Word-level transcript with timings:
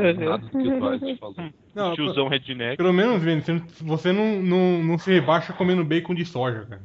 nada 0.00 0.38
do 0.38 0.50
que 0.50 0.56
o 0.68 0.80
Dwight 0.80 1.18
falou. 1.18 1.34
Não, 1.74 1.94
Tiozão 1.94 2.28
redneck. 2.28 2.76
Pelo 2.76 2.92
menos, 2.92 3.22
Vini, 3.22 3.40
você 3.42 3.52
não- 3.52 3.66
você 3.82 4.12
não, 4.12 4.42
não, 4.42 4.82
não 4.84 4.98
se 4.98 5.10
rebaixa 5.12 5.52
comendo 5.52 5.84
bacon 5.84 6.14
de 6.14 6.24
soja, 6.24 6.66
cara. 6.66 6.82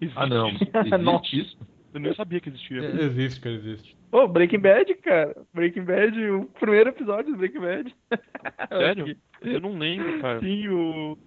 Existe 0.00 0.18
Ah, 0.18 0.26
não. 0.26 0.48
Existe 1.20 1.40
isso? 1.40 1.56
Eu 1.94 2.00
nem 2.00 2.14
sabia 2.14 2.40
que 2.40 2.48
existia. 2.48 2.78
Existe, 3.02 3.40
cara, 3.40 3.54
existe. 3.54 3.96
Ô, 4.10 4.26
Breaking 4.26 4.60
Bad, 4.60 4.94
cara. 4.96 5.36
Breaking 5.52 5.84
Bad, 5.84 6.18
o 6.30 6.44
primeiro 6.58 6.88
episódio 6.88 7.32
do 7.32 7.38
Breaking 7.38 7.60
Bad. 7.60 7.94
Sério? 8.68 9.16
Eu 9.42 9.60
não 9.60 9.76
lembro, 9.78 10.20
cara. 10.20 10.40
Sim, 10.40 10.68
o, 10.68 11.18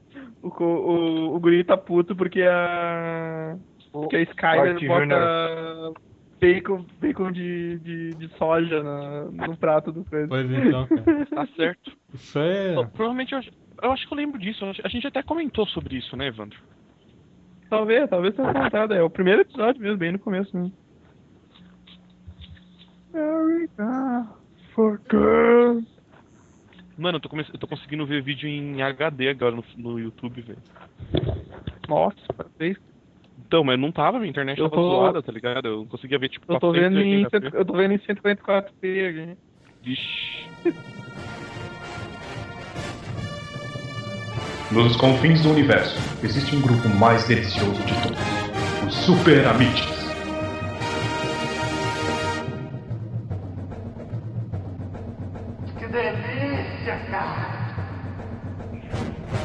o, 0.42 0.48
o, 0.64 1.36
o 1.36 1.40
guri 1.40 1.64
tá 1.64 1.78
puto 1.78 2.16
porque 2.16 2.42
a. 2.42 3.56
Porque 3.92 4.16
a 4.18 4.22
Skyler 4.24 4.88
bota 4.88 5.94
bacon, 6.40 6.86
bacon 7.00 7.32
de, 7.32 7.80
de, 7.80 8.10
de 8.16 8.28
soja 8.38 8.84
na- 8.84 9.26
no 9.26 9.58
prato 9.58 9.92
do 9.92 10.04
coisa. 10.06 10.28
Pois 10.28 10.50
então, 10.52 10.88
cara. 10.88 11.26
Tá 11.30 11.48
certo. 11.56 11.92
Isso 12.14 12.40
é. 12.40 12.74
Provavelmente 12.88 13.34
eu, 13.34 13.42
eu 13.84 13.92
acho 13.92 14.08
que 14.08 14.14
eu 14.14 14.18
lembro 14.18 14.40
disso. 14.40 14.64
A 14.84 14.88
gente 14.90 15.08
até 15.08 15.22
comentou 15.24 15.66
sobre 15.68 15.98
isso, 15.98 16.16
né, 16.16 16.28
Evandro? 16.28 16.60
Talvez, 17.70 18.10
talvez 18.10 18.36
tenha 18.36 18.54
comentado. 18.54 18.94
É 18.94 19.02
o 19.02 19.10
primeiro 19.10 19.42
episódio 19.42 19.82
mesmo, 19.82 19.98
bem 19.98 20.12
no 20.12 20.20
começo 20.20 20.56
mesmo. 20.56 20.72
America 23.14 24.28
for 24.74 25.00
girls. 25.10 25.88
Mano, 26.98 27.18
eu 27.18 27.22
tô, 27.22 27.30
come- 27.30 27.46
eu 27.52 27.60
tô 27.60 27.68
conseguindo 27.68 28.06
ver 28.06 28.22
vídeo 28.22 28.48
em 28.48 28.82
HD 28.82 29.30
agora 29.30 29.56
no, 29.56 29.64
no 29.78 30.00
YouTube, 30.00 30.42
velho. 30.42 30.60
Nossa, 31.90 32.16
parabéns. 32.36 32.78
Então, 33.38 33.64
mas 33.64 33.80
não 33.80 33.92
tava, 33.92 34.18
minha 34.18 34.30
internet 34.30 34.60
Eu 34.60 34.70
tava 34.70 34.82
tô- 34.82 34.90
zoada, 34.90 35.22
tá 35.22 35.32
ligado? 35.32 35.68
Eu 35.68 35.78
não 35.80 35.86
conseguia 35.86 36.18
ver, 36.18 36.30
tipo, 36.30 36.52
Eu 36.52 36.60
tô 36.60 36.72
vendo 36.72 37.00
em, 37.00 37.24
480p. 37.26 37.30
cento- 37.30 37.56
eu 37.56 37.66
tô 37.66 37.74
vendo 37.74 37.92
em 37.94 37.98
144p 38.00 39.08
aqui. 39.08 39.38
Vixe. 39.84 40.46
Nos 44.72 44.96
confins 44.98 45.44
do 45.44 45.52
universo, 45.52 45.96
existe 46.24 46.56
um 46.56 46.62
grupo 46.62 46.90
mais 46.90 47.28
delicioso 47.28 47.82
de 47.86 47.94
todos: 48.02 48.20
os 48.88 48.96
Super 49.06 49.46
Amites. 49.48 50.06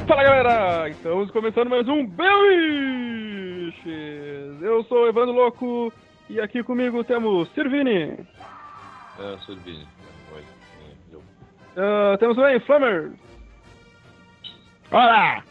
Fala 0.06 0.22
galera, 0.24 0.88
estamos 0.88 1.30
começando 1.30 1.70
mais 1.70 1.86
um 1.88 2.04
Eu 4.60 4.84
sou 4.84 5.04
o 5.04 5.08
Evandro 5.08 5.32
Louco 5.34 5.92
e 6.28 6.40
aqui 6.40 6.62
comigo 6.62 7.02
temos 7.04 7.48
Sirvini, 7.54 8.26
É, 9.18 9.36
Sorbini. 9.46 9.86
Oi. 10.34 10.42
É, 10.42 11.14
eu. 11.14 11.22
Ah, 11.76 12.16
temos 12.18 12.36
também 12.36 12.58
Flammer. 12.60 13.12
Olá! 14.90 15.44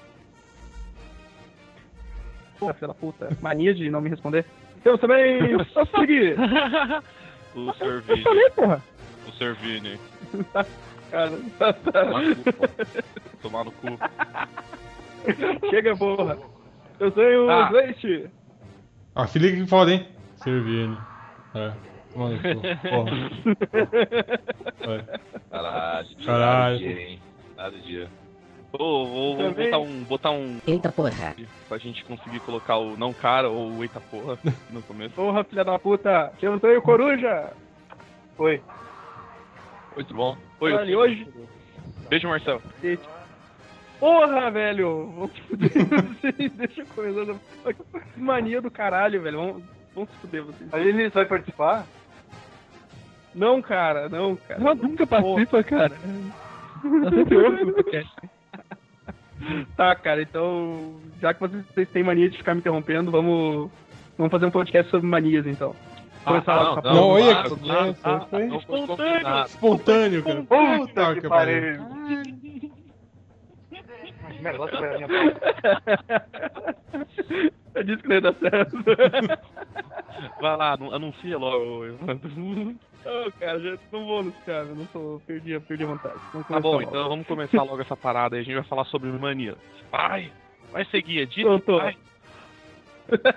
Porra, 2.60 2.74
filha 2.74 2.88
da 2.90 2.94
puta, 2.94 3.30
mania 3.42 3.74
de 3.74 3.90
não 3.90 4.02
me 4.02 4.10
responder. 4.10 4.46
Temos 4.84 5.00
também 5.00 5.40
Sassugi. 5.74 6.36
o 7.56 7.70
Eu 7.70 7.74
Servini. 7.76 8.22
falei, 8.24 8.50
porra. 8.52 8.84
O 9.28 9.32
Servini. 9.34 10.00
Cara, 11.10 11.32
tá, 11.58 11.74
tá. 11.74 12.04
Tomar 12.04 12.24
no 12.24 12.36
cu, 12.36 12.44
pô. 12.54 12.68
Tomar 13.42 13.64
no 13.66 13.72
cu. 13.72 14.00
Chega, 15.70 15.96
porra. 15.96 16.38
Eu 17.00 17.12
tenho 17.12 17.46
o 17.46 17.50
Ah. 17.50 17.70
Leite. 17.70 18.30
Ah, 19.16 19.26
se 19.28 19.40
liga 19.40 19.58
que 19.58 19.68
foda, 19.68 19.92
hein? 19.94 20.08
Servindo. 20.38 20.98
É. 21.56 21.72
Mano, 22.16 22.40
porra. 22.42 23.12
Vai. 24.86 25.06
Caralho. 25.52 26.08
Caralho. 26.26 26.26
Nada 26.26 26.78
de 26.78 26.84
dia, 26.94 27.02
hein? 27.10 27.20
Nada 27.58 27.78
dia. 27.80 28.08
Ô, 28.72 29.06
vou, 29.06 29.36
vou 29.36 29.52
botar 29.52 29.80
um, 29.80 30.04
botar 30.04 30.32
um 30.32 30.60
Eita 30.68 30.92
porra. 30.92 31.36
pra 31.68 31.78
gente 31.80 32.04
conseguir 32.06 32.40
colocar 32.42 32.78
o 32.78 32.96
não 32.98 33.12
cara 33.12 33.50
ou 33.50 33.72
o 33.72 33.84
eita 33.84 34.00
porra 34.00 34.38
no 34.70 34.82
começo. 34.84 35.16
Porra, 35.16 35.44
filha 35.44 35.64
da 35.66 35.80
puta. 35.80 36.32
Temos 36.40 36.62
também 36.62 36.78
o 36.78 36.82
Coruja. 36.82 37.52
Oi. 38.38 38.62
Muito 39.96 40.14
bom. 40.14 40.38
Oi, 40.60 40.74
Olha, 40.74 40.90
eu- 40.92 41.00
hoje... 41.00 41.28
Beijo, 42.10 42.28
Marcel. 42.28 42.62
Porra, 44.00 44.50
velho! 44.50 45.12
Vamos 45.16 45.32
se 45.34 45.42
fuder 45.42 45.72
vocês, 45.86 46.52
deixa 46.54 46.82
eu 46.82 46.86
começar. 46.96 47.36
Que 48.14 48.20
mania 48.20 48.62
do 48.62 48.72
caralho, 48.72 49.22
velho. 49.22 49.38
Vamos, 49.38 49.64
vamos 49.94 50.10
se 50.12 50.16
fuder 50.18 50.44
vocês. 50.44 50.74
A 50.74 50.78
Lili 50.78 51.10
vai 51.10 51.26
participar? 51.26 51.86
Não, 53.36 53.62
cara, 53.62 54.08
não, 54.10 54.36
cara. 54.36 54.60
Ela 54.62 54.76
nunca 54.76 55.06
participa, 55.06 55.64
cara. 55.64 55.92
Sempre 57.14 57.38
ouve 57.38 57.64
o 57.64 57.74
podcast. 57.74 58.16
Tá, 59.76 59.96
cara, 59.96 60.22
então, 60.22 60.96
já 61.22 61.34
que 61.34 61.40
vocês, 61.40 61.66
vocês 61.74 61.90
têm 61.90 62.04
mania 62.04 62.30
de 62.30 62.38
ficar 62.38 62.54
me 62.54 62.60
interrompendo, 62.60 63.10
vamos, 63.12 63.70
vamos 64.18 64.32
fazer 64.32 64.46
um 64.46 64.52
podcast 64.52 64.90
sobre 64.92 65.08
manias, 65.08 65.46
então. 65.46 65.76
Começar 66.26 66.54
Ah, 66.54 66.64
não, 66.64 66.78
a 66.78 66.94
Não, 66.94 67.08
olha, 67.10 67.36
cara. 68.02 68.28
aí 68.34 68.48
Não 68.48 68.60
foi 68.62 68.86
combinado. 68.88 69.48
espontâneo, 69.50 70.24
cara. 70.24 70.44
Puta 70.44 71.16
que 71.16 71.28
pariu. 71.30 71.80
Merda, 74.42 74.60
lá 74.60 74.68
vai 74.80 74.96
a 74.96 74.98
minha 74.98 75.10
Eu 77.76 77.84
disse 77.84 78.02
que 78.02 78.08
não 78.10 78.16
ia 78.16 78.22
dar 78.22 78.34
certo. 78.36 78.78
Vai 80.42 80.58
lá, 80.58 80.74
anu- 80.74 80.94
anuncia 80.94 81.38
logo, 81.38 81.86
Evandro. 81.86 82.30
Não, 83.06 83.32
cara, 83.40 83.60
já 83.60 83.78
não 83.92 84.06
vou 84.06 84.20
anunciar, 84.20 84.66
eu 84.66 84.76
não 84.76 84.86
sou, 84.88 85.20
perdi, 85.22 85.56
a- 85.56 85.62
perdi 85.62 85.84
a 85.84 85.88
vontade. 85.88 86.16
Tá 86.48 86.60
bom, 86.60 86.72
logo. 86.72 86.82
então 86.84 87.08
vamos 87.10 87.28
começar 87.28 87.64
logo 87.64 87.82
essa 87.82 87.96
parada 87.96 88.36
aí. 88.36 88.42
A 88.42 88.44
gente 88.44 88.56
vai 88.56 88.64
falar 88.64 88.86
sobre 88.86 89.10
mania. 89.10 89.56
Vai! 89.92 90.32
Vai 90.72 90.86
seguir, 90.86 91.20
Edith. 91.20 91.44
Tô, 91.44 91.60
tô. 91.60 91.78
Vai. 91.78 91.98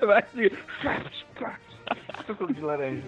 Vai 0.06 0.22
seguir. 0.32 0.58
suco 2.26 2.52
de 2.52 2.60
laranja. 2.60 3.02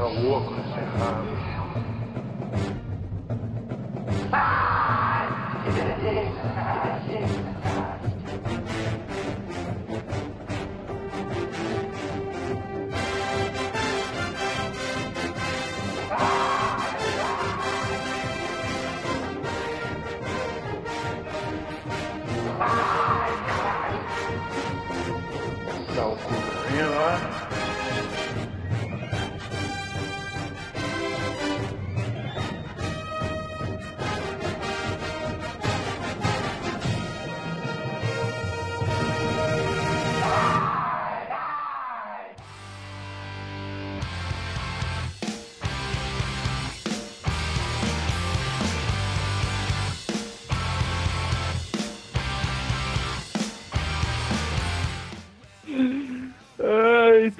Deixar 0.00 0.18
o 0.18 0.32
óculos 0.32 0.64
errado. 0.78 1.26
Dá 4.30 4.99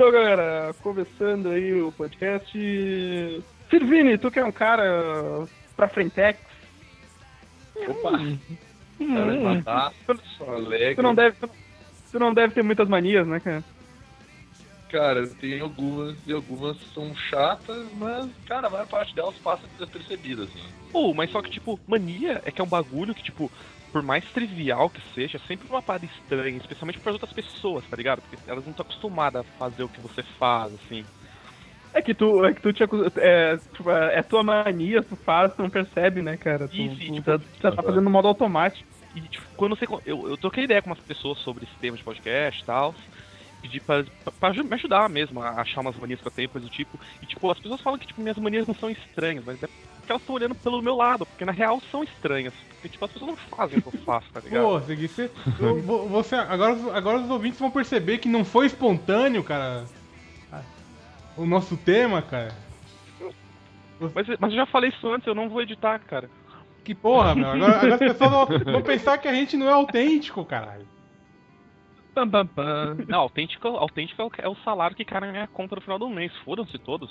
então, 0.01 0.11
galera, 0.13 0.75
começando 0.83 1.51
aí 1.51 1.75
o 1.83 1.93
podcast. 1.93 2.51
Sirvini, 3.69 4.17
tu 4.17 4.31
que 4.31 4.39
é 4.39 4.45
um 4.45 4.51
cara 4.51 5.47
pra 5.77 5.89
frentex. 5.89 6.41
Opa! 7.87 8.13
Cara, 8.13 8.23
Hum, 8.99 9.43
fantástico. 9.57 10.19
tu, 10.39 10.45
Alegre. 10.51 11.03
não 11.03 11.15
deve, 11.15 11.37
tu, 11.39 11.51
tu 12.13 12.19
não 12.19 12.33
deve 12.33 12.55
ter 12.55 12.63
muitas 12.63 12.89
manias, 12.89 13.27
né, 13.27 13.41
cara? 13.41 13.63
Cara, 14.91 15.27
tem 15.27 15.61
algumas 15.61 16.17
e 16.27 16.33
algumas 16.33 16.79
são 16.95 17.15
chatas, 17.15 17.87
mas, 17.99 18.31
cara, 18.47 18.69
a 18.69 18.71
maior 18.71 18.87
parte 18.87 19.15
delas 19.15 19.35
passa 19.37 19.63
despercebida, 19.79 20.45
assim. 20.45 20.65
Pô, 20.91 21.13
mas 21.13 21.31
só 21.31 21.43
que, 21.43 21.51
tipo, 21.51 21.79
mania 21.87 22.41
é 22.47 22.51
que 22.51 22.61
é 22.63 22.65
um 22.65 22.69
bagulho 22.69 23.15
que, 23.15 23.23
tipo, 23.23 23.53
por 23.93 24.03
mais 24.03 24.25
trivial 24.33 24.89
que 24.89 25.01
seja, 25.15 25.39
é 25.39 25.47
sempre 25.47 25.69
uma 25.69 25.83
parada 25.83 26.07
estranha, 26.07 26.57
especialmente 26.57 26.99
para 26.99 27.13
outras 27.13 27.33
pessoas, 27.33 27.85
tá 27.89 27.97
ligado? 27.97 28.23
Porque 28.23 28.39
elas 28.51 28.65
não 28.65 28.71
estão 28.71 28.85
acostumadas 28.85 29.43
a 29.43 29.59
fazer 29.59 29.83
o 29.83 29.89
que 29.89 30.01
você 30.01 30.23
faz, 30.23 30.73
assim. 30.75 31.05
É 31.93 32.01
que 32.01 32.15
tu, 32.15 32.45
é 32.45 32.55
que 32.55 32.61
tu 32.61 32.73
te 32.73 32.85
acusa, 32.85 33.13
é, 33.17 33.57
tipo, 33.75 33.91
é 33.91 34.19
é 34.19 34.23
tua 34.23 34.43
mania, 34.45 35.03
tu 35.03 35.17
faz, 35.17 35.53
tu 35.55 35.63
não 35.63 35.71
percebe, 35.71 36.23
né, 36.23 36.37
cara? 36.37 36.69
Tu, 36.69 36.77
Isso, 36.77 36.95
tu, 36.95 37.15
tipo, 37.15 37.31
já, 37.31 37.41
já 37.63 37.73
tá 37.73 37.83
fazendo 37.83 38.05
no 38.05 38.11
modo 38.11 38.29
automático. 38.29 38.89
E, 39.15 39.21
tipo, 39.23 39.45
quando 39.57 39.77
você. 39.77 39.87
Eu, 40.07 40.29
eu 40.29 40.37
troquei 40.37 40.65
ideia 40.65 40.81
com 40.81 40.91
umas 40.91 41.01
pessoas 41.01 41.39
sobre 41.39 41.65
esse 41.65 41.75
tema 41.81 41.97
de 41.97 42.05
podcast 42.05 42.63
e 42.63 42.65
tal. 42.65 42.95
Pedi 43.61 43.81
pra, 43.81 44.05
pra, 44.25 44.53
pra 44.53 44.63
me 44.63 44.75
ajudar 44.75 45.09
mesmo 45.09 45.43
a 45.43 45.61
achar 45.61 45.81
umas 45.81 45.97
manias 45.97 46.21
que 46.21 46.29
eu 46.29 46.33
tenho, 46.33 46.49
coisa 46.49 46.67
do 46.67 46.73
tipo. 46.73 46.99
E, 47.21 47.27
tipo, 47.27 47.51
as 47.51 47.59
pessoas 47.59 47.81
falam 47.81 47.99
que, 47.99 48.07
tipo, 48.07 48.21
minhas 48.21 48.39
manias 48.39 48.67
não 48.67 48.75
são 48.75 48.89
estranhas, 48.89 49.45
mas 49.45 49.61
é 49.63 49.69
elas 50.13 50.23
estão 50.23 50.35
olhando 50.35 50.55
pelo 50.55 50.83
meu 50.83 50.97
lado, 50.97 51.25
porque 51.27 51.45
na 51.45 51.53
real 51.53 51.81
são 51.91 52.03
estranhas. 52.03 52.55
Porque, 52.71 52.89
tipo, 52.89 53.05
as 53.05 53.13
pessoas 53.13 53.31
não 53.31 53.37
fazem 53.57 53.79
o 53.79 53.83
que 53.83 53.89
eu 53.97 54.01
faço, 54.05 54.27
tá 54.33 54.41
ligado? 54.45 54.63
Pô, 54.63 54.81
Segui, 54.83 55.09
você, 55.09 55.29
vo- 55.85 56.07
você 56.09 56.35
agora, 56.37 56.77
agora 56.97 57.19
os 57.19 57.31
ouvintes 57.31 57.59
vão 57.61 57.71
perceber 57.71 58.19
que 58.19 58.29
não 58.29 58.45
foi 58.45 58.67
espontâneo, 58.67 59.43
cara. 59.45 59.87
O 61.37 61.47
nosso 61.47 61.77
tema, 61.77 62.21
cara. 62.23 62.55
Mas, 64.15 64.27
mas 64.39 64.51
eu 64.51 64.57
já 64.57 64.67
falei 64.67 64.91
isso 64.91 65.07
antes, 65.13 65.27
eu 65.27 65.35
não 65.35 65.49
vou 65.49 65.61
editar, 65.63 65.99
cara. 66.01 66.31
Que 66.85 66.95
porra, 66.95 67.35
meu. 67.35 67.51
Agora, 67.51 67.77
agora 67.77 67.95
as 67.95 67.99
pessoas 67.99 68.31
vão, 68.31 68.47
vão 68.73 68.83
pensar 68.83 69.19
que 69.19 69.29
a 69.29 69.35
gente 69.35 69.57
não 69.57 69.69
é 69.69 69.73
autêntico, 69.73 70.45
caralho. 70.45 70.87
Pam, 72.15 72.29
pam, 72.29 72.47
pam. 72.47 72.97
Não, 73.07 73.21
autêntico, 73.21 73.69
autêntico 73.69 74.21
é 74.21 74.25
o- 74.25 74.31
é 74.39 74.49
o 74.49 74.57
salário 74.65 74.97
que 74.97 75.05
cai 75.05 75.21
na 75.21 75.31
minha 75.31 75.47
conta 75.47 75.77
no 75.77 75.81
final 75.83 75.99
do 75.99 76.09
mês. 76.09 76.33
Fodam-se 76.45 76.79
todos. 76.79 77.11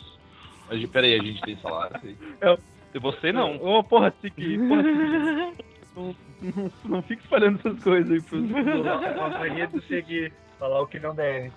Mas 0.67 0.83
peraí, 0.89 1.19
a 1.19 1.23
gente 1.23 1.41
tem 1.41 1.57
salário. 1.57 1.99
sim. 2.01 2.17
E 2.41 2.57
você 2.97 3.31
não. 3.31 3.55
Ô, 3.63 3.83
porra, 3.83 4.11
Tiki, 4.21 4.57
porra, 4.67 4.83
Tiki. 4.83 5.65
Não, 5.95 6.15
não, 6.41 6.71
não 6.85 7.01
fica 7.03 7.21
espalhando 7.21 7.59
essas 7.59 7.83
coisas 7.83 8.09
aí 8.11 8.21
pros. 8.21 8.41
Uma 8.49 9.29
mania 9.29 9.67
do 9.67 9.81
seguir, 9.83 10.31
falar 10.57 10.81
o 10.81 10.87
que 10.87 10.99
não 10.99 11.13
deve. 11.13 11.51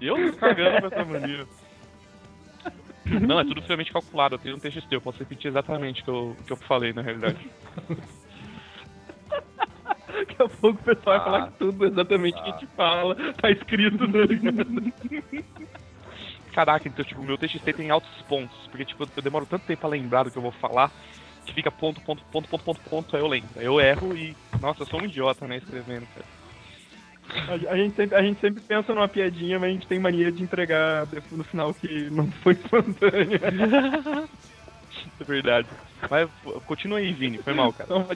Eu 0.00 0.32
tô 0.32 0.38
cagando 0.38 0.88
pra 0.88 1.00
essa 1.00 1.04
mania. 1.10 1.46
Não, 3.26 3.40
é 3.40 3.44
tudo 3.44 3.62
friamente 3.62 3.90
calculado. 3.92 4.34
Eu 4.34 4.38
tenho 4.38 4.56
um 4.56 4.58
TXT, 4.58 4.92
eu 4.92 5.00
posso 5.00 5.18
repetir 5.20 5.48
exatamente 5.48 6.02
o 6.02 6.04
que 6.04 6.10
eu, 6.10 6.36
que 6.46 6.52
eu 6.52 6.56
falei 6.58 6.92
na 6.92 7.00
realidade. 7.00 7.38
Daqui 10.06 10.42
a 10.42 10.48
pouco 10.48 10.78
o 10.80 10.84
pessoal 10.84 11.04
vai 11.04 11.16
Ah. 11.16 11.24
falar 11.24 11.46
que 11.52 11.58
tudo 11.58 11.86
exatamente 11.86 12.38
o 12.38 12.42
que 12.44 12.50
a 12.50 12.52
gente 12.52 12.66
fala 12.76 13.14
tá 13.34 13.50
escrito, 13.50 13.98
tá 13.98 14.18
ligado? 14.18 14.92
Caraca, 16.52 16.88
então, 16.88 17.04
tipo, 17.04 17.22
meu 17.22 17.38
TXT 17.38 17.72
tem 17.76 17.90
altos 17.90 18.10
pontos. 18.22 18.56
Porque, 18.68 18.84
tipo, 18.84 19.06
eu 19.16 19.22
demoro 19.22 19.46
tanto 19.46 19.66
tempo 19.66 19.80
pra 19.80 19.88
lembrar 19.88 20.24
do 20.24 20.30
que 20.30 20.38
eu 20.38 20.42
vou 20.42 20.52
falar 20.52 20.90
que 21.48 21.54
fica 21.54 21.70
ponto, 21.70 22.00
ponto, 22.02 22.22
ponto, 22.30 22.48
ponto, 22.48 22.64
ponto, 22.64 22.80
ponto, 22.82 23.16
aí 23.16 23.22
eu 23.22 23.28
lembro. 23.28 23.48
Aí 23.56 23.64
eu 23.64 23.80
erro 23.80 24.14
e. 24.16 24.36
Nossa, 24.60 24.82
eu 24.82 24.86
sou 24.86 25.00
um 25.00 25.04
idiota, 25.04 25.46
né, 25.46 25.56
escrevendo, 25.56 26.06
cara. 26.14 26.26
A, 27.70 27.76
gente 27.76 27.94
sempre, 27.94 28.16
a 28.16 28.22
gente 28.22 28.40
sempre 28.40 28.62
pensa 28.62 28.94
numa 28.94 29.08
piadinha, 29.08 29.58
mas 29.58 29.68
a 29.68 29.72
gente 29.72 29.86
tem 29.86 29.98
mania 29.98 30.32
de 30.32 30.42
entregar 30.42 31.06
no 31.30 31.44
final 31.44 31.74
que 31.74 32.08
não 32.10 32.30
foi 32.42 32.54
espontâneo. 32.54 33.40
É 35.20 35.24
verdade. 35.24 35.68
Mas 36.10 36.28
continua 36.66 36.98
aí, 36.98 37.12
Vini, 37.12 37.38
foi 37.38 37.52
mal, 37.52 37.72
cara. 37.72 37.84
Então, 37.84 38.06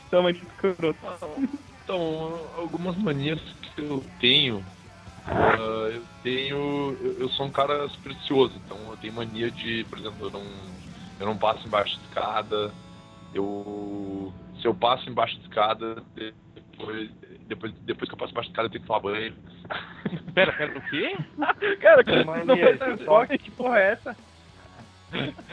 então. 0.99 1.49
Então, 1.84 2.50
algumas 2.56 2.96
manias 2.96 3.40
que 3.62 3.82
eu 3.82 4.02
tenho. 4.20 4.64
Ah, 5.24 5.88
eu 5.92 6.02
tenho. 6.22 6.96
Eu, 7.00 7.20
eu 7.20 7.28
sou 7.30 7.46
um 7.46 7.50
cara 7.50 7.88
supersticioso, 7.88 8.54
então 8.64 8.90
eu 8.90 8.96
tenho 8.96 9.12
mania 9.12 9.50
de, 9.50 9.84
por 9.84 9.98
exemplo, 9.98 10.26
eu 10.26 10.30
não, 10.30 10.44
eu 11.20 11.26
não 11.26 11.38
passo 11.38 11.66
embaixo 11.66 11.96
de 11.98 12.06
escada. 12.06 12.72
Eu. 13.34 14.32
Se 14.60 14.66
eu 14.66 14.74
passo 14.74 15.08
embaixo 15.10 15.36
de 15.36 15.42
escada, 15.42 16.02
depois, 16.14 17.10
depois, 17.48 17.72
depois 17.84 18.08
que 18.08 18.14
eu 18.14 18.19
passo 18.19 18.32
embaixo 18.32 18.48
de 18.48 18.52
escada 18.52 18.66
eu 18.66 18.70
tenho 18.70 18.82
que 18.82 18.86
tomar 18.86 19.00
banho. 19.00 19.34
Pera, 20.34 20.52
pera, 20.52 20.78
o 20.78 20.82
quê? 20.82 21.16
Cara, 21.80 22.04
que 22.04 22.22
Mania, 22.24 22.72
não 22.72 22.78
transporte, 22.78 23.38
que 23.38 23.50
porra 23.50 23.78
é 23.78 23.92
essa? 23.92 24.16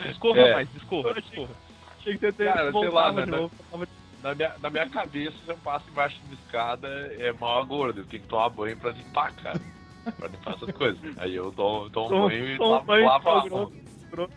Discorra 0.07 0.39
É. 0.39 0.53
mais, 0.53 0.73
discorra, 0.73 1.13
discorra. 1.13 1.55
Achei 1.99 2.17
que 2.17 2.31
ter 2.31 2.53
Cara, 2.53 2.71
sei 2.71 2.89
lá, 2.89 3.09
de 3.09 3.15
né, 3.17 3.25
novo. 3.25 3.51
Na 4.21 4.35
minha, 4.35 4.53
na 4.59 4.69
minha 4.69 4.89
cabeça, 4.89 5.37
se 5.43 5.49
eu 5.49 5.57
passo 5.57 5.89
embaixo 5.89 6.19
de 6.25 6.35
escada, 6.35 6.87
é 6.87 7.31
mal 7.33 7.65
gordo. 7.65 8.01
Eu 8.01 8.05
tenho 8.05 8.21
que 8.21 8.29
tomar 8.29 8.49
banho 8.49 8.77
pra 8.77 8.91
limpar, 8.91 9.33
cara. 9.35 9.61
Pra 10.17 10.27
limpar 10.27 10.55
essas 10.55 10.71
coisas. 10.75 11.17
Aí 11.17 11.35
eu 11.35 11.51
tomo, 11.53 11.89
banho 11.89 12.47
e 12.47 12.57
lavo, 12.57 12.85
banho, 12.85 13.05
lavo 13.05 13.29
a 13.29 13.45
mão. 13.45 13.71
grosso. 14.09 14.33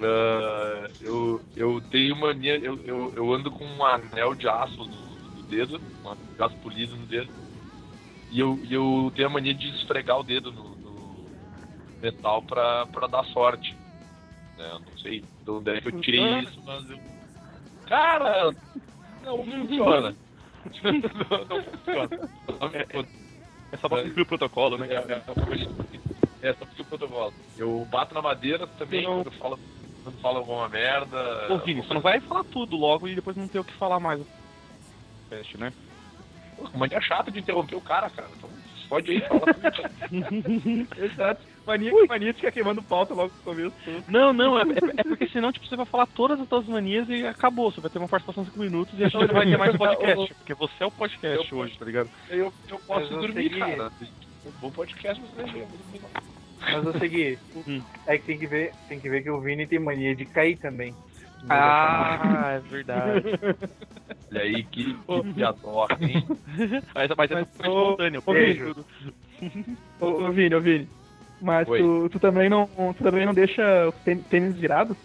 Ah, 0.00 0.90
eu, 1.00 1.44
eu 1.56 1.80
tenho 1.90 2.16
mania, 2.16 2.56
eu, 2.58 2.76
eu, 2.84 3.12
eu 3.14 3.32
ando 3.32 3.50
com 3.50 3.64
um 3.64 3.84
anel 3.84 4.34
de 4.34 4.48
aço 4.48 4.84
no, 4.84 5.16
no 5.36 5.42
dedo, 5.44 5.80
um 6.04 6.10
anel 6.10 6.26
de 6.36 6.42
aço 6.42 6.56
polido 6.58 6.96
no 6.96 7.06
dedo. 7.06 7.30
E 8.30 8.40
eu, 8.40 8.58
eu 8.70 9.12
tenho 9.14 9.28
a 9.28 9.30
mania 9.30 9.54
de 9.54 9.68
esfregar 9.68 10.18
o 10.18 10.24
dedo 10.24 10.52
no, 10.52 10.76
no 10.76 11.26
metal 12.00 12.42
pra, 12.42 12.86
pra 12.86 13.06
dar 13.06 13.24
sorte. 13.26 13.76
Né? 14.56 14.70
Eu 14.72 14.80
não 14.80 14.98
sei 14.98 15.20
de 15.20 15.50
onde 15.50 15.70
é 15.70 15.80
que 15.80 15.88
eu 15.88 16.00
tirei 16.00 16.40
isso, 16.40 16.60
mas 16.64 16.90
eu. 16.90 17.11
Cara! 17.92 18.50
Não 19.22 19.44
funciona. 19.44 20.14
não, 20.82 21.44
não 21.44 21.62
funciona. 21.62 22.30
É 23.70 23.76
só 23.76 23.86
pra 23.86 24.02
cumprir 24.02 24.22
o 24.22 24.26
protocolo, 24.26 24.78
né? 24.78 24.86
É, 24.88 24.94
é, 24.94 25.22
é, 26.42 26.48
é 26.48 26.54
só 26.54 26.64
porque 26.64 26.80
o 26.80 26.84
protocolo. 26.86 27.34
Eu 27.58 27.86
bato 27.90 28.14
na 28.14 28.22
madeira 28.22 28.66
também 28.66 29.04
Não. 29.04 29.22
quando 29.22 29.30
falo, 29.32 29.60
quando 30.04 30.18
falo 30.22 30.38
alguma 30.38 30.70
merda. 30.70 31.44
Pô, 31.48 31.58
Vini, 31.58 31.82
você 31.82 31.92
não 31.92 32.00
vai 32.00 32.18
falar 32.20 32.44
tudo 32.44 32.76
logo 32.76 33.06
e 33.06 33.14
depois 33.14 33.36
não 33.36 33.46
ter 33.46 33.58
o 33.58 33.64
que 33.64 33.74
falar 33.74 34.00
mais. 34.00 34.22
Teste, 35.28 35.58
né? 35.58 35.70
Pô, 36.56 36.70
mania 36.78 37.00
chata 37.02 37.30
de 37.30 37.40
interromper 37.40 37.76
o 37.76 37.80
cara, 37.82 38.08
cara. 38.08 38.30
Então, 38.38 38.48
pode 38.88 39.10
aí, 39.12 39.20
fala 39.20 39.40
tudo. 39.54 40.88
Exato. 41.04 41.42
Mania, 41.66 41.92
mania 42.08 42.32
de 42.32 42.40
ficar 42.40 42.50
queimando 42.50 42.82
pauta 42.82 43.14
logo 43.14 43.32
no 43.36 43.42
começo. 43.42 43.72
Não, 44.08 44.32
não, 44.32 44.58
é, 44.58 44.62
é- 44.62 45.00
é 45.00 45.02
porque 45.04 45.28
senão 45.28 45.52
tipo, 45.52 45.64
você 45.66 45.76
vai 45.76 45.86
falar 45.86 46.06
todas 46.06 46.40
as 46.40 46.48
suas 46.48 46.66
manias 46.66 47.08
e 47.08 47.24
acabou. 47.26 47.70
Você 47.70 47.80
vai 47.80 47.88
ter 47.90 47.98
uma 47.98 48.08
participação 48.08 48.42
de 48.42 48.50
5 48.50 48.60
minutos 48.62 48.98
e 48.98 49.04
a 49.04 49.08
gente 49.08 49.26
não 49.26 49.34
vai 49.34 49.46
ter 49.46 49.56
mais 49.56 49.74
podcast. 49.78 50.34
Porque 50.34 50.54
você 50.54 50.74
é 50.82 50.86
o 50.86 50.90
podcast 50.90 51.52
Eu- 51.52 51.58
hoje, 51.58 51.78
tá 51.78 51.84
ligado? 51.84 52.10
Eu, 52.28 52.52
eu 52.68 52.78
posso 52.80 53.02
Mas 53.02 53.10
eu 53.12 53.20
dormir, 53.20 53.42
segui. 53.44 53.58
cara. 53.60 53.92
Um 54.44 54.50
bom 54.60 54.70
podcast, 54.72 55.22
vou 55.22 55.44
dormir 55.46 55.60
lá. 56.02 56.22
Mas 56.60 56.84
eu 56.86 56.98
segui. 56.98 57.38
Hum. 57.66 57.80
É 58.06 58.18
que 58.18 58.24
tem 58.24 58.38
que 58.38 58.46
ver, 58.46 58.72
tem 58.88 58.98
que 59.00 59.08
ver 59.08 59.22
que 59.22 59.30
o 59.30 59.40
Vini 59.40 59.66
tem 59.66 59.78
mania 59.78 60.16
de 60.16 60.24
cair 60.24 60.56
também. 60.58 60.92
Ah, 61.48 62.52
é 62.52 62.60
verdade. 62.60 63.26
Olha 64.30 64.42
aí, 64.42 64.64
que, 64.64 64.94
que 64.94 65.34
piadoca, 65.34 65.98
hein? 66.04 66.24
Mas, 66.94 67.10
mas 67.16 67.30
é 67.30 67.34
Mas, 67.34 67.46
super 67.48 67.68
ô, 67.68 67.90
espontâneo. 67.92 68.22
ô, 68.26 68.74
tudo. 68.74 68.86
Ô, 70.00 70.06
ô 70.06 70.32
Vini, 70.32 70.54
ô 70.54 70.60
Vini. 70.60 70.88
Mas 71.40 71.68
Oi. 71.68 71.80
tu, 71.80 72.08
tu 72.10 72.20
também 72.20 72.48
não. 72.48 72.66
Tu 72.94 73.02
também 73.02 73.26
não 73.26 73.34
deixa 73.34 73.88
o 73.88 73.92
tê- 73.92 74.16
tênis 74.30 74.56
virado? 74.58 74.96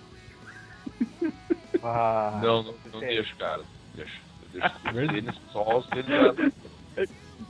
Ah, 1.83 2.39
Não, 2.43 2.63
não, 2.63 2.75
não 2.91 2.99
deixo, 2.99 3.35
cara. 3.37 3.63
Deixo. 3.95 4.21
Deixo 4.51 4.67
os 4.85 5.07
tênis 5.07 5.35
só, 5.51 5.77
os 5.79 5.87
tênis 5.87 6.07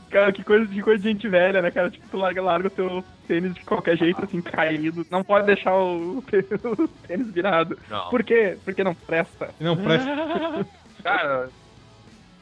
Cara, 0.09 0.31
que 0.31 0.43
coisa, 0.43 0.65
que 0.67 0.81
coisa 0.81 1.03
de 1.03 1.09
gente 1.09 1.27
velha, 1.27 1.61
né, 1.61 1.69
cara? 1.69 1.89
Tipo, 1.89 2.07
tu 2.09 2.17
larga, 2.17 2.41
larga 2.41 2.67
o 2.67 2.71
teu 2.71 3.03
tênis 3.27 3.53
de 3.53 3.61
qualquer 3.65 3.97
jeito, 3.97 4.23
assim, 4.23 4.41
caído. 4.41 5.05
Não 5.11 5.23
pode 5.23 5.45
deixar 5.45 5.75
o, 5.75 6.19
o 6.23 6.87
tênis 7.07 7.31
virado. 7.31 7.77
Não. 7.89 8.09
Por 8.09 8.23
quê? 8.23 8.57
Porque 8.63 8.83
não 8.83 8.95
presta. 8.95 9.53
Não 9.59 9.75
presta. 9.75 10.07
Cara, 11.03 11.49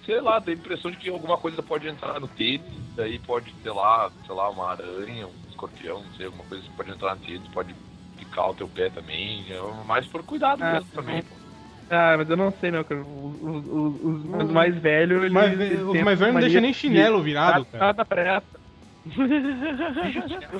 sei 0.05 0.21
lá, 0.21 0.39
dá 0.39 0.51
a 0.51 0.53
impressão 0.53 0.91
de 0.91 0.97
que 0.97 1.09
alguma 1.09 1.37
coisa 1.37 1.61
pode 1.63 1.87
entrar 1.87 2.19
no 2.19 2.27
tênis, 2.27 2.61
daí 2.95 3.17
pode, 3.19 3.53
sei 3.63 3.71
lá, 3.71 4.11
sei 4.25 4.35
lá, 4.35 4.49
uma 4.49 4.71
aranha, 4.71 5.27
um 5.27 5.49
escorpião, 5.49 6.03
não 6.03 6.13
sei, 6.13 6.27
alguma 6.27 6.43
coisa 6.45 6.63
que 6.63 6.75
pode 6.75 6.91
entrar 6.91 7.15
no 7.15 7.21
tênis, 7.21 7.47
pode 7.49 7.75
picar 8.17 8.51
o 8.51 8.53
teu 8.53 8.67
pé 8.67 8.89
também. 8.89 9.45
É 9.49 9.59
mais 9.85 10.05
por 10.05 10.23
cuidado 10.23 10.63
Ah, 10.63 10.73
mesmo 10.73 10.89
também, 10.93 11.23
pô. 11.23 11.44
Ah, 11.89 12.15
mas 12.17 12.29
eu 12.29 12.35
não 12.37 12.51
sei, 12.53 12.71
meu, 12.71 12.83
cara. 12.83 13.01
Os, 13.01 13.41
os, 13.41 13.65
os- 14.01 14.43
os 14.43 14.51
mais 14.51 14.75
velhos, 14.75 15.19
eles. 15.21 15.31
Mas 15.31 15.59
eles 15.59 15.81
os 15.81 16.01
mais 16.01 16.19
velhos 16.19 16.33
não 16.33 16.41
deixam 16.41 16.61
nem 16.61 16.73
chinelo 16.73 17.21
virado, 17.21 17.65
cara. 17.65 17.85
Nada 17.85 18.05
presta. 18.05 18.59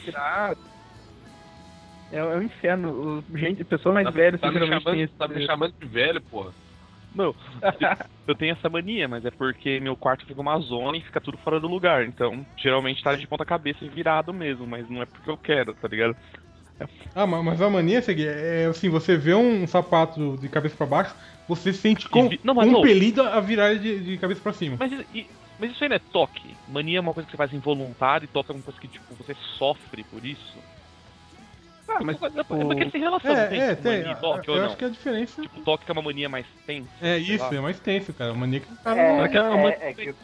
virado. 0.05 0.60
É, 2.12 2.17
é 2.20 2.24
um 2.24 2.44
inferno. 2.44 3.24
Os, 3.27 3.39
gente, 3.39 3.63
pessoas 3.63 3.96
mais 3.96 4.05
Tá- 4.05 4.12
velhas 4.12 4.39
tá 4.39 4.48
me 4.48 4.53
geralmente 4.53 4.84
têm 4.84 4.94
chamando, 4.94 5.01
esse. 5.03 5.13
tá 5.13 5.27
me 5.27 5.46
chamando 5.46 5.74
de 5.82 5.88
velho, 5.88 6.22
porra. 6.22 6.51
Não, 7.15 7.34
eu 8.27 8.36
tenho 8.36 8.51
essa 8.53 8.70
mania, 8.70 9.08
mas 9.08 9.25
é 9.25 9.32
porque 9.32 9.79
meu 9.79 9.96
quarto 9.96 10.25
fica 10.25 10.39
uma 10.39 10.60
zona 10.60 10.98
e 10.98 11.01
fica 11.01 11.20
tudo 11.20 11.38
fora 11.39 11.60
do 11.60 11.67
lugar. 11.67 12.05
Então, 12.05 12.46
geralmente 12.58 13.01
tá 13.03 13.15
de 13.15 13.25
ponta 13.25 13.44
cabeça 13.46 13.84
e 13.84 13.89
virado 13.89 14.32
mesmo, 14.34 14.67
mas 14.67 14.88
não 14.89 15.01
é 15.01 15.05
porque 15.05 15.29
eu 15.29 15.38
quero, 15.38 15.74
tá 15.74 15.88
ligado? 15.88 16.15
Ah, 17.13 17.25
ma- 17.25 17.41
mas 17.41 17.62
a 17.62 17.70
mania 17.70 18.01
Segui, 18.01 18.27
é 18.27 18.65
assim, 18.65 18.89
você 18.89 19.15
vê 19.17 19.34
um 19.34 19.65
sapato 19.65 20.38
de 20.38 20.50
cabeça 20.50 20.75
pra 20.75 20.86
baixo, 20.86 21.15
você 21.48 21.72
se 21.72 21.79
sente 21.79 22.10
com, 22.10 22.27
vi- 22.29 22.39
não, 22.44 22.53
mas 22.53 22.67
não. 22.67 22.75
compelido 22.75 23.22
a 23.22 23.39
virar 23.39 23.72
ele 23.72 23.79
de, 23.79 24.03
de 24.03 24.17
cabeça 24.17 24.41
pra 24.41 24.51
cima. 24.51 24.75
Mas, 24.77 24.91
isso- 24.91 25.05
e- 25.13 25.29
mas 25.58 25.72
isso 25.72 25.84
aí 25.84 25.89
não 25.89 25.96
é 25.96 26.00
toque. 26.00 26.58
Mania 26.67 26.98
é 26.98 27.01
uma 27.01 27.13
coisa 27.13 27.25
que 27.25 27.32
você 27.32 27.38
faz 27.38 27.53
involuntário 27.53 28.25
e 28.25 28.27
toque 28.27 28.51
é 28.51 28.55
uma 28.55 28.63
coisa 28.63 28.79
que, 28.79 28.88
tipo, 28.89 29.15
você 29.15 29.34
sofre 29.58 30.03
por 30.03 30.25
isso. 30.25 30.60
Ah, 31.88 32.00
mas 32.03 32.22
é 32.22 32.44
porque 32.44 32.89
tem 32.89 33.00
relação, 33.01 33.34
tem, 33.48 33.62
É, 33.62 33.70
é, 33.72 33.75
com 33.75 33.82
tem. 33.84 34.00
mania 34.00 34.12
e 34.12 34.15
toque 34.20 34.50
ou 34.50 34.55
Eu 34.58 34.62
não? 34.63 34.67
acho 34.67 34.77
que 34.77 34.86
a 34.86 34.89
diferença 34.89 35.41
Tipo, 35.41 35.62
toque 35.62 35.86
é 35.89 35.94
uma 35.94 36.01
mania 36.01 36.27
mais 36.27 36.46
tensa. 36.65 36.89
é 37.01 37.17
isso, 37.17 37.44
lá. 37.46 37.55
é 37.55 37.62
mais 37.62 37.79
tenso, 37.79 38.13
cara. 38.13 38.32
A 38.32 38.36
mania 38.36 38.60
que 38.60 38.74
o 38.74 38.77
cara 38.84 39.00
é, 39.00 39.29
que 39.29 39.38
é 39.38 39.41
uma- 39.44 39.70
é, 39.70 39.89
é 39.91 39.94
que 39.94 40.10
o 40.10 40.15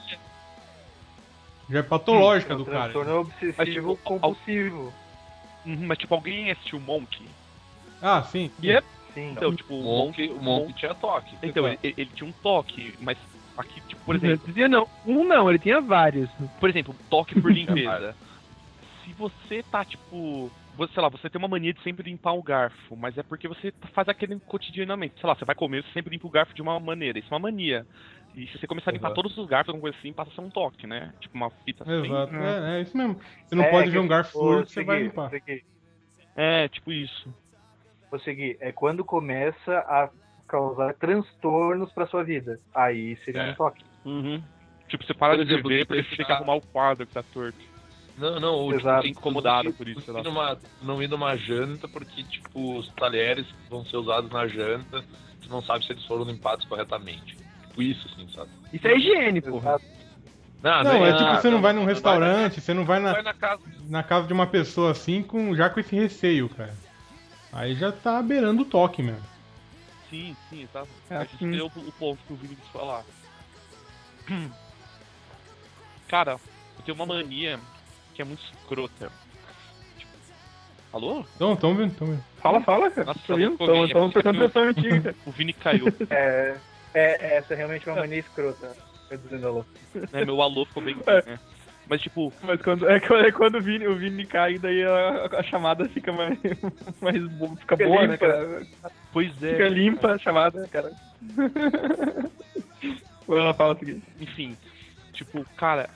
já 1.70 1.80
é 1.80 1.84
patológica 1.84 2.56
do 2.56 2.66
cara. 2.66 2.80
transtorno 2.92 3.12
é 3.12 3.14
obsessivo 3.14 3.56
Mas, 3.58 3.70
tipo, 3.70 3.98
compulsivo. 3.98 4.94
Uhum, 5.66 5.86
mas 5.88 5.98
tipo, 5.98 6.14
alguém 6.14 6.52
assistiu 6.52 6.80
Monk? 6.80 7.30
Ah, 8.02 8.24
sim. 8.24 8.52
Yep. 8.64 8.86
Sim. 9.14 9.32
Então, 9.32 9.54
tipo, 9.56 9.74
O 9.74 9.80
o 9.80 9.84
Monk, 9.84 10.22
Monk, 10.22 10.34
o 10.34 10.42
Monk 10.42 10.74
tinha 10.74 10.96
toque. 10.96 11.38
Então, 11.44 11.68
ele, 11.68 11.80
ele 11.84 12.10
tinha 12.16 12.30
um 12.30 12.34
toque, 12.34 12.96
mas 13.00 13.18
aqui, 13.58 13.82
tipo, 13.82 14.04
por 14.06 14.18
Não 14.20 14.26
exemplo, 14.26 14.48
dizia 14.48 14.68
não. 14.68 14.88
Um 15.06 15.24
não, 15.26 15.50
ele 15.50 15.60
tinha 15.60 15.82
vários. 15.82 16.30
por 16.60 16.70
exemplo, 16.70 16.96
toque 17.10 17.40
por 17.40 17.52
limpeza. 17.54 18.16
Se 19.04 19.14
você 19.14 19.64
tá, 19.64 19.84
tipo. 19.84 20.52
Você, 20.76 20.94
sei 20.94 21.04
lá, 21.04 21.10
você 21.10 21.30
tem 21.30 21.38
uma 21.38 21.50
mania 21.50 21.74
de 21.74 21.82
sempre 21.84 22.10
limpar 22.10 22.32
o 22.34 22.42
garfo, 22.42 22.96
mas 22.96 23.18
é 23.18 23.24
porque 23.24 23.48
você 23.48 23.74
faz 23.94 24.08
aquele 24.08 24.40
cotidianamente. 24.40 25.20
Sei 25.20 25.28
lá, 25.28 25.36
você 25.36 25.44
vai 25.44 25.54
comer, 25.54 25.84
você 25.84 25.92
sempre 25.92 26.12
limpa 26.12 26.28
o 26.28 26.32
garfo 26.32 26.56
de 26.56 26.62
uma 26.62 26.80
maneira. 26.80 27.20
Isso 27.20 27.28
é 27.30 27.34
uma 27.34 27.40
mania. 27.52 27.86
E 28.36 28.48
se 28.48 28.58
você 28.58 28.66
começar 28.68 28.92
a 28.92 28.94
limpar 28.94 29.10
Uhum. 29.10 29.16
todos 29.16 29.38
os 29.38 29.46
garfos, 29.48 29.70
alguma 29.70 29.82
coisa 29.82 29.98
assim, 29.98 30.14
passa 30.14 30.32
a 30.32 30.34
ser 30.36 30.42
um 30.42 30.50
toque, 30.50 30.88
né? 30.88 31.14
Tipo 31.20 31.36
uma 31.36 31.50
fita 31.50 31.84
assim. 31.84 32.06
Exato. 32.06 32.32
né? 32.34 32.76
É, 32.76 32.80
é 32.80 32.82
isso 32.82 32.96
mesmo. 32.98 33.20
Você 33.46 33.56
não 33.56 33.64
É, 33.66 33.70
pode 33.72 33.90
ver 33.90 34.00
um 34.00 34.08
garfo 34.08 34.32
que 34.64 34.70
você 34.74 34.84
vai 34.84 35.04
limpar. 35.04 35.30
Segui, 35.30 35.64
É, 36.36 36.68
tipo 36.70 36.92
isso. 36.92 37.34
Vou 38.10 38.20
seguir. 38.22 38.58
É 38.62 38.72
quando 38.72 39.04
começa 39.04 39.80
a 39.80 40.10
causar 40.48 40.94
transtornos 40.96 41.92
pra 41.94 42.08
sua 42.08 42.24
vida. 42.24 42.60
Aí 42.74 43.18
seria 43.26 43.42
É. 43.44 43.52
um 43.52 43.56
toque. 43.56 43.84
Uhum. 44.06 44.42
Tipo, 44.88 45.06
você 45.06 45.14
para 45.14 45.36
Por 45.36 45.46
de 45.46 45.52
exemplo, 45.52 45.70
beber 45.70 45.80
você 45.80 45.86
porque 45.86 46.04
você 46.04 46.16
tem 46.18 46.26
que 46.26 46.32
tá- 46.32 46.36
arrumar 46.36 46.56
o 46.56 46.62
quadro 46.62 47.06
que 47.06 47.14
tá 47.14 47.24
torto. 47.24 47.58
Não, 48.18 48.40
não, 48.40 48.54
ou, 48.56 48.68
tipo, 48.72 48.82
Exato. 48.82 49.02
tem 49.04 49.12
Incomodado 49.12 49.70
não 49.70 49.74
por 49.74 49.88
isso, 49.88 50.00
ir 50.02 50.04
sei 50.04 50.14
lá. 50.14 50.22
numa, 50.24 50.58
não 50.82 51.02
ir 51.02 51.08
numa 51.08 51.36
janta 51.38 51.88
porque, 51.88 52.24
tipo, 52.24 52.78
os 52.78 52.88
talheres 52.90 53.46
que 53.48 53.70
vão 53.70 53.86
ser 53.86 53.96
usados 53.98 54.30
na 54.30 54.46
janta, 54.48 55.02
tu 55.42 55.50
não 55.50 55.62
sabe 55.62 55.86
se 55.86 55.94
eles 55.94 56.06
foram 56.06 56.26
limpados 56.26 56.66
corretamente. 56.66 57.38
Tipo 57.72 57.82
isso, 57.82 58.08
assim, 58.12 58.28
sabe? 58.36 58.50
Isso 58.74 58.88
é 58.88 58.96
higiene, 58.98 59.42
porra. 59.42 59.70
Exato. 59.72 59.86
Não, 60.62 60.84
Não, 60.84 61.06
é 61.06 61.12
nada, 61.12 61.18
tipo, 61.18 61.42
você 61.42 61.50
não 61.50 61.62
vai 61.62 61.74
num 61.74 61.86
restaurante, 61.86 62.62
você 62.62 62.74
não 62.74 62.86
vai 62.86 63.00
na, 63.00 63.14
Vai 63.14 63.24
na 63.24 63.34
casa. 63.34 63.62
na 63.90 64.04
casa 64.04 64.28
de 64.28 64.34
uma 64.34 64.46
pessoa 64.46 64.92
assim 64.92 65.24
com, 65.24 65.56
já 65.56 65.70
com 65.70 65.80
esse 65.80 65.96
receio, 65.96 66.48
cara. 66.50 66.76
Aí 67.52 67.74
já 67.76 67.92
tá 67.92 68.22
beirando 68.22 68.62
o 68.62 68.66
toque 68.66 69.02
mesmo. 69.02 69.24
Sim, 70.10 70.36
sim, 70.50 70.64
exato. 70.64 70.90
É 71.10 71.16
a 71.16 71.24
gente 71.24 71.36
assim. 71.36 71.52
deu 71.52 71.66
o 71.66 71.92
ponto 71.94 72.20
que 72.26 72.34
o 72.34 72.36
Vini 72.36 72.56
quis 72.56 72.68
falar. 72.70 73.04
Cara, 76.08 76.34
eu 76.34 76.84
tenho 76.86 76.96
uma 76.96 77.06
mania 77.06 77.60
que 78.14 78.22
é 78.22 78.26
muito 78.26 78.44
escrota. 78.44 79.10
Tipo, 79.98 80.12
alô? 80.94 81.26
Então, 81.36 81.56
tamo 81.56 81.76
vendo, 81.76 81.96
tamo 81.96 82.12
vendo. 82.12 82.24
Fala, 82.42 82.62
fala, 82.62 82.92
cara. 82.92 83.08
Nossa, 83.08 83.20
ficou 83.20 83.38
Tô- 83.58 83.66
Tô 83.68 83.86
é 83.86 84.12
prestando 84.12 84.44
atenção 84.44 84.70
em 84.70 84.74
ti, 84.74 85.02
cara. 85.02 85.16
O 85.26 85.32
Vini 85.32 85.54
caiu. 85.54 85.88
É, 86.10 86.58
é, 86.94 87.38
essa 87.38 87.54
é 87.54 87.58
realmente 87.58 87.88
uma 87.90 87.98
mania 87.98 88.20
escrota. 88.20 88.76
Eu 89.10 89.18
dizendo 89.18 89.48
alô. 89.48 89.66
né? 89.94 90.26
Meu 90.26 90.42
alô 90.42 90.66
ficou 90.66 90.84
bem. 90.84 90.96
É. 91.06 91.32
né? 91.32 91.40
Mas 91.90 92.02
tipo, 92.02 92.32
Mas 92.44 92.62
quando, 92.62 92.90
é, 92.90 93.00
quando, 93.02 93.26
é 93.26 93.32
quando 93.32 93.56
o 93.56 93.62
Vini, 93.62 93.86
o 93.88 93.96
Vini 93.98 94.26
cai, 94.26 94.58
daí 94.58 94.82
a, 94.84 95.26
a 95.40 95.44
chamada 95.44 95.90
fica 95.90 96.14
mais, 96.14 96.38
mais 97.02 97.28
boa, 97.34 97.56
fica, 97.58 97.76
Fica 97.76 97.90
boa, 97.90 98.08
né, 98.08 98.14
limpa. 98.14 98.18
cara? 98.18 98.68
pois 99.12 99.44
é. 99.44 99.52
Fica 99.52 99.68
limpa 99.68 100.12
a 100.14 100.18
chamada, 100.18 100.68
cara. 100.70 100.92
Ela 103.28 103.54
fala 103.54 103.74
o 103.74 103.80
seguinte. 103.80 104.04
Enfim, 104.20 104.58
tipo, 105.12 105.46
cara, 105.58 105.90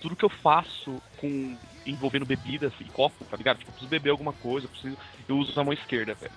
tudo 0.00 0.16
que 0.16 0.24
eu 0.24 0.28
faço 0.28 1.00
com 1.18 1.56
envolvendo 1.86 2.26
bebidas 2.26 2.72
e 2.80 2.84
copo, 2.84 3.24
tá 3.24 3.36
ligado? 3.36 3.58
Tipo, 3.58 3.70
eu 3.70 3.72
preciso 3.72 3.90
beber 3.90 4.10
alguma 4.10 4.32
coisa, 4.32 4.66
eu 4.66 4.70
preciso. 4.70 4.96
Eu 5.28 5.36
uso 5.38 5.58
a 5.58 5.64
mão 5.64 5.72
esquerda, 5.72 6.14
velho. 6.14 6.32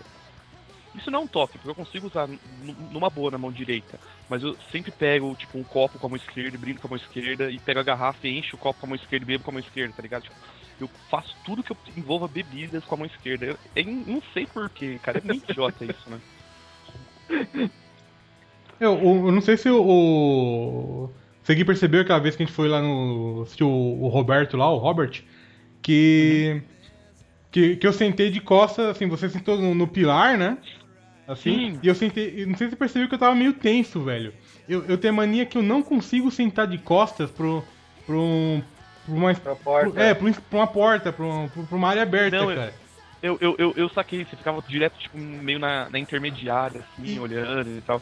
Isso 0.95 1.09
não 1.09 1.21
é 1.21 1.23
um 1.23 1.27
toque, 1.27 1.57
porque 1.57 1.69
eu 1.69 1.75
consigo 1.75 2.07
usar 2.07 2.29
numa 2.91 3.09
boa 3.09 3.31
na 3.31 3.37
mão 3.37 3.51
direita. 3.51 3.99
Mas 4.29 4.43
eu 4.43 4.55
sempre 4.71 4.91
pego, 4.91 5.35
tipo, 5.35 5.57
um 5.57 5.63
copo 5.63 5.97
com 5.97 6.05
a 6.05 6.09
mão 6.09 6.17
esquerda, 6.17 6.57
brindo 6.57 6.79
com 6.79 6.87
a 6.87 6.89
mão 6.91 6.97
esquerda, 6.97 7.49
e 7.49 7.57
pego 7.59 7.79
a 7.79 7.83
garrafa 7.83 8.27
e 8.27 8.37
encho 8.37 8.55
o 8.55 8.59
copo 8.59 8.79
com 8.79 8.85
a 8.85 8.89
mão 8.89 8.95
esquerda 8.95 9.23
e 9.23 9.27
bebo 9.27 9.43
com 9.43 9.49
a 9.51 9.53
mão 9.53 9.59
esquerda, 9.61 9.93
tá 9.95 10.01
ligado? 10.03 10.23
Tipo, 10.23 10.35
eu 10.79 10.89
faço 11.09 11.35
tudo 11.45 11.63
que 11.63 11.71
eu 11.71 11.77
envolva 11.97 12.27
bebidas 12.27 12.83
com 12.85 12.93
a 12.95 12.97
mão 12.99 13.07
esquerda. 13.07 13.45
Eu, 13.45 13.57
eu 13.75 13.85
não 13.85 14.21
sei 14.33 14.45
porquê, 14.45 14.99
cara. 15.01 15.17
É 15.17 15.21
muito 15.21 15.49
idiota 15.49 15.83
isso, 15.83 16.09
né? 16.09 16.19
Eu, 18.79 18.93
o- 18.93 19.27
eu 19.27 19.31
não 19.31 19.41
sei 19.41 19.57
se 19.57 19.69
o. 19.69 19.81
o... 19.81 21.09
Você 21.41 21.55
que 21.55 21.65
percebeu 21.65 22.01
aquela 22.01 22.19
vez 22.19 22.35
que 22.35 22.43
a 22.43 22.45
gente 22.45 22.55
foi 22.55 22.67
lá 22.69 22.81
no. 22.81 23.41
assistiu 23.43 23.69
o, 23.69 24.03
o 24.03 24.07
Roberto 24.09 24.57
lá, 24.57 24.69
o 24.71 24.77
Robert, 24.77 25.23
que. 25.81 26.61
Que, 27.51 27.75
que 27.75 27.85
eu 27.85 27.93
sentei 27.93 28.31
de 28.31 28.41
costas, 28.41 28.87
assim, 28.87 29.07
você 29.07 29.29
sentou 29.29 29.59
no, 29.61 29.75
no 29.75 29.87
pilar, 29.87 30.35
né? 30.39 30.57
Assim, 31.27 31.71
Sim. 31.73 31.79
e 31.81 31.87
eu 31.87 31.95
sentei. 31.95 32.45
Não 32.45 32.55
sei 32.57 32.67
se 32.67 32.71
você 32.71 32.75
percebeu 32.75 33.07
que 33.07 33.15
eu 33.15 33.19
tava 33.19 33.33
meio 33.35 33.53
tenso, 33.53 34.01
velho. 34.01 34.33
Eu, 34.67 34.83
eu 34.85 34.97
tenho 34.97 35.13
a 35.13 35.17
mania 35.17 35.45
que 35.45 35.57
eu 35.57 35.63
não 35.63 35.81
consigo 35.81 36.29
sentar 36.29 36.67
de 36.67 36.77
costas 36.77 37.31
pro. 37.31 37.63
pro. 38.05 38.19
um- 38.21 38.61
pro 39.05 39.15
uma. 39.15 39.33
Pra 39.33 39.55
pro- 39.55 39.63
porta. 39.63 39.99
é, 40.01 40.13
pro, 40.13 40.33
pra 40.33 40.57
uma 40.59 40.67
porta, 40.67 41.13
pra, 41.13 41.25
um- 41.25 41.47
pra 41.47 41.75
uma 41.77 41.89
área 41.89 42.03
aberta, 42.03 42.37
Não, 42.37 42.49
eu- 42.51 42.57
cara. 42.57 42.73
Eu, 43.21 43.37
eu, 43.39 43.55
eu, 43.57 43.73
eu 43.77 43.89
saquei, 43.89 44.25
você 44.25 44.35
ficava 44.35 44.61
direto, 44.67 44.99
tipo, 44.99 45.17
meio 45.17 45.57
na, 45.57 45.89
na 45.89 45.97
intermediária, 45.97 46.81
assim, 46.81 47.15
E- 47.15 47.19
olhando 47.19 47.69
e 47.69 47.79
tal. 47.81 48.01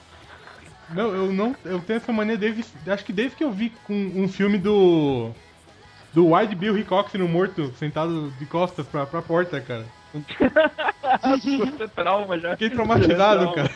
Não, 0.90 1.14
eu 1.14 1.32
não. 1.32 1.56
Eu 1.64 1.80
tenho 1.80 1.98
essa 1.98 2.12
mania 2.12 2.36
desde. 2.38 2.66
Acho 2.88 3.06
que 3.06 3.14
desde 3.14 3.36
que 3.38 3.44
eu 3.44 3.52
vi 3.52 3.72
com 3.86 3.94
um 4.16 4.28
filme 4.28 4.58
do. 4.58 5.30
Do 6.12 6.28
Wild 6.34 6.56
Bill 6.56 6.78
Hickok 6.78 7.16
no 7.20 7.28
morto, 7.28 7.72
sentado 7.78 8.32
de 8.40 8.46
costas 8.48 8.86
pra, 8.88 9.06
pra 9.06 9.22
porta, 9.22 9.62
cara. 9.62 9.86
Você 10.14 11.88
trauma 11.96 12.40
já. 12.40 12.52
Fiquei 12.52 12.70
traumatizado, 12.70 13.54
cara. 13.54 13.70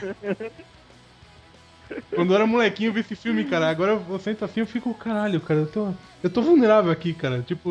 Quando 2.13 2.31
eu 2.31 2.35
era 2.35 2.47
molequinho 2.47 2.89
eu 2.89 2.93
vi 2.93 3.01
esse 3.01 3.15
filme, 3.15 3.45
cara. 3.45 3.69
Agora 3.69 3.91
eu 3.91 4.19
sento 4.19 4.43
assim 4.43 4.59
eu 4.59 4.67
fico, 4.67 4.93
caralho, 4.95 5.39
cara, 5.41 5.61
eu 5.61 5.71
tô. 5.71 5.93
Eu 6.23 6.29
tô 6.29 6.41
vulnerável 6.41 6.91
aqui, 6.91 7.13
cara. 7.13 7.41
Tipo, 7.43 7.69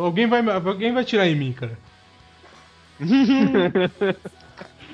alguém 0.00 0.26
vai, 0.26 0.40
alguém 0.48 0.92
vai 0.92 1.04
tirar 1.04 1.26
em 1.26 1.36
mim, 1.36 1.52
cara. 1.52 1.78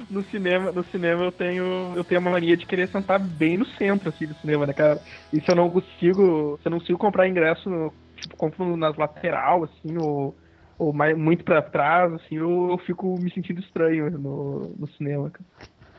No 0.09 0.25
cinema, 0.25 0.73
no 0.73 0.83
cinema 0.87 1.25
eu 1.25 1.33
tenho, 1.33 1.93
eu 1.95 2.03
tenho 2.05 2.21
uma 2.21 2.31
mania 2.31 2.57
de 2.57 2.67
querer 2.67 2.91
sentar 2.91 3.21
bem 3.21 3.59
no 3.59 3.67
centro 3.77 4.09
assim 4.09 4.27
do 4.27 4.35
cinema, 4.41 4.67
né, 4.67 4.73
cara? 4.73 5.01
E 5.33 5.41
se 5.41 5.51
eu 5.51 5.55
não 5.55 5.71
consigo, 5.71 6.59
se 6.63 6.69
eu 6.69 6.71
não 6.71 6.79
consigo 6.79 6.99
comprar 6.99 7.29
ingresso, 7.29 7.93
tipo, 8.17 8.37
compro 8.37 8.77
nas 8.77 8.97
lateral 8.97 9.65
assim, 9.65 9.97
ou, 9.99 10.37
ou 10.81 10.95
mais, 10.95 11.17
muito 11.17 11.45
pra 11.45 11.61
trás, 11.61 12.11
assim, 12.15 12.37
eu, 12.37 12.71
eu 12.71 12.79
fico 12.79 13.19
me 13.19 13.31
sentindo 13.31 13.61
estranho 13.61 14.11
no, 14.11 14.75
no 14.79 14.89
cinema, 14.89 15.31
cara. 15.31 15.45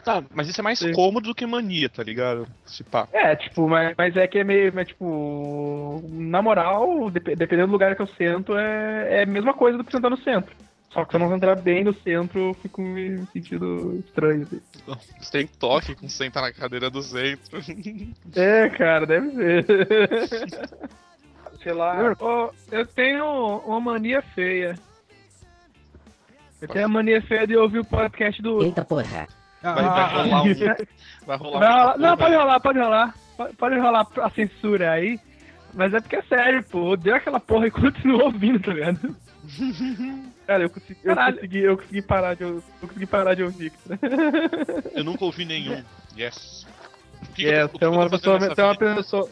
Tá, 0.03 0.23
mas 0.33 0.50
isso 0.50 0.59
é 0.59 0.63
mais 0.63 0.79
Sim. 0.79 0.91
cômodo 0.93 1.29
do 1.29 1.35
que 1.35 1.45
mania, 1.45 1.88
tá 1.88 2.01
ligado? 2.01 2.47
Se 2.65 2.83
pá. 2.83 3.07
É, 3.13 3.35
tipo, 3.35 3.69
mas, 3.69 3.93
mas 3.95 4.17
é 4.17 4.27
que 4.27 4.39
é 4.39 4.43
meio, 4.43 4.73
mas, 4.73 4.88
tipo, 4.88 6.01
na 6.09 6.41
moral, 6.41 7.11
dep- 7.11 7.35
dependendo 7.35 7.67
do 7.67 7.73
lugar 7.73 7.95
que 7.95 8.01
eu 8.01 8.07
sento, 8.07 8.57
é, 8.57 9.19
é 9.19 9.23
a 9.23 9.27
mesma 9.27 9.53
coisa 9.53 9.77
do 9.77 9.83
que 9.83 9.91
sentar 9.91 10.09
no 10.09 10.17
centro. 10.17 10.55
Só 10.91 11.05
que 11.05 11.11
se 11.11 11.15
eu 11.17 11.19
não 11.19 11.35
entrar 11.35 11.55
bem 11.55 11.83
no 11.83 11.93
centro, 12.01 12.39
eu 12.50 12.53
fico 12.55 12.81
me 12.81 13.25
sentindo 13.27 14.03
estranho. 14.05 14.47
Assim. 14.47 14.61
Você 15.19 15.31
tem 15.31 15.47
toque 15.47 15.95
com 15.95 16.09
sentar 16.09 16.41
na 16.41 16.51
cadeira 16.51 16.89
do 16.89 17.01
centro. 17.03 17.59
É, 18.35 18.69
cara, 18.69 19.05
deve 19.05 19.31
ser. 19.31 19.65
Sei 21.63 21.73
lá. 21.73 22.15
Ô, 22.19 22.51
eu 22.71 22.85
tenho 22.85 23.57
uma 23.65 23.79
mania 23.79 24.21
feia. 24.21 24.77
Eu 26.61 26.67
tenho 26.67 26.85
a 26.85 26.89
mania 26.89 27.21
feia 27.21 27.45
de 27.47 27.55
ouvir 27.55 27.79
o 27.79 27.85
podcast 27.85 28.41
do. 28.41 28.63
Eita 28.63 28.83
porra. 28.85 29.27
Ah, 29.63 29.73
Vai, 29.73 29.83
vai 29.83 30.13
rolar 30.13 30.43
um. 30.43 30.45
Vai 31.25 31.37
rolar 31.37 31.59
Vai 31.59 31.69
rolar- 31.69 31.97
Não, 31.99 32.17
pode 32.17 32.35
rolar, 32.35 32.59
pode 32.59 32.79
rolar. 32.79 33.15
Pode, 33.57 33.79
rolar 33.79 34.07
a 34.21 34.29
censura 34.31 34.91
aí. 34.91 35.19
Mas 35.73 35.93
é 35.93 35.99
porque 36.01 36.15
é 36.17 36.21
sério, 36.23 36.63
pô. 36.63 36.95
Deu 36.97 37.15
aquela 37.15 37.39
porra 37.39 37.67
e 37.67 37.71
continuo 37.71 38.23
ouvindo, 38.23 38.59
tá 38.59 38.73
ligado? 38.73 39.15
Cara, 40.47 40.63
eu 40.63 40.69
consegui, 40.69 40.99
eu 41.03 41.15
consegui, 41.15 41.59
eu 41.59 41.77
consegui 41.77 42.01
parar 42.01 42.33
de, 42.35 42.43
eu 42.43 42.63
consegui 42.81 43.05
parar 43.05 43.33
de 43.35 43.43
ouvir. 43.43 43.71
Cara. 43.71 43.99
Eu 44.93 45.03
nunca 45.03 45.25
ouvi 45.25 45.45
nenhum. 45.45 45.81
Yes. 46.17 46.65
O 47.23 47.25
que, 47.33 47.43
que 47.43 47.47
É, 47.49 47.61
eu 47.63 47.69
tô- 47.69 47.75
o 47.75 47.79
que 47.79 47.79
tem 47.79 47.87
uma 47.89 48.09
pessoa, 48.09 48.55
tem 48.55 48.65
uma 48.65 48.75
pessoa, 48.75 49.29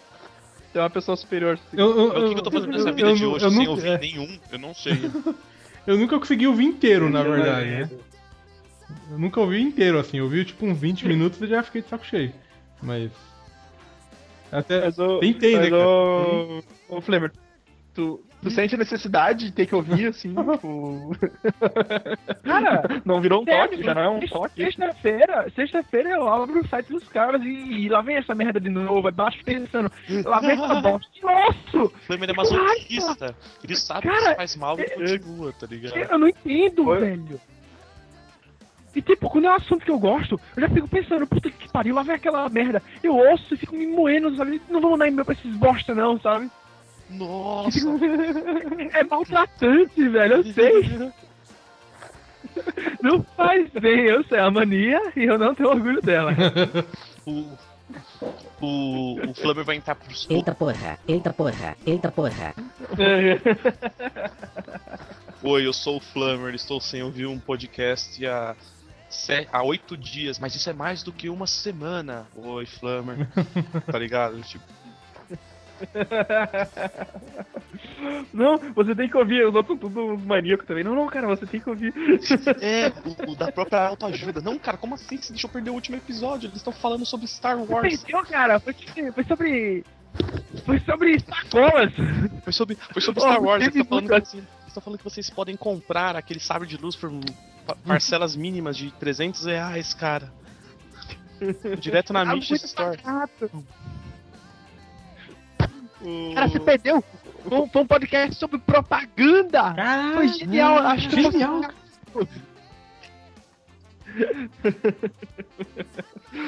tem 0.73 0.81
uma 0.81 0.89
pessoa 0.89 1.15
superior. 1.17 1.53
assim. 1.55 1.77
eu, 1.77 1.97
eu, 1.97 2.07
O 2.07 2.33
que, 2.33 2.39
eu 2.39 2.43
tô 2.43 2.51
fazendo 2.51 2.71
nessa 2.71 2.89
eu- 2.89 2.93
vida 2.95 3.09
eu 3.09 3.15
de 3.15 3.25
hoje 3.25 3.45
eu 3.45 3.49
sem 3.49 3.59
nunca- 3.59 3.71
ouvir 3.71 3.87
é, 3.87 3.97
nenhum? 3.97 4.39
Eu 4.51 4.59
não 4.59 4.73
sei. 4.73 4.93
Eu 5.87 5.97
nunca 5.97 6.19
consegui 6.19 6.45
ouvir 6.45 6.65
inteiro, 6.65 7.09
na 7.09 7.23
verdade, 7.23 7.65
né? 7.67 7.89
Eu 9.09 9.17
nunca 9.17 9.39
ouvi 9.39 9.59
inteiro, 9.59 9.97
assim. 9.97 10.17
Eu 10.17 10.25
ouvi 10.25 10.45
tipo 10.45 10.63
uns 10.65 10.77
20 10.77 11.07
minutos 11.07 11.41
e 11.41 11.47
já 11.47 11.63
fiquei 11.63 11.81
de 11.81 11.87
saco 11.89 12.05
cheio. 12.05 12.31
Mas. 12.83 13.09
Até. 14.51 14.81
Mas 14.85 14.99
o, 14.99 15.19
Tentei, 15.19 15.55
né, 15.55 15.61
mas 15.61 15.69
cara? 15.71 15.87
o, 15.87 16.63
o 16.89 17.01
Flamer, 17.01 17.31
tu, 17.95 18.23
tu 18.41 18.49
sente 18.49 18.75
a 18.75 18.77
necessidade 18.77 19.45
de 19.45 19.51
ter 19.51 19.65
que 19.65 19.75
ouvir, 19.75 20.07
assim, 20.07 20.33
tipo... 20.53 21.11
Cara, 22.43 23.01
não 23.05 23.21
virou 23.21 23.41
um 23.41 23.45
toque, 23.45 23.83
já 23.83 23.93
não 23.93 24.01
é 24.01 24.09
um 24.09 24.19
toque. 24.21 24.63
Sexta-feira, 24.63 25.49
sexta-feira 25.55 26.09
eu 26.09 26.27
abro 26.27 26.61
o 26.61 26.67
site 26.67 26.89
dos 26.89 27.07
caras 27.07 27.41
e, 27.43 27.47
e 27.47 27.89
lá 27.89 28.01
vem 28.01 28.17
essa 28.17 28.33
merda 28.33 28.59
de 28.59 28.69
novo, 28.69 29.07
aí 29.07 29.13
baixo 29.13 29.43
pensando, 29.43 29.91
lá 30.25 30.39
vem 30.39 30.51
essa 30.51 30.75
bosta 30.81 31.11
de 31.13 31.21
nosso! 31.21 31.83
O 31.85 31.89
Flamer 31.89 32.29
é 32.29 32.33
masoquista. 32.33 33.35
Ele 33.63 33.75
sabe 33.75 34.01
que 34.01 34.07
Cara, 34.07 34.27
isso 34.27 34.35
faz 34.35 34.55
mal 34.55 34.79
e 34.79 34.89
continua, 34.89 35.53
tá 35.53 35.67
ligado? 35.67 35.97
Eu 35.97 36.17
não 36.17 36.27
entendo, 36.27 36.87
Oi? 36.87 36.99
velho. 36.99 37.41
E 38.95 39.01
tipo, 39.01 39.29
quando 39.29 39.45
é 39.45 39.51
um 39.51 39.55
assunto 39.55 39.85
que 39.85 39.91
eu 39.91 39.99
gosto, 39.99 40.39
eu 40.55 40.61
já 40.61 40.69
fico 40.69 40.87
pensando, 40.87 41.27
puta 41.27 41.49
que 41.49 41.71
pariu, 41.71 41.93
lá 41.93 42.01
vem 42.01 42.15
aquela 42.15 42.49
merda. 42.49 42.81
Eu 43.03 43.15
ouço 43.15 43.53
e 43.53 43.57
fico 43.57 43.75
me 43.75 43.85
moendo, 43.85 44.35
sabe? 44.35 44.61
Não 44.69 44.81
vou 44.81 44.91
mandar 44.91 45.07
e-mail 45.07 45.25
pra 45.25 45.33
esses 45.33 45.55
bosta 45.55 45.93
não, 45.93 46.19
sabe? 46.19 46.49
Nossa! 47.09 47.79
É 48.93 49.03
maltratante, 49.03 50.09
velho, 50.09 50.35
eu 50.35 50.53
sei. 50.53 51.11
Não 53.01 53.23
faz 53.37 53.69
bem, 53.69 54.01
eu 54.05 54.23
sei 54.23 54.39
a 54.39 54.49
mania 54.51 54.99
e 55.15 55.23
eu 55.23 55.37
não 55.37 55.53
tenho 55.55 55.69
orgulho 55.69 56.01
dela. 56.01 56.31
O, 57.25 57.45
o, 58.61 59.29
o 59.29 59.33
Flammer 59.33 59.63
vai 59.63 59.75
entrar 59.75 59.95
pros 59.95 60.27
Eita 60.29 60.53
porra, 60.53 60.97
eita 61.07 61.31
porra, 61.33 61.75
eita 61.85 62.11
porra. 62.11 62.53
Oi, 65.43 65.65
eu 65.65 65.73
sou 65.73 65.97
o 65.97 65.99
Flammer, 65.99 66.53
estou 66.53 66.79
sem 66.79 67.01
ouvir 67.03 67.25
um 67.27 67.39
podcast 67.39 68.25
há, 68.25 68.55
há 69.51 69.63
oito 69.63 69.97
dias, 69.97 70.39
mas 70.39 70.55
isso 70.55 70.69
é 70.69 70.73
mais 70.73 71.03
do 71.03 71.11
que 71.11 71.29
uma 71.29 71.47
semana. 71.47 72.27
Oi, 72.35 72.65
Flammer. 72.65 73.27
tá 73.91 73.97
ligado? 73.97 74.41
Tipo, 74.41 74.63
Não, 78.33 78.57
você 78.73 78.95
tem 78.95 79.09
que 79.09 79.17
ouvir, 79.17 79.45
os 79.45 79.53
outros 79.55 79.79
todos 79.79 79.95
uns 79.97 80.23
maníacos 80.25 80.65
também. 80.65 80.83
Não, 80.83 80.95
não, 80.95 81.07
cara, 81.07 81.27
você 81.27 81.45
tem 81.45 81.59
que 81.59 81.69
ouvir. 81.69 81.93
é, 82.61 82.87
o, 83.05 83.31
o 83.31 83.35
da 83.35 83.51
própria 83.51 83.87
autoajuda. 83.87 84.41
Não, 84.41 84.57
cara, 84.57 84.77
como 84.77 84.95
assim? 84.95 85.17
Você 85.17 85.33
deixou 85.33 85.49
perder 85.49 85.69
o 85.69 85.73
último 85.73 85.97
episódio? 85.97 86.47
Eles 86.47 86.57
estão 86.57 86.73
falando 86.73 87.05
sobre 87.05 87.27
Star 87.27 87.57
Wars. 87.61 88.01
Perdeu, 88.01 88.23
cara, 88.25 88.59
foi, 88.59 88.73
foi 89.13 89.23
sobre. 89.23 89.83
Foi 90.65 90.79
sobre 90.79 91.19
sacolas. 91.19 91.93
Foi 92.43 92.53
sobre, 92.53 92.75
foi 92.75 93.01
sobre 93.01 93.21
Star 93.21 93.41
Wars. 93.41 93.63
Eles 93.63 93.75
estão 93.75 93.99
falando, 94.01 94.23
estão 94.67 94.83
falando 94.83 94.97
que 94.97 95.03
vocês 95.03 95.29
podem 95.29 95.55
comprar 95.55 96.15
aquele 96.15 96.39
sabre 96.39 96.67
de 96.67 96.77
luz 96.77 96.95
por 96.95 97.11
pa- 97.65 97.75
parcelas 97.85 98.35
mínimas 98.35 98.75
de 98.77 98.91
300 98.91 99.45
reais, 99.45 99.93
cara. 99.93 100.31
Direto 101.79 102.11
na 102.13 102.25
Misha 102.25 102.53
muito 102.53 102.65
Store. 102.65 102.97
barato. 103.01 103.51
O- 106.01 106.33
Cara, 106.33 106.47
você 106.47 106.59
perdeu. 106.59 107.03
Foi 107.47 107.57
um, 107.59 107.67
foi 107.69 107.81
um 107.81 107.87
podcast 107.87 108.35
sobre 108.35 108.59
propaganda. 108.59 109.73
Caralho, 109.73 110.13
Foi 110.15 110.27
genial, 110.29 110.77
acho 110.79 111.09
que 111.09 111.21
genial. 111.21 111.61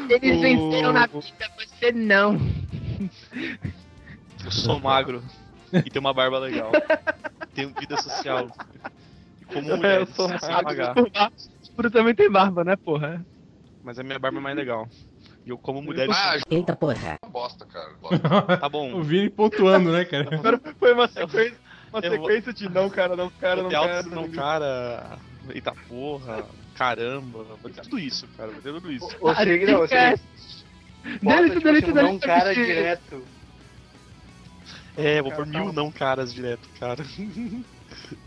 Eles 0.10 0.38
O- 0.38 0.41
venceram 0.41 0.93
na 0.93 1.08
vida, 1.08 1.51
você 1.58 1.91
não. 1.91 2.38
Eu 4.43 4.51
sou 4.51 4.79
magro 4.79 5.24
e 5.74 5.89
tenho 5.89 6.01
uma 6.01 6.13
barba 6.13 6.39
legal. 6.39 6.72
Tenho 7.53 7.74
vida 7.79 7.98
social. 8.01 8.50
E 9.41 9.46
como 9.46 9.75
mulher, 9.75 10.01
eu 10.01 10.08
sou 10.08 10.27
magro. 10.29 11.91
também 11.91 12.15
tem 12.15 12.29
barba, 12.29 12.63
né, 12.63 12.75
porra? 12.75 13.25
Mas 13.84 13.98
a 14.00 14.03
minha 14.03 14.20
barba 14.20 14.38
é 14.38 14.41
mais 14.41 14.55
legal. 14.55 14.88
E 15.45 15.50
eu 15.50 15.57
como 15.57 15.81
mulher 15.81 16.07
Ah, 16.12 16.38
Eita 16.50 16.75
porra. 16.75 17.17
uma 17.24 17.31
bosta, 17.31 17.65
cara. 17.65 17.91
Tá 18.60 18.69
bom. 18.69 18.93
o 18.93 19.03
Vini 19.03 19.29
pontuando, 19.29 19.91
né, 19.91 20.05
cara? 20.05 20.27
Agora 20.36 20.62
foi 20.79 20.93
uma 20.93 21.07
sequência, 21.07 21.57
uma 21.91 22.01
sequência 22.01 22.53
de 22.53 22.69
não, 22.69 22.89
cara, 22.89 23.15
não, 23.15 23.29
cara, 23.31 23.63
não, 23.63 23.69
cara. 23.69 24.03
não, 24.03 24.29
cara. 24.29 25.17
Eita 25.50 25.74
porra. 25.88 26.45
Caramba. 26.75 27.45
Vai 27.62 27.71
ter 27.71 27.81
tudo 27.81 28.00
isso, 28.00 28.27
cara. 28.38 28.51
Vai 28.51 28.62
ter 28.62 28.71
tudo 28.74 28.91
isso. 28.91 29.07
Ou 29.19 29.36
seja, 29.36 30.17
não, 31.21 31.38
você 31.38 31.50
tipo, 31.50 31.62
delícia, 31.62 31.89
assim, 31.91 32.00
um 32.00 32.03
não 32.03 32.19
cara 32.19 32.53
direto. 32.53 33.24
É, 34.98 35.21
vou 35.21 35.31
por 35.31 35.45
mil 35.45 35.71
não 35.74 35.91
caras 35.91 36.33
direto, 36.33 36.67
cara. 36.79 37.03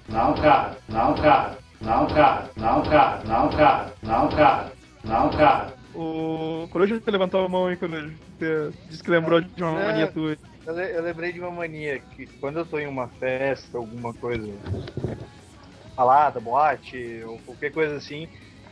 Não, 0.09 0.35
cara. 0.35 0.79
Não, 0.89 1.15
cara. 1.15 1.59
Não, 1.81 2.07
cara. 2.07 2.51
Não, 2.57 2.83
cara. 2.83 3.23
Não, 3.27 3.49
cara. 3.51 3.93
Não, 4.03 4.29
cara. 4.29 4.73
Não, 5.05 5.31
cara. 5.31 5.75
O 5.95 6.67
Coruja 6.69 7.01
levantou 7.07 7.45
a 7.45 7.49
mão 7.49 7.67
aí, 7.67 7.77
Coruja. 7.77 8.15
Você 8.39 8.73
disse 8.89 9.03
que 9.03 9.11
lembrou 9.11 9.41
de 9.41 9.63
uma 9.63 9.81
É. 9.81 9.85
mania 9.87 10.13
tua. 10.13 10.37
Eu, 10.67 10.75
le- 10.75 10.97
eu 10.97 11.03
lembrei 11.03 11.33
de 11.33 11.41
uma 11.41 11.51
mania 11.51 12.01
que 12.01 12.27
quando 12.41 12.59
eu 12.59 12.67
tô 12.67 12.79
em 12.79 12.87
uma 12.87 13.09
festa, 13.21 13.79
alguma 13.79 14.13
coisa 14.15 14.47
falada, 15.95 16.41
boate, 16.41 17.23
ou 17.25 17.39
qualquer 17.41 17.73
coisa 17.73 17.97
assim, 17.97 18.27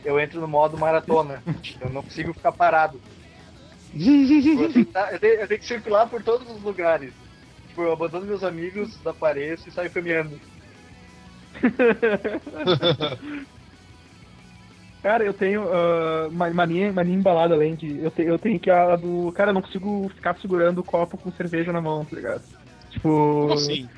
eu 0.04 0.18
entro 0.18 0.40
no 0.40 0.48
modo 0.48 0.76
maratona. 0.76 1.42
Eu 1.80 1.90
não 1.90 2.02
consigo 2.02 2.32
ficar 2.34 2.52
parado. 2.52 3.00
Eu 3.94 4.72
tenho, 4.72 4.72
que 4.72 4.84
tá- 4.86 5.10
eu 5.12 5.20
tenho- 5.20 5.34
eu 5.34 5.48
tenho 5.48 5.60
que 5.60 5.66
circular 5.66 6.08
por 6.08 6.22
todos 6.22 6.50
os 6.50 6.62
lugares. 6.62 7.12
Tipo, 7.68 7.82
eu 7.82 7.92
abandono 7.92 8.26
meus 8.26 8.42
amigos, 8.42 8.96
desapareço 8.96 9.68
e 9.68 9.72
saio 9.72 9.92
caminhando. 9.92 10.38
Cara, 15.02 15.24
eu 15.24 15.34
tenho 15.34 15.62
uma 16.30 16.48
mania, 16.50 16.92
mania 16.92 17.14
embalada 17.14 17.54
além 17.54 17.74
de. 17.74 17.98
Eu, 18.00 18.10
te, 18.10 18.22
eu 18.22 18.38
tenho 18.38 18.60
que 18.60 18.70
a 18.70 18.94
do. 18.96 19.32
Cara, 19.32 19.50
eu 19.50 19.54
não 19.54 19.62
consigo 19.62 20.08
ficar 20.14 20.38
segurando 20.40 20.78
o 20.78 20.84
copo 20.84 21.18
com 21.18 21.32
cerveja 21.32 21.72
na 21.72 21.80
mão, 21.80 22.04
tá 22.04 22.14
ligado? 22.14 22.42
Tipo. 22.90 23.08
Como 23.42 23.54
assim? 23.54 23.88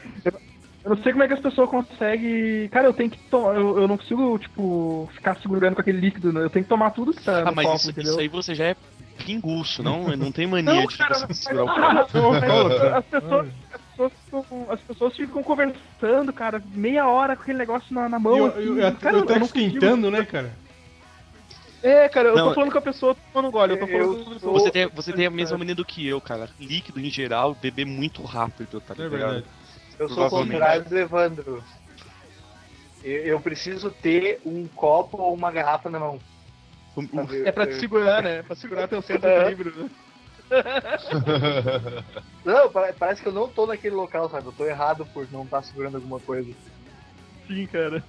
Eu 0.84 0.90
não 0.90 1.02
sei 1.02 1.12
como 1.12 1.24
é 1.24 1.28
que 1.28 1.34
as 1.34 1.40
pessoas 1.40 1.68
conseguem. 1.70 2.68
Cara, 2.68 2.86
eu 2.86 2.92
tenho 2.92 3.10
que 3.10 3.18
tomar. 3.30 3.54
Eu, 3.54 3.78
eu 3.80 3.88
não 3.88 3.96
consigo, 3.96 4.38
tipo, 4.38 5.08
ficar 5.14 5.40
segurando 5.40 5.74
com 5.74 5.80
aquele 5.80 6.00
líquido, 6.00 6.32
né? 6.32 6.42
Eu 6.42 6.50
tenho 6.50 6.64
que 6.64 6.68
tomar 6.68 6.90
tudo 6.90 7.12
que 7.12 7.22
tá 7.24 7.40
Ah, 7.40 7.44
no 7.46 7.54
mas 7.54 7.66
copo, 7.66 7.76
isso, 7.76 7.90
entendeu? 7.90 8.12
isso 8.12 8.20
aí 8.20 8.28
você 8.28 8.54
já 8.54 8.64
é 8.64 8.76
pinguço, 9.24 9.82
não? 9.82 10.14
Não 10.16 10.32
tem 10.32 10.46
mania 10.46 10.74
Não, 10.74 10.86
de 10.86 10.96
cara, 10.96 11.26
segurar 11.32 11.64
o 11.64 11.68
copo. 12.08 12.24
as 12.96 13.04
pessoas, 13.06 13.46
as 14.70 14.80
pessoas, 14.82 15.16
ficam- 15.16 15.42
conversando, 15.42 16.32
cara, 16.32 16.62
meia 16.74 17.06
hora 17.08 17.36
com 17.36 17.42
aquele 17.42 17.58
negócio 17.58 17.94
na, 17.94 18.08
na 18.08 18.18
mão. 18.18 18.34
E 18.36 18.38
eu, 18.38 18.46
assim, 18.46 18.58
eu, 18.58 18.78
eu, 18.78 18.92
cara, 18.98 19.16
eu 19.16 20.10
né, 20.10 20.24
cara? 20.24 20.63
É, 21.84 22.08
cara, 22.08 22.30
eu 22.30 22.34
Não, 22.36 22.48
tô 22.48 22.54
falando 22.54 22.72
com 22.72 22.78
a 22.78 22.82
pessoa 22.82 23.14
tomando 23.30 23.52
gole, 23.52 23.74
eu 23.74 23.78
tô 23.78 23.86
eu 23.86 24.14
falando 24.14 24.40
sou- 24.40 24.52
Você 24.54 24.70
tem, 24.70 24.88
você 24.88 25.12
tem 25.12 25.26
a 25.26 25.30
mesma 25.30 25.58
mania 25.58 25.74
do 25.74 25.84
que 25.84 26.06
eu, 26.08 26.18
cara. 26.18 26.48
Líquido 26.58 26.98
em 26.98 27.10
geral, 27.10 27.54
beber 27.54 27.84
muito 27.84 28.22
rápido, 28.22 28.80
tá 28.80 28.94
É 28.94 29.02
ligado? 29.02 29.10
verdade. 29.10 29.46
Eu 29.98 30.08
sou 30.08 30.26
o 30.26 30.30
contrário 30.30 30.84
do 30.86 30.98
Evandro. 30.98 31.62
Eu, 33.02 33.24
eu 33.26 33.40
preciso 33.40 33.90
ter 33.90 34.40
um 34.46 34.66
copo 34.66 35.18
ou 35.20 35.34
uma 35.34 35.52
garrafa 35.52 35.90
na 35.90 36.00
mão. 36.00 36.18
É 37.44 37.52
pra 37.52 37.66
te 37.66 37.74
segurar, 37.74 38.22
né? 38.22 38.38
É 38.38 38.42
pra 38.42 38.56
segurar 38.56 38.88
teu 38.88 39.02
centro 39.02 39.28
de 39.28 39.34
É. 39.34 39.40
equilíbrio, 39.42 39.84
né? 39.84 39.90
Não, 42.42 42.70
pare- 42.70 42.94
parece 42.94 43.20
que 43.22 43.28
eu 43.28 43.32
não 43.32 43.46
tô 43.48 43.66
naquele 43.66 43.94
local, 43.94 44.30
sabe? 44.30 44.46
Eu 44.46 44.52
tô 44.52 44.64
errado 44.64 45.04
por 45.12 45.30
não 45.30 45.44
estar 45.44 45.62
segurando 45.62 45.96
alguma 45.96 46.18
coisa. 46.20 46.50
Sim, 47.46 47.66
cara. 47.66 48.02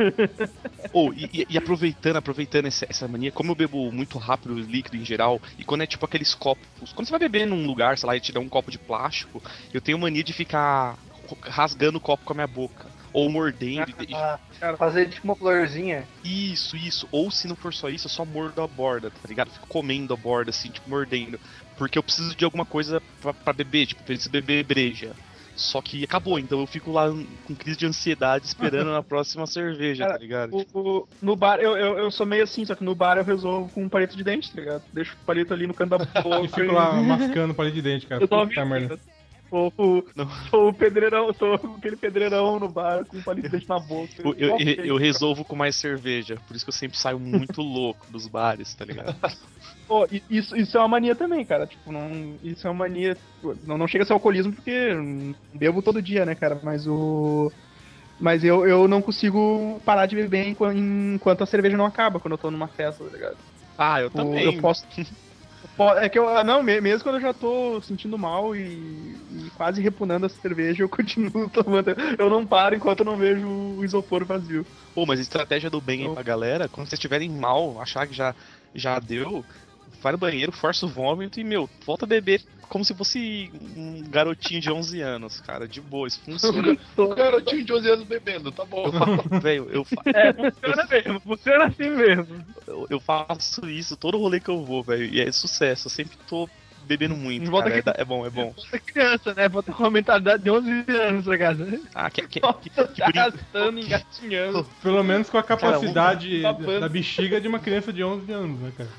Oh, 0.94 1.12
e, 1.14 1.26
e- 1.34 1.46
e 1.50 1.58
aproveitando, 1.58 2.16
aproveitando 2.16 2.68
essa, 2.68 2.86
essa 2.90 3.08
mania, 3.08 3.32
como 3.32 3.52
eu 3.52 3.56
bebo 3.56 3.92
muito 3.92 4.18
rápido 4.18 4.56
líquido 4.56 4.96
em 4.96 5.04
geral, 5.04 5.42
e 5.58 5.66
quando 5.66 5.82
é 5.84 5.88
tipo 5.88 6.06
aqueles 6.06 6.34
copos. 6.34 6.94
Quando 6.94 7.08
você 7.08 7.12
vai 7.12 7.20
beber 7.20 7.46
num 7.46 7.66
lugar, 7.66 7.98
sei 7.98 8.08
lá, 8.08 8.16
e 8.16 8.22
te 8.22 8.32
dá 8.32 8.40
um 8.40 8.48
copo 8.48 8.72
de 8.72 8.80
plástico, 8.80 9.42
eu 9.74 9.82
tenho 9.82 10.00
mania 10.00 10.24
de 10.24 10.32
ficar 10.32 10.98
rasgando 11.44 11.98
o 11.98 12.02
copo 12.02 12.24
com 12.24 12.34
a 12.34 12.36
minha 12.36 12.48
boca. 12.48 12.94
Ou 13.12 13.30
mordendo. 13.30 13.90
e- 14.00 14.12
e- 14.12 14.16
Ah, 14.16 14.40
Cara. 14.60 14.78
fazer 14.78 15.10
tipo 15.10 15.28
uma 15.28 15.36
florzinha. 15.36 16.08
Isso, 16.24 16.78
isso. 16.78 17.08
Ou 17.12 17.30
se 17.30 17.48
não 17.48 17.56
for 17.56 17.74
só 17.74 17.90
isso, 17.90 18.08
eu 18.08 18.12
só 18.12 18.26
mordo 18.26 18.62
a 18.62 18.68
borda, 18.68 19.12
tá 19.12 19.20
ligado? 19.28 19.52
Fico 19.52 19.68
comendo 19.68 20.14
a 20.14 20.18
borda, 20.18 20.50
assim, 20.52 20.72
tipo, 20.72 20.90
mordendo. 20.90 21.40
Porque 21.76 21.98
eu 21.98 22.04
preciso 22.04 22.36
de 22.36 22.46
alguma 22.46 22.66
coisa 22.66 23.02
pra 23.44 23.54
beber, 23.54 23.88
tipo, 23.88 24.04
preciso 24.04 24.30
beber 24.30 24.64
breja. 24.64 25.16
Só 25.56 25.82
que 25.82 26.04
acabou, 26.04 26.38
então 26.38 26.60
eu 26.60 26.68
fico 26.68 26.92
lá 26.92 27.10
com 27.46 27.56
crise 27.56 27.78
de 27.78 27.86
ansiedade 27.86 28.46
esperando 28.46 28.92
a 28.96 29.02
próxima 29.02 29.48
cerveja, 29.48 30.04
Cara, 30.04 30.16
tá 30.18 30.20
ligado? 30.20 30.54
O- 30.54 30.80
o- 30.80 31.08
no 31.22 31.36
bar, 31.36 31.60
eu, 31.60 31.78
eu, 31.78 31.98
eu 31.98 32.12
sou 32.12 32.26
meio 32.26 32.44
assim, 32.44 32.66
só 32.66 32.76
que 32.76 32.84
no 32.84 32.94
bar 32.94 33.18
eu 33.18 33.24
resolvo 33.24 33.72
com 33.72 33.84
um 33.84 33.90
palito 33.90 34.18
de 34.18 34.24
dente, 34.24 34.52
tá 34.52 34.60
ligado? 34.60 34.84
Deixo 34.92 35.14
o 35.14 35.26
palito 35.26 35.54
ali 35.54 35.66
no 35.66 35.74
canto 35.74 35.92
da 35.92 35.98
boca. 36.22 36.42
E 36.42 36.48
fico 36.50 36.74
lá 36.74 36.94
mascando 37.02 37.54
palito 37.54 37.76
de 37.76 37.82
dente, 37.82 38.06
cara. 38.06 38.22
Eu 38.24 38.28
tô 38.28 38.46
Puta 38.48 38.66
merda. 38.66 39.00
Sou, 39.50 39.74
o- 39.78 40.04
sou 40.50 40.70
o 40.70 40.74
pedreirão, 40.74 41.34
sou 41.34 41.54
aquele 41.56 41.98
pedreirão 41.98 42.60
no 42.60 42.68
bar 42.70 43.06
com 43.06 43.18
um 43.18 43.22
palito 43.24 43.58
na 43.70 43.80
boca. 43.80 44.24
Eu, 44.24 44.36
eu, 44.38 44.56
Ok. 44.56 44.80
eu 44.86 44.98
resolvo 44.98 45.46
com 45.46 45.56
mais 45.56 45.76
cerveja, 45.76 46.36
por 46.48 46.56
isso 46.56 46.66
que 46.66 46.70
eu 46.70 46.74
sempre 46.74 46.98
saio 46.98 47.20
muito 47.20 47.62
louco 47.62 48.12
dos 48.12 48.28
bares, 48.28 48.74
tá 48.76 48.84
ligado? 48.86 49.16
Isso, 50.30 50.56
isso 50.56 50.76
é 50.78 50.80
uma 50.82 50.88
mania 50.88 51.16
também, 51.16 51.46
cara. 51.46 51.68
Tipo, 51.68 51.92
não, 51.92 52.40
isso 52.42 52.66
é 52.68 52.70
uma 52.72 52.80
mania. 52.88 53.16
tipo, 53.16 53.56
Não, 53.68 53.78
não 53.78 53.88
chega 53.88 54.04
a 54.04 54.08
ser 54.08 54.14
alcoolismo 54.14 54.54
porque 54.54 54.72
eu 54.72 55.36
bebo 55.54 55.82
todo 55.82 56.02
dia, 56.02 56.26
né, 56.26 56.34
cara? 56.36 56.60
Mas 56.64 56.88
o. 56.88 57.52
Mas 58.20 58.44
eu, 58.44 58.66
eu 58.68 58.88
não 58.88 59.02
consigo 59.02 59.80
parar 59.86 60.06
de 60.06 60.16
beber 60.16 60.48
enqu- 60.48 60.72
enquanto 60.74 61.44
a 61.44 61.46
cerveja 61.46 61.78
não 61.78 61.86
acaba, 61.86 62.20
quando 62.20 62.34
eu 62.34 62.38
tô 62.38 62.50
numa 62.50 62.68
festa, 62.70 63.04
tá 63.04 63.12
ligado? 63.12 63.38
Ah, 63.78 64.02
eu 64.02 64.08
O- 64.08 64.12
também. 64.12 64.46
Eu 64.46 64.62
posso. 64.62 64.86
É 66.02 66.10
que 66.10 66.18
eu. 66.20 66.28
ah, 66.30 66.44
Não, 66.44 66.62
me- 66.64 66.80
mesmo 66.82 67.04
quando 67.04 67.16
eu 67.16 67.22
já 67.22 67.34
tô 67.34 67.82
sentindo 67.82 68.18
mal 68.18 68.56
e, 68.56 69.48
e 69.48 69.52
quase 69.52 69.82
repunando 69.82 70.26
a 70.26 70.30
cerveja, 70.30 70.84
eu 70.84 70.90
continuo 70.90 71.50
tomando. 71.50 71.90
Eu 72.20 72.30
não 72.30 72.46
paro 72.48 72.76
enquanto 72.76 73.00
eu 73.02 73.06
não 73.06 73.18
vejo 73.18 73.48
o 73.48 73.84
isopor 73.84 74.26
vazio. 74.26 74.66
Pô, 74.94 75.06
mas 75.06 75.20
estratégia 75.20 75.70
do 75.70 75.82
bem 75.82 76.04
aí 76.04 76.08
Não. 76.08 76.14
pra 76.14 76.24
galera, 76.24 76.70
quando 76.70 76.88
vocês 76.88 76.98
estiverem 76.98 77.30
mal, 77.30 77.80
achar 77.82 78.08
que 78.08 78.14
já, 78.14 78.34
já 78.74 78.98
deu, 79.00 79.46
vai 80.06 80.12
no 80.12 80.20
banheiro, 80.20 80.52
força 80.52 80.86
o 80.86 80.90
vômito 80.90 81.40
e, 81.40 81.44
meu, 81.44 81.68
volta 81.84 82.06
a 82.06 82.08
beber 82.08 82.40
como 82.70 82.86
se 82.86 82.94
fosse 82.94 83.52
um 83.76 84.04
garotinho 84.08 84.62
de 84.62 84.72
11 84.72 85.02
anos, 85.02 85.42
cara. 85.42 85.68
De 85.68 85.82
boa, 85.82 86.08
isso 86.08 86.22
funciona. 86.24 86.78
Um 86.96 87.10
garotinho 87.16 87.66
de 87.66 87.74
11 87.74 87.90
anos 87.90 88.06
bebendo, 88.06 88.52
tá 88.52 88.64
bom. 88.64 88.86
Velho, 89.42 89.68
eu, 89.72 89.84
fa- 89.84 90.04
É, 90.06 90.32
funciona 90.32 90.88
mesmo, 90.88 91.20
funciona 91.22 91.66
assim 91.66 91.90
mesmo. 91.90 92.46
eu, 92.68 92.86
eu 92.92 93.00
faço 93.00 93.68
isso 93.68 93.98
todo 93.98 94.20
rolê 94.20 94.40
que 94.40 94.50
eu 94.50 94.64
vou, 94.64 94.84
velho, 94.84 95.06
e 95.06 95.20
é 95.20 95.32
sucesso. 95.32 95.88
Eu 95.88 95.92
sempre 95.92 96.16
tô 96.30 96.48
bebendo 96.84 97.16
muito, 97.16 97.50
Volta 97.50 97.70
cara. 97.72 97.76
É, 97.78 97.80
aqui. 97.80 97.86
da- 97.86 97.96
é 97.98 98.06
bom, 98.06 98.28
é 98.28 98.30
bom. 98.30 98.54
Volta 98.56 98.80
criança, 98.80 99.34
né? 99.34 99.50
Volta 99.50 99.74
com 99.74 99.82
uma 99.84 99.90
mentalidade 99.90 100.44
de 100.44 100.52
11 100.52 100.70
anos 101.02 101.26
pra 101.26 101.38
casa. 101.40 101.82
Ah, 101.96 102.12
que, 102.12 102.22
que, 102.28 102.40
que, 102.40 102.70
tá 102.70 102.88
que 102.88 103.02
arrastando, 103.02 103.80
engatinhando. 103.80 104.64
Pelo 104.84 105.04
menos 105.04 105.32
com 105.32 105.38
a 105.40 105.44
capacidade 105.44 106.44
Cara, 106.44 106.56
um- 106.58 106.64
da, 106.64 106.80
da 106.82 106.90
bexiga 106.90 107.42
de 107.42 107.48
uma 107.48 107.58
criança 107.58 107.92
de 107.92 108.04
11 108.04 108.32
anos, 108.32 108.60
né, 108.60 108.72
cara? 108.78 108.90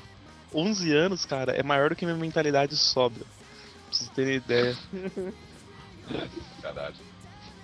11 0.53 0.93
anos, 0.95 1.25
cara, 1.25 1.51
é 1.53 1.63
maior 1.63 1.89
do 1.89 1.95
que 1.95 2.05
minha 2.05 2.17
mentalidade 2.17 2.75
sobra. 2.77 3.25
Pra 3.25 3.91
vocês 3.91 4.09
terem 4.11 4.35
ideia. 4.35 4.75
Caralho. 6.61 6.95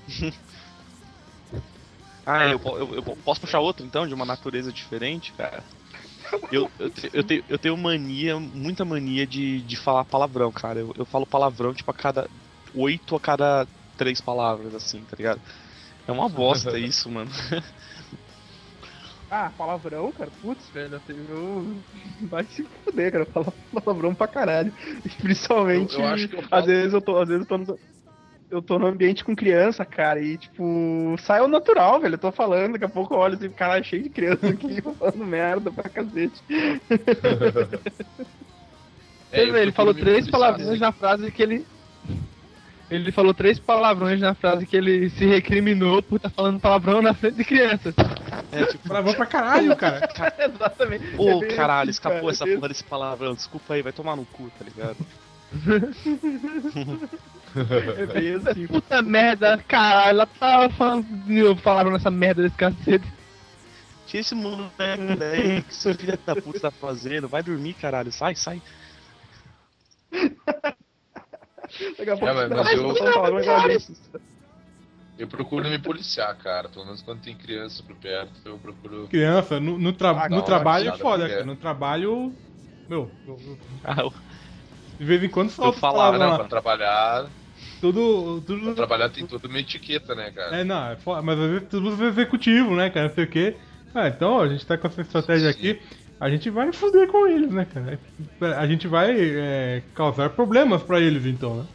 Ah, 2.26 2.48
eu, 2.48 2.60
eu- 2.64 2.96
eu 2.96 3.04
posso 3.04 3.42
puxar 3.42 3.60
outro 3.60 3.86
então, 3.86 4.08
de 4.08 4.14
uma 4.14 4.26
natureza 4.26 4.72
diferente, 4.72 5.34
cara? 5.34 5.66
Eu, 6.52 6.70
eu, 6.80 6.92
eu, 7.14 7.24
tenho, 7.24 7.44
eu 7.50 7.60
tenho 7.60 7.78
mania, 7.78 8.40
muita 8.40 8.86
mania 8.86 9.28
de, 9.28 9.62
de 9.62 9.76
falar 9.76 10.06
palavrão, 10.06 10.52
cara. 10.52 10.80
Eu, 10.80 10.94
eu 10.96 11.06
falo 11.06 11.26
palavrão, 11.28 11.74
tipo, 11.74 11.92
a 11.92 11.94
cada. 11.94 12.30
oito 12.74 13.16
a 13.16 13.20
cada 13.20 13.68
três 13.98 14.22
palavras, 14.22 14.74
assim, 14.74 15.04
tá 15.06 15.16
ligado? 15.18 15.42
É 16.08 16.12
uma 16.12 16.30
bosta 16.30 16.80
isso, 16.80 17.10
mano. 17.10 17.32
Ah, 19.36 19.52
palavrão, 19.58 20.12
cara. 20.12 20.30
Putz, 20.44 20.70
velho. 20.70 21.02
Eu... 21.28 21.76
Vai 22.30 22.44
se 22.44 22.64
fuder, 22.86 23.12
cara. 23.12 23.26
Fala 23.26 23.52
palavrão 23.74 24.14
pra 24.14 24.28
caralho. 24.28 24.72
Principalmente. 25.22 25.96
Eu- 25.96 26.02
eu 26.02 26.08
acho 26.08 26.28
que 26.28 26.36
eu 26.36 26.40
Às 26.42 26.48
falo- 26.50 26.66
vezes 26.68 26.94
eu 26.94 27.02
tô. 27.02 27.20
Às 27.20 27.28
vezes 27.30 27.42
eu 27.42 27.48
tô 27.48 27.58
no. 27.58 27.80
Eu 28.52 28.62
tô 28.62 28.78
no 28.78 28.86
ambiente 28.86 29.24
com 29.24 29.36
criança, 29.36 29.84
cara, 29.84 30.22
e 30.22 30.38
tipo, 30.38 31.16
sai 31.18 31.40
ao 31.40 31.48
natural, 31.48 32.00
velho. 32.00 32.14
Eu 32.14 32.20
tô 32.20 32.32
falando, 32.32 32.74
daqui 32.74 32.86
a 32.86 32.90
pouco 32.90 33.16
eu 33.16 33.18
olho 33.18 33.34
assim, 33.34 33.50
caralho, 33.50 33.84
cheio 33.84 34.04
de 34.04 34.10
criança 34.10 34.48
aqui, 34.48 34.80
falando 35.00 35.26
merda 35.26 35.72
pra 35.72 35.90
cacete. 35.90 36.40
É, 39.32 39.42
ele 39.42 39.52
procuro 39.52 39.74
falou 39.74 39.94
três 39.96 40.30
palavrões 40.30 40.70
assim. 40.70 40.80
na 40.80 40.92
frase 40.92 41.32
que 41.32 41.42
ele. 41.42 41.66
Ele 42.92 43.12
falou 43.12 43.34
três 43.34 43.58
palavrões 43.58 44.20
na 44.22 44.36
frase 44.36 44.68
que 44.68 44.78
ele 44.78 45.10
se 45.10 45.26
recriminou 45.26 46.04
por 46.04 46.18
estar 46.18 46.30
falando 46.30 46.60
palavrão 46.60 47.02
na 47.02 47.16
frente 47.16 47.38
de 47.38 47.44
crianças. 47.44 47.96
É 48.54 48.66
tipo, 48.66 48.88
Palavrão 48.88 49.14
pra 49.14 49.26
caralho, 49.26 49.76
cara. 49.76 50.10
Exatamente. 50.38 51.16
ô 51.18 51.30
É 51.30 51.40
bem 51.48 51.56
caralho, 51.56 51.82
assim, 51.90 51.92
escapou 51.92 52.20
cara, 52.22 52.32
essa 52.32 52.50
é 52.50 52.56
porra 52.56 52.68
desse 52.70 52.84
palavrão, 52.84 53.34
desculpa 53.34 53.74
aí, 53.74 53.82
vai 53.82 53.92
tomar 53.94 54.16
no 54.16 54.26
cu, 54.26 54.52
tá 54.58 54.64
ligado? 54.66 54.98
É 57.56 58.06
bem 58.08 58.34
assim. 58.36 58.66
Puta 58.68 59.02
merda, 59.04 59.58
caralho, 59.68 60.10
ela 60.10 60.26
tava 60.26 60.70
falando 60.72 61.06
de 61.26 61.44
novo 61.44 61.62
palavrão 61.62 61.94
nessa 61.94 62.10
merda 62.10 62.42
desse 62.42 62.56
cacete. 62.56 63.06
Tira 64.08 64.22
esse 64.22 64.34
moleque 64.34 65.16
daí, 65.18 65.62
que 65.62 65.74
seu 65.76 65.94
filho 65.94 66.18
da 66.26 66.36
puta 66.36 66.60
tá 66.60 66.72
fazendo, 66.72 67.28
vai 67.28 67.44
dormir, 67.44 67.74
caralho, 67.76 68.12
sai, 68.12 68.36
sai. 68.36 68.60
Daqui 70.12 72.10
a 72.10 72.18
pouco 72.18 72.28
É, 72.28 72.34
mas- 72.34 72.50
mas 72.50 72.74
eu- 72.74 73.56
a 73.56 73.70
gente. 73.70 73.94
Eu 75.18 75.28
procuro 75.28 75.70
me 75.70 75.78
policiar, 75.80 76.36
cara. 76.38 76.68
Pelo 76.70 76.86
menos 76.86 77.02
quando 77.02 77.22
tem 77.22 77.36
criança 77.36 77.84
por 77.84 77.96
perto, 77.96 78.32
eu 78.46 78.58
procuro. 78.58 79.08
Criança, 79.08 79.60
no, 79.60 79.78
no, 79.78 79.94
tra- 79.94 80.24
Ah, 80.26 80.30
no 80.30 80.38
não, 80.38 80.42
trabalho 80.44 80.90
é 80.90 80.98
foda, 80.98 81.30
cara. 81.30 81.46
No 81.46 81.56
trabalho. 81.56 82.34
Meu, 82.90 83.12
eu- 83.26 83.40
eu- 83.46 83.58
Ah, 83.84 84.02
eu- 84.02 84.14
de 85.00 85.06
vez 85.06 85.24
em 85.24 85.30
quando 85.30 85.50
solta 85.50 85.80
falava, 85.80 86.18
palavrão 86.18 86.26
né, 86.26 86.32
lá. 86.32 86.38
Pra 86.40 86.48
trabalhar, 86.48 87.30
Tudo. 87.80 88.42
pra 88.46 88.56
tudo 88.56 88.76
trabalhar 88.76 89.10
tem 89.10 89.26
toda 89.26 89.48
uma 89.48 89.60
etiqueta, 89.60 90.16
né, 90.16 90.32
cara? 90.32 90.58
é, 90.58 90.64
não, 90.64 90.92
é 90.92 90.96
foda, 90.98 91.22
mas 91.22 91.40
às 91.40 91.50
vezes 91.50 91.68
tudo 91.70 92.04
é 92.04 92.08
executivo, 92.08 92.76
né, 92.76 92.90
cara? 92.90 93.08
Não 93.08 93.16
sei 93.16 93.24
o 93.24 93.30
quê. 93.30 93.56
Ah, 93.94 94.08
então 94.08 94.40
a 94.40 94.48
gente 94.48 94.66
tá 94.66 94.78
com 94.78 94.88
essa 94.88 95.02
estratégia 95.02 95.52
Sim. 95.54 95.60
aqui. 95.70 95.82
A 96.20 96.30
gente 96.30 96.50
vai 96.50 96.72
foder 96.72 97.08
com 97.12 97.28
eles, 97.28 97.52
né, 97.52 97.66
cara? 97.66 98.00
A 98.58 98.66
gente 98.66 98.88
vai 98.88 99.14
é, 99.20 99.84
causar 99.94 100.30
problemas 100.30 100.82
pra 100.82 101.00
eles, 101.00 101.26
então, 101.26 101.56
né? 101.58 101.66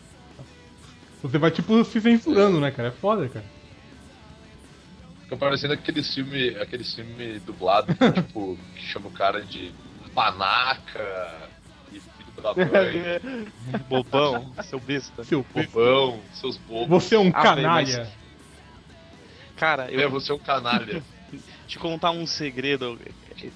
Você 1.23 1.39
vai, 1.39 1.51
tipo, 1.51 1.85
se 1.85 2.01
censurando, 2.01 2.61
né, 2.61 2.71
cara? 2.71 2.89
É 2.89 2.93
foda, 2.93 3.29
cara. 3.29 3.45
Fica 5.23 5.37
parecendo 5.37 5.75
aquele 5.75 6.03
filme, 6.03 6.51
aquele 6.57 6.85
filme 6.85 7.39
dublado, 7.41 7.95
que, 7.95 8.13
tipo, 8.13 8.57
que 8.75 8.83
chama 8.87 9.09
o 9.09 9.13
cara 9.13 9.43
de 9.43 9.73
panaca 10.15 11.51
e 11.93 12.01
filho 12.01 12.33
da 12.43 12.55
mãe, 12.55 13.21
Bobão, 13.89 14.55
seu 14.63 14.81
besta. 14.81 15.25
Seu 15.25 15.45
bobão, 15.55 16.23
seus 16.33 16.57
bobos. 16.59 16.89
Você 16.89 17.15
é 17.15 17.19
um 17.19 17.31
Ah, 17.31 17.43
canalha. 17.43 18.07
Cara, 19.57 19.91
eu 19.91 20.01
É, 20.01 20.09
você 20.09 20.33
é 20.33 20.35
um 20.35 20.39
canalha. 20.39 21.03
te 21.67 21.79
contar 21.79 22.11
um 22.13 22.27
segredo. 22.27 22.99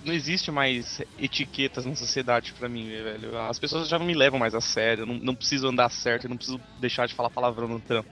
Não 0.04 0.12
existe 0.12 0.50
mais 0.50 1.00
etiquetas 1.18 1.84
na 1.86 1.94
sociedade 1.94 2.52
pra 2.54 2.68
mim, 2.68 2.86
velho. 2.88 3.36
As 3.38 3.58
pessoas 3.58 3.88
já 3.88 3.98
não 3.98 4.06
me 4.06 4.14
levam 4.14 4.38
mais 4.38 4.54
a 4.54 4.60
sério. 4.60 5.04
Não, 5.06 5.14
não 5.14 5.34
preciso 5.34 5.66
andar 5.68 5.88
certo, 5.90 6.24
eu 6.24 6.30
não 6.30 6.36
preciso 6.36 6.60
deixar 6.80 7.06
de 7.06 7.14
falar 7.14 7.30
palavrão 7.30 7.68
no 7.68 7.80
trampo. 7.80 8.08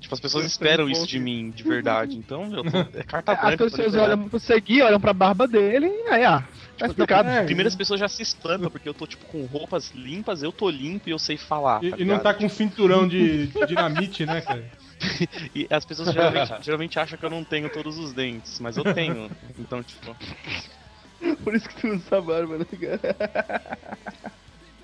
Tipo, 0.00 0.14
as 0.14 0.20
pessoas 0.20 0.46
esperam 0.46 0.88
isso 0.88 1.06
de 1.06 1.18
mim, 1.18 1.50
de 1.50 1.62
verdade. 1.62 2.16
Então, 2.16 2.46
meu, 2.48 2.64
tô- 2.64 2.98
é 2.98 3.02
carta 3.02 3.32
As 3.36 3.38
branca. 3.40 3.56
tô 3.58 3.64
pessoas 3.64 3.86
liberado. 3.92 4.12
olham 4.12 4.28
pro 4.30 4.40
Segui, 4.40 4.80
olham 4.80 4.98
pra 4.98 5.12
barba 5.12 5.46
dele 5.46 5.86
e 5.88 6.08
aí, 6.08 6.24
ah, 6.24 6.42
tá 6.78 6.86
explicado. 6.86 7.28
É, 7.28 7.44
Primeiro 7.44 7.68
as 7.68 7.76
pessoas 7.76 8.00
já 8.00 8.08
se 8.08 8.22
espantam, 8.22 8.70
porque 8.70 8.88
eu 8.88 8.94
tô, 8.94 9.06
tipo, 9.06 9.26
com 9.26 9.44
roupas 9.44 9.90
limpas, 9.94 10.42
eu 10.42 10.50
tô 10.52 10.70
limpo 10.70 11.10
e 11.10 11.12
eu 11.12 11.18
sei 11.18 11.36
falar. 11.36 11.84
E, 11.84 11.92
e 11.98 12.04
não 12.06 12.18
tá 12.18 12.32
com 12.32 12.48
cinturão 12.48 13.06
de, 13.06 13.48
de 13.48 13.66
dinamite, 13.66 14.24
né, 14.24 14.40
cara? 14.40 14.64
E 15.54 15.66
as 15.70 15.84
pessoas 15.84 16.12
geralmente, 16.12 16.62
geralmente 16.62 16.98
acham 16.98 17.18
que 17.18 17.24
eu 17.24 17.30
não 17.30 17.44
tenho 17.44 17.70
todos 17.70 17.98
os 17.98 18.12
dentes, 18.12 18.58
mas 18.60 18.76
eu 18.76 18.84
tenho. 18.94 19.28
Então, 19.58 19.82
tipo. 19.82 20.16
Por 21.44 21.54
isso 21.54 21.68
que 21.68 21.80
tu 21.80 21.88
usa 21.88 21.96
essa 21.96 22.20
barba, 22.20 22.58
né, 22.58 22.64
cara? 22.64 23.00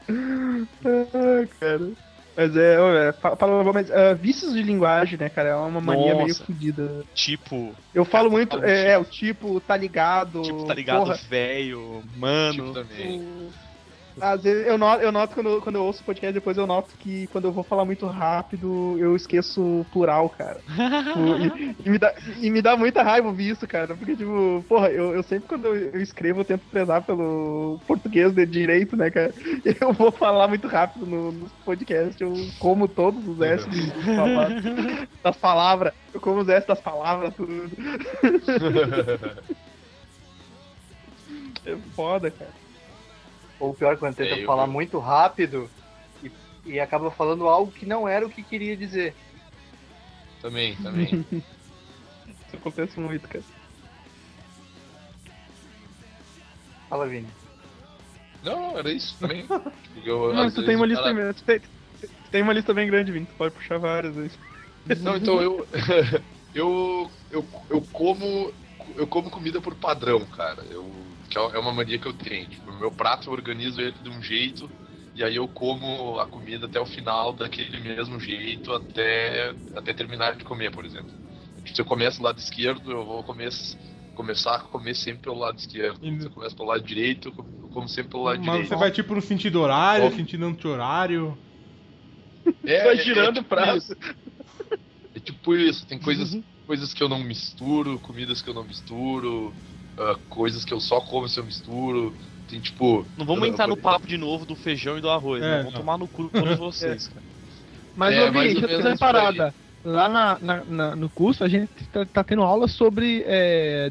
ah, 0.09 1.47
cara. 1.61 1.93
Mas 2.37 2.55
é, 2.55 3.09
é 3.09 3.13
fa- 3.15 3.35
fala, 3.37 3.73
mas 3.73 3.91
ah, 3.91 4.13
vícios 4.13 4.53
de 4.53 4.63
linguagem, 4.63 5.19
né, 5.19 5.29
cara? 5.31 5.51
É 5.51 5.57
uma 5.57 5.81
mania 5.81 6.15
meio 6.15 6.29
Nossa. 6.29 6.45
fodida. 6.45 7.05
Tipo, 7.15 7.75
Eu 7.95 8.05
falo 8.05 8.31
muito, 8.31 8.63
é, 8.63 8.91
é, 8.91 8.99
o 8.99 9.05
tipo, 9.05 9.59
tá 9.61 9.75
ligado. 9.77 10.43
tipo, 10.43 10.65
tá 10.67 10.75
ligado, 10.75 11.15
velho, 11.29 12.03
Tipo, 12.03 12.19
mano. 12.19 12.73
também. 12.75 13.21
o- 13.21 13.51
Às 14.21 14.43
vezes 14.43 14.67
eu 14.67 14.79
noto, 14.79 15.03
eu 15.03 15.13
noto 15.13 15.35
quando, 15.35 15.61
quando 15.61 15.77
eu 15.77 15.85
ouço 15.85 16.03
o 16.03 16.05
podcast, 16.05 16.33
depois 16.33 16.57
eu 16.57 16.67
noto 16.67 16.95
que 16.99 17.27
quando 17.29 17.47
eu 17.47 17.53
vou 17.53 17.63
falar 17.63 17.85
muito 17.85 18.07
rápido, 18.07 18.97
eu 18.99 19.15
esqueço 19.15 19.63
o 19.63 19.85
plural, 19.93 20.31
cara. 20.31 20.61
Tipo, 20.61 21.77
e, 21.85 21.87
e 21.87 21.91
me 21.91 21.99
dá, 21.99 22.15
e 22.41 22.51
me 22.51 22.63
dá 22.63 22.77
muita 22.77 23.03
raiva 23.03 23.29
ouvir 23.29 23.51
isso, 23.51 23.67
cara. 23.67 23.95
Porque, 23.95 24.17
tipo, 24.17 24.65
porra, 24.69 24.89
eu, 24.89 25.15
eu 25.15 25.23
sempre 25.23 25.49
quando 25.49 25.67
eu, 25.67 26.01
escrevo, 26.01 26.41
eu 26.41 26.45
tento 26.45 26.67
prezar 26.71 27.03
pelo 27.03 27.79
português 27.87 28.33
de 28.33 28.47
direito, 28.47 28.97
né, 28.97 29.11
cara? 29.11 29.35
Eu 29.81 29.93
vou 29.93 30.11
falar 30.11 30.49
muito 30.49 30.67
rápido 30.69 31.05
no, 31.05 31.33
no 31.33 31.51
podcast, 31.65 32.23
eu 32.23 32.33
como 32.59 32.89
todos 32.89 33.27
os 33.27 33.41
S 33.41 33.67
das 35.23 35.37
palavras. 35.37 35.93
Eu 36.15 36.21
como 36.21 36.41
os 36.41 36.49
S 36.49 36.67
das 36.67 36.81
palavras, 36.81 37.35
tudo. 37.35 37.71
É 41.65 41.77
foda, 41.95 42.31
cara. 42.31 42.66
Ou 43.59 43.73
pior, 43.75 43.97
quando 43.97 44.17
tenta 44.17 44.35
eu- 44.35 44.47
falar 44.47 44.65
eu- 44.65 44.71
muito 44.73 44.99
rápido 44.99 45.71
e, 46.23 46.31
e 46.67 46.81
acaba 46.81 47.11
falando 47.11 47.49
algo 47.49 47.73
que 47.73 47.87
não 47.87 48.07
era 48.07 48.27
o 48.27 48.31
que 48.31 48.43
queria 48.43 48.77
dizer. 48.77 49.15
Também, 50.43 50.77
também. 50.77 51.27
Isso 52.47 52.57
acontece 52.57 52.99
muito, 53.01 53.29
cara. 53.29 53.45
Fala, 56.89 57.09
Vini. 57.09 57.29
Não, 58.43 58.79
era 58.79 58.91
isso 58.93 59.19
também. 59.19 59.47
Eu, 60.05 60.33
Não, 60.33 60.51
tu 60.51 60.65
tem 60.65 60.77
uma 60.77 60.87
lista 60.87 61.03
cara-. 61.03 61.35
Tu 61.35 61.43
tem, 61.45 61.59
tu 61.61 62.31
tem 62.31 62.43
uma 62.43 62.53
lista 62.53 62.73
bem 62.75 62.87
grande, 62.87 63.11
Vini. 63.11 63.27
Tu 63.27 63.35
pode 63.35 63.55
puxar 63.55 63.79
várias 63.79 64.15
vezes. 64.15 64.39
Não, 65.03 65.17
então 65.17 65.41
eu, 65.43 65.67
eu, 66.55 67.11
eu, 67.31 67.45
eu 67.71 67.81
como 67.93 68.53
eu 68.97 69.07
como 69.07 69.31
comida 69.31 69.61
por 69.61 69.75
padrão, 69.75 70.25
cara. 70.27 70.63
Eu, 70.71 71.16
que 71.29 71.39
é 71.39 71.59
uma 71.59 71.73
mania 71.73 71.99
que 71.99 72.07
eu 72.09 72.15
tenho. 72.15 72.49
Tipo, 72.49 72.71
o 72.71 72.79
meu 72.79 72.93
prato 72.93 73.29
eu 73.29 73.33
organizo 73.35 73.81
ele 73.81 74.01
de 74.01 74.09
um 74.09 74.23
jeito 74.23 74.73
e 75.15 75.25
aí 75.25 75.37
eu 75.37 75.49
como 75.49 76.19
a 76.21 76.27
comida 76.27 76.67
até 76.67 76.81
o 76.81 76.87
final 76.87 77.33
daquele 77.33 77.79
mesmo 77.81 78.21
jeito 78.21 78.73
até, 78.73 79.57
até 79.75 79.95
terminar 79.95 80.37
de 80.37 80.45
comer, 80.45 80.71
por 80.71 80.85
exemplo. 80.85 81.13
Tipo, 81.65 81.77
se 81.77 81.81
eu 81.83 81.87
começo 81.87 82.19
do 82.19 82.25
lado 82.25 82.39
esquerdo, 82.39 82.91
eu 82.93 83.05
vou 83.05 83.25
comer, 83.25 83.51
começar 84.15 84.57
a 84.57 84.61
comer 84.61 84.95
sempre 84.95 85.23
pelo 85.23 85.39
lado 85.39 85.59
esquerdo. 85.59 86.01
E- 86.01 86.11
Se 86.19 86.27
eu 86.29 86.31
começo 86.33 86.57
pelo 86.57 86.69
lado 86.69 86.83
direito, 86.85 87.35
eu 87.63 87.69
como 87.69 87.89
sempre 87.89 88.11
pelo 88.11 88.25
lado 88.25 88.41
Mas 88.41 88.43
direito. 88.43 88.69
você 88.69 88.77
vai 88.77 88.91
tipo 88.93 89.15
no 89.15 89.23
sentido 89.23 89.61
horário, 89.61 90.11
Bom. 90.11 90.11
sentido 90.11 90.45
anti-horário. 90.47 91.41
É, 92.65 92.73
Vai 92.81 92.97
é- 93.03 93.03
girando 93.05 93.39
é 93.39 93.41
o 93.41 93.45
tipo 93.45 93.45
prato. 93.45 93.77
isso. 93.77 93.97
É 95.15 95.21
tipo 95.21 95.55
isso, 95.57 95.87
tem 95.87 95.99
coisas, 95.99 96.39
coisas 96.67 96.93
que 96.93 97.03
eu 97.03 97.09
não 97.09 97.23
misturo, 97.23 97.99
comidas 98.01 98.43
que 98.43 98.51
eu 98.51 98.55
não 98.55 98.65
misturo, 98.65 99.57
ah, 99.99 100.17
coisas 100.29 100.65
que 100.65 100.73
eu 100.75 100.81
só 100.81 101.01
como 101.01 101.29
se 101.29 101.39
eu 101.41 101.45
misturo. 101.45 102.15
Tem 102.49 102.61
tipo. 102.61 103.05
Não 103.17 103.27
vamos 103.27 103.49
entrar 103.49 103.67
no 103.67 103.77
papo 103.77 104.07
de 104.07 104.17
novo 104.17 104.47
do 104.47 104.55
feijão 104.55 104.97
e 104.97 105.01
do 105.01 105.11
arroz, 105.11 105.43
É, 105.43 105.47
né? 105.59 105.63
Vão 105.65 105.73
tomar 105.73 105.99
no 105.99 106.07
cu 106.07 106.29
todos 106.29 106.57
vocês, 106.59 107.09
cara. 107.09 107.23
Mas, 107.97 108.15
É, 108.15 108.25
ou 108.25 108.31
deixa 108.33 108.59
eu 108.61 108.69
fazer 108.77 108.89
uma 108.89 108.97
parada. 108.99 109.55
Lá 109.85 110.09
na, 110.09 110.39
na- 110.41 110.65
na- 110.65 110.97
no 110.97 111.09
curso, 111.09 111.43
a 111.45 111.49
gente 111.49 111.71
tá, 111.93 112.05
tá 112.05 112.25
tendo 112.25 112.43
aula 112.43 112.67
sobre 112.69 113.23
é, 113.27 113.91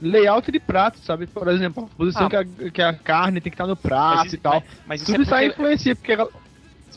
layout 0.00 0.50
de 0.50 0.58
prato, 0.60 0.98
sabe? 1.04 1.26
Por 1.26 1.46
exemplo, 1.48 1.84
a 1.92 1.96
posição 1.96 2.26
Ah. 2.26 2.30
que, 2.30 2.36
a, 2.36 2.44
que 2.70 2.82
a 2.82 2.92
carne 2.94 3.40
tem 3.40 3.50
que 3.50 3.54
estar 3.54 3.66
no 3.66 3.76
prato 3.76 4.16
Mas 4.16 4.26
isso- 4.26 4.36
e 4.36 4.38
tal. 4.38 4.54
mas- 4.54 4.64
mas 4.86 5.02
isso 5.02 5.14
é 5.14 5.22
isso 5.22 5.34
aí 5.34 5.48
influencia, 5.48 5.94
porque 5.96 6.12
ela- 6.12 6.28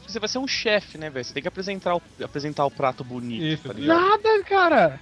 Você 0.08 0.20
vai 0.20 0.28
ser 0.30 0.38
um 0.40 0.48
chefe, 0.48 0.98
né, 0.98 1.10
velho? 1.10 1.24
Você 1.24 1.34
tem 1.34 1.42
que 1.42 1.48
apresentar 1.48 1.96
o, 1.96 2.02
apresentar 2.24 2.66
o 2.66 2.72
prato 2.72 3.04
bonito, 3.04 3.44
Isso, 3.44 3.68
tá? 3.68 3.74
Nada, 3.78 4.44
cara. 4.44 5.00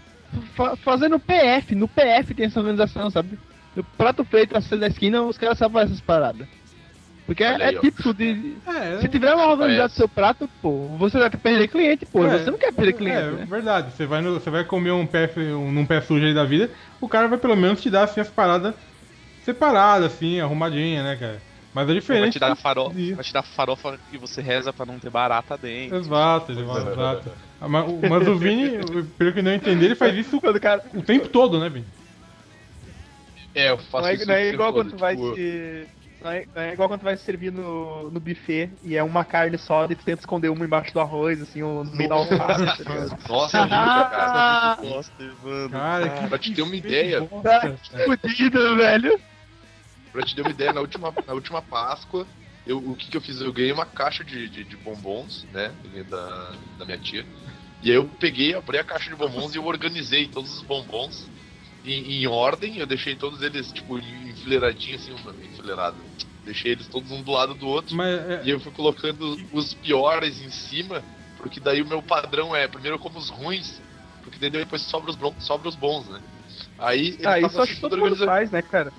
Fa- 0.55 0.75
fazendo 0.77 1.19
PF, 1.19 1.75
no 1.75 1.87
PF 1.87 2.33
tem 2.35 2.45
essa 2.45 2.59
organização, 2.59 3.09
sabe? 3.09 3.37
No 3.75 3.83
prato 3.97 4.23
feito 4.25 4.53
na 4.53 4.77
da 4.77 4.87
esquina, 4.87 5.21
os 5.23 5.37
caras 5.37 5.57
sabem 5.57 5.81
essas 5.81 6.01
paradas. 6.01 6.47
Porque 7.25 7.43
é, 7.43 7.53
Olha 7.53 7.65
aí, 7.65 7.75
é 7.75 7.77
ó. 7.77 7.81
típico 7.81 8.13
de. 8.13 8.57
É, 8.67 9.01
Se 9.01 9.07
tiver 9.07 9.35
mal 9.35 9.51
organizado 9.51 9.93
seu 9.93 10.09
prato, 10.09 10.49
pô, 10.61 10.97
você 10.97 11.17
vai 11.17 11.29
perder 11.29 11.67
cliente, 11.67 12.05
pô. 12.05 12.25
É, 12.25 12.39
você 12.39 12.51
não 12.51 12.57
quer 12.57 12.73
perder 12.73 12.93
cliente, 12.93 13.17
É, 13.17 13.31
né? 13.31 13.45
verdade. 13.45 13.91
Você 13.93 14.05
vai, 14.05 14.21
no- 14.21 14.33
você 14.33 14.49
vai 14.49 14.65
comer 14.65 14.91
um 14.91 15.05
pé, 15.07 15.31
um, 15.37 15.71
num 15.71 15.85
pé 15.85 16.01
sujo 16.01 16.25
aí 16.25 16.33
da 16.33 16.43
vida, 16.45 16.71
o 16.99 17.07
cara 17.07 17.27
vai 17.27 17.37
pelo 17.37 17.55
menos 17.55 17.81
te 17.81 17.89
dar 17.89 18.03
assim, 18.03 18.19
as 18.19 18.29
paradas 18.29 18.73
separadas, 19.41 20.13
assim, 20.13 20.39
arrumadinha, 20.39 21.03
né, 21.03 21.15
cara? 21.15 21.41
Mas 21.73 21.85
é 21.89 21.93
Vai 21.93 21.99
diferente. 21.99 22.33
te 22.33 22.39
dar 22.39 22.55
farofa, 22.55 22.95
vai 23.15 23.23
te 23.23 23.33
dar 23.33 23.43
farofa 23.43 23.99
e 24.11 24.17
você 24.17 24.41
reza 24.41 24.73
pra 24.73 24.85
não 24.85 24.99
ter 24.99 25.09
barata 25.09 25.57
dentro. 25.57 25.97
Exato, 25.97 26.51
exato. 26.51 27.50
Exato. 27.65 27.69
Mas, 27.71 27.89
o- 27.89 28.09
mas 28.09 28.27
o 28.27 28.35
Vini, 28.37 28.71
pelo 29.17 29.33
que 29.33 29.41
não 29.41 29.53
entendi, 29.53 29.85
ele 29.85 29.95
faz 29.95 30.15
isso 30.15 30.39
Quando 30.41 30.55
o 30.55 30.61
cara. 30.61 30.81
o 30.93 31.01
tempo 31.01 31.27
todo, 31.29 31.59
né, 31.59 31.69
Vini? 31.69 31.85
É, 33.53 33.69
eu 33.69 33.77
faço 33.77 34.03
Não 34.03 34.07
é, 34.07 34.13
isso 34.13 34.27
não 34.27 34.33
é 34.33 34.37
o 34.37 34.41
tempo 34.43 34.53
igual 34.55 34.73
todo, 34.73 34.83
quando 34.83 34.91
tu 34.91 34.97
vai 34.97 35.15
tipo, 35.15 35.35
se. 35.35 35.87
Não 36.23 36.31
é, 36.31 36.45
não 36.55 36.61
é 36.61 36.73
igual 36.73 36.87
quando 36.87 36.99
tu 36.99 37.03
vai 37.03 37.17
se 37.17 37.23
servir 37.23 37.51
no, 37.51 38.11
no 38.11 38.19
buffet 38.19 38.69
e 38.83 38.95
é 38.95 39.01
uma 39.01 39.25
carne 39.25 39.57
só 39.57 39.85
e 39.85 39.95
tu 39.95 40.05
tenta 40.05 40.21
esconder 40.21 40.49
uma 40.49 40.63
embaixo 40.63 40.93
do 40.93 40.99
arroz, 40.99 41.41
assim, 41.41 41.63
ou 41.63 41.83
no 41.83 41.95
meio 41.95 42.09
da 42.09 42.15
alface, 42.15 42.83
tá? 42.83 42.93
Nossa, 43.27 43.57
é 43.57 43.61
horrível, 43.61 44.05
cara. 44.05 44.77
Nossa, 44.83 45.11
Evandro. 45.19 45.69
Cara, 45.71 46.09
que 46.09 46.27
Pra 46.29 46.37
te 46.37 46.53
ter 46.53 46.61
uma 46.61 46.75
ideia, 46.75 47.21
bosta, 47.21 47.41
cara. 47.91 48.17
Fudido, 48.21 48.75
velho. 48.77 49.19
pra 50.13 50.21
te 50.23 50.35
ter 50.35 50.41
uma 50.43 50.51
ideia, 50.51 50.71
na 50.73 50.81
última, 50.81 51.11
na 51.25 51.33
última 51.33 51.59
Páscoa, 51.59 52.27
eu, 52.67 52.77
o 52.77 52.95
que, 52.95 53.09
que 53.09 53.17
eu 53.17 53.21
fiz? 53.21 53.41
Eu 53.41 53.51
ganhei 53.51 53.71
uma 53.71 53.87
caixa 53.87 54.23
de, 54.23 54.47
de, 54.47 54.63
de 54.63 54.77
bombons, 54.77 55.47
né? 55.51 55.71
Da, 56.07 56.51
da 56.77 56.85
minha 56.85 56.99
tia. 56.99 57.25
E 57.81 57.89
aí 57.89 57.95
eu 57.95 58.09
peguei, 58.09 58.53
abri 58.53 58.77
a 58.77 58.83
caixa 58.83 59.09
de 59.09 59.15
bombons 59.15 59.53
e 59.53 59.57
eu 59.57 59.65
organizei 59.65 60.27
todos 60.27 60.51
os 60.55 60.61
bombons 60.63 61.31
em, 61.83 62.21
em 62.21 62.27
ordem. 62.27 62.77
Eu 62.77 62.85
deixei 62.85 63.15
todos 63.15 63.41
eles, 63.41 63.71
tipo, 63.71 63.97
enfileiradinhos, 63.97 65.01
assim, 65.01 65.13
um- 65.13 65.43
enfileirado. 65.43 66.03
Deixei 66.43 66.71
eles 66.71 66.87
todos 66.87 67.11
um 67.11 67.23
do 67.23 67.31
lado 67.31 67.55
do 67.55 67.67
outro. 67.67 67.95
Mas 67.95 68.19
é, 68.19 68.43
E 68.45 68.49
eu 68.49 68.59
fui 68.59 68.71
colocando 68.71 69.35
os 69.51 69.73
piores 69.73 70.39
em 70.41 70.49
cima, 70.51 71.03
porque 71.35 71.59
daí 71.59 71.81
o 71.81 71.87
meu 71.87 72.01
padrão 72.03 72.55
é, 72.55 72.67
primeiro 72.67 72.95
eu 72.95 72.99
como 72.99 73.17
os 73.17 73.29
ruins, 73.29 73.81
porque 74.21 74.39
daí 74.39 74.49
depois 74.49 74.81
sobra 74.83 75.09
os, 75.09 75.15
bron- 75.15 75.35
sobra 75.39 75.67
os 75.69 75.75
bons, 75.75 76.07
né? 76.09 76.21
Aí 76.77 77.17
Ah, 77.25 77.39
isso 77.39 77.61
acho 77.61 77.75
que 77.75 77.81
tudo 77.81 77.89
todo 77.91 77.99
mundo 77.99 78.13
organizado. 78.13 78.31
faz, 78.31 78.51
né, 78.51 78.61
cara? 78.61 78.93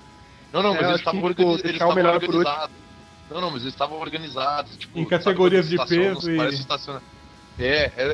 Não, 0.51 0.61
não, 0.61 0.73
É, 0.73 0.77
mas 0.77 0.83
eu 0.83 0.89
eles 0.89 0.99
estavam 0.99 1.21
tipo, 1.29 1.41
eles 1.63 1.81
último. 1.81 2.13
organizados. 2.13 2.81
Não, 3.29 3.41
não, 3.41 3.51
mas 3.51 3.61
eles 3.63 3.73
estavam 3.73 3.97
organizados, 3.99 4.77
tipo, 4.77 4.99
Em 4.99 5.05
sabe 5.05 5.19
categorias 5.19 5.65
quando 5.69 5.69
de 5.69 5.77
peso 5.97 6.29
e- 6.31 6.37
parece 6.37 6.59
estaciona- 6.59 7.01
É, 7.57 7.65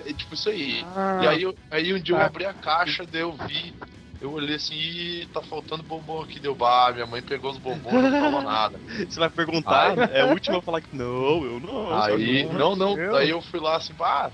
é, 0.07 0.09
é 0.11 0.13
tipo 0.13 0.33
isso 0.33 0.49
aí. 0.49 0.89
Ah, 0.95 1.15
E 1.17 1.27
aí, 1.27 1.41
eu- 1.43 1.57
aí 1.69 1.93
um 1.93 2.01
dia 2.01 2.15
eu 2.15 2.21
tá. 2.21 2.25
abri 2.25 2.45
a 2.45 2.53
caixa, 2.53 3.05
daí 3.05 3.21
eu 3.21 3.35
vi, 3.37 3.77
eu 4.19 4.31
olhei 4.31 4.55
assim, 4.55 4.75
Ih, 4.75 5.27
tá 5.27 5.41
faltando 5.41 5.83
bombom 5.83 6.21
aqui, 6.21 6.39
deu 6.39 6.55
bar, 6.55 6.93
minha 6.93 7.05
mãe 7.07 7.23
pegou 7.23 7.51
os 7.51 7.57
bombons, 7.57 8.01
não 8.03 8.13
falou 8.13 8.41
nada. 8.41 8.81
Você 9.09 9.19
vai 9.19 9.29
perguntar, 9.29 9.97
é 10.09 10.23
o 10.25 10.29
último 10.29 10.57
a 10.57 10.61
falar 10.63 10.81
que 10.81 10.95
não, 10.95 11.43
eu 11.45 11.59
não. 11.59 11.91
Aí, 11.91 12.45
eu 12.45 12.53
não, 12.53 12.75
não, 12.75 12.97
Eu? 12.97 13.09
daí 13.09 13.29
eu 13.29 13.41
fui 13.41 13.59
lá 13.59 13.77
assim, 13.77 13.95
pá, 13.95 14.31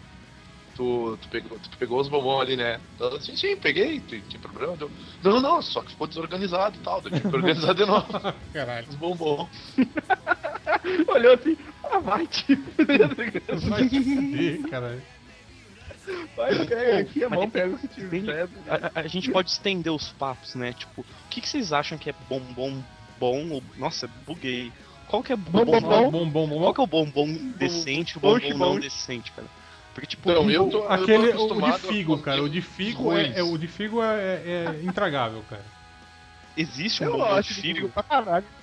tu, 0.74 1.18
tu, 1.18 1.30
pegou, 1.30 1.60
tu 1.60 1.70
pegou 1.80 2.00
os 2.02 2.10
bombons 2.10 2.42
ali, 2.42 2.58
né? 2.58 2.86
Ela, 3.00 3.20
sim, 3.22 3.36
sim, 3.38 3.58
peguei, 3.58 4.02
tem, 4.02 4.24
tem 4.24 4.42
problema? 4.42 4.78
Deu, 4.78 4.92
não, 5.22 5.42
não, 5.42 5.62
só 5.62 5.84
que 5.84 5.92
ficou 5.92 6.08
desorganizado 6.08 6.78
e 6.78 6.82
tal, 6.82 7.02
eu 7.06 7.12
tive 7.12 7.30
que 7.30 7.36
organizar 7.38 7.74
de 7.76 7.86
novo 7.86 8.08
caralho. 8.52 8.88
os 8.88 8.96
bombons. 8.96 9.52
olhou 11.10 11.34
assim, 11.34 11.56
ah, 11.92 12.00
vai, 12.00 12.28
tio. 12.28 12.58
Vai 13.70 13.88
se 13.90 14.02
fuder, 14.04 14.62
caralho. 14.70 15.02
Vai, 16.36 16.66
pega 16.66 17.00
aqui 17.00 17.24
a 17.24 17.30
mão, 17.30 17.50
pega 17.50 17.78
tio. 17.94 18.10
tem- 18.10 18.24
pega. 18.26 18.50
A, 18.94 19.08
gente 19.08 19.32
pode 19.32 19.50
estender 19.50 19.92
os 19.92 20.12
papos, 20.12 20.56
né? 20.56 20.74
Tipo, 20.74 21.02
o 21.02 21.06
que, 21.30 21.42
que 21.42 21.50
vocês 21.50 21.74
acham 21.74 21.98
que 21.98 22.10
é 22.10 22.14
bombom 22.30 22.82
bom 23.20 23.50
ou. 23.50 23.64
Nossa, 23.78 24.08
buguei. 24.26 24.72
Qual 25.08 25.24
que 25.24 25.32
é 25.34 25.36
Bom, 25.36 25.64
bombom? 25.66 25.82
bom, 25.82 25.82
bom. 25.82 26.12
Bom, 26.12 26.30
bom, 26.30 26.48
bom. 26.48 26.60
Qual 26.62 26.74
que 26.74 26.82
é 26.82 26.84
o 26.84 26.88
bombom 26.88 27.34
decente 27.58 28.16
e 28.16 28.18
o 28.18 28.20
bom, 28.22 28.40
bombom 28.40 28.58
bom. 28.58 28.74
não 28.74 28.80
decente, 28.80 29.32
cara? 29.32 29.48
Porque, 29.94 30.08
tipo, 30.08 30.30
Não, 30.30 30.50
eu 30.52 30.70
tô, 30.70 30.84
Aquele, 30.88 31.30
eu 31.30 31.48
tô 31.48 31.56
o 31.56 31.62
de 31.72 31.80
figo, 31.80 32.18
cara. 32.20 32.44
O 32.44 32.50
de 32.50 32.62
figo 32.62 33.14
é, 33.14 33.40
é- 33.40 33.44
o 33.44 33.58
de 33.58 33.68
figo 33.68 34.04
é, 34.04 34.16
é- 34.18 34.66
é 34.82 34.84
intragável, 34.84 35.42
cara. 35.50 35.64
existe 36.58 37.02
um 37.04 37.08
Eu 37.08 37.12
bombom 37.14 37.40
de 37.42 37.48
de 37.48 37.54
figo. 37.54 37.92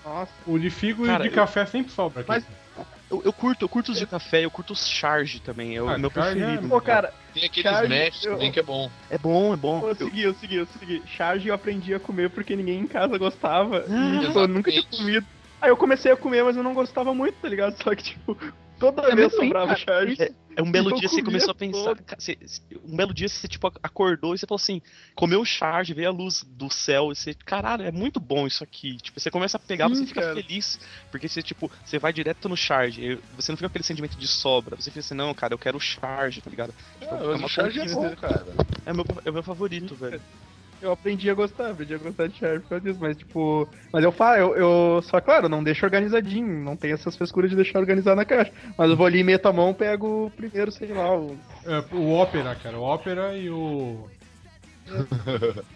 Nossa. 0.05 0.33
O 0.47 0.59
de 0.59 0.69
figo 0.71 1.07
Cara, 1.07 1.25
e 1.25 1.29
de 1.29 1.35
eu- 1.35 1.41
café 1.43 1.65
sempre 1.65 1.91
sobra 1.93 2.21
aqui. 2.21 2.29
Mas- 2.29 2.45
Eu, 3.13 3.23
eu 3.27 3.33
curto, 3.33 3.63
eu 3.63 3.69
curto 3.69 3.93
os 3.93 3.99
de 3.99 4.07
café, 4.07 4.43
eu 4.43 4.51
curto 4.51 4.73
os 4.73 4.89
charge 4.89 5.39
também, 5.39 5.77
é 5.77 5.83
o 5.83 5.89
Ah, 5.89 5.99
meu 5.99 6.11
charge 6.11 6.31
é- 6.31 6.45
preferido. 6.45 6.69
Pô, 6.71 6.81
cara, 6.81 7.13
Tem 7.35 7.45
aqueles 7.45 7.71
Charge, 7.71 8.27
eu- 8.27 8.33
também 8.33 8.51
que 8.51 8.59
é 8.59 8.63
bom. 8.63 8.91
É 9.11 9.19
bom, 9.19 9.53
é 9.53 9.57
bom. 9.57 9.81
eu 9.83 9.89
Eu- 9.89 9.95
segui, 9.97 10.23
eu 10.23 10.35
segui, 10.35 10.57
eu 10.57 10.67
segui. 10.67 11.03
Charge 11.07 11.49
eu 11.49 11.55
aprendi 11.55 11.93
a 11.95 12.01
comer 12.01 12.31
porque 12.31 12.57
ninguém 12.57 12.81
em 12.81 12.87
casa 12.87 13.19
gostava. 13.19 13.85
Ah, 13.89 14.15
e, 14.17 14.27
tipo, 14.27 14.39
eu 14.39 14.49
nunca 14.49 14.71
tinha 14.71 14.85
comido. 14.85 15.27
Aí 15.61 15.71
eu 15.71 15.77
comecei 15.77 16.11
a 16.11 16.17
comer, 16.17 16.43
mas 16.43 16.57
eu 16.57 16.63
não 16.63 16.73
gostava 16.75 17.15
muito, 17.15 17.35
tá 17.39 17.49
ligado? 17.49 17.75
Só 17.83 17.95
que, 17.95 18.03
tipo, 18.03 18.37
toda 18.79 19.03
É 19.11 19.15
vez 19.15 19.33
sobrava 19.35 19.77
charge. 19.77 20.17
É 20.21 20.31
um 20.61 20.71
belo 20.71 20.91
Eu 20.91 20.99
dia 20.99 21.09
você 21.09 21.23
começou 21.23 21.53
a 21.53 21.55
pensar. 21.55 21.95
você- 22.19 22.37
um 22.85 22.95
belo 22.97 23.15
dia 23.15 23.29
você, 23.29 23.49
tipo, 23.49 23.67
acordou 23.83 24.35
e 24.35 24.39
você 24.39 24.47
falou 24.47 24.61
assim: 24.61 24.83
comeu 25.15 25.41
o 25.41 25.45
charge, 25.47 25.95
veio 25.95 26.09
a 26.09 26.13
luz 26.13 26.43
do 26.45 26.69
céu 26.69 27.11
e 27.11 27.17
você, 27.17 27.33
caralho, 27.35 27.85
é 27.85 27.91
muito 27.93 28.21
bom 28.21 28.47
isso 28.47 28.63
aqui. 28.63 28.97
Tipo, 28.99 29.19
você 29.21 29.31
começa 29.31 29.57
a 29.57 29.61
pegar, 29.61 29.89
Sim, 29.89 29.95
você 29.95 30.07
fica 30.07 30.21
cara. 30.21 30.35
feliz. 30.35 30.79
Porque 31.11 31.29
você, 31.29 31.43
tipo, 31.43 31.71
você 31.83 31.99
vai 31.99 32.13
direto 32.13 32.49
no 32.49 32.57
charge. 32.57 33.19
Você 33.31 33.53
não 33.53 33.57
fica 33.57 33.69
com 33.69 33.73
aquele 33.73 33.85
sentimento 33.85 34.19
de 34.19 34.29
sobra. 34.29 34.77
Você 34.77 34.91
fica 34.91 35.01
assim, 35.01 35.15
não, 35.15 35.33
cara, 35.35 35.55
eu 35.55 35.59
quero 35.59 35.77
o 35.79 35.81
charge, 35.81 36.43
tá 36.43 36.51
ligado? 36.51 36.75
Tipo, 37.01 37.15
Ah, 37.15 37.19
é 37.19 37.27
mas 37.29 37.39
uma 37.39 37.47
o 37.47 37.49
charge 37.49 37.81
é 37.81 37.85
bom, 37.95 38.15
cara. 38.17 38.55
É 38.85 38.93
meu, 38.93 39.05
é 39.25 39.31
o 39.31 39.33
meu 39.33 39.43
favorito, 39.43 39.95
velho. 39.97 40.23
Eu 40.83 40.91
aprendi 40.91 41.31
a 41.31 41.35
gostar, 41.35 41.71
aprendi 41.71 41.95
a 41.95 41.99
gostar 41.99 42.27
de 42.27 42.37
charge 42.37 42.61
por 42.61 42.71
causa 42.71 42.85
disso, 42.85 42.99
mas 43.01 43.17
tipo. 43.17 43.69
Mas 43.93 44.03
eu 44.03 44.11
falo, 44.11 44.37
eu, 44.37 44.57
eu. 44.57 45.03
Só 45.03 45.21
claro, 45.21 45.49
não 45.49 45.63
deixo 45.63 45.87
organizadinho, 45.87 46.65
não 46.65 46.77
tem 46.77 46.91
essas 46.91 47.17
frescuras 47.17 47.51
de 47.51 47.57
deixar 47.57 47.79
organizado 47.79 48.17
na 48.17 48.25
caixa. 48.25 48.53
Mas 48.77 48.91
eu 48.91 48.97
vou 48.97 49.07
ali, 49.07 49.23
meto 49.23 49.47
a 49.47 49.53
mão, 49.53 49.73
pego 49.73 50.27
o 50.27 50.31
primeiro, 50.31 50.73
sei 50.73 50.89
lá, 50.89 51.17
o. 51.17 51.39
É, 51.65 51.95
o 51.95 52.13
ópera, 52.13 52.57
cara. 52.57 52.77
O 52.77 52.83
ópera 52.83 53.39
e 53.39 53.49
o. 53.49 54.09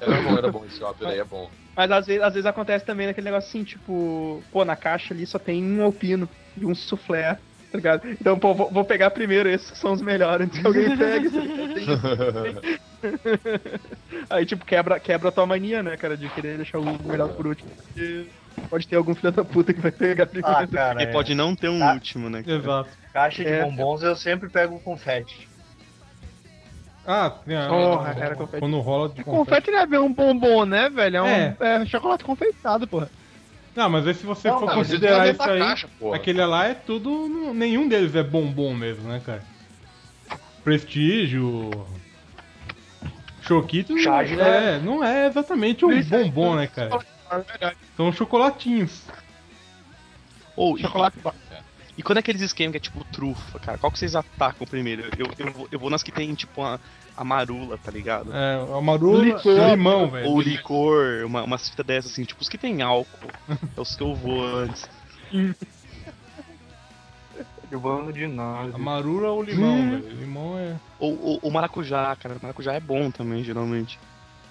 Era 0.00 0.20
bom, 0.20 0.36
era 0.36 0.52
bom, 0.52 0.64
esse 0.66 0.82
ópera 0.82 1.10
aí 1.12 1.18
é 1.18 1.24
bom. 1.24 1.50
Mas 1.74 1.90
às 1.90 2.06
vezes, 2.06 2.22
às 2.22 2.34
vezes 2.34 2.46
acontece 2.46 2.84
também 2.84 3.06
naquele 3.06 3.24
negócio 3.24 3.48
assim, 3.48 3.64
tipo, 3.64 4.42
pô, 4.52 4.64
na 4.64 4.76
caixa 4.76 5.14
ali 5.14 5.24
só 5.24 5.38
tem 5.38 5.62
um 5.64 5.82
alpino 5.82 6.28
e 6.56 6.66
um 6.66 6.74
soufflé, 6.74 7.38
tá 7.74 7.76
ligado? 7.78 8.08
Então, 8.08 8.38
pô, 8.38 8.54
vou, 8.54 8.70
vou 8.70 8.84
pegar 8.84 9.10
primeiro 9.10 9.48
esses 9.48 9.68
que 9.72 9.78
são 9.78 9.92
os 9.92 10.00
melhores, 10.00 10.46
antes 10.46 10.60
que 10.60 10.66
alguém 10.66 10.96
pegue. 10.96 11.28
ligado? 11.28 12.60
Aí, 14.30 14.46
tipo, 14.46 14.64
quebra, 14.64 15.00
quebra 15.00 15.28
a 15.28 15.32
tua 15.32 15.44
mania, 15.46 15.82
né, 15.82 15.96
cara, 15.96 16.16
de 16.16 16.28
querer 16.28 16.56
deixar 16.56 16.78
o 16.78 16.84
melhor 17.04 17.30
por 17.30 17.46
último. 17.48 17.68
Porque 17.88 18.26
pode 18.70 18.86
ter 18.86 18.96
algum 18.96 19.14
filho 19.14 19.32
da 19.32 19.44
puta 19.44 19.74
que 19.74 19.80
vai 19.80 19.90
pegar 19.90 20.26
primeiro. 20.26 20.56
Ah, 20.56 20.66
cara, 20.66 20.90
Porque 20.94 21.04
é. 21.08 21.12
pode 21.12 21.34
não 21.34 21.54
ter 21.56 21.68
um 21.68 21.78
Tá. 21.80 21.92
último, 21.94 22.30
né? 22.30 22.42
cara? 22.44 22.56
Exato. 22.56 22.90
caixa 23.12 23.44
de 23.44 23.50
É. 23.50 23.62
bombons 23.64 24.02
eu 24.02 24.14
sempre 24.16 24.48
pego 24.48 24.78
confete. 24.80 25.48
Ah, 27.06 27.30
tem 27.44 27.54
a, 27.56 27.68
Porra, 27.68 28.16
era 28.18 28.34
confete. 28.36 28.60
quando 28.60 28.80
rola 28.80 29.08
de 29.10 29.22
confete. 29.24 29.36
Confete 29.36 29.70
não 29.72 29.78
é 29.80 29.86
bem 29.86 29.98
um 29.98 30.12
bombom, 30.12 30.64
né, 30.64 30.88
velho? 30.88 31.16
É 31.18 31.22
um 31.22 31.26
É. 31.26 31.56
é 31.60 31.86
chocolate 31.86 32.24
confeitado, 32.24 32.86
porra. 32.86 33.10
Não, 33.74 33.90
mas 33.90 34.06
aí 34.06 34.14
se 34.14 34.24
você 34.24 34.48
Não, 34.48 34.60
for 34.60 34.66
não, 34.66 34.74
considerar 34.74 35.28
isso 35.28 35.42
aí, 35.42 35.58
caixa, 35.58 35.88
aquele 36.14 36.44
lá 36.44 36.66
é 36.66 36.74
tudo. 36.74 37.28
Nenhum 37.52 37.88
deles 37.88 38.14
é 38.14 38.22
bombom 38.22 38.72
mesmo, 38.72 39.08
né, 39.08 39.20
cara? 39.24 39.42
Prestígio. 40.62 41.70
Choquito 43.42 43.98
Charge, 43.98 44.36
não 44.36 44.44
é, 44.44 44.78
não 44.78 45.04
é 45.04 45.26
exatamente 45.26 45.84
um 45.84 46.02
bombom, 46.02 46.54
né, 46.54 46.66
cara? 46.66 46.98
É. 47.60 47.74
São 47.96 48.10
chocolatinhos. 48.12 49.02
Ou, 50.56 50.78
e, 50.78 50.82
Chocolate 50.82 51.18
e 51.96 52.02
quando 52.02 52.18
é 52.18 52.20
aqueles 52.20 52.42
esquemas 52.42 52.72
que 52.72 52.76
é 52.78 52.80
tipo 52.80 53.04
trufa, 53.04 53.58
cara, 53.58 53.78
qual 53.78 53.90
que 53.90 53.98
vocês 53.98 54.16
atacam 54.16 54.66
primeiro? 54.66 55.04
Eu, 55.16 55.30
eu, 55.38 55.52
vou, 55.52 55.68
eu 55.70 55.78
vou 55.78 55.90
nas 55.90 56.02
que 56.02 56.10
tem 56.10 56.34
tipo 56.34 56.62
a, 56.62 56.78
a 57.16 57.24
marula, 57.24 57.78
tá 57.78 57.90
ligado? 57.90 58.30
É, 58.34 58.76
a 58.76 58.80
marula 58.80 59.22
Licor. 59.22 59.70
limão, 59.70 60.10
velho. 60.10 60.28
Ou 60.28 60.40
licor, 60.40 61.24
uma, 61.26 61.42
umas 61.44 61.68
fitas 61.68 61.86
dessas 61.86 62.10
assim, 62.12 62.24
tipo 62.24 62.40
os 62.42 62.48
que 62.48 62.58
tem 62.58 62.82
álcool. 62.82 63.28
É 63.76 63.80
os 63.80 63.94
que 63.94 64.02
eu 64.02 64.14
vou 64.14 64.44
antes. 64.44 64.88
Derrubando 67.70 68.12
de 68.12 68.24
A 68.24 68.28
nada. 68.28 68.78
marula 68.78 69.30
ou 69.30 69.42
limão, 69.42 69.74
Hum. 69.74 69.90
velho. 70.00 70.16
Limão 70.16 70.58
é. 70.58 70.76
Ou 70.98 71.18
ou- 71.20 71.40
o 71.42 71.50
maracujá, 71.50 72.14
cara. 72.16 72.36
Maracujá 72.40 72.72
é 72.74 72.80
bom 72.80 73.10
também, 73.10 73.42
geralmente. 73.42 73.98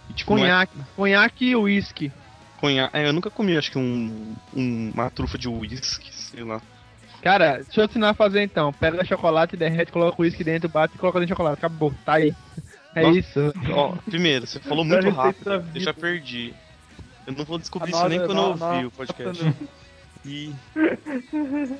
E, 0.09 0.13
tipo, 0.13 0.31
não 0.35 0.39
é- 0.39 0.41
Conhaque. 0.47 0.77
Conhaque 0.95 1.45
e 1.45 1.55
uísque. 1.55 2.11
conha- 2.59 2.89
É, 2.93 3.07
eu 3.07 3.13
nunca 3.13 3.29
comi, 3.29 3.55
acho 3.57 3.71
que 3.71 3.77
um, 3.77 4.35
um- 4.53 4.91
uma 4.93 5.09
trufa 5.09 5.37
de 5.37 5.47
uísque, 5.47 6.13
sei 6.13 6.43
lá. 6.43 6.61
Cara, 7.23 7.63
deixa 7.63 7.79
eu 7.79 7.85
ensinar 7.85 8.09
a 8.09 8.13
fazer 8.13 8.43
então. 8.43 8.73
Pega 8.73 9.05
chocolate, 9.05 9.55
derrete, 9.55 9.93
coloca 9.93 10.21
o 10.21 10.23
uísque 10.23 10.43
dentro, 10.43 10.67
bate 10.67 10.95
e 10.95 10.97
coloca 10.97 11.19
dentro 11.19 11.27
de 11.27 11.37
chocolate. 11.37 11.57
Acabou, 11.57 11.93
tá 12.05 12.15
aí. 12.15 12.35
É 12.93 13.01
Nossa. 13.01 13.17
isso. 13.17 13.53
Ó, 13.71 13.95
primeiro, 14.05 14.45
você 14.45 14.59
falou 14.59 14.83
muito 14.83 15.09
rápido, 15.09 15.65
eu 15.73 15.81
já 15.81 15.93
perdi. 15.93 16.53
Eu 17.25 17.33
não 17.33 17.45
vou 17.45 17.57
descobrir 17.57 17.93
Anota, 17.93 18.07
isso 18.09 18.17
nem 18.17 18.27
quando 18.27 18.37
eu 18.37 18.45
anota, 18.45 18.65
ouvir 18.65 18.85
o 18.85 18.91
podcast. 18.91 19.55
E... 20.25 20.53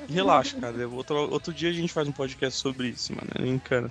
e 0.08 0.12
relaxa, 0.12 0.58
cara. 0.58 0.88
Outro, 0.88 1.30
outro 1.30 1.52
dia 1.52 1.68
a 1.68 1.72
gente 1.72 1.92
faz 1.92 2.08
um 2.08 2.12
podcast 2.12 2.58
sobre 2.58 2.88
isso, 2.88 3.14
mano. 3.14 3.28
É 3.34 3.42
Nem 3.42 3.58
cara. 3.58 3.90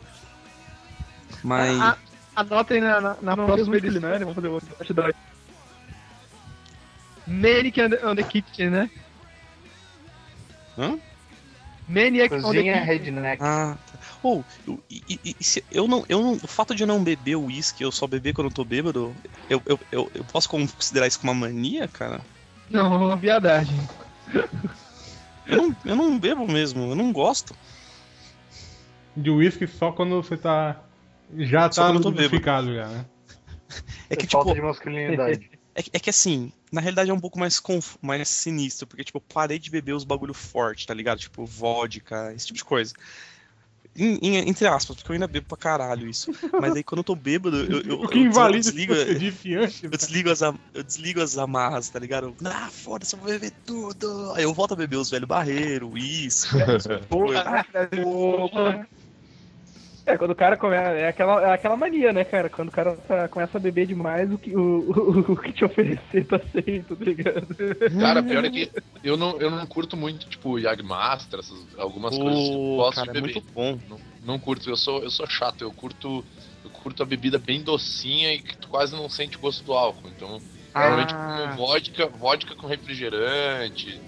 Mas. 1.43 1.79
Ah, 1.79 1.97
Anotem 2.35 2.81
na, 2.81 2.99
na, 2.99 3.17
na 3.21 3.35
Não, 3.35 3.45
próxima 3.45 3.77
edição. 3.77 4.01
culinária, 4.01 4.19
vamos 4.25 4.35
fazer 4.35 4.47
outro. 4.47 4.75
Acho 4.79 4.93
da. 4.93 5.11
Manic 7.27 7.79
on 7.79 7.89
the, 7.89 8.05
on 8.05 8.15
the 8.15 8.23
Kitchen, 8.23 8.69
né? 8.71 8.89
Hã? 10.77 10.97
Maniac 11.87 12.33
on 12.33 12.37
the 12.37 12.43
Cozinha 12.43 12.73
Kitchen. 12.73 12.85
redneck. 13.15 13.41
Ah, 13.43 13.77
tá. 13.91 13.99
Ou, 14.23 14.43
eu, 14.67 14.81
e- 14.89 15.01
e- 15.09 15.35
e 15.39 15.43
se- 15.43 15.63
eu 15.71 15.87
não, 15.87 16.05
eu 16.07 16.21
não. 16.21 16.33
O 16.33 16.47
fato 16.47 16.73
de 16.73 16.83
eu 16.83 16.87
não 16.87 17.03
beber 17.03 17.35
uísque, 17.35 17.83
eu 17.83 17.91
só 17.91 18.07
beber 18.07 18.33
quando 18.33 18.47
eu 18.47 18.53
tô 18.53 18.63
bêbado, 18.63 19.13
eu, 19.49 19.61
eu, 19.65 19.79
eu, 19.91 20.11
eu 20.15 20.23
posso 20.25 20.49
considerar 20.49 21.07
isso 21.07 21.19
como 21.19 21.31
uma 21.33 21.41
mania, 21.47 21.87
cara? 21.87 22.21
Não, 22.69 22.95
uma 23.05 23.15
viadagem. 23.17 23.77
Eu 25.45 25.57
não, 25.57 25.75
eu 25.85 25.95
não 25.95 26.17
bebo 26.17 26.47
mesmo, 26.49 26.91
eu 26.91 26.95
não 26.95 27.11
gosto. 27.11 27.53
De 29.15 29.29
uísque 29.29 29.67
só 29.67 29.91
quando 29.91 30.15
você 30.23 30.37
tá. 30.37 30.81
Já 31.35 31.69
Só 31.71 31.83
tá 31.83 31.89
lubrificado 31.89 32.73
já, 32.73 32.87
né? 32.87 33.05
É 34.09 34.15
que, 34.15 34.27
falta 34.27 34.49
tipo, 34.51 34.61
de 34.61 34.67
masculinidade. 34.67 35.49
É, 35.75 35.81
que- 35.83 35.89
é 35.93 35.99
que 35.99 36.09
assim, 36.09 36.51
na 36.71 36.79
realidade 36.81 37.09
é 37.09 37.13
um 37.13 37.19
pouco 37.19 37.39
mais, 37.39 37.59
conf... 37.59 37.95
mais 38.01 38.29
sinistro, 38.29 38.85
porque, 38.87 39.03
tipo, 39.03 39.17
eu 39.17 39.21
parei 39.33 39.57
de 39.57 39.69
beber 39.71 39.93
os 39.93 40.03
bagulho 40.03 40.33
forte, 40.33 40.85
tá 40.85 40.93
ligado? 40.93 41.19
Tipo, 41.19 41.45
vodka, 41.45 42.31
esse 42.35 42.47
tipo 42.47 42.57
de 42.57 42.63
coisa. 42.65 42.93
Em- 43.95 44.17
em- 44.23 44.49
entre 44.49 44.65
aspas, 44.67 44.95
porque 44.95 45.11
eu 45.11 45.13
ainda 45.13 45.27
bebo 45.27 45.45
pra 45.47 45.57
caralho 45.57 46.07
isso. 46.07 46.31
Mas 46.59 46.75
aí 46.75 46.83
quando 46.83 46.99
eu 46.99 47.03
tô 47.03 47.15
bêbado, 47.15 47.57
eu, 47.57 47.81
eu, 47.81 48.01
O 48.01 48.07
que 48.07 48.17
eu 48.19 48.31
que 48.31 48.59
desligo, 48.59 48.93
eu 49.83 49.89
desligo, 49.97 50.29
as, 50.31 50.41
eu 50.41 50.83
desligo 50.83 51.21
as 51.21 51.37
amarras, 51.37 51.89
tá 51.89 51.99
ligado? 51.99 52.35
Ah, 52.43 52.69
foda-se, 52.71 53.15
eu 53.15 53.19
vou 53.19 53.29
beber 53.29 53.51
tudo. 53.65 54.33
Aí 54.35 54.43
eu 54.43 54.53
volto 54.53 54.73
a 54.73 54.77
beber 54.77 54.97
os 54.97 55.09
velho 55.11 55.27
barreiro, 55.27 55.89
uísque. 55.91 56.49
Porra, 57.09 57.65
porra. 58.01 58.87
É, 60.05 60.17
quando 60.17 60.31
o 60.31 60.35
cara 60.35 60.57
começa. 60.57 60.89
É 60.91 61.07
aquela, 61.07 61.41
é 61.49 61.53
aquela 61.53 61.77
mania, 61.77 62.11
né, 62.11 62.25
cara? 62.25 62.49
Quando 62.49 62.67
o 62.67 62.71
cara 62.71 62.95
tá- 63.07 63.27
começa 63.29 63.57
a 63.57 63.61
beber 63.61 63.87
demais, 63.87 64.29
o 64.31 64.37
que, 64.37 64.53
o, 64.55 64.59
o, 64.59 65.31
o 65.31 65.37
que 65.37 65.53
te 65.53 65.63
oferecer 65.63 66.25
tá 66.25 66.35
aceito, 66.35 66.95
tá 66.95 67.05
ligado? 67.05 67.47
Cara, 67.99 68.21
pior 68.21 68.43
é 68.43 68.49
que 68.49 68.69
eu 69.03 69.15
não, 69.15 69.39
eu 69.39 69.49
não 69.49 69.65
curto 69.65 69.95
muito, 69.95 70.27
tipo, 70.27 70.59
Yagmaster, 70.59 71.39
essas, 71.39 71.57
algumas 71.77 72.17
coisas 72.17 72.39
que 72.49 72.53
eu 72.53 72.75
gosto 72.75 72.95
cara, 72.95 73.11
de 73.13 73.17
é 73.17 73.21
beber. 73.21 73.33
muito 73.35 73.53
bom. 73.53 73.79
Não, 73.89 73.97
não 74.25 74.39
curto, 74.39 74.69
eu 74.69 74.75
sou, 74.75 75.01
eu 75.03 75.09
sou 75.09 75.25
chato, 75.27 75.61
eu 75.63 75.71
curto. 75.71 76.23
Eu 76.65 76.69
curto 76.69 77.03
a 77.03 77.05
bebida 77.05 77.37
bem 77.37 77.61
docinha 77.61 78.33
e 78.33 78.39
que 78.41 78.57
tu 78.57 78.69
quase 78.69 78.95
não 78.95 79.09
sente 79.09 79.35
o 79.35 79.39
gosto 79.39 79.63
do 79.65 79.73
álcool. 79.73 80.07
Então, 80.15 80.41
normalmente 80.73 81.13
Ah. 81.13 81.53
como 81.55 81.67
vodka, 81.67 82.07
vodka 82.07 82.55
com 82.55 82.67
refrigerante. 82.67 83.99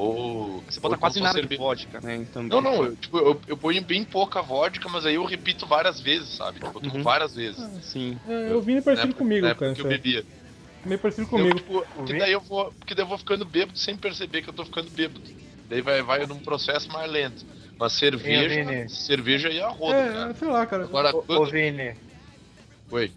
Ou. 0.00 0.62
Você 0.62 0.80
bota 0.80 0.94
ou 0.94 1.00
quase 1.00 1.18
então 1.18 1.24
nada 1.24 1.34
cerve- 1.38 1.48
de 1.48 1.56
vodka, 1.56 2.00
né? 2.00 2.16
Então, 2.16 2.42
Não, 2.42 2.60
não, 2.60 2.84
eu, 2.84 2.96
tipo, 2.96 3.18
eu, 3.18 3.40
eu 3.46 3.56
ponho 3.56 3.82
bem 3.84 4.02
pouca 4.04 4.40
vodka, 4.40 4.88
mas 4.88 5.04
aí 5.04 5.14
eu 5.16 5.24
repito 5.24 5.66
várias 5.66 6.00
vezes, 6.00 6.30
sabe? 6.36 6.60
Tipo, 6.60 6.80
eu 6.82 6.90
Uhum. 6.92 7.02
várias 7.02 7.34
vezes. 7.34 7.60
Sim. 7.84 8.18
É, 8.26 8.50
eu 8.52 8.60
vi 8.62 8.72
meio 8.72 8.82
parecido 8.82 9.14
comigo, 9.14 9.42
na 9.44 9.50
época 9.50 9.66
cara. 9.66 9.74
que 9.74 9.80
eu 9.82 9.88
bebia. 9.88 10.24
Meio 10.84 10.98
parecido 10.98 11.26
Eu, 11.26 11.28
comigo. 11.28 11.58
tipo, 11.58 11.86
porque 11.94 12.14
daí 12.14 12.32
eu 12.32 12.40
vou. 12.40 12.72
Porque 12.72 12.94
daí 12.94 13.04
eu 13.04 13.08
vou 13.08 13.18
ficando 13.18 13.44
bêbado 13.44 13.78
sem 13.78 13.96
perceber 13.96 14.40
que 14.42 14.48
eu 14.48 14.54
tô 14.54 14.64
ficando 14.64 14.90
bêbado. 14.90 15.20
Daí 15.68 15.82
vai, 15.82 16.02
vai 16.02 16.26
num 16.26 16.40
processo 16.40 16.90
mais 16.90 17.10
lento. 17.10 17.44
Mas 17.78 17.92
cerveja. 17.92 18.48
Vini. 18.48 18.88
cerveja 18.88 19.48
aí 19.48 19.58
é 19.58 19.62
a 19.62 19.68
roda, 19.68 19.96
cara. 20.12 20.30
É, 20.30 20.34
sei 20.34 20.48
lá, 20.48 20.66
cara. 20.66 20.84
Agora, 20.84 21.14
Ô, 21.14 21.18
ô 21.18 21.22
quando... 21.26 21.50
Vini, 21.50 21.96
Oi. 22.90 23.12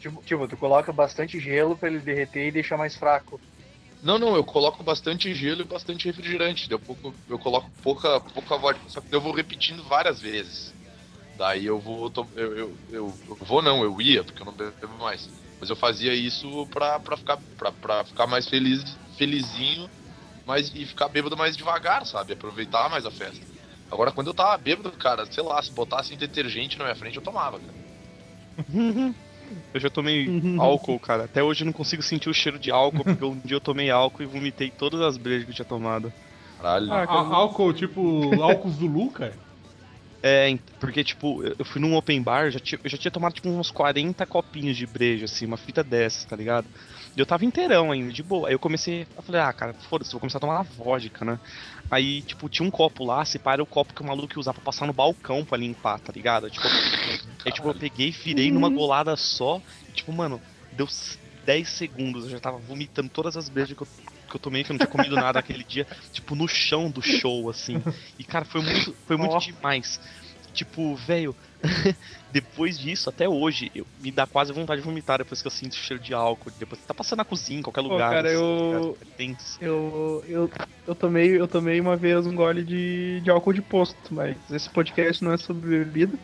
tipo, 0.00 0.22
tipo, 0.24 0.48
tu 0.48 0.56
coloca 0.56 0.92
bastante 0.92 1.38
gelo 1.40 1.76
pra 1.76 1.88
ele 1.88 2.00
derreter 2.00 2.46
e 2.48 2.52
deixar 2.52 2.76
mais 2.76 2.96
fraco. 2.96 3.40
Não, 4.02 4.18
não, 4.18 4.34
eu 4.34 4.42
coloco 4.42 4.82
bastante 4.82 5.32
gelo 5.34 5.60
e 5.60 5.64
bastante 5.64 6.06
refrigerante. 6.06 6.68
Daí 6.68 6.74
eu, 6.74 6.80
pouco, 6.80 7.14
eu 7.28 7.38
coloco 7.38 7.70
pouca, 7.82 8.20
pouca 8.20 8.56
vodka. 8.56 8.88
Só 8.88 9.00
que 9.00 9.14
eu 9.14 9.20
vou 9.20 9.32
repetindo 9.32 9.82
várias 9.84 10.20
vezes. 10.20 10.74
Daí 11.38 11.64
eu 11.66 11.78
vou. 11.78 12.12
Eu, 12.34 12.56
eu, 12.56 12.78
eu, 12.90 13.14
eu 13.28 13.36
vou 13.40 13.62
não, 13.62 13.82
eu 13.84 14.00
ia, 14.00 14.24
porque 14.24 14.42
eu 14.42 14.46
não 14.46 14.52
bebo 14.52 14.98
mais. 14.98 15.30
Mas 15.60 15.70
eu 15.70 15.76
fazia 15.76 16.12
isso 16.12 16.66
pra, 16.66 16.98
pra, 16.98 17.16
ficar, 17.16 17.38
pra, 17.56 17.70
pra 17.70 18.04
ficar 18.04 18.26
mais 18.26 18.48
feliz, 18.48 18.82
felizinho 19.16 19.88
mas, 20.46 20.72
e 20.74 20.84
ficar 20.84 21.08
bêbado 21.08 21.36
mais 21.36 21.56
devagar, 21.56 22.04
sabe? 22.04 22.32
Aproveitar 22.32 22.90
mais 22.90 23.06
a 23.06 23.10
festa. 23.10 23.46
Agora, 23.90 24.10
quando 24.10 24.28
eu 24.28 24.34
tava 24.34 24.56
bêbado, 24.56 24.90
cara, 24.92 25.26
sei 25.26 25.42
lá, 25.42 25.62
se 25.62 25.70
botassem 25.72 26.16
detergente 26.16 26.78
na 26.78 26.84
minha 26.84 26.96
frente, 26.96 27.16
eu 27.16 27.22
tomava, 27.22 27.60
cara. 27.60 27.74
Eu 29.74 29.80
já 29.80 29.90
tomei 29.90 30.34
álcool, 30.56 30.98
cara. 31.00 31.24
Até 31.24 31.42
hoje 31.42 31.62
eu 31.62 31.66
não 31.66 31.72
consigo 31.72 32.02
sentir 32.02 32.28
o 32.28 32.34
cheiro 32.34 32.58
de 32.58 32.70
álcool, 32.70 33.04
porque 33.04 33.24
um 33.24 33.40
dia 33.40 33.56
eu 33.56 33.60
tomei 33.60 33.90
álcool 33.90 34.22
e 34.22 34.26
vomitei 34.26 34.70
todas 34.70 35.00
as 35.00 35.16
brejas 35.16 35.44
que 35.44 35.50
eu 35.50 35.54
tinha 35.54 35.64
tomado. 35.66 36.12
Caralho. 36.56 36.92
Ah, 36.92 37.02
á- 37.04 37.34
álcool, 37.36 37.72
tipo, 37.72 38.40
álcool 38.42 38.70
Zulu, 38.70 39.10
cara. 39.12 39.40
É, 40.24 40.56
porque, 40.78 41.02
tipo, 41.02 41.42
eu 41.44 41.54
eu 41.58 41.64
fui 41.64 41.80
num 41.80 41.96
open 41.96 42.22
bar, 42.22 42.48
já 42.50 42.60
tinha, 42.60 42.78
eu 42.84 42.88
já 42.90 42.96
tinha 42.96 43.10
tomado, 43.10 43.32
tipo, 43.34 43.48
uns 43.48 43.70
40 43.72 44.24
copinhos 44.24 44.76
de 44.76 44.86
breja, 44.86 45.24
assim, 45.24 45.44
uma 45.46 45.56
fita 45.56 45.82
dessas, 45.82 46.24
tá 46.24 46.36
ligado? 46.36 46.70
E 47.16 47.20
eu 47.20 47.26
tava 47.26 47.44
inteirão 47.44 47.90
ainda, 47.90 48.12
de 48.12 48.22
boa. 48.22 48.46
Aí 48.48 48.54
eu 48.54 48.58
comecei, 48.60 49.08
eu 49.16 49.22
falei, 49.22 49.40
ah, 49.40 49.52
cara, 49.52 49.74
foda-se, 49.80 50.12
vou 50.12 50.20
começar 50.20 50.38
a 50.38 50.40
tomar 50.40 50.62
vodka, 50.62 51.24
né? 51.24 51.40
Aí, 51.92 52.22
tipo, 52.22 52.48
tinha 52.48 52.66
um 52.66 52.70
copo 52.70 53.04
lá, 53.04 53.22
separa 53.24 53.62
o 53.62 53.66
copo 53.66 53.92
que 53.94 54.00
o 54.02 54.06
maluco 54.06 54.34
ia 54.34 54.40
usar 54.40 54.54
pra 54.54 54.62
passar 54.62 54.86
no 54.86 54.94
balcão 54.94 55.44
pra 55.44 55.58
limpar, 55.58 56.00
tá 56.00 56.10
ligado? 56.14 56.48
Tipo, 56.50 56.66
aí, 56.66 57.52
tipo, 57.52 57.68
eu 57.68 57.74
peguei 57.74 58.08
e 58.08 58.10
virei 58.10 58.50
numa 58.50 58.70
golada 58.70 59.14
só, 59.14 59.60
e, 59.86 59.92
tipo, 59.92 60.10
mano, 60.12 60.42
deu 60.72 60.86
s- 60.86 61.18
10 61.44 61.68
segundos, 61.68 62.24
eu 62.24 62.30
já 62.30 62.40
tava 62.40 62.58
vomitando 62.58 63.10
todas 63.10 63.36
as 63.36 63.48
brejas 63.50 63.76
que 63.76 63.82
eu, 63.82 63.86
que 64.30 64.36
eu 64.36 64.40
tomei, 64.40 64.64
que 64.64 64.70
eu 64.70 64.74
não 64.74 64.78
tinha 64.78 64.88
comido 64.88 65.16
nada 65.16 65.38
aquele 65.38 65.64
dia, 65.64 65.86
tipo, 66.10 66.34
no 66.34 66.48
chão 66.48 66.90
do 66.90 67.02
show, 67.02 67.50
assim. 67.50 67.82
E, 68.18 68.24
cara, 68.24 68.44
foi 68.46 68.62
muito, 68.62 68.96
foi 69.06 69.16
muito 69.18 69.32
demais. 69.38 69.98
Tipo, 70.52 70.94
velho, 70.96 71.34
depois 72.30 72.78
disso, 72.78 73.08
até 73.08 73.28
hoje, 73.28 73.70
eu, 73.74 73.86
me 74.02 74.10
dá 74.10 74.26
quase 74.26 74.52
vontade 74.52 74.80
de 74.80 74.86
vomitar 74.86 75.18
depois 75.18 75.40
que 75.40 75.46
eu 75.46 75.50
sinto 75.50 75.72
o 75.72 75.76
cheiro 75.76 76.02
de 76.02 76.12
álcool. 76.12 76.50
Depois 76.58 76.80
tá 76.86 76.92
passando 76.92 77.18
na 77.18 77.24
cozinha, 77.24 77.60
em 77.60 77.62
qualquer 77.62 77.80
lugar. 77.80 78.10
cara, 78.12 78.28
assim, 78.28 78.36
eu- 78.36 78.96
tá 78.98 79.04
ligado? 79.16 79.36
É. 79.60 79.66
Eu, 79.66 80.24
eu, 80.28 80.50
eu, 80.88 80.94
tomei, 80.94 81.40
eu 81.40 81.48
tomei 81.48 81.80
uma 81.80 81.96
vez 81.96 82.26
um 82.26 82.34
gole 82.34 82.62
de, 82.62 83.20
de 83.22 83.30
álcool 83.30 83.52
de 83.52 83.62
posto, 83.62 84.12
mas 84.14 84.36
esse 84.50 84.68
podcast 84.68 85.24
não 85.24 85.32
é 85.32 85.36
sobre 85.38 85.84
bebida. 85.84 86.18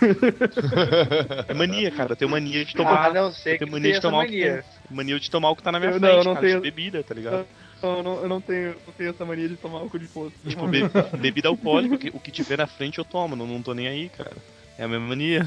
É 1.48 1.54
mania, 1.54 1.90
cara. 1.90 2.12
Eu 2.12 2.16
tenho 2.16 2.30
mania 2.30 2.64
de 2.64 2.74
tomar. 2.74 3.06
Ah, 3.10 3.12
não 3.12 3.32
sei 3.32 3.54
eu 3.54 3.58
que 3.58 3.64
tenho 3.64 3.70
tu 3.70 3.72
mania 3.72 3.82
tem 3.84 3.92
de 3.92 3.98
essa 3.98 4.08
tomar 4.08 4.18
o 4.24 4.26
que 4.26 4.40
mania. 4.40 4.62
tem- 4.88 4.96
mania 4.96 5.20
de 5.20 5.30
tomar 5.30 5.50
o 5.50 5.56
que 5.56 5.62
tá 5.62 5.72
na 5.72 5.78
minha 5.80 5.92
Eu 5.92 6.00
não, 6.00 6.08
frente, 6.08 6.18
eu 6.18 6.24
não 6.24 6.34
cara, 6.34 6.46
tenho- 6.46 6.60
de 6.60 6.62
bebida, 6.70 7.02
tá 7.04 7.14
ligado? 7.14 7.34
Eu 7.34 7.46
não, 8.02 8.22
eu 8.22 8.28
não 8.28 8.40
tenho, 8.40 8.76
não 8.86 8.92
tenho 8.94 9.10
essa 9.10 9.24
mania 9.24 9.48
de 9.48 9.56
tomar 9.56 9.78
álcool 9.80 9.98
de 9.98 10.06
posto. 10.08 10.36
Tipo, 10.48 10.66
be- 10.68 10.82
bebida 11.18 11.48
alcoólica, 11.48 11.94
o 11.94 11.98
que, 11.98 12.08
o 12.14 12.20
que 12.20 12.30
tiver 12.30 12.58
na 12.58 12.66
frente 12.66 12.98
eu 12.98 13.04
tomo, 13.04 13.34
não, 13.36 13.46
não 13.46 13.62
tô 13.62 13.74
nem 13.74 13.88
aí, 13.88 14.08
cara. 14.08 14.36
É 14.78 14.84
a 14.84 14.88
mesma 14.88 15.06
mania. 15.06 15.44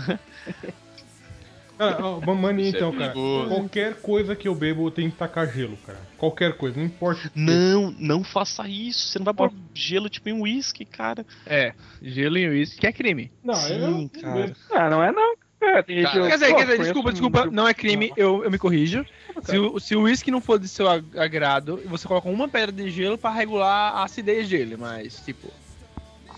Cara, 1.77 1.97
ó, 2.03 2.17
uma 2.19 2.35
mania 2.35 2.65
é 2.65 2.69
então, 2.69 2.91
cara. 2.91 3.13
Qualquer 3.13 3.95
coisa 4.01 4.35
que 4.35 4.47
eu 4.47 4.55
bebo 4.55 4.87
eu 4.87 4.91
tenho 4.91 5.11
que 5.11 5.17
tacar 5.17 5.51
gelo, 5.51 5.77
cara. 5.77 5.99
Qualquer 6.17 6.57
coisa, 6.57 6.77
não 6.77 6.85
importa. 6.85 7.31
Não, 7.35 7.91
não 7.91 8.23
faça 8.23 8.67
isso. 8.67 9.07
Você 9.07 9.19
não 9.19 9.25
vai 9.25 9.33
pôr 9.33 9.51
gelo 9.73 10.09
tipo 10.09 10.29
em 10.29 10.41
uísque, 10.41 10.85
cara. 10.85 11.25
É, 11.45 11.73
gelo 12.01 12.37
e 12.37 12.47
uísque 12.49 12.85
é 12.87 12.91
crime. 12.91 13.31
Não, 13.43 13.55
Sim, 13.55 14.09
eu, 14.13 14.21
cara. 14.21 14.53
Ah, 14.71 14.89
não 14.89 15.03
é 15.03 15.11
não. 15.11 15.35
É, 15.59 15.81
tem 15.81 15.95
gente 15.97 16.05
Cara, 16.05 16.19
eu- 16.19 16.27
Quer 16.27 16.33
dizer, 16.35 16.49
pô, 16.49 16.55
quer 16.55 16.65
dizer, 16.65 16.77
desculpa, 16.79 17.09
um- 17.09 17.11
desculpa, 17.13 17.45
não 17.47 17.67
é 17.67 17.73
crime, 17.73 18.13
eu, 18.15 18.43
eu 18.43 18.51
me 18.51 18.57
corrijo. 18.59 19.03
Se 19.43 19.57
o, 19.57 19.79
se 19.79 19.95
o 19.95 20.01
uísque 20.03 20.29
não 20.31 20.39
for 20.41 20.59
de 20.59 20.67
seu 20.67 20.87
ag- 20.87 21.17
agrado, 21.17 21.81
você 21.85 22.07
coloca 22.07 22.29
uma 22.29 22.47
pedra 22.47 22.71
de 22.71 22.89
gelo 22.91 23.17
pra 23.17 23.31
regular 23.31 23.95
a 23.95 24.03
acidez 24.03 24.47
dele, 24.47 24.77
mas, 24.77 25.19
tipo, 25.25 25.51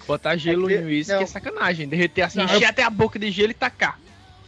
botar 0.08 0.38
gelo 0.38 0.70
É 0.70 0.74
que- 0.78 0.82
em 0.82 0.86
uísque 0.86 1.14
não. 1.14 1.22
é 1.22 1.26
sacanagem. 1.26 1.88
Derreter 1.88 2.24
assim, 2.24 2.40
Não, 2.40 2.46
encher 2.46 2.66
até 2.66 2.84
a 2.84 2.90
boca 2.90 3.20
de 3.20 3.30
gelo 3.30 3.52
e 3.52 3.54
tacar. 3.54 4.00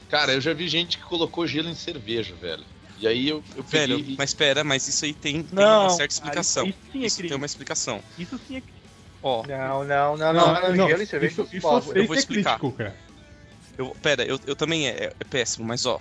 Cara, 0.10 0.34
eu 0.34 0.42
já 0.42 0.54
vi 0.54 0.68
gente 0.68 0.98
que 0.98 1.04
colocou 1.06 1.46
gelo 1.48 1.70
em 1.70 1.76
cerveja, 1.76 2.34
velho. 2.36 2.64
E 2.98 3.08
aí 3.08 3.28
eu, 3.28 3.44
eu 3.56 3.64
Velho, 3.64 3.98
peguei. 3.98 4.16
mas 4.18 4.34
pera, 4.34 4.64
mas 4.64 4.88
isso 4.88 5.04
aí 5.06 5.14
tem, 5.14 5.42
tem 5.44 5.50
Não, 5.52 5.82
uma 5.82 5.90
certa 5.90 5.98
cara, 5.98 6.40
explicação. 6.42 6.68
Isso 6.68 6.78
sim 6.92 7.04
é 7.04 7.06
Isso 7.08 7.22
tem 7.22 7.36
uma 7.36 7.46
explicação. 7.46 8.04
Isso 8.18 8.40
sim 8.48 8.58
é 8.58 8.62
crime. 8.62 8.82
Ó, 9.24 9.44
Não, 9.48 9.84
não, 9.84 10.18
não, 10.18 10.18
não, 10.18 10.34
Não, 10.34 10.34
não, 10.34 10.54
não, 10.54 10.90
isso, 11.02 11.16
não 11.16 11.26
isso, 11.26 11.48
isso 11.52 11.92
eu 11.96 12.06
vou 12.06 12.16
é 12.16 12.20
explicar. 12.20 12.60
crítico, 12.60 12.72
cara. 12.78 12.96
Eu, 13.82 13.96
pera, 14.02 14.24
eu, 14.24 14.40
eu 14.46 14.56
também 14.56 14.88
é, 14.88 15.12
é 15.20 15.24
péssimo, 15.24 15.66
mas 15.66 15.86
ó. 15.86 16.00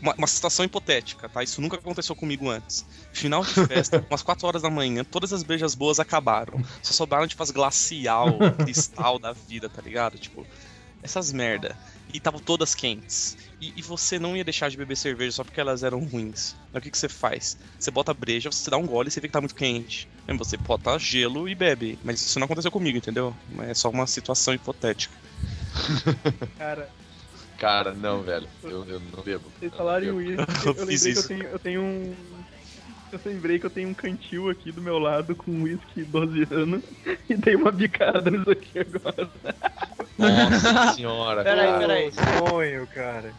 Uma, 0.00 0.14
uma 0.14 0.26
situação 0.26 0.64
hipotética, 0.64 1.28
tá? 1.28 1.42
Isso 1.44 1.60
nunca 1.60 1.76
aconteceu 1.76 2.16
comigo 2.16 2.50
antes. 2.50 2.84
Final 3.12 3.44
de 3.44 3.54
festa, 3.66 4.04
umas 4.10 4.22
4 4.22 4.46
horas 4.46 4.62
da 4.62 4.70
manhã, 4.70 5.04
todas 5.04 5.32
as 5.32 5.44
brejas 5.44 5.74
boas 5.74 6.00
acabaram. 6.00 6.60
Só 6.82 6.92
sobraram, 6.92 7.26
tipo, 7.26 7.42
as 7.42 7.52
glacial, 7.52 8.36
cristal 8.64 9.18
da 9.18 9.32
vida, 9.32 9.68
tá 9.68 9.80
ligado? 9.80 10.18
Tipo, 10.18 10.44
essas 11.02 11.32
merda. 11.32 11.76
E 12.12 12.18
estavam 12.18 12.40
todas 12.40 12.74
quentes. 12.74 13.36
E, 13.60 13.72
e 13.76 13.82
você 13.82 14.18
não 14.18 14.36
ia 14.36 14.44
deixar 14.44 14.68
de 14.68 14.76
beber 14.76 14.96
cerveja 14.96 15.32
só 15.32 15.44
porque 15.44 15.60
elas 15.60 15.82
eram 15.82 16.04
ruins. 16.04 16.54
Aí 16.72 16.78
o 16.78 16.82
que, 16.82 16.90
que 16.90 16.98
você 16.98 17.08
faz? 17.08 17.56
Você 17.78 17.90
bota 17.90 18.10
a 18.10 18.14
breja, 18.14 18.50
você 18.50 18.70
dá 18.70 18.76
um 18.76 18.86
gole 18.86 19.08
e 19.08 19.10
você 19.10 19.20
vê 19.20 19.28
que 19.28 19.32
tá 19.32 19.40
muito 19.40 19.54
quente. 19.54 20.08
Aí 20.26 20.36
você 20.36 20.56
bota 20.56 20.98
gelo 20.98 21.48
e 21.48 21.54
bebe. 21.54 21.98
Mas 22.04 22.20
isso 22.20 22.38
não 22.38 22.44
aconteceu 22.44 22.70
comigo, 22.70 22.98
entendeu? 22.98 23.34
É 23.60 23.72
só 23.72 23.88
uma 23.88 24.06
situação 24.06 24.52
hipotética. 24.52 25.14
Cara, 26.58 26.88
Cara, 27.58 27.92
não, 27.92 28.22
velho. 28.22 28.48
Eu, 28.64 28.84
eu 28.86 29.00
não 29.16 29.22
bebo. 29.22 29.44
vocês 29.58 29.70
Eu 29.72 29.78
falaram 29.78 30.04
em 30.06 30.10
uísque, 30.10 30.42
Eu 30.66 30.72
eu 30.72 30.84
lembrei 30.84 30.86
fiz 30.98 31.02
que 31.02 31.08
eu 31.08 31.12
isso. 31.12 31.28
tenho, 31.28 31.42
eu 31.44 31.58
tenho 31.58 31.80
um, 31.80 32.14
Eu 33.12 33.20
lembrei 33.24 33.58
que 33.60 33.66
eu 33.66 33.70
tenho 33.70 33.88
um 33.88 33.94
cantil 33.94 34.50
aqui 34.50 34.72
do 34.72 34.82
meu 34.82 34.98
lado 34.98 35.34
com 35.36 35.50
um 35.50 35.62
whisky 35.62 36.02
12 36.02 36.48
anos 36.50 36.82
e 37.28 37.36
dei 37.36 37.54
uma 37.54 37.70
bicada 37.70 38.30
nisso 38.30 38.50
aqui 38.50 38.80
agora. 38.80 39.30
Nossa 40.18 40.94
senhora, 40.94 41.42
Peraí, 41.44 41.66
cara. 41.66 41.78
peraí. 41.78 42.12
Sonho, 42.12 42.86
cara. 42.88 43.32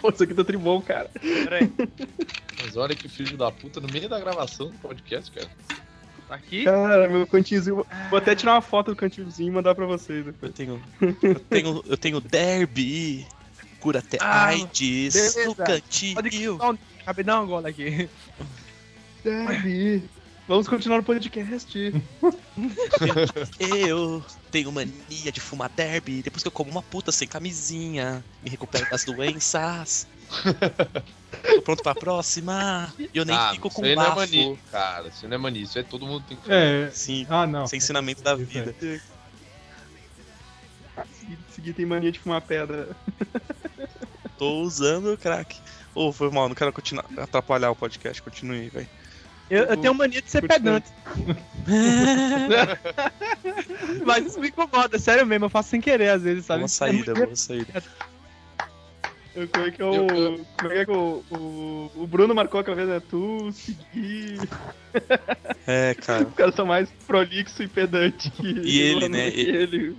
Pô, 0.00 0.10
isso 0.10 0.22
aqui 0.24 0.34
tá 0.34 0.44
tribom, 0.44 0.80
cara. 0.82 1.10
Peraí. 1.20 1.72
Mas 2.58 2.76
olha 2.76 2.94
que 2.94 3.08
filho 3.08 3.36
da 3.36 3.50
puta 3.50 3.80
no 3.80 3.88
meio 3.88 4.08
da 4.08 4.18
gravação 4.18 4.70
do 4.70 4.78
podcast, 4.78 5.30
cara. 5.30 5.48
Tá 6.28 6.34
aqui? 6.34 6.64
Cara, 6.64 7.08
meu 7.08 7.26
cantilzinho. 7.26 7.86
Vou 8.10 8.18
até 8.18 8.34
tirar 8.34 8.54
uma 8.54 8.60
foto 8.62 8.90
do 8.90 8.96
cantilzinho 8.96 9.48
e 9.48 9.52
mandar 9.52 9.74
pra 9.74 9.86
vocês 9.86 10.24
depois. 10.24 10.50
Eu 10.50 10.54
tenho. 10.54 10.82
Eu 11.22 11.34
tenho. 11.40 11.84
Eu 11.86 11.96
tenho 11.96 12.20
derby. 12.20 13.26
Cura 13.80 14.00
até 14.00 14.18
Ah, 14.20 14.46
AIDS 14.46 15.14
beleza. 15.14 15.44
no 15.46 15.54
cantinho. 15.54 16.14
Pode 16.16 16.48
dar 16.58 16.74
cabe 17.04 17.22
dar 17.22 17.40
um 17.40 17.46
gole 17.46 17.68
aqui. 17.68 18.08
Deve. 19.22 20.02
Vamos 20.48 20.68
continuar 20.68 20.98
no 20.98 21.04
podcast. 21.04 21.92
Eu 23.58 24.24
tenho 24.56 24.72
mania 24.72 25.30
de 25.30 25.38
fumar 25.38 25.68
derby 25.68 26.22
depois 26.22 26.42
que 26.42 26.48
eu 26.48 26.52
como 26.52 26.70
uma 26.70 26.82
puta 26.82 27.12
sem 27.12 27.28
camisinha. 27.28 28.24
Me 28.42 28.48
recupero 28.48 28.88
das 28.90 29.04
doenças. 29.04 30.06
Tô 31.42 31.62
pronto 31.62 31.82
pra 31.82 31.94
próxima. 31.94 32.90
E 32.98 33.10
eu 33.12 33.26
nem 33.26 33.36
ah, 33.36 33.50
fico 33.52 33.68
isso 33.68 33.76
com 33.76 33.82
não 33.82 33.88
é 33.90 33.94
bafo. 33.94 34.16
mania, 34.16 34.56
cara. 34.72 35.08
Isso 35.08 35.28
não 35.28 35.34
é 35.34 35.38
mania. 35.38 35.62
Isso 35.62 35.76
aí 35.76 35.84
todo 35.84 36.06
mundo 36.06 36.24
tem 36.26 36.38
que 36.38 36.50
É. 36.50 36.90
Sim, 36.90 37.26
Ah, 37.28 37.46
não. 37.46 37.66
é 37.70 37.76
ensinamento 37.76 38.22
da 38.22 38.34
Isso 38.34 38.44
vida. 38.46 38.74
Segui, 38.80 39.02
segui 41.54 41.72
tem 41.74 41.84
mania 41.84 42.10
de 42.10 42.18
fumar 42.18 42.40
pedra. 42.40 42.88
Tô 44.38 44.62
usando, 44.62 45.18
crack. 45.18 45.54
Ô, 45.94 46.14
foi 46.14 46.30
mal, 46.30 46.48
não 46.48 46.54
quero 46.54 46.72
continuar, 46.72 47.04
atrapalhar 47.18 47.70
o 47.70 47.76
podcast. 47.76 48.22
Continue, 48.22 48.70
velho. 48.70 48.88
Eu, 49.48 49.64
eu 49.64 49.76
tenho 49.76 49.94
mania 49.94 50.20
de 50.20 50.30
ser 50.30 50.46
pedante. 50.46 50.90
Mas 54.04 54.26
isso 54.26 54.40
me 54.40 54.48
incomoda, 54.48 54.98
sério 54.98 55.26
mesmo, 55.26 55.46
eu 55.46 55.50
faço 55.50 55.70
sem 55.70 55.80
querer 55.80 56.10
às 56.10 56.22
vezes, 56.22 56.46
sabe? 56.46 56.60
Boa 56.60 56.68
saída, 56.68 57.14
boa 57.14 57.36
saída. 57.36 57.82
Eu- 59.36 59.48
Como 59.48 59.66
é 59.66 59.70
que 59.70 59.82
é 59.82 59.84
o. 59.84 60.44
Como 60.58 60.72
é 60.72 60.84
que 60.84 60.90
é 60.90 60.94
o, 60.94 61.22
o, 61.30 61.90
o 62.02 62.06
Bruno 62.06 62.34
marcou 62.34 62.58
aquela 62.60 62.76
vez, 62.76 62.88
né? 62.88 63.00
Tu, 63.00 63.52
seguir. 63.52 64.48
É, 65.66 65.94
cara. 65.94 66.26
Os 66.26 66.34
caras 66.34 66.54
são 66.54 66.64
mais 66.64 66.90
prolixo 67.06 67.62
e 67.62 67.68
pedante 67.68 68.30
que 68.30 68.46
E 68.64 68.80
ele, 68.80 69.08
né? 69.08 69.28
Ele, 69.28 69.94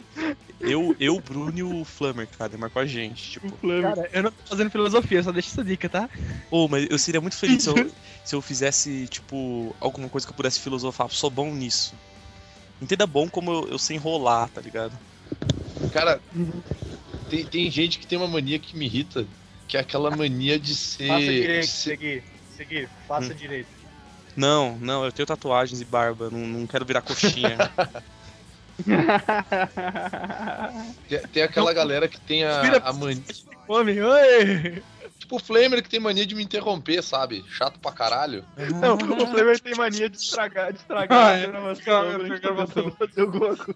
Eu, 0.62 0.96
eu, 1.00 1.16
o 1.16 1.22
Bruno 1.22 1.58
e 1.58 1.64
o 1.64 1.86
Flammer, 1.86 2.28
cara, 2.28 2.52
ele 2.52 2.60
marcou 2.62 2.82
a 2.82 2.86
gente. 2.86 3.32
Tipo, 3.34 3.48
o 3.48 3.58
Flamengo. 3.58 3.96
Cara, 3.96 4.10
eu 4.12 4.24
não 4.24 4.32
tô 4.32 4.44
fazendo 4.50 4.72
filosofia, 4.72 5.22
só 5.22 5.32
deixa 5.32 5.50
essa 5.50 5.64
dica, 5.64 5.88
tá? 5.88 6.10
Ô, 6.50 6.68
mas 6.68 6.88
eu 6.90 6.98
seria 6.98 7.22
muito 7.22 7.36
feliz 7.38 7.62
se 7.62 7.70
eu, 7.70 7.92
se 8.26 8.36
eu 8.36 8.42
fizesse, 8.42 9.08
tipo, 9.08 9.76
alguma 9.80 10.10
coisa 10.10 10.26
que 10.26 10.32
eu 10.34 10.38
pudesse 10.38 10.60
filosofar. 10.60 11.10
Sou 11.12 11.30
bom 11.30 11.54
nisso. 11.54 11.94
Entenda 12.82 13.06
bom 13.06 13.30
como 13.30 13.52
eu, 13.52 13.68
eu 13.70 13.78
sei 13.78 13.98
enrolar, 13.98 14.50
tá 14.50 14.62
ligado? 14.62 14.98
Cara, 15.92 16.20
tem, 17.30 17.46
tem 17.46 17.72
gente 17.72 18.00
que 18.00 18.08
tem 18.08 18.18
uma 18.18 18.28
mania 18.28 18.60
que 18.60 18.78
me 18.78 18.86
irrita, 18.86 19.26
que 19.68 19.78
é 19.78 19.80
aquela 19.80 20.10
mania 20.10 20.60
de 20.60 20.76
ser. 20.76 21.08
Faça 21.08 21.20
de 21.26 21.42
direito, 21.42 21.68
ser- 21.68 21.90
seguir. 21.92 22.24
Seguir, 22.56 22.90
faça 23.08 23.34
Hum. 23.34 23.36
direito. 23.36 23.70
Não, 24.36 24.78
não, 24.80 25.06
eu 25.06 25.12
tenho 25.12 25.26
tatuagens 25.26 25.82
e 25.82 25.86
barba, 25.86 26.30
não, 26.30 26.40
não 26.40 26.68
quero 26.68 26.86
virar 26.86 27.02
coxinha. 27.02 27.58
tem, 31.08 31.20
tem 31.32 31.44
aquela 31.44 31.72
galera 31.74 32.08
que 32.08 32.20
tem 32.22 32.44
a, 32.44 32.62
Vira- 32.62 32.82
a 32.84 32.94
mania. 32.94 33.24
Homem, 33.68 34.02
oi! 34.02 34.84
Tipo 35.20 35.36
o 35.36 35.40
Flamer 35.40 35.84
que 35.84 35.90
tem 35.90 36.00
mania 36.00 36.26
de 36.26 36.34
me 36.36 36.42
interromper, 36.44 37.04
sabe? 37.04 37.44
Chato 37.50 37.80
pra 37.80 37.92
caralho. 37.92 38.46
Não, 38.82 38.96
o 38.96 39.28
Flamer 39.28 39.60
tem 39.60 39.76
mania 39.76 40.10
de 40.10 40.16
estragar, 40.18 40.72
de 40.72 40.80
estragar 40.80 41.18
Ah, 41.18 41.28
a 41.32 41.38
é. 41.38 41.48
gravação. 41.48 42.00
A 42.00 42.20
coisa. 42.20 42.40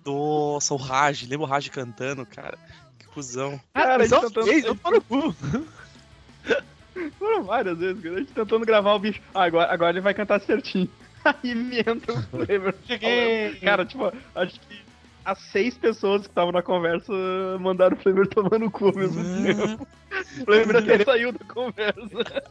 Nossa, 0.06 0.74
o 0.74 0.78
Raj, 0.78 1.24
lembra 1.24 1.46
o 1.46 1.50
Raj 1.50 1.68
cantando, 1.70 2.26
cara? 2.26 2.58
Cuzão. 3.14 3.60
Cara, 3.74 3.96
a 3.96 4.00
gente 4.00 4.10
só 4.10 4.22
tentando- 4.22 4.46
fez, 4.48 4.64
eu 4.66 4.76
tô 4.76 4.92
no 4.92 5.02
cu. 5.02 5.36
Foram 7.18 7.44
várias 7.44 7.78
vezes, 7.78 8.02
cara. 8.04 8.16
A 8.16 8.20
gente 8.20 8.34
tentando 8.34 8.66
gravar 8.66 8.94
o 8.94 9.00
bicho. 9.00 9.22
Ah, 9.34 9.44
agora, 9.44 9.72
agora 9.74 9.92
ele 9.92 10.02
vai 10.02 10.14
cantar 10.14 10.40
certinho. 10.42 10.90
Aí 11.24 11.56
me 11.56 11.80
entra 11.80 12.14
o 12.14 12.22
Flamer. 12.24 12.76
Cheguei. 12.86 13.56
Cara, 13.56 13.86
tipo, 13.86 14.12
acho 14.36 14.60
que 14.60 14.82
as 15.24 15.40
seis 15.40 15.78
pessoas 15.78 16.24
que 16.24 16.30
estavam 16.30 16.52
na 16.52 16.62
conversa 16.64 17.14
mandaram 17.60 17.96
o 17.96 18.00
Flamer 18.00 18.28
tomar 18.28 18.58
no 18.60 18.70
cu 18.72 18.88
ao 18.88 18.96
mesmo 18.96 19.24
tempo. 19.44 19.88
O 20.42 20.46
Flamer 20.46 20.76
até 20.78 21.04
saiu 21.06 21.32
da 21.32 21.46
conversa. 21.46 22.44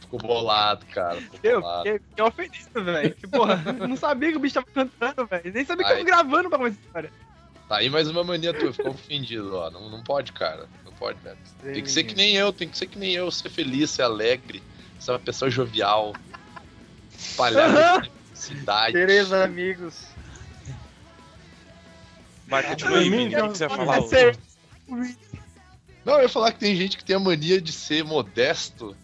Ficou 0.00 0.20
bolado, 0.20 0.86
cara. 0.86 1.16
Ficou 1.20 1.40
Eu 1.42 1.62
fiquei, 1.78 1.98
fiquei 1.98 2.24
ofendido, 2.24 2.84
velho. 2.84 3.14
Que 3.14 3.26
porra, 3.26 3.62
eu 3.78 3.88
não 3.88 3.96
sabia 3.96 4.30
que 4.30 4.36
o 4.36 4.40
bicho 4.40 4.54
tava 4.54 4.66
cantando, 4.72 5.26
velho. 5.26 5.52
Nem 5.52 5.64
sabia 5.64 5.84
que 5.84 5.92
Aí. 5.92 6.04
tava 6.04 6.22
gravando 6.22 6.48
pra 6.48 6.58
começar 6.58 6.78
a 6.78 6.86
história. 6.86 7.12
Tá 7.68 7.78
aí 7.78 7.90
mais 7.90 8.08
uma 8.08 8.22
mania 8.22 8.54
tua, 8.54 8.72
ficou 8.72 8.92
ofendido, 8.92 9.56
ó. 9.56 9.70
Não, 9.70 9.90
não 9.90 10.02
pode, 10.02 10.32
cara. 10.32 10.68
Não 10.84 10.92
pode, 10.92 11.18
velho. 11.20 11.36
Tem 11.62 11.82
que 11.82 11.90
ser 11.90 12.04
que 12.04 12.14
nem 12.14 12.36
eu, 12.36 12.52
tem 12.52 12.68
que 12.68 12.78
ser 12.78 12.86
que 12.86 12.98
nem 12.98 13.12
eu, 13.12 13.30
ser 13.30 13.50
feliz, 13.50 13.90
ser 13.90 14.02
alegre, 14.02 14.62
ser 15.00 15.10
uma 15.10 15.18
pessoa 15.18 15.50
jovial. 15.50 16.14
Espalhar 17.18 18.08
cidade. 18.32 18.92
Tereza, 18.92 19.42
amigos. 19.42 20.06
Vai, 22.46 22.62
continua 22.62 22.98
aí, 22.98 23.10
mim, 23.10 23.28
Vini, 23.28 23.36
o 23.40 23.50
que 23.50 23.58
você 23.58 23.64
ia 23.64 23.70
falar? 23.70 24.00
Não, 26.04 26.14
eu 26.14 26.22
ia 26.22 26.28
falar 26.28 26.52
que 26.52 26.60
tem 26.60 26.76
gente 26.76 26.96
que 26.96 27.04
tem 27.04 27.16
a 27.16 27.18
mania 27.18 27.60
de 27.60 27.72
ser 27.72 28.04
modesto, 28.04 28.96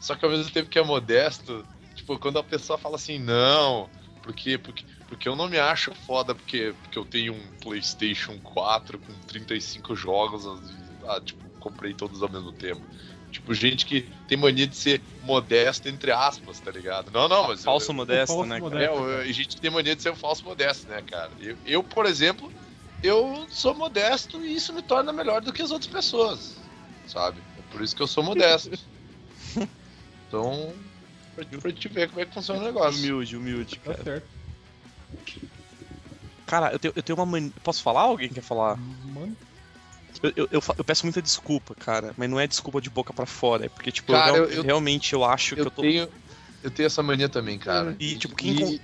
só 0.00 0.16
que 0.16 0.24
ao 0.24 0.30
mesmo 0.32 0.50
tempo 0.50 0.68
que 0.68 0.78
é 0.78 0.82
modesto, 0.82 1.64
tipo, 1.94 2.18
quando 2.18 2.40
a 2.40 2.42
pessoa 2.42 2.76
fala 2.76 2.96
assim, 2.96 3.16
não, 3.20 3.88
porque, 4.24 4.58
porque, 4.58 4.84
porque 5.08 5.28
eu 5.28 5.34
não 5.34 5.48
me 5.48 5.58
acho 5.58 5.94
foda 5.94 6.34
porque, 6.34 6.74
porque 6.82 6.98
eu 6.98 7.04
tenho 7.04 7.32
um 7.32 7.50
PlayStation 7.60 8.38
4 8.40 8.98
com 8.98 9.12
35 9.26 9.96
jogos, 9.96 10.44
ah, 11.06 11.20
tipo, 11.20 11.48
comprei 11.58 11.94
todos 11.94 12.22
ao 12.22 12.30
mesmo 12.30 12.52
tempo. 12.52 12.82
Tipo, 13.32 13.52
gente 13.54 13.84
que 13.84 14.02
tem 14.26 14.38
mania 14.38 14.66
de 14.66 14.76
ser 14.76 15.02
modesto, 15.22 15.88
entre 15.88 16.10
aspas, 16.12 16.60
tá 16.60 16.70
ligado? 16.70 17.10
Não, 17.10 17.28
não, 17.28 17.46
mas. 17.48 17.60
eu- 17.60 17.64
Falso 17.64 17.90
eu- 17.90 17.94
modesto, 17.94 18.34
falso 18.34 18.48
né? 18.48 18.60
cara? 18.60 18.84
é, 18.84 18.86
eu- 18.88 19.18
a 19.20 19.32
gente 19.32 19.56
tem 19.60 19.70
mania 19.70 19.96
de 19.96 20.02
ser 20.02 20.10
um 20.10 20.16
falso 20.16 20.44
modesto, 20.46 20.88
né, 20.88 21.02
cara? 21.02 21.32
Eu, 21.38 21.56
eu, 21.64 21.82
por 21.82 22.06
exemplo, 22.06 22.52
eu 23.02 23.46
sou 23.50 23.74
modesto 23.74 24.42
e 24.44 24.54
isso 24.54 24.72
me 24.72 24.82
torna 24.82 25.12
melhor 25.12 25.40
do 25.42 25.52
que 25.52 25.62
as 25.62 25.70
outras 25.70 25.90
pessoas, 25.90 26.56
sabe? 27.06 27.42
É 27.58 27.62
por 27.62 27.82
isso 27.82 27.94
que 27.96 28.02
eu 28.02 28.06
sou 28.06 28.22
modesto. 28.22 28.70
Então, 30.28 30.74
pra, 31.34 31.44
pra 31.58 31.72
te 31.72 31.88
ver 31.88 32.08
como 32.10 32.20
é 32.20 32.26
que 32.26 32.34
funciona 32.34 32.60
o 32.60 32.64
negócio. 32.64 32.98
Humilde, 33.00 33.34
humilde, 33.34 33.76
Tá 33.78 33.92
cara. 33.94 34.04
certo. 34.04 34.37
Cara, 36.46 36.72
eu 36.72 36.78
tenho, 36.78 36.92
eu 36.96 37.02
tenho 37.02 37.18
uma 37.18 37.26
mania. 37.26 37.52
Posso 37.62 37.82
falar? 37.82 38.02
Alguém 38.02 38.30
quer 38.30 38.42
falar? 38.42 38.76
Mano. 38.78 39.36
Eu, 40.22 40.32
eu, 40.34 40.48
eu 40.50 40.60
eu 40.78 40.84
peço 40.84 41.04
muita 41.04 41.20
desculpa, 41.22 41.74
cara, 41.74 42.12
mas 42.16 42.28
não 42.28 42.40
é 42.40 42.46
desculpa 42.46 42.80
de 42.80 42.90
boca 42.90 43.12
pra 43.12 43.26
fora, 43.26 43.66
é 43.66 43.68
porque, 43.68 43.92
tipo, 43.92 44.12
Cara, 44.12 44.36
eu, 44.36 44.44
eu- 44.46 44.50
eu- 44.50 44.62
realmente 44.62 45.12
eu 45.12 45.22
acho 45.22 45.54
que 45.54 45.60
Eu 45.60 45.70
tô. 45.70 45.82
tenho, 45.82 46.08
eu 46.62 46.70
tenho 46.70 46.86
essa 46.86 47.02
mania 47.02 47.28
também, 47.28 47.58
cara. 47.58 47.94
E, 48.00 48.16
tipo, 48.16 48.34
quem, 48.34 48.56
con- 48.56 48.78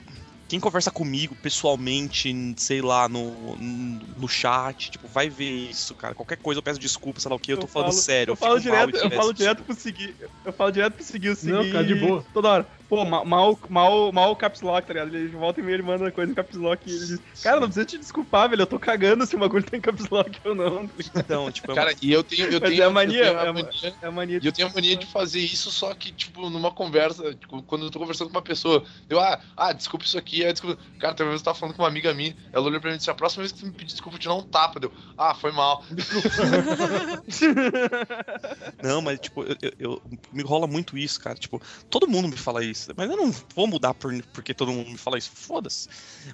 quem 0.46 0.60
conversa 0.60 0.90
comigo 0.92 1.34
pessoalmente, 1.34 2.32
sei 2.58 2.82
lá, 2.82 3.08
no, 3.08 3.56
no 3.56 4.28
chat, 4.28 4.90
tipo, 4.90 5.08
vai 5.08 5.28
ver 5.28 5.70
isso, 5.70 5.94
cara. 5.94 6.14
Qualquer 6.14 6.36
coisa 6.36 6.58
eu 6.58 6.62
peço 6.62 6.78
desculpa, 6.78 7.18
sei 7.20 7.30
lá 7.30 7.34
o 7.36 7.40
que, 7.40 7.52
eu 7.52 7.58
tô 7.58 7.66
falando 7.66 7.88
falo- 7.88 8.02
sério. 8.02 8.32
Eu 8.32 8.36
falo 8.36 8.60
direto, 8.60 8.96
e 8.96 9.00
eu 9.00 9.10
falo 9.10 9.32
direto 9.32 9.64
pro 9.64 9.74
seguir. 9.74 10.16
Eu 10.44 10.52
falo 10.52 10.70
direto 10.70 10.94
pro 10.94 11.04
seguir 11.04 11.30
o 11.30 11.34
seguir. 11.36 11.52
Não, 11.52 11.72
cara, 11.72 11.84
de 11.84 11.94
boa. 11.94 12.22
Toda 12.32 12.48
hora. 12.48 12.68
Pô, 12.88 13.04
ma- 13.04 13.24
mal, 13.24 13.58
mal, 13.68 14.12
mal 14.12 14.30
o 14.32 14.36
caps 14.36 14.60
lock, 14.60 14.86
tá 14.86 14.92
ligado? 14.92 15.14
Ele 15.14 15.28
volta 15.28 15.60
e 15.60 15.62
meia 15.62 15.74
ele 15.74 15.82
manda 15.82 16.12
coisa 16.12 16.30
em 16.30 16.34
caps 16.34 16.58
lock 16.58 16.88
e 16.88 16.92
ele 16.94 17.06
diz: 17.06 17.42
Cara, 17.42 17.56
não 17.58 17.66
precisa 17.66 17.86
te 17.86 17.98
desculpar, 17.98 18.50
velho. 18.50 18.62
Eu 18.62 18.66
tô 18.66 18.78
cagando 18.78 19.26
se 19.26 19.34
o 19.34 19.38
bagulho 19.38 19.64
tem 19.64 19.80
caps 19.80 20.08
lock 20.10 20.38
ou 20.44 20.54
não. 20.54 20.88
Então, 21.16 21.50
tipo, 21.50 21.70
é 21.70 21.74
uma- 21.74 21.82
Cara, 21.82 21.94
e 22.02 22.12
eu 22.12 22.22
tenho. 22.22 22.46
Eu 22.48 22.60
Mas 22.60 22.70
tenho 22.70 22.82
é 22.82 22.86
a 22.86 22.90
mania, 22.90 23.24
eu 23.24 23.24
tenho 23.24 23.38
é 23.38 23.48
a 23.48 23.52
mania 23.52 23.96
É 24.02 24.06
a 24.06 24.10
mania 24.10 24.38
E 24.42 24.46
eu 24.46 24.52
tenho 24.52 24.68
a 24.68 24.72
mania 24.72 24.96
de 24.96 25.06
fazer 25.06 25.40
isso, 25.40 25.70
só 25.70 25.94
que, 25.94 26.12
tipo, 26.12 26.50
numa 26.50 26.70
conversa, 26.70 27.34
tipo, 27.34 27.62
quando 27.62 27.86
eu 27.86 27.90
tô 27.90 27.98
conversando 27.98 28.28
com 28.28 28.36
uma 28.36 28.42
pessoa, 28.42 28.84
eu, 29.08 29.18
ah, 29.18 29.40
ah, 29.56 29.72
desculpa 29.72 30.04
isso 30.04 30.18
aqui, 30.18 30.44
ah, 30.44 30.52
desculpa. 30.52 30.78
Cara, 30.98 31.14
talvez 31.14 31.40
eu 31.40 31.44
tava 31.44 31.56
falando 31.58 31.74
com 31.74 31.82
uma 31.82 31.88
amiga 31.88 32.12
minha, 32.12 32.36
ela 32.52 32.66
olhou 32.66 32.80
pra 32.80 32.90
mim 32.90 32.96
e 32.96 32.98
disse, 32.98 33.10
a 33.10 33.14
próxima 33.14 33.42
vez 33.42 33.52
que 33.52 33.60
tu 33.60 33.66
me 33.66 33.72
pedir 33.72 33.92
desculpa, 33.92 34.16
eu 34.16 34.20
te 34.20 34.28
dar 34.28 34.34
um 34.34 34.42
tapa, 34.42 34.78
deu, 34.78 34.92
ah, 35.16 35.34
foi 35.34 35.52
mal. 35.52 35.82
Não, 38.82 39.00
mas, 39.00 39.18
tipo, 39.20 39.42
eu, 39.42 39.56
eu- 39.62 39.72
eu- 39.78 40.02
me 40.32 40.42
rola 40.42 40.66
muito 40.66 40.98
isso, 40.98 41.18
cara. 41.20 41.36
Tipo, 41.36 41.60
todo 41.88 42.08
mundo 42.08 42.28
me 42.28 42.36
fala 42.36 42.64
isso. 42.64 42.73
Mas 42.96 43.10
eu 43.10 43.16
não 43.16 43.30
vou 43.54 43.66
mudar 43.66 43.94
por, 43.94 44.12
porque 44.32 44.52
todo 44.54 44.72
mundo 44.72 44.90
me 44.90 44.98
fala 44.98 45.16
isso. 45.18 45.30
Foda-se. 45.34 45.88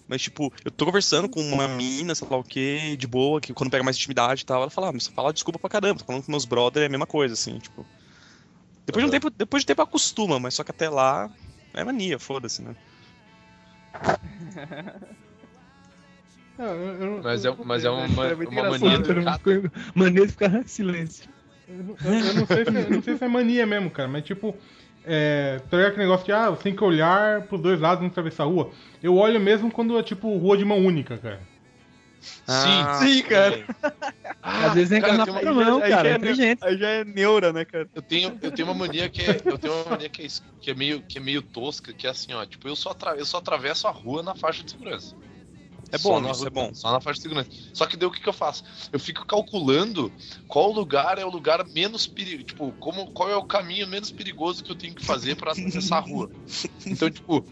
Mas, 0.08 0.22
tipo, 0.22 0.52
eu 0.64 0.70
tô 0.70 0.84
conversando 0.86 1.28
com 1.28 1.40
uma 1.40 1.68
mina, 1.68 2.14
sei 2.14 2.26
lá 2.28 2.36
o 2.36 2.44
que, 2.44 2.96
de 2.96 3.06
boa, 3.06 3.40
que 3.40 3.52
quando 3.54 3.70
pega 3.70 3.84
mais 3.84 3.96
intimidade 3.96 4.42
e 4.42 4.44
tal, 4.44 4.62
ela 4.62 4.70
fala, 4.70 4.88
ah, 4.88 4.92
mas 4.92 5.04
você 5.04 5.10
fala 5.12 5.32
desculpa 5.32 5.58
pra 5.58 5.70
caramba. 5.70 5.98
Tô 6.00 6.04
falando 6.06 6.24
com 6.24 6.30
meus 6.32 6.44
brother, 6.44 6.82
é 6.82 6.86
a 6.86 6.88
mesma 6.88 7.06
coisa, 7.06 7.34
assim, 7.34 7.58
tipo. 7.58 7.86
Depois 8.86 9.04
de 9.04 9.08
um 9.08 9.10
tempo, 9.12 9.30
depois 9.30 9.62
de 9.62 9.66
um 9.66 9.68
tempo 9.68 9.82
acostuma, 9.82 10.40
mas 10.40 10.54
só 10.54 10.64
que 10.64 10.70
até 10.70 10.88
lá 10.88 11.30
é 11.74 11.84
mania, 11.84 12.18
foda-se, 12.18 12.62
né? 12.62 12.74
É, 16.58 16.62
eu- 16.62 16.76
eu- 17.02 17.22
Mas 17.22 17.44
é, 17.44 17.56
mas 17.64 17.84
é 17.86 17.90
uma, 17.90 18.26
É 18.26 18.34
muito 18.34 18.50
uma 18.50 18.64
mania 18.64 18.96
engraçado. 18.96 19.22
chata. 19.22 19.72
Mania 19.94 20.26
de 20.26 20.32
ficar 20.32 20.54
em 20.54 20.66
silêncio. 20.66 21.24
Eu, 21.66 21.74
não- 21.82 21.96
eu- 22.04 22.26
eu 22.26 22.34
não 22.34 22.46
sei 22.46 22.64
se, 22.66 22.74
eu 22.74 22.90
não 22.90 23.02
sei 23.02 23.16
se 23.16 23.24
é 23.24 23.28
mania 23.28 23.66
mesmo, 23.66 23.90
cara, 23.90 24.08
mas 24.08 24.24
tipo. 24.24 24.54
É, 25.04 25.58
tá 25.70 25.76
ligado 25.76 25.90
aquele 25.92 26.06
negócio 26.06 26.26
de, 26.26 26.32
ah, 26.32 26.50
você 26.50 26.62
tem 26.64 26.76
que 26.76 26.84
olhar 26.84 27.42
pros 27.42 27.60
dois 27.60 27.80
lados 27.80 27.98
antes 28.04 28.08
de 28.14 28.20
atravessar 28.20 28.42
a 28.44 28.46
rua? 28.46 28.70
Eu 29.02 29.16
olho 29.16 29.40
mesmo 29.40 29.70
quando 29.70 29.98
é 29.98 30.02
tipo 30.02 30.36
rua 30.36 30.56
de 30.56 30.64
mão 30.64 30.78
única, 30.78 31.16
cara. 31.18 31.40
Ah, 32.46 32.98
Sim, 33.00 33.22
cara. 33.22 33.64
Às 34.42 34.74
vezes 34.74 34.90
nem 34.90 35.00
cara, 35.00 35.16
na 35.16 35.24
tem 35.24 35.32
uma- 35.34 35.40
própria 35.40 35.64
mão, 35.64 35.82
aí 35.82 35.90
cara. 35.90 36.08
já 36.08 36.14
É 36.14 36.16
inteligente. 36.18 36.58
Aí 36.62 36.76
já 36.78 36.88
é 36.88 37.04
neura, 37.04 37.52
né, 37.52 37.64
cara? 37.64 37.88
Eu 37.94 38.02
tenho, 38.02 38.38
eu 38.42 38.50
tenho 38.50 38.68
uma 38.68 38.74
mania 38.74 39.08
que 39.08 39.22
é, 39.22 39.40
eu 39.44 39.58
tenho 39.58 39.74
uma 39.74 39.90
mania 39.90 40.08
que 40.08 40.22
é, 40.22 40.26
que 40.60 40.70
é 40.70 40.74
meio, 40.74 41.02
que 41.02 41.18
é 41.18 41.20
meio 41.20 41.40
tosca, 41.42 41.92
que 41.94 42.06
é 42.06 42.10
assim, 42.10 42.32
ó, 42.34 42.44
tipo, 42.44 42.66
eu 42.68 42.76
só, 42.76 42.90
atra- 42.90 43.16
eu 43.16 43.24
só 43.24 43.38
atravesso 43.38 43.86
a 43.86 43.90
rua 43.90 44.22
na 44.22 44.34
faixa 44.34 44.62
de 44.64 44.70
segurança. 44.70 45.14
É 45.92 45.98
bom, 45.98 46.20
isso 46.20 46.40
rua- 46.40 46.46
é 46.46 46.50
bom. 46.50 46.70
Só 46.74 46.92
na 46.92 47.00
faixa 47.00 47.16
de 47.16 47.22
segurança. 47.22 47.50
Só 47.74 47.86
que 47.86 47.96
daí 47.96 48.06
o 48.08 48.10
que, 48.12 48.20
que 48.20 48.28
eu 48.28 48.32
faço? 48.32 48.62
Eu 48.92 49.00
fico 49.00 49.26
calculando 49.26 50.12
qual 50.46 50.70
lugar 50.70 51.18
é 51.18 51.24
o 51.24 51.30
lugar 51.30 51.66
menos 51.68 52.06
perigoso. 52.06 52.44
Tipo, 52.44 52.72
como, 52.78 53.10
qual 53.10 53.28
é 53.30 53.36
o 53.36 53.42
caminho 53.42 53.86
menos 53.88 54.10
perigoso 54.12 54.62
que 54.62 54.70
eu 54.70 54.76
tenho 54.76 54.94
que 54.94 55.04
fazer 55.04 55.36
pra 55.36 55.52
atravessar 55.52 55.96
a 55.98 56.00
rua. 56.00 56.30
Então, 56.86 57.10
tipo, 57.10 57.46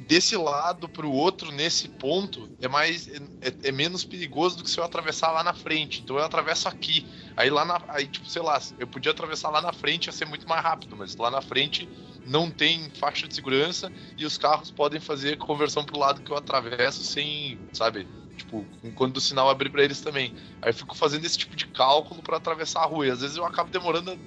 desse 0.00 0.36
lado 0.36 0.88
pro 0.88 1.10
outro, 1.10 1.50
nesse 1.50 1.88
ponto, 1.88 2.50
é 2.60 2.68
mais. 2.68 3.08
É, 3.40 3.68
é 3.68 3.72
menos 3.72 4.04
perigoso 4.04 4.58
do 4.58 4.64
que 4.64 4.70
se 4.70 4.78
eu 4.78 4.84
atravessar 4.84 5.30
lá 5.30 5.42
na 5.42 5.54
frente. 5.54 6.02
Então 6.02 6.16
eu 6.16 6.24
atravesso 6.24 6.68
aqui. 6.68 7.06
Aí 7.36 7.48
lá 7.48 7.64
na. 7.64 7.80
Aí, 7.88 8.06
tipo, 8.06 8.28
sei 8.28 8.42
lá, 8.42 8.60
eu 8.78 8.86
podia 8.86 9.10
atravessar 9.10 9.48
lá 9.48 9.62
na 9.62 9.72
frente, 9.72 10.06
ia 10.06 10.12
ser 10.12 10.26
muito 10.26 10.46
mais 10.48 10.62
rápido, 10.62 10.96
mas 10.96 11.16
lá 11.16 11.30
na 11.30 11.40
frente 11.40 11.88
não 12.26 12.50
tem 12.50 12.90
faixa 12.90 13.26
de 13.26 13.34
segurança 13.34 13.90
e 14.18 14.24
os 14.24 14.36
carros 14.36 14.70
podem 14.70 15.00
fazer 15.00 15.38
conversão 15.38 15.84
pro 15.84 15.98
lado 15.98 16.20
que 16.20 16.30
eu 16.30 16.36
atravesso 16.36 17.02
sem, 17.02 17.58
sabe? 17.72 18.06
Tipo, 18.36 18.66
quando 18.94 19.16
o 19.16 19.20
sinal 19.20 19.48
abrir 19.48 19.70
pra 19.70 19.82
eles 19.82 20.00
também. 20.00 20.32
Aí 20.60 20.70
eu 20.70 20.74
fico 20.74 20.94
fazendo 20.94 21.24
esse 21.24 21.38
tipo 21.38 21.56
de 21.56 21.66
cálculo 21.66 22.22
pra 22.22 22.36
atravessar 22.36 22.82
a 22.82 22.86
rua. 22.86 23.06
E 23.06 23.10
às 23.10 23.22
vezes 23.22 23.36
eu 23.36 23.46
acabo 23.46 23.70
demorando 23.70 24.18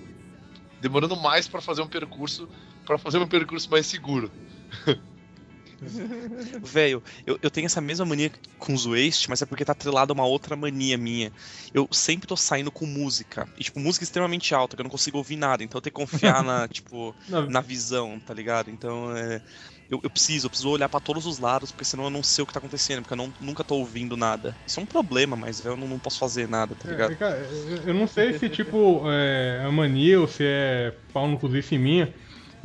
demorando 0.81 1.15
mais 1.15 1.47
pra 1.47 1.61
fazer 1.61 1.81
um 1.81 1.87
percurso, 1.87 2.47
para 2.85 2.97
fazer 2.97 3.17
um 3.17 3.27
percurso 3.27 3.69
mais 3.71 3.85
seguro. 3.87 4.31
Velho, 6.63 7.01
eu, 7.25 7.37
eu 7.41 7.51
tenho 7.51 7.65
essa 7.65 7.81
mesma 7.81 8.05
mania 8.05 8.31
com 8.57 8.73
os 8.73 8.85
waste, 8.85 9.29
mas 9.29 9.41
é 9.41 9.45
porque 9.45 9.63
tá 9.65 9.71
atrelado 9.73 10.11
a 10.11 10.15
uma 10.15 10.25
outra 10.25 10.55
mania 10.55 10.97
minha. 10.97 11.31
Eu 11.73 11.87
sempre 11.91 12.27
tô 12.27 12.35
saindo 12.35 12.71
com 12.71 12.85
música. 12.85 13.49
E, 13.57 13.63
tipo, 13.63 13.79
música 13.79 14.03
extremamente 14.03 14.53
alta, 14.55 14.75
que 14.75 14.81
eu 14.81 14.83
não 14.83 14.89
consigo 14.89 15.17
ouvir 15.17 15.35
nada. 15.35 15.63
Então 15.63 15.77
eu 15.77 15.81
tenho 15.81 15.93
que 15.93 16.01
confiar 16.01 16.43
na, 16.43 16.67
tipo, 16.69 17.15
Não, 17.27 17.47
na 17.47 17.61
visão, 17.61 18.19
tá 18.19 18.33
ligado? 18.33 18.69
Então 18.69 19.15
é. 19.15 19.41
Eu, 19.89 19.99
eu 20.03 20.09
preciso, 20.09 20.47
eu 20.47 20.49
preciso 20.49 20.69
olhar 20.69 20.89
pra 20.89 20.99
todos 20.99 21.25
os 21.27 21.37
lados, 21.37 21.71
porque 21.71 21.85
senão 21.85 22.05
eu 22.05 22.09
não 22.09 22.23
sei 22.23 22.43
o 22.43 22.47
que 22.47 22.53
tá 22.53 22.57
acontecendo, 22.59 23.01
porque 23.03 23.13
eu 23.13 23.17
não, 23.17 23.31
nunca 23.39 23.63
tô 23.63 23.75
ouvindo 23.77 24.17
nada. 24.17 24.59
Isso 24.65 24.79
é 24.79 24.83
um 24.83 24.85
problema, 24.87 25.35
mas 25.35 25.63
eu 25.63 25.77
não, 25.77 25.87
não 25.87 25.99
posso 25.99 26.17
fazer 26.17 26.47
nada, 26.47 26.75
tá 26.75 26.87
ligado? 26.87 27.13
É, 27.13 27.15
cara, 27.15 27.39
eu- 27.85 27.93
não 27.93 28.05
sei 28.07 28.31
se 28.33 28.47
tipo 28.49 29.09
é 29.09 29.63
é 29.65 29.69
mania 29.71 30.19
ou 30.21 30.27
se 30.27 30.43
é 30.43 30.91
pau 31.11 31.27
no 31.27 31.39
cozice 31.39 31.77
minha, 31.77 32.13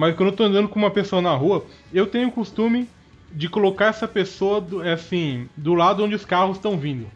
mas 0.00 0.16
quando 0.16 0.30
eu 0.30 0.36
tô 0.36 0.44
andando 0.44 0.66
com 0.66 0.78
uma 0.78 0.90
pessoa 0.90 1.20
na 1.20 1.34
rua, 1.34 1.62
eu 1.92 2.06
tenho 2.06 2.28
o 2.28 2.32
costume 2.32 2.88
de 3.30 3.50
colocar 3.50 3.88
essa 3.88 4.08
pessoa 4.08 4.58
do, 4.58 4.82
é 4.82 4.94
assim, 4.94 5.46
do 5.54 5.74
lado 5.74 6.02
onde 6.02 6.14
os 6.14 6.24
carros 6.24 6.56
estão 6.56 6.78
vindo. 6.78 7.06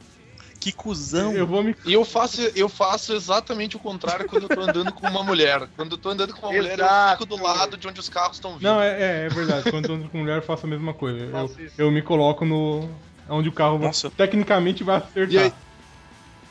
Que 0.61 0.71
cuzão! 0.71 1.33
Eu 1.33 1.47
vou 1.47 1.63
me 1.63 1.75
E 1.87 1.95
eu 1.95 2.05
faço, 2.05 2.43
eu 2.55 2.69
faço 2.69 3.15
exatamente 3.15 3.75
o 3.75 3.79
contrário 3.79 4.27
quando 4.27 4.43
eu 4.43 4.49
tô 4.51 4.61
andando 4.61 4.93
com 4.93 5.07
uma 5.07 5.23
mulher. 5.23 5.67
Quando 5.75 5.93
eu 5.93 5.99
tô 5.99 6.11
andando 6.11 6.35
com 6.35 6.47
uma 6.47 6.53
mulher, 6.53 6.79
eu 6.79 6.85
Exato. 6.85 7.23
fico 7.23 7.37
do 7.37 7.43
lado 7.43 7.79
de 7.79 7.89
onde 7.89 8.01
os 8.01 8.11
carros 8.11 8.37
estão 8.37 8.53
vindo. 8.59 8.65
Não, 8.65 8.79
é, 8.83 8.89
é, 8.89 9.25
é 9.25 9.29
verdade. 9.31 9.71
Quando 9.71 9.87
eu 9.87 9.95
ando 9.95 10.11
com 10.11 10.19
mulher, 10.19 10.37
eu 10.37 10.43
faço 10.43 10.67
a 10.67 10.69
mesma 10.69 10.93
coisa. 10.93 11.25
Eu, 11.25 11.45
isso. 11.47 11.75
eu 11.79 11.91
me 11.91 12.03
coloco 12.03 12.45
no. 12.45 12.87
onde 13.31 13.49
o 13.49 13.53
carro 13.53 13.79
vai- 13.79 13.87
Nossa. 13.87 14.11
tecnicamente 14.11 14.85
vai 14.85 14.99
acertar. 14.99 15.53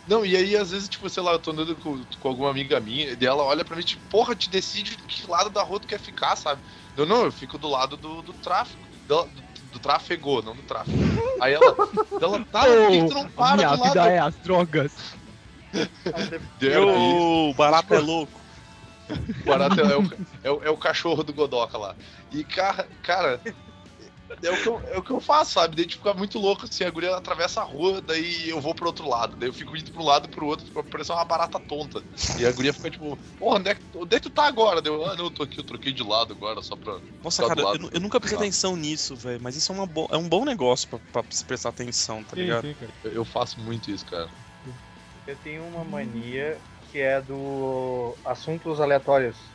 Não, 0.07 0.25
e 0.25 0.35
aí 0.35 0.55
às 0.57 0.71
vezes, 0.71 0.89
tipo, 0.89 1.09
sei 1.09 1.23
lá, 1.23 1.31
eu 1.31 1.39
tô 1.39 1.51
andando 1.51 1.75
com, 1.77 2.01
com 2.19 2.27
alguma 2.27 2.49
amiga 2.49 2.79
minha, 2.79 3.17
e 3.19 3.25
ela 3.25 3.43
olha 3.43 3.63
pra 3.63 3.75
mim, 3.75 3.83
tipo, 3.83 4.03
porra, 4.09 4.35
te 4.35 4.49
decide 4.49 4.95
de 4.95 5.03
que 5.03 5.29
lado 5.29 5.49
da 5.49 5.63
rua 5.63 5.79
tu 5.79 5.87
quer 5.87 5.99
ficar, 5.99 6.35
sabe? 6.35 6.61
Eu 6.97 7.05
não, 7.05 7.23
eu 7.23 7.31
fico 7.31 7.57
do 7.57 7.69
lado 7.69 7.95
do, 7.95 8.21
do 8.21 8.33
tráfico. 8.33 8.81
Do, 9.07 9.27
do, 9.71 9.79
tráfego, 9.79 10.41
não 10.41 10.55
do 10.55 10.61
tráfico. 10.63 10.97
Aí 11.41 11.53
ela, 11.53 11.75
ela 12.21 12.45
tá, 12.45 12.63
por 12.63 12.87
que 12.89 13.07
tu 13.07 13.13
não 13.13 13.29
para 13.29 13.55
Minha 13.55 13.69
do 13.69 13.79
lado 13.79 13.83
vida 13.83 14.09
é 14.09 14.19
as 14.19 14.35
drogas. 14.35 14.91
Eu, 16.61 17.53
barato 17.55 17.93
é 17.93 17.99
louco. 17.99 18.39
O 19.09 19.45
barato 19.45 19.79
é, 19.81 19.97
o, 19.97 20.11
é, 20.43 20.51
o, 20.51 20.63
é 20.63 20.69
o 20.69 20.77
cachorro 20.77 21.23
do 21.23 21.33
Godoka 21.33 21.77
lá. 21.77 21.95
E, 22.31 22.43
cara, 22.43 22.87
cara 23.01 23.41
é, 24.41 24.51
o 24.51 24.57
que 24.61 24.67
eu, 24.67 24.81
é 24.87 24.97
o 24.97 25.03
que 25.03 25.11
eu 25.11 25.19
faço, 25.19 25.53
sabe? 25.53 25.75
Daí 25.75 25.85
tipo, 25.85 26.03
fica 26.03 26.13
muito 26.17 26.39
louco 26.39 26.65
assim, 26.65 26.83
a 26.83 26.89
guria 26.89 27.15
atravessa 27.15 27.61
a 27.61 27.63
rua, 27.63 28.01
daí 28.01 28.49
eu 28.49 28.59
vou 28.61 28.73
pro 28.73 28.87
outro 28.87 29.07
lado. 29.07 29.35
Daí 29.37 29.49
eu 29.49 29.53
fico 29.53 29.75
indo 29.75 29.91
pro 29.91 30.03
lado 30.03 30.25
e 30.27 30.29
pro 30.29 30.45
outro, 30.45 30.65
pra 30.71 30.83
parecer 30.83 31.11
uma 31.11 31.25
barata 31.25 31.59
tonta. 31.59 32.03
E 32.37 32.45
a 32.45 32.51
guria 32.51 32.73
fica 32.73 32.89
tipo, 32.89 33.17
porra, 33.37 33.59
onde 33.59 33.69
é, 33.69 33.75
que, 33.75 33.81
onde 33.95 34.15
é 34.15 34.19
que 34.19 34.29
tu 34.29 34.33
tá 34.33 34.45
agora? 34.47 34.81
Deu, 34.81 35.05
ah, 35.05 35.15
não, 35.15 35.25
eu 35.25 35.31
tô 35.31 35.43
aqui, 35.43 35.59
eu 35.59 35.63
troquei 35.63 35.91
de 35.93 36.03
lado 36.03 36.33
agora, 36.33 36.61
só 36.61 36.75
pra. 36.75 36.97
Nossa, 37.23 37.45
cara, 37.47 37.61
eu, 37.61 37.89
eu 37.93 37.99
nunca 37.99 38.19
prestei 38.19 38.37
Tá. 38.37 38.43
atenção 38.43 38.75
nisso, 38.75 39.15
velho. 39.15 39.41
Mas 39.41 39.55
isso 39.55 39.71
é, 39.71 39.75
uma 39.75 39.85
bo- 39.85 40.09
é 40.11 40.17
um 40.17 40.27
bom 40.27 40.43
negócio 40.45 40.87
pra, 40.87 40.99
pra 41.11 41.23
se 41.29 41.43
prestar 41.45 41.69
atenção, 41.69 42.23
tá 42.23 42.35
Sim, 42.35 42.41
ligado? 42.43 42.67
sim, 42.67 42.75
cara. 42.75 42.93
Eu, 43.03 43.11
eu 43.13 43.25
faço 43.25 43.59
muito 43.61 43.89
isso, 43.91 44.05
cara. 44.05 44.29
Eu 45.25 45.37
tenho 45.37 45.65
uma 45.65 45.85
mania 45.85 46.59
que 46.91 46.99
é 46.99 47.21
do 47.21 48.15
assuntos 48.25 48.81
aleatórios. 48.81 49.52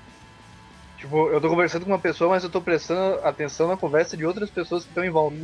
Tipo, 0.98 1.30
eu 1.30 1.40
tô 1.40 1.48
conversando 1.48 1.84
com 1.84 1.92
uma 1.92 1.98
pessoa, 1.98 2.30
mas 2.30 2.42
eu 2.42 2.50
tô 2.50 2.60
prestando 2.60 3.20
atenção 3.24 3.68
na 3.68 3.76
conversa 3.76 4.16
de 4.16 4.26
outras 4.26 4.50
pessoas 4.50 4.82
que 4.82 4.90
estão 4.90 5.04
em 5.04 5.10
volta. 5.10 5.36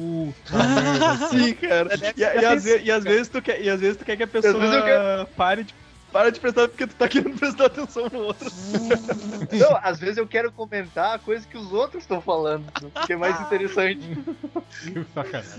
Sim, 1.31 1.55
cara. 1.55 1.91
E, 2.17 2.21
e 2.21 2.45
às 2.45 2.65
e 2.65 2.91
às 2.91 3.05
vezes 3.05 3.29
tu 3.29 3.41
quer, 3.41 3.61
e 3.61 3.71
às 3.71 3.81
vezes 3.81 3.97
tu 3.97 4.05
quer 4.05 4.17
que 4.17 4.23
a 4.23 4.27
pessoa 4.27 5.29
pare 5.37 5.65
de, 5.65 5.75
pare 6.15 6.31
de 6.31 6.39
prestar 6.39 6.69
porque 6.69 6.87
tu 6.87 6.95
tá 6.95 7.09
querendo 7.09 7.37
prestar 7.37 7.67
atenção 7.67 8.09
no 8.13 8.21
outro. 8.21 8.49
Não, 9.59 9.77
às 9.83 9.99
vezes 9.99 10.17
eu 10.17 10.29
quero 10.29 10.53
comentar 10.53 11.19
coisas 11.19 11.45
que 11.45 11.59
os 11.59 11.73
outros 11.73 12.05
estão 12.05 12.21
falando, 12.21 12.67
que 13.05 13.13
é 13.13 13.17
mais 13.17 13.39
interessante. 13.41 14.17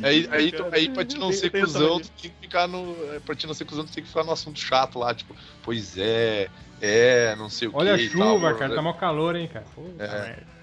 Aí, 0.02 0.28
aí, 0.32 0.52
tu- 0.54 0.66
aí 0.72 0.90
pra 0.90 1.04
te 1.04 1.18
não 1.18 1.32
ser 1.32 1.50
cuzão, 1.50 2.00
tu 2.00 2.10
tem 2.12 2.32
que 2.32 2.38
ficar 2.42 2.68
no. 2.68 2.96
é, 3.14 3.20
Pra 3.20 3.36
te 3.36 3.46
não 3.46 3.54
ser 3.54 3.66
cuzão, 3.66 3.86
tu 3.86 3.92
tem 3.92 4.02
que 4.04 4.10
ficar 4.10 4.24
no 4.24 4.32
assunto 4.32 4.58
chato 4.60 4.98
lá, 4.98 5.14
tipo, 5.14 5.36
pois 5.62 5.98
é, 5.98 6.48
é, 6.82 7.36
não 7.36 7.50
sei 7.50 7.68
o 7.68 7.72
que. 7.72 7.78
Olha 7.78 7.96
a 7.96 7.98
chuva, 7.98 8.50
tal, 8.50 8.56
cara, 8.58 8.76
tá 8.76 8.82
mó 8.82 8.94
calor, 8.94 9.36
hein, 9.36 9.50
cara. 9.50 9.66
Pô, 9.76 9.84
É. 10.00 10.55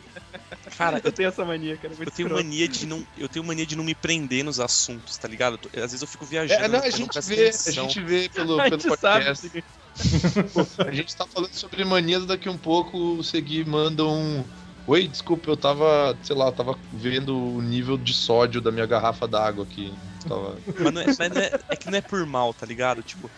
Cara, 0.76 1.00
Eu 1.04 1.12
tenho 1.12 1.28
essa 1.28 1.44
mania, 1.44 1.76
cara. 1.76 1.92
é 1.92 1.96
muito 1.96 2.08
Eu 2.08 2.12
tenho 2.12 2.30
mania 2.30 2.68
de 2.68 2.86
não, 2.86 3.04
eu 3.18 3.28
tenho 3.28 3.44
mania 3.44 3.66
de 3.66 3.76
não 3.76 3.84
me 3.84 3.94
prender 3.94 4.44
nos 4.44 4.58
assuntos, 4.60 5.18
tá 5.18 5.26
ligado? 5.28 5.58
Tô- 5.58 5.68
Às 5.74 5.90
vezes 5.92 6.02
eu 6.02 6.08
fico 6.08 6.24
viajando. 6.24 6.64
É, 6.64 6.68
não, 6.68 6.78
a 6.80 6.90
gente 6.90 7.20
vê, 7.20 7.48
a 7.48 7.70
gente 7.70 8.00
vê 8.00 8.28
pelo, 8.28 8.60
A 8.60 8.64
pelo 8.64 8.80
gente 8.80 8.96
sabe. 8.98 9.24
podcast. 9.24 9.46
assim. 9.46 9.62
A 10.88 10.90
gente 10.90 11.14
tá 11.14 11.26
falando 11.26 11.52
sobre 11.52 11.84
manias 11.84 12.24
daqui 12.24 12.48
um 12.48 12.56
pouco, 12.56 12.96
o 13.18 13.22
Segui 13.22 13.62
manda 13.64 14.04
um. 14.06 14.42
Oi, 14.86 15.06
desculpa, 15.06 15.50
eu 15.50 15.56
tava, 15.56 16.18
sei 16.22 16.34
lá, 16.34 16.46
eu 16.46 16.52
tava 16.52 16.78
vendo 16.92 17.36
o 17.36 17.60
nível 17.60 17.98
de 17.98 18.14
sódio 18.14 18.60
da 18.60 18.72
minha 18.72 18.86
garrafa 18.86 19.28
d'água 19.28 19.64
aqui. 19.64 19.92
Tava... 20.26 20.60
Mas, 20.78 20.92
não 20.92 21.00
é, 21.02 21.06
mas 21.18 21.32
não 21.32 21.40
é- 21.40 21.50
é 21.70 21.76
que 21.76 21.88
não 21.88 21.98
é 21.98 22.00
por 22.02 22.24
mal, 22.26 22.52
tá 22.54 22.64
ligado? 22.66 23.02
Tipo, 23.02 23.30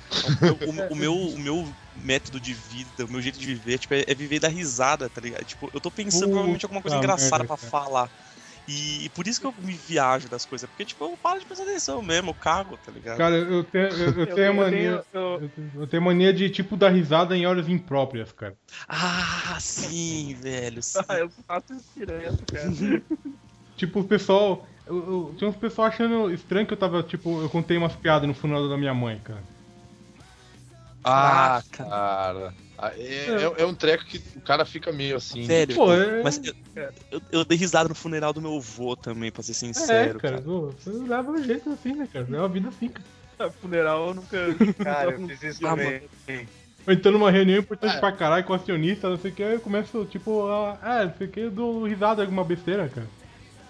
o, 0.42 0.70
o- 0.70 0.92
o 0.92 0.96
meu, 0.96 1.14
o 1.14 1.38
meu 1.38 1.76
método 1.94 2.40
de 2.40 2.52
vida, 2.52 3.04
o 3.06 3.10
meu 3.10 3.20
jeito 3.22 3.38
de 3.38 3.46
viver, 3.46 3.78
tipo, 3.78 3.94
é, 3.94 4.04
é 4.06 4.14
viver 4.14 4.40
da 4.40 4.48
risada, 4.48 5.08
tá 5.08 5.20
ligado? 5.20 5.44
Tipo, 5.44 5.70
eu 5.72 5.80
tô 5.80 5.90
pensando 5.90 6.20
Puta 6.20 6.30
provavelmente 6.30 6.62
em 6.62 6.66
alguma 6.66 6.82
coisa 6.82 6.96
engraçada 6.96 7.44
merda, 7.44 7.46
pra 7.46 7.56
cara. 7.56 7.70
falar. 7.70 8.10
E, 8.66 9.10
por 9.10 9.26
isso 9.26 9.40
que 9.40 9.46
eu 9.46 9.54
me 9.58 9.74
viajo 9.74 10.28
das 10.28 10.44
coisas, 10.46 10.68
porque, 10.68 10.84
tipo, 10.86 11.04
eu 11.04 11.16
paro 11.18 11.38
de 11.38 11.46
prestar 11.46 11.64
atenção 11.64 12.00
mesmo, 12.02 12.30
eu 12.30 12.34
cago, 12.34 12.76
tá 12.78 12.90
ligado? 12.90 13.18
Cara, 13.18 13.36
eu 13.36 13.62
tenho, 13.64 13.86
eu, 13.88 14.12
eu 14.20 14.34
tenho 14.34 14.54
mania. 14.54 15.04
eu- 15.12 15.40
Eu 15.42 15.48
tenho, 15.50 15.72
eu 15.82 15.86
tenho 15.86 16.02
mania 16.02 16.32
de, 16.32 16.48
tipo, 16.50 16.76
dar 16.76 16.88
risada 16.90 17.36
em 17.36 17.46
horas 17.46 17.68
impróprias, 17.68 18.32
cara. 18.32 18.56
Ah, 18.88 19.58
sim, 19.60 20.34
velho. 20.34 20.82
sim. 20.82 20.98
Ah, 21.08 21.18
eu 21.20 21.30
faço 21.46 21.74
isso 21.74 21.90
direto, 21.96 22.44
cara. 22.46 22.70
Tipo, 23.76 24.00
o 24.00 24.04
pessoal. 24.04 24.66
Eu, 24.86 24.96
eu- 24.96 25.34
tinha 25.38 25.48
uns 25.48 25.56
pessoal 25.56 25.88
achando 25.88 26.30
estranho 26.32 26.66
que 26.66 26.72
eu 26.74 26.76
tava, 26.78 27.02
tipo, 27.02 27.40
eu 27.42 27.48
contei 27.48 27.76
umas 27.76 27.94
piadas 27.94 28.28
no 28.28 28.34
funeral 28.34 28.68
da 28.68 28.76
minha 28.76 28.92
mãe, 28.94 29.18
cara. 29.24 29.42
Ah, 31.02 31.62
cara. 31.70 32.54
Ah, 32.78 32.92
É, 32.96 33.26
é, 33.26 33.62
é 33.62 33.66
um 33.66 33.74
treco 33.74 34.04
que 34.04 34.20
o 34.36 34.40
cara 34.40 34.64
fica 34.64 34.90
meio 34.92 35.16
assim. 35.16 35.46
Velho, 35.46 35.74
Pô, 35.74 35.92
é. 35.92 36.22
mas 36.22 36.40
eu, 36.42 36.54
eu, 37.10 37.22
eu 37.30 37.44
dei 37.44 37.56
risada 37.56 37.88
no 37.88 37.94
funeral 37.94 38.32
do 38.32 38.40
meu 38.42 38.56
avô 38.56 38.96
também, 38.96 39.30
pra 39.30 39.42
ser 39.42 39.52
é, 39.52 39.54
sincero, 39.54 40.18
cara. 40.18 40.34
cara. 40.36 40.42
pô, 40.42 40.72
Você 40.78 40.90
leva 40.90 41.30
um 41.30 41.42
jeito 41.42 41.70
assim, 41.70 41.94
né, 41.94 42.08
cara? 42.12 42.26
Leva 42.28 42.44
a 42.44 42.48
vida 42.48 42.68
assim, 42.68 42.88
cara. 42.88 43.50
Funeral 43.60 44.08
eu 44.08 44.14
nunca. 44.14 44.38
Cara, 44.82 45.10
eu 45.10 45.26
fiz 45.26 45.42
isso 45.42 45.66
Ah, 45.66 45.70
também. 45.70 46.02
Ou 46.86 46.92
então 46.92 47.10
numa 47.12 47.30
reunião 47.32 47.58
importante 47.58 47.96
É. 47.96 48.00
pra 48.00 48.12
caralho 48.12 48.44
com 48.44 48.52
o 48.52 48.56
acionista, 48.56 49.10
não 49.10 49.18
sei 49.18 49.30
o 49.32 49.34
que, 49.34 49.42
eu 49.42 49.60
começo, 49.60 50.04
tipo, 50.06 50.46
a. 50.46 50.78
Ah, 50.80 51.04
não 51.06 51.14
sei 51.18 51.26
o 51.26 51.30
que, 51.30 51.40
eu 51.40 51.50
dou 51.50 51.84
risada 51.84 52.22
alguma 52.22 52.44
besteira, 52.44 52.88
cara. 52.88 53.08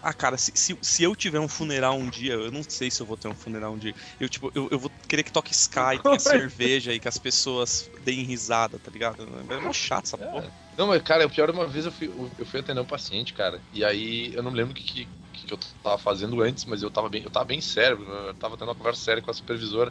Ah, 0.07 0.13
cara, 0.13 0.37
se, 0.37 0.53
se, 0.55 0.77
se 0.83 1.03
eu 1.03 1.17
tiver 1.17 1.41
um 1.41 1.49
funeral 1.49 1.97
um 1.97 2.11
dia, 2.11 2.35
eu 2.35 2.51
não 2.51 2.63
sei 2.63 2.91
se 2.91 3.01
eu 3.01 3.07
vou 3.07 3.17
ter 3.17 3.27
um 3.27 3.35
funeral 3.35 3.73
um 3.73 3.79
dia. 3.79 3.95
Eu, 4.21 4.29
tipo, 4.29 4.51
eu, 4.55 4.69
eu 4.71 4.79
vou 4.79 4.91
querer 5.09 5.23
que 5.23 5.33
toque 5.33 5.53
Sky, 5.53 5.99
tenha 6.03 6.19
cerveja 6.21 6.93
e 6.93 7.01
que 7.01 7.09
as 7.09 7.17
pessoas 7.17 7.91
deem 8.03 8.23
risada, 8.23 8.79
tá 8.79 8.91
ligado? 8.91 9.23
É 9.51 9.59
mó 9.61 9.73
chato 9.73 10.05
essa 10.05 10.19
porra. 10.19 10.53
Não, 10.77 10.89
mas 10.89 11.01
cara, 11.03 11.25
o 11.27 11.31
pior 11.31 11.49
uma 11.51 11.67
vez 11.67 11.87
eu 11.87 11.93
fui, 11.93 12.13
eu 12.37 12.45
fui 12.45 12.61
atender 12.61 12.81
um 12.81 12.87
paciente, 12.87 13.33
cara, 13.33 13.63
e 13.73 13.83
aí 13.83 14.35
eu 14.35 14.43
não 14.43 14.51
lembro 14.51 14.73
o 14.73 14.75
que, 14.75 14.85
que, 14.85 15.09
que 15.33 15.55
eu 15.55 15.59
tava 15.83 15.97
fazendo 15.97 16.43
antes, 16.43 16.67
mas 16.67 16.83
eu 16.83 16.91
tava 16.91 17.09
bem, 17.09 17.23
eu 17.23 17.31
tava 17.31 17.47
bem 17.47 17.61
sério, 17.63 18.03
eu 18.03 18.35
tava 18.35 18.57
tendo 18.59 18.69
uma 18.69 18.75
conversa 18.75 19.01
séria 19.01 19.23
com 19.23 19.31
a 19.31 19.35
supervisora. 19.35 19.91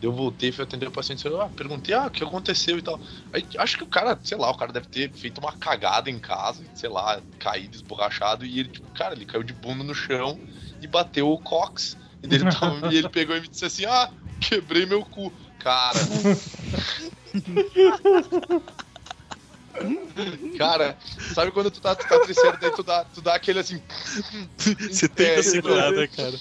Eu 0.00 0.12
voltei, 0.12 0.52
fui 0.52 0.62
atender 0.62 0.86
o 0.86 0.92
paciente, 0.92 1.24
eu 1.24 1.40
ah, 1.40 1.48
perguntei, 1.48 1.94
ah, 1.94 2.06
o 2.06 2.10
que 2.10 2.22
aconteceu 2.22 2.78
e 2.78 2.82
tal. 2.82 3.00
Aí 3.32 3.46
acho 3.58 3.78
que 3.78 3.84
o 3.84 3.86
cara, 3.86 4.18
sei 4.22 4.36
lá, 4.36 4.50
o 4.50 4.56
cara 4.56 4.72
deve 4.72 4.86
ter 4.88 5.12
feito 5.14 5.38
uma 5.38 5.52
cagada 5.52 6.10
em 6.10 6.18
casa, 6.18 6.62
sei 6.74 6.90
lá, 6.90 7.22
caído, 7.38 7.76
esborrachado, 7.76 8.44
e 8.44 8.60
ele, 8.60 8.68
tipo, 8.68 8.86
cara, 8.92 9.14
ele 9.14 9.24
caiu 9.24 9.42
de 9.42 9.54
bunda 9.54 9.82
no 9.82 9.94
chão 9.94 10.38
e 10.80 10.86
bateu 10.86 11.30
o 11.30 11.38
cox. 11.38 11.96
E, 12.22 12.26
ele, 12.26 12.50
tava- 12.50 12.86
e 12.92 12.96
ele 12.96 13.08
pegou 13.08 13.36
e 13.36 13.40
me 13.40 13.48
disse 13.48 13.64
assim, 13.64 13.86
ah, 13.86 14.10
quebrei 14.40 14.84
meu 14.84 15.04
cu. 15.04 15.32
Cara. 15.58 15.98
Cara, 20.58 20.96
sabe 21.34 21.52
quando 21.52 21.70
tu 21.70 21.80
tá, 21.80 21.94
tu 21.94 22.06
tá 22.06 22.18
tricero, 22.18 22.56
daí 22.56 22.70
tu 22.70 22.82
dá, 22.82 23.04
tu 23.04 23.20
dá 23.20 23.34
aquele 23.34 23.58
assim. 23.58 23.82
Você 24.58 25.08
tenta 25.08 25.40
É, 25.40 25.42
segurar, 25.42 25.92
né, 25.92 26.06
cara? 26.06 26.38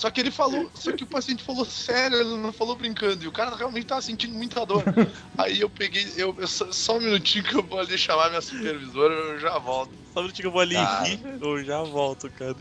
Só 0.00 0.10
que 0.10 0.18
ele 0.18 0.30
falou, 0.30 0.70
só 0.74 0.92
que 0.92 1.04
o 1.04 1.06
paciente 1.06 1.44
falou 1.44 1.66
sério, 1.66 2.18
ele 2.18 2.34
não 2.38 2.54
falou 2.54 2.74
brincando, 2.74 3.22
e 3.22 3.28
o 3.28 3.32
cara 3.32 3.54
realmente 3.54 3.84
tava 3.84 4.00
sentindo 4.00 4.32
muita 4.32 4.64
dor. 4.64 4.82
Aí 5.36 5.60
eu 5.60 5.68
peguei, 5.68 6.10
eu, 6.16 6.34
eu 6.38 6.48
só, 6.48 6.72
só 6.72 6.96
um 6.96 7.00
minutinho 7.00 7.44
que 7.44 7.54
eu 7.54 7.62
vou 7.62 7.78
ali 7.78 7.98
chamar 7.98 8.30
minha 8.30 8.40
supervisora, 8.40 9.12
eu 9.12 9.38
já 9.38 9.58
volto. 9.58 9.92
Só 10.14 10.20
um 10.20 10.22
minutinho 10.22 10.44
que 10.44 10.46
eu 10.46 10.52
vou 10.52 10.62
ali 10.62 10.74
Cara. 10.74 11.04
rir, 11.04 11.20
eu 11.38 11.62
já 11.62 11.82
volto, 11.82 12.30
cara. 12.30 12.56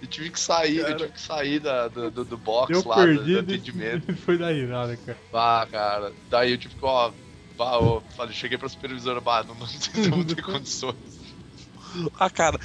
Eu 0.00 0.06
tive 0.06 0.30
que 0.30 0.38
sair, 0.38 0.76
eu 0.76 0.96
tive 0.96 1.10
que 1.10 1.20
sair 1.20 1.58
da, 1.58 1.88
do, 1.88 2.12
do, 2.12 2.24
do 2.24 2.38
box 2.38 2.70
Eu 2.70 2.84
lá, 2.86 3.04
do, 3.04 3.12
do 3.12 3.24
perdi 3.24 3.38
atendimento. 3.38 4.14
foi 4.24 4.38
da 4.38 4.52
risada, 4.52 4.96
cara. 4.96 5.18
Bah, 5.32 5.66
cara. 5.68 6.12
Daí 6.30 6.52
eu 6.52 6.58
tive 6.58 6.76
que, 6.76 6.84
ó, 6.84 7.10
bah, 7.58 7.76
ó, 7.76 8.02
falei, 8.16 8.32
cheguei 8.32 8.56
pra 8.56 8.68
supervisora, 8.68 9.20
bah, 9.20 9.42
não, 9.42 9.56
não 9.58 10.16
vou 10.16 10.24
ter 10.24 10.40
condições. 10.42 10.94
Ah, 12.18 12.30
cara, 12.30 12.58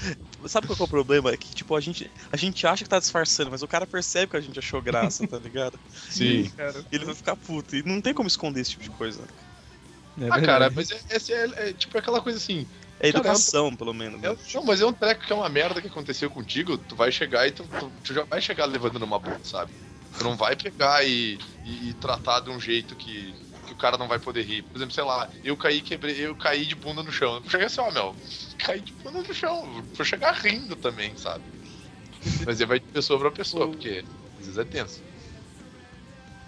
sabe 0.48 0.68
qual 0.68 0.76
que 0.76 0.82
é 0.82 0.86
o 0.86 0.90
problema? 0.90 1.32
É 1.32 1.38
que, 1.38 1.54
tipo, 1.54 1.76
a 1.76 1.82
gente, 1.82 2.10
a 2.32 2.38
gente 2.38 2.66
acha 2.66 2.84
que 2.84 2.90
tá 2.90 3.00
disfarçando, 3.00 3.52
mas 3.52 3.62
o 3.62 3.68
cara 3.68 3.86
percebe 3.86 4.32
que 4.32 4.38
a 4.38 4.42
gente 4.42 4.60
achou 4.60 4.82
graça, 4.82 5.28
tá 5.28 5.38
ligado? 5.38 5.80
Sim. 6.10 6.50
Cara. 6.56 6.86
E 6.92 6.96
ele 6.96 7.06
vai 7.06 7.16
ficar 7.16 7.36
puto. 7.36 7.76
E 7.76 7.84
não 7.84 8.02
tem 8.02 8.14
como 8.14 8.28
esconder 8.28 8.62
esse 8.62 8.72
tipo 8.72 8.84
de 8.84 8.90
coisa. 8.92 9.22
É 9.22 10.26
ah, 10.26 10.36
verdade. 10.36 10.46
cara, 10.46 10.70
mas 10.70 10.92
é, 10.92 11.34
é, 11.34 11.70
é, 11.70 11.74
tipo 11.74 11.98
aquela 11.98 12.22
coisa 12.22 12.38
assim. 12.38 12.68
É 13.00 13.12
Cara, 13.12 13.20
educação, 13.20 13.74
pelo 13.76 13.94
menos. 13.94 14.22
É, 14.22 14.30
né? 14.30 14.38
não, 14.54 14.64
mas 14.64 14.82
é 14.82 14.86
um 14.86 14.92
treco 14.92 15.26
que 15.26 15.32
é 15.32 15.36
uma 15.36 15.48
merda 15.48 15.82
que 15.82 15.88
aconteceu 15.88 16.30
contigo, 16.30 16.78
tu 16.78 16.96
vai 16.96 17.12
chegar 17.12 17.48
e 17.48 17.52
tu, 17.52 17.64
tu, 17.64 17.92
tu 18.04 18.14
já 18.14 18.24
vai 18.24 18.42
chegar 18.42 18.66
levando 18.66 19.00
numa 19.00 19.18
boa, 19.18 19.40
sabe? 19.44 19.72
Tu 20.18 20.24
não 20.24 20.36
vai 20.36 20.56
pegar 20.56 21.06
e, 21.06 21.40
e, 21.64 21.90
e 21.90 21.94
tratar 21.94 22.42
de 22.42 22.50
um 22.50 22.60
jeito 22.60 22.96
que, 22.96 23.34
cara 23.80 23.98
não 23.98 24.08
vai 24.08 24.20
poder 24.20 24.44
rir. 24.44 24.62
Por 24.64 24.78
exemplo, 24.78 24.94
sei 24.94 25.04
lá, 25.04 25.28
eu 25.44 25.58
caí, 25.58 25.82
quebrei, 25.82 26.20
eu 26.20 26.36
caí 26.36 26.66
de 26.66 26.76
bunda 26.76 27.02
no 27.02 27.12
chão. 27.12 27.42
Eu 27.44 27.50
cheguei 27.50 27.66
assim, 27.66 27.82
ó, 27.82 27.92
meu, 27.92 28.16
caí 28.60 28.82
de 28.82 28.94
bunda 29.04 29.20
no 29.20 29.34
chão. 29.34 29.84
Vou 29.96 30.06
chegar 30.06 30.34
rindo 30.34 30.76
também, 30.76 31.16
sabe? 31.16 31.44
Mas 32.46 32.60
aí 32.60 32.68
vai 32.68 32.80
de 32.80 32.86
pessoa 32.88 33.20
pra 33.20 33.32
pessoa, 33.32 33.68
porque 33.68 34.04
às 34.38 34.46
vezes 34.46 34.58
é 34.58 34.66
tenso. 34.66 35.02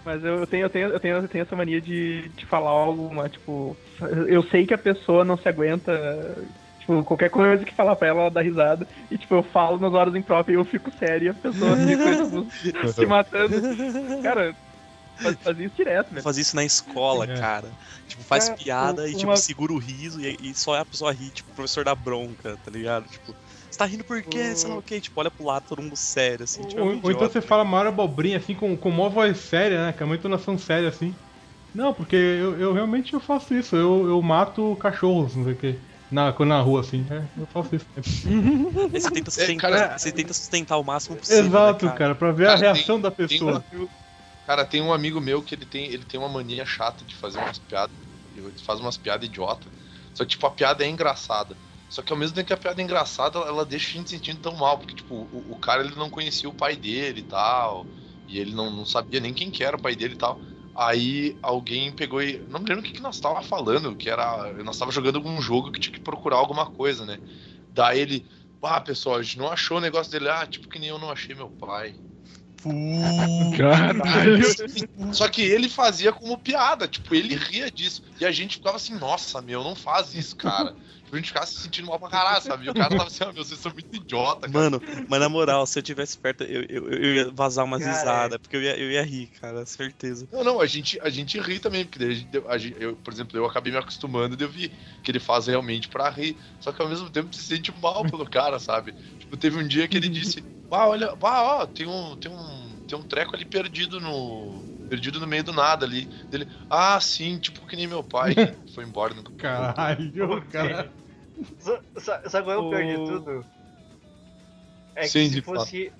Mas 0.03 0.23
eu 0.23 0.47
tenho, 0.47 0.65
eu 0.65 0.69
tenho, 0.69 0.89
eu 0.89 0.99
tenho, 0.99 1.17
eu 1.17 1.27
tenho 1.27 1.43
essa 1.43 1.55
mania 1.55 1.79
de, 1.79 2.29
de 2.29 2.45
falar 2.47 2.71
algo, 2.71 3.13
mas, 3.13 3.31
tipo, 3.31 3.77
eu 4.27 4.41
sei 4.49 4.65
que 4.65 4.73
a 4.73 4.77
pessoa 4.77 5.23
não 5.23 5.37
se 5.37 5.47
aguenta. 5.47 5.91
Tipo, 6.79 7.03
qualquer 7.03 7.29
coisa 7.29 7.63
que 7.63 7.75
falar 7.75 7.95
pra 7.95 8.07
ela, 8.07 8.21
ela 8.21 8.31
dá 8.31 8.41
risada. 8.41 8.87
E, 9.11 9.17
tipo, 9.17 9.35
eu 9.35 9.43
falo 9.43 9.77
nas 9.79 9.93
horas 9.93 10.15
impróprias 10.15 10.57
e 10.57 10.59
eu 10.59 10.65
fico 10.65 10.91
sério 10.97 11.27
e 11.27 11.29
a 11.29 11.33
pessoa 11.35 11.77
fica, 11.77 12.15
tipo, 12.15 12.87
se 12.93 13.05
matando. 13.05 13.61
Cara, 14.23 14.55
faz, 15.15 15.37
faz 15.41 15.57
isso 15.59 15.75
direto, 15.75 16.09
velho. 16.11 16.23
Fazer 16.23 16.41
isso 16.41 16.55
na 16.55 16.63
escola, 16.63 17.25
É. 17.25 17.35
cara. 17.39 17.71
Tipo, 18.07 18.23
faz 18.23 18.49
É, 18.49 18.55
piada 18.55 19.07
e, 19.09 19.13
tipo, 19.15 19.27
uma- 19.27 19.37
segura 19.37 19.73
o 19.73 19.77
riso 19.77 20.19
e, 20.21 20.35
e 20.39 20.55
só 20.55 20.75
a 20.75 20.85
pessoa 20.85 21.11
ri, 21.11 21.31
tipo, 21.31 21.51
o 21.51 21.53
professor 21.55 21.83
da 21.83 21.95
bronca, 21.95 22.57
tá 22.57 22.71
ligado? 22.71 23.07
Tipo, 23.07 23.35
você 23.69 23.77
tá 23.77 23.85
rindo 23.85 24.03
por 24.03 24.21
quê? 24.23 24.55
Sei 24.55 24.69
lá 24.69 24.77
o 24.77 24.81
quê? 24.81 24.99
Tipo, 25.01 25.19
olha 25.19 25.31
pro 25.31 25.45
lado, 25.45 25.65
todo 25.67 25.81
mundo 25.81 25.95
sério, 25.95 26.43
assim. 26.43 26.61
Tipo, 26.61 26.79
é 26.79 26.83
um 26.83 26.87
Ou, 26.95 27.01
ou 27.03 27.11
então 27.11 27.27
você 27.29 27.39
né? 27.39 27.45
fala 27.45 27.63
maior 27.63 27.87
abobrinha, 27.87 28.37
assim, 28.37 28.55
com, 28.55 28.75
com 28.77 28.89
uma 28.89 29.09
voz 29.09 29.37
séria, 29.37 29.85
né? 29.85 29.93
Com 29.93 30.05
uma 30.05 30.15
entonação 30.15 30.57
séria, 30.57 30.89
assim. 30.89 31.13
Não, 31.73 31.93
porque 31.93 32.15
eu, 32.15 32.59
eu 32.59 32.73
realmente 32.73 33.13
eu 33.13 33.19
faço 33.19 33.53
isso. 33.55 33.75
Eu, 33.75 34.07
eu 34.09 34.21
mato 34.21 34.75
cachorros, 34.75 35.35
não 35.35 35.45
sei 35.45 35.53
o 35.53 35.57
quê. 35.57 35.79
Na, 36.11 36.37
na 36.45 36.61
rua, 36.61 36.81
assim. 36.81 37.05
É, 37.09 37.39
eu 37.39 37.47
faço 37.47 37.73
isso. 37.73 37.85
Aí 37.95 38.99
você 38.99 39.09
tenta 39.11 39.31
sustentar, 39.31 39.71
cara- 39.71 39.97
você 39.97 40.11
tenta 40.11 40.33
sustentar 40.33 40.77
o 40.77 40.83
máximo 40.83 41.15
possível. 41.15 41.45
Exato, 41.45 41.85
né, 41.85 41.95
cara? 41.95 42.13
pra 42.15 42.31
ver 42.33 42.47
Cara, 42.47 42.57
a 42.57 42.59
tem- 42.61 42.73
reação 42.73 42.99
da 42.99 43.09
Tem 43.09 43.27
pessoa. 43.27 43.63
um- 43.73 43.87
cara, 44.51 44.65
tem 44.65 44.81
um 44.81 44.91
amigo 44.93 45.21
meu 45.21 45.41
que 45.43 45.55
ele 45.55 45.65
tem, 45.65 45.85
ele 45.85 46.05
tem 46.05 46.19
uma 46.19 46.27
mania 46.29 46.65
chata 46.65 47.05
de 47.05 47.15
fazer 47.15 47.37
umas 47.39 47.57
piadas. 47.59 47.95
Ele 48.33 48.53
faz 48.59 48.79
umas 48.81 48.97
piadas 48.97 49.25
idiota. 49.27 49.71
Só 50.13 50.23
que, 50.25 50.31
tipo, 50.31 50.45
a 50.45 50.51
piada 50.51 50.83
é 50.83 50.87
engraçada. 50.89 51.57
Só 51.87 52.01
que 52.01 52.11
ao 52.11 52.19
mesmo 52.19 52.35
tempo 52.35 52.47
que 52.47 52.53
a 52.53 52.57
piada 52.57 52.81
é 52.81 52.83
engraçada, 52.83 53.39
ela, 53.39 53.65
deixa 53.65 53.89
a 53.89 53.91
gente 53.99 54.09
sentindo 54.09 54.39
tão 54.41 54.55
mal. 54.55 54.77
Porque, 54.77 54.93
tipo, 54.95 55.15
o, 55.31 55.53
o 55.53 55.57
cara 55.59 55.83
ele 55.83 55.95
não 55.95 56.09
conhecia 56.09 56.49
o 56.49 56.53
pai 56.53 56.75
dele 56.75 57.21
e 57.21 57.23
tal. 57.23 57.89
E 58.27 58.39
ele 58.39 58.53
não, 58.53 58.69
não 58.71 58.85
sabia 58.85 59.19
nem 59.21 59.33
quem 59.33 59.51
que 59.51 59.63
era 59.63 59.75
o 59.77 59.81
pai 59.81 59.95
dele 59.95 60.13
e 60.15 60.17
tal. 60.17 60.41
Aí 60.75 61.37
alguém 61.41 61.93
pegou 61.93 62.21
e. 62.21 62.45
Não 62.47 62.59
me 62.59 62.65
lembro 62.67 62.81
o 62.81 62.83
que, 62.85 62.93
que 62.93 63.01
nós 63.01 63.19
tava 63.19 63.41
falando, 63.41 63.95
que 63.95 64.09
era. 64.09 64.53
Nós 64.63 64.77
tava 64.77 64.91
jogando 64.91 65.17
algum 65.17 65.41
jogo 65.41 65.71
que 65.71 65.79
tinha 65.79 65.93
que 65.93 66.01
procurar 66.01 66.37
alguma 66.37 66.69
coisa, 66.71 67.05
né? 67.05 67.19
Daí 67.69 67.99
ele. 67.99 68.27
Ah, 68.63 68.79
pessoal, 68.81 69.15
a 69.17 69.23
gente 69.23 69.37
não 69.39 69.49
achou 69.51 69.77
o 69.77 69.81
negócio 69.81 70.11
dele. 70.11 70.29
Ah, 70.29 70.45
tipo 70.47 70.67
que 70.69 70.79
nem 70.79 70.89
eu 70.89 70.99
não 70.99 71.09
achei 71.11 71.35
meu 71.35 71.49
pai. 71.51 71.97
Caralho. 73.57 75.13
Só 75.13 75.27
que 75.27 75.41
ele 75.41 75.67
fazia 75.67 76.11
como 76.11 76.37
piada, 76.37 76.87
tipo, 76.87 77.13
ele 77.15 77.35
ria 77.35 77.71
disso. 77.71 78.03
E 78.19 78.25
a 78.25 78.31
gente 78.31 78.57
ficava 78.57 78.77
assim, 78.77 78.95
nossa, 78.97 79.41
meu, 79.41 79.63
não 79.63 79.75
faz 79.75 80.13
isso, 80.13 80.35
cara. 80.35 80.75
A 81.11 81.15
gente 81.17 81.27
ficava 81.27 81.45
se 81.45 81.59
sentindo 81.59 81.87
mal 81.87 81.99
pra 81.99 82.09
caralho, 82.09 82.41
sabe? 82.41 82.65
E 82.65 82.69
o 82.69 82.73
cara 82.73 82.89
tava 82.89 83.07
assim, 83.07 83.23
ah, 83.23 83.33
meu, 83.33 83.43
vocês 83.43 83.59
são 83.59 83.71
muito 83.73 83.93
idiota, 83.93 84.47
cara. 84.47 84.69
Mano, 84.69 84.81
mas 85.09 85.19
na 85.19 85.27
moral, 85.29 85.65
se 85.67 85.77
eu 85.77 85.83
tivesse 85.83 86.17
perto, 86.17 86.43
eu, 86.43 86.63
eu, 86.69 86.89
eu 86.91 87.15
ia 87.15 87.31
vazar 87.31 87.65
umas 87.65 87.81
Cara, 87.81 87.93
risadas, 87.93 88.37
porque 88.37 88.55
eu 88.55 88.61
ia, 88.61 88.77
eu 88.79 88.91
ia 88.91 89.03
rir, 89.03 89.27
cara, 89.41 89.65
certeza. 89.65 90.27
Não, 90.31 90.43
não, 90.43 90.61
a 90.61 90.65
gente, 90.65 90.97
a 91.01 91.09
gente 91.09 91.39
ri 91.39 91.59
também, 91.59 91.83
porque 91.85 91.99
daí 91.99 92.09
a 92.11 92.13
gente, 92.13 92.43
a 92.47 92.57
gente- 92.57 92.81
eu, 92.81 92.95
por 92.95 93.11
exemplo, 93.11 93.37
eu 93.37 93.45
acabei 93.45 93.71
me 93.73 93.77
acostumando 93.79 94.37
de 94.37 94.43
eu 94.45 94.49
vi 94.49 94.71
que 95.03 95.11
ele 95.11 95.19
faz 95.19 95.47
realmente 95.47 95.89
pra 95.89 96.09
rir. 96.09 96.37
Só 96.59 96.71
que 96.71 96.81
ao 96.81 96.87
mesmo 96.87 97.09
tempo 97.09 97.35
se 97.35 97.41
sente 97.41 97.71
mal 97.81 98.05
pelo 98.05 98.25
cara, 98.29 98.57
sabe? 98.59 98.95
Tipo, 99.19 99.35
teve 99.35 99.57
um 99.57 99.67
dia 99.67 99.87
que 99.87 99.97
ele 99.97 100.07
disse, 100.07 100.43
ah, 100.69 100.87
olha, 100.87 101.07
ah, 101.21 101.43
ó, 101.43 101.65
tem 101.65 101.85
um, 101.87 102.15
tem 102.15 102.31
um, 102.31 102.81
tem 102.87 102.97
um 102.97 103.03
treco 103.03 103.35
ali 103.35 103.45
perdido 103.45 103.99
no. 103.99 104.63
Perdido 104.87 105.19
no 105.19 105.27
meio 105.27 105.43
do 105.43 105.53
nada 105.53 105.85
ali. 105.85 106.09
Dele, 106.29 106.47
ah, 106.69 106.99
sim, 107.01 107.37
tipo 107.39 107.65
que 107.67 107.75
nem 107.75 107.87
meu 107.87 108.03
pai. 108.03 108.33
Foi 108.73 108.83
embora 108.83 109.13
nunca. 109.13 109.31
Caralho, 109.37 110.41
cara. 110.49 110.91
Sa- 111.59 111.81
sa- 111.97 112.29
Sabe 112.29 112.45
qual 112.45 112.55
é 112.55 112.59
o 112.59 112.69
pior 112.69 112.85
de 112.85 112.95
tudo? 113.05 113.45
É 114.95 115.01
que 115.01 115.09
Sim, 115.09 115.29
se 115.29 115.41
fosse. 115.41 115.91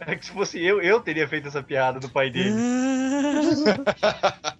É 0.00 0.14
que 0.14 0.26
se 0.26 0.32
fosse 0.32 0.62
eu, 0.62 0.80
eu 0.80 1.00
teria 1.00 1.26
feito 1.26 1.48
essa 1.48 1.62
piada 1.62 1.98
do 1.98 2.08
pai 2.08 2.30
dele. 2.30 2.54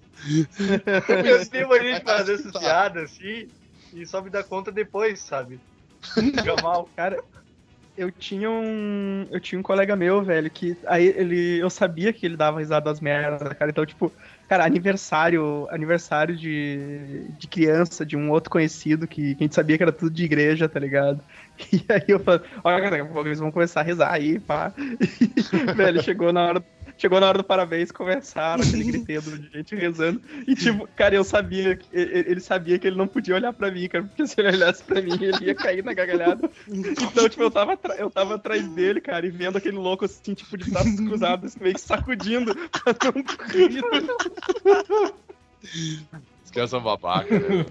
Eu 1.24 1.49
tenho 1.49 1.68
mania 1.68 2.01
de 2.01 2.05
fazer 2.05 2.34
essas 2.34 2.53
Tá. 2.53 2.59
piadas 2.59 3.12
assim 3.12 3.49
e 3.93 4.07
só 4.07 4.20
me 4.20 4.30
dá 4.30 4.43
conta 4.43 4.72
depois, 4.72 5.20
sabe? 5.20 5.61
Fica 6.01 6.57
mal. 6.62 6.89
Cara, 6.97 7.22
eu 7.97 8.11
tinha 8.11 8.51
um. 8.51 9.26
Eu 9.30 9.41
tinha 9.41 9.59
um 9.59 9.62
colega 9.62 9.97
meu, 9.97 10.22
velho, 10.22 10.51
que 10.51 10.76
aí 10.87 11.07
ele. 11.07 11.59
Eu 11.59 11.70
sabia 11.70 12.12
que 12.12 12.26
ele 12.26 12.37
dava 12.37 12.59
risada 12.59 12.87
das 12.87 13.01
merdas, 13.01 13.53
cara. 13.55 13.70
Então, 13.70 13.87
tipo, 13.87 14.12
cara, 14.49 14.64
aniversário. 14.64 15.66
Aniversário 15.70 16.36
de, 16.36 17.26
de 17.38 17.47
criança, 17.47 18.05
de 18.05 18.16
um 18.16 18.30
outro 18.30 18.51
conhecido 18.51 19.07
que, 19.07 19.34
que 19.34 19.44
a 19.44 19.44
gente 19.44 19.55
sabia 19.55 19.76
que 19.76 19.82
era 19.82 19.92
tudo 19.92 20.11
de 20.11 20.24
igreja, 20.24 20.68
tá 20.68 20.80
ligado? 20.80 21.20
E 21.72 21.82
aí 21.90 22.05
eu 22.09 22.20
falei, 22.20 22.42
olha, 22.62 22.90
daqui 22.90 23.18
eles 23.20 23.38
vão 23.38 23.51
começar 23.51 23.80
a 23.80 23.82
rezar 23.82 24.12
aí, 24.12 24.38
pá. 24.38 24.74
E, 24.78 25.72
velho, 25.72 26.03
chegou 26.03 26.30
na 26.30 26.44
hora. 26.49 26.64
Chegou 26.99 27.20
na 27.20 27.28
hora 27.28 27.38
do 27.38 27.44
parabéns, 27.44 27.92
começaram 27.92 28.62
aquele 28.62 28.84
griteiro 28.90 29.38
de 29.38 29.51
gente 29.51 29.74
rezando. 29.76 30.20
E 30.47 30.55
tipo, 30.55 30.88
cara, 30.97 31.14
eu 31.14 31.22
sabia, 31.24 31.76
que- 31.76 31.86
ele 31.92 32.40
sabia 32.40 32.78
que 32.78 32.86
ele 32.86 32.97
não 32.97 33.07
podia 33.07 33.34
olhar 33.34 33.53
pra 33.53 33.70
mim, 33.70 33.86
cara, 33.88 34.05
porque 34.05 34.26
se 34.26 34.40
ele 34.40 34.49
olhasse 34.57 34.82
pra 34.82 35.03
mim, 35.03 35.12
ele 35.12 35.44
ia 35.47 35.55
cair 35.55 35.84
na 35.84 35.92
gargalhada. 35.92 36.49
Então, 36.68 37.28
tipo, 37.28 37.42
eu 37.42 37.51
tava, 37.51 37.78
eu 37.99 38.11
tava 38.11 38.36
atrás 38.36 38.66
dele, 38.68 39.01
cara, 39.01 39.26
e 39.26 39.30
vendo 39.30 39.59
aquele 39.59 39.76
louco 39.76 40.07
assim, 40.07 40.32
tipo, 40.34 40.57
de 40.57 40.70
braços 40.70 40.97
cruzados, 41.01 41.55
meio 41.57 41.74
que 41.74 41.80
sacudindo 41.82 42.55
pra 42.55 42.94
não 43.05 43.12
rir. 43.68 43.82
Os 46.44 46.51
caras 46.51 46.70
são 46.70 46.80
babaca, 46.80 47.38
né? 47.38 47.66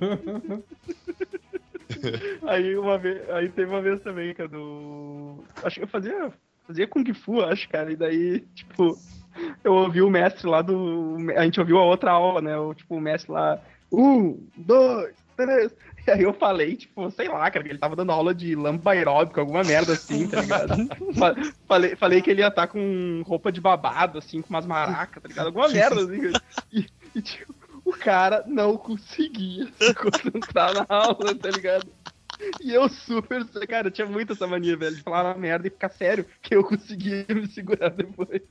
Aí 2.47 2.75
uma 2.77 2.97
vez, 2.97 3.27
aí 3.29 3.49
teve 3.49 3.69
uma 3.71 3.81
vez 3.81 4.01
também, 4.01 4.33
cara, 4.33 4.49
do. 4.49 5.43
Acho 5.63 5.77
que 5.77 5.83
eu 5.83 5.87
fazia. 5.87 6.31
Fazia 6.67 6.87
Kung 6.87 7.05
Fu, 7.13 7.41
acho, 7.41 7.67
cara. 7.69 7.91
E 7.91 7.95
daí, 7.95 8.39
tipo, 8.53 8.97
eu 9.63 9.73
ouvi 9.73 10.01
o 10.01 10.09
mestre 10.09 10.47
lá 10.47 10.61
do. 10.61 11.17
A 11.35 11.43
gente 11.43 11.59
ouviu 11.59 11.77
a 11.77 11.83
outra 11.83 12.11
aula, 12.11 12.41
né? 12.41 12.57
O, 12.57 12.73
tipo, 12.73 12.95
o 12.95 13.01
mestre 13.01 13.31
lá. 13.31 13.59
Um, 13.91 14.47
dois, 14.57 15.13
três. 15.37 15.71
E 16.07 16.11
aí 16.11 16.21
eu 16.21 16.33
falei, 16.33 16.75
tipo, 16.75 17.09
sei 17.11 17.27
lá, 17.27 17.49
cara, 17.49 17.63
que 17.63 17.71
ele 17.71 17.79
tava 17.79 17.95
dando 17.95 18.11
aula 18.11 18.33
de 18.33 18.55
lamba 18.55 18.91
aeróbica, 18.91 19.41
alguma 19.41 19.63
merda 19.63 19.93
assim, 19.93 20.27
tá 20.27 20.41
ligado? 20.41 20.87
Fa- 21.17 21.35
falei, 21.67 21.95
falei 21.95 22.21
que 22.21 22.29
ele 22.29 22.41
ia 22.41 22.47
estar 22.47 22.67
com 22.67 23.23
roupa 23.25 23.51
de 23.51 23.59
babado, 23.59 24.19
assim, 24.19 24.41
com 24.41 24.49
umas 24.49 24.65
maracas, 24.67 25.21
tá 25.23 25.27
ligado? 25.27 25.47
Alguma 25.47 25.67
merda, 25.67 25.95
assim. 26.01 26.31
E, 26.71 26.85
e, 27.15 27.21
tipo, 27.21 27.55
o 27.83 27.91
cara 27.91 28.43
não 28.45 28.77
conseguia 28.77 29.67
se 29.79 29.93
concentrar 29.95 30.73
na 30.75 30.85
aula, 30.89 31.33
tá 31.35 31.49
ligado? 31.49 31.87
E 32.61 32.73
eu 32.73 32.89
super, 32.89 33.45
cara, 33.67 33.87
eu 33.87 33.91
tinha 33.91 34.07
muito 34.07 34.33
essa 34.33 34.47
mania, 34.47 34.77
velho, 34.77 34.95
de 34.95 35.01
falar 35.03 35.37
merda 35.37 35.67
e 35.67 35.71
ficar 35.71 35.89
sério, 35.89 36.25
que 36.41 36.55
eu 36.55 36.63
conseguia 36.63 37.25
me 37.33 37.47
segurar 37.47 37.89
depois. 37.89 38.41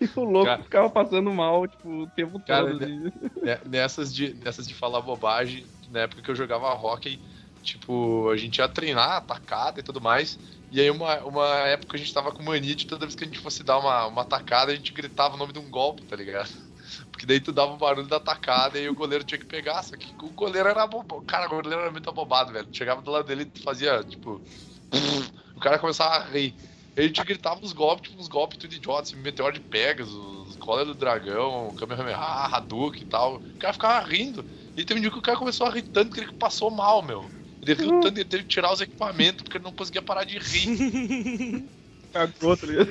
E 0.00 0.06
o 0.16 0.24
louco 0.24 0.46
Cara- 0.46 0.64
ficava 0.64 0.90
passando 0.90 1.32
mal, 1.32 1.66
tipo, 1.68 1.88
o 2.04 2.10
tempo 2.10 2.40
Cara, 2.44 2.72
todo. 2.72 2.78
né- 2.78 2.86
assim. 2.86 3.04
né, 3.42 3.60
nessas, 3.64 4.14
de, 4.14 4.34
nessas 4.34 4.66
de 4.66 4.74
falar 4.74 5.02
bobagem, 5.02 5.72
na 5.88 6.00
época 6.02 6.22
que 6.22 6.30
eu 6.30 6.34
jogava 6.34 6.72
hockey, 6.74 7.22
tipo, 7.62 8.30
a 8.30 8.36
gente 8.36 8.58
ia 8.58 8.68
treinar, 8.68 9.12
atacada 9.16 9.80
e 9.80 9.82
tudo 9.82 10.00
mais. 10.00 10.38
E 10.70 10.80
aí 10.80 10.90
uma, 10.90 11.24
uma 11.24 11.46
época 11.68 11.96
a 11.96 12.00
gente 12.00 12.12
tava 12.12 12.32
com 12.32 12.42
mania 12.42 12.74
de 12.76 12.86
toda 12.86 13.06
vez 13.06 13.14
que 13.14 13.24
a 13.24 13.26
gente 13.26 13.38
fosse 13.40 13.62
dar 13.64 13.78
uma, 13.78 14.06
uma 14.06 14.22
atacada, 14.22 14.72
a 14.72 14.76
gente 14.76 14.92
gritava 14.92 15.34
o 15.34 15.38
nome 15.38 15.52
de 15.52 15.58
um 15.58 15.70
golpe, 15.70 16.04
tá 16.06 16.16
ligado? 16.16 16.50
Porque 17.16 17.24
daí 17.24 17.40
tu 17.40 17.50
dava 17.50 17.72
o 17.72 17.78
barulho 17.78 18.06
da 18.06 18.18
atacada 18.18 18.78
e 18.78 18.90
o 18.90 18.94
goleiro 18.94 19.24
tinha 19.24 19.38
que 19.38 19.46
pegar. 19.46 19.82
Só 19.82 19.96
que 19.96 20.06
o 20.22 20.28
goleiro 20.32 20.68
era 20.68 20.86
bobo. 20.86 21.22
Cara, 21.22 21.46
o 21.46 21.48
goleiro 21.48 21.80
era 21.80 21.90
muito 21.90 22.10
abobado, 22.10 22.52
velho. 22.52 22.68
Chegava 22.70 23.00
do 23.00 23.10
lado 23.10 23.26
dele 23.26 23.50
e 23.54 23.62
fazia, 23.62 24.04
tipo. 24.04 24.38
O 25.56 25.60
cara 25.60 25.78
começava 25.78 26.16
a 26.16 26.28
rir. 26.28 26.54
A 26.94 27.00
gente 27.00 27.24
gritava 27.24 27.58
uns 27.64 27.72
golpes, 27.72 28.10
tipo, 28.10 28.20
uns 28.20 28.28
golpes 28.28 28.58
tudo 28.58 28.74
idiotas, 28.74 29.08
assim, 29.08 29.22
Meteor 29.22 29.50
de 29.50 29.60
Pegasus, 29.60 30.56
Cola 30.56 30.84
do 30.84 30.94
Dragão, 30.94 31.74
Kamehameha, 31.78 32.18
Hadouken 32.18 33.00
e 33.00 33.06
tal. 33.06 33.36
O 33.36 33.58
cara 33.58 33.72
ficava 33.72 34.06
rindo. 34.06 34.44
E 34.76 34.84
teve 34.84 34.98
um 34.98 35.00
dia 35.00 35.10
que 35.10 35.18
o 35.18 35.22
cara 35.22 35.38
começou 35.38 35.66
a 35.66 35.70
rir 35.70 35.84
tanto 35.84 36.14
que 36.14 36.20
ele 36.20 36.32
passou 36.34 36.70
mal, 36.70 37.00
meu. 37.00 37.30
Ele 37.62 37.72
riu 37.72 37.88
tanto, 38.02 38.18
ele 38.18 38.26
teve 38.26 38.42
que 38.42 38.50
tirar 38.50 38.74
os 38.74 38.82
equipamentos 38.82 39.42
porque 39.42 39.56
ele 39.56 39.64
não 39.64 39.72
conseguia 39.72 40.02
parar 40.02 40.24
de 40.24 40.38
rir. 40.38 41.64
Cagou, 42.16 42.56
tá 42.56 42.66
ligado? 42.66 42.90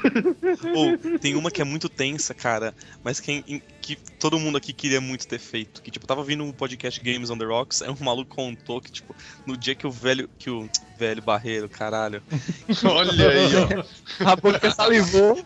Ou 0.75 1.19
tem 1.19 1.35
uma 1.35 1.49
que 1.49 1.61
é 1.61 1.65
muito 1.65 1.89
tensa, 1.89 2.33
cara, 2.33 2.75
mas 3.03 3.19
que, 3.19 3.61
que 3.81 3.95
todo 4.19 4.39
mundo 4.39 4.57
aqui 4.57 4.71
queria 4.71 5.01
muito 5.01 5.27
ter 5.27 5.39
feito. 5.39 5.81
Que, 5.81 5.89
tipo, 5.89 6.05
tava 6.05 6.23
vindo 6.23 6.43
um 6.43 6.51
podcast 6.51 6.99
Games 7.01 7.29
on 7.29 7.37
the 7.37 7.45
Rocks, 7.45 7.81
aí 7.81 7.89
um 7.89 8.03
maluco 8.03 8.35
contou 8.35 8.79
que, 8.79 8.91
tipo, 8.91 9.15
no 9.45 9.57
dia 9.57 9.73
que 9.73 9.87
o 9.87 9.91
velho. 9.91 10.29
Que 10.37 10.49
o 10.49 10.69
velho 10.97 11.21
barreiro, 11.21 11.67
caralho. 11.67 12.21
Olha 12.85 13.29
aí, 13.29 13.51
ó. 13.55 14.31
A 14.31 14.35
boca 14.35 14.71
salivou. 14.71 15.37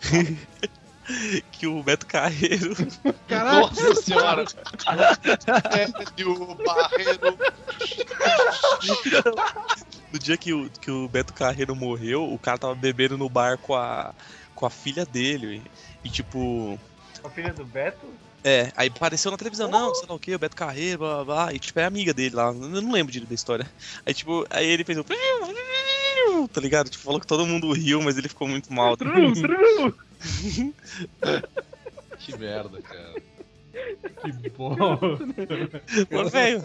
Que 1.51 1.65
o 1.65 1.81
Beto 1.81 2.05
Carreiro. 2.05 2.75
Nossa 3.27 3.95
senhora! 3.95 4.45
É, 5.71 5.87
e 6.15 6.23
o 6.23 6.53
Barreiro. 6.53 7.35
No 10.11 10.19
dia 10.19 10.37
que 10.37 10.53
o, 10.53 10.69
que 10.69 10.89
o 10.89 11.07
Beto 11.07 11.33
Carreiro 11.33 11.75
morreu, 11.75 12.23
o 12.23 12.39
cara 12.39 12.57
tava 12.57 12.75
bebendo 12.75 13.17
no 13.17 13.29
bar 13.29 13.57
com 13.57 13.75
a, 13.75 14.13
com 14.55 14.65
a 14.65 14.69
filha 14.69 15.05
dele. 15.05 15.61
E, 16.03 16.07
e, 16.07 16.09
tipo. 16.09 16.79
A 17.23 17.29
filha 17.29 17.53
do 17.53 17.65
Beto? 17.65 18.07
É, 18.43 18.71
aí 18.75 18.87
apareceu 18.87 19.29
na 19.31 19.37
televisão, 19.37 19.69
não, 19.69 19.93
sei 19.93 20.07
lá 20.07 20.15
o 20.15 20.19
que, 20.19 20.33
o 20.33 20.39
Beto 20.39 20.55
Carreiro, 20.55 20.99
blá 20.99 21.15
blá 21.15 21.25
blá. 21.25 21.53
E 21.53 21.59
tipo, 21.59 21.79
é 21.79 21.85
amiga 21.85 22.13
dele 22.13 22.35
lá. 22.35 22.47
Eu 22.47 22.53
não 22.53 22.91
lembro 22.91 23.11
direito 23.11 23.29
da 23.29 23.35
história. 23.35 23.69
Aí, 24.05 24.13
tipo, 24.13 24.45
aí 24.49 24.65
ele 24.65 24.83
fez 24.83 24.97
um. 24.97 25.03
Tá 26.53 26.61
ligado? 26.61 26.89
Tipo, 26.89 27.03
falou 27.03 27.19
que 27.19 27.27
todo 27.27 27.45
mundo 27.45 27.71
riu, 27.73 28.01
mas 28.01 28.17
ele 28.17 28.29
ficou 28.29 28.47
muito 28.47 28.71
mal. 28.71 28.95
Tru, 28.95 29.33
tru. 29.33 29.95
Que 32.19 32.37
merda, 32.37 32.81
cara. 32.81 33.15
Que 34.21 34.49
bom. 34.49 34.75
Mas, 36.11 36.31
velho, 36.31 36.61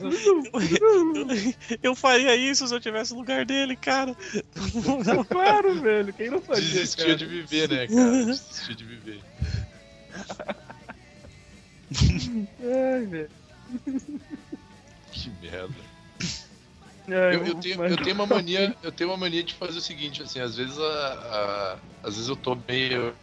eu, 0.81 1.27
eu 1.83 1.95
faria 1.95 2.35
isso 2.35 2.67
se 2.67 2.75
eu 2.75 2.81
tivesse 2.81 3.13
no 3.13 3.21
lugar 3.21 3.45
dele, 3.45 3.77
cara. 3.77 4.15
Claro, 5.29 5.81
velho. 5.81 6.13
Quem 6.13 6.31
não 6.31 6.41
fazia, 6.43 6.65
Desistiu 6.81 7.05
cara? 7.07 7.17
de 7.17 7.27
viver, 7.27 7.69
né, 7.69 7.87
cara? 7.87 8.25
Desistiu 8.27 8.75
de 8.75 8.85
viver. 8.85 9.21
Ai, 12.61 13.07
velho. 13.07 13.31
Que 15.13 15.31
merda. 15.43 15.75
Eu, 17.07 17.45
eu 17.47 17.55
tenho, 17.57 17.79
mas- 17.79 17.91
eu 17.93 17.97
tenho 17.99 18.15
uma 18.15 18.27
mania, 18.27 18.75
eu 18.83 18.91
tenho 18.91 19.11
uma 19.11 19.17
mania 19.17 19.43
de 19.43 19.55
fazer 19.55 19.79
o 19.79 19.83
seguinte, 19.83 20.23
assim, 20.23 20.41
às 20.41 20.57
vezes 20.57 20.79
a, 20.79 20.83
a- 20.83 21.79
às 22.03 22.15
vezes 22.15 22.29
eu 22.29 22.37
tô 22.37 22.57
meio 22.67 23.15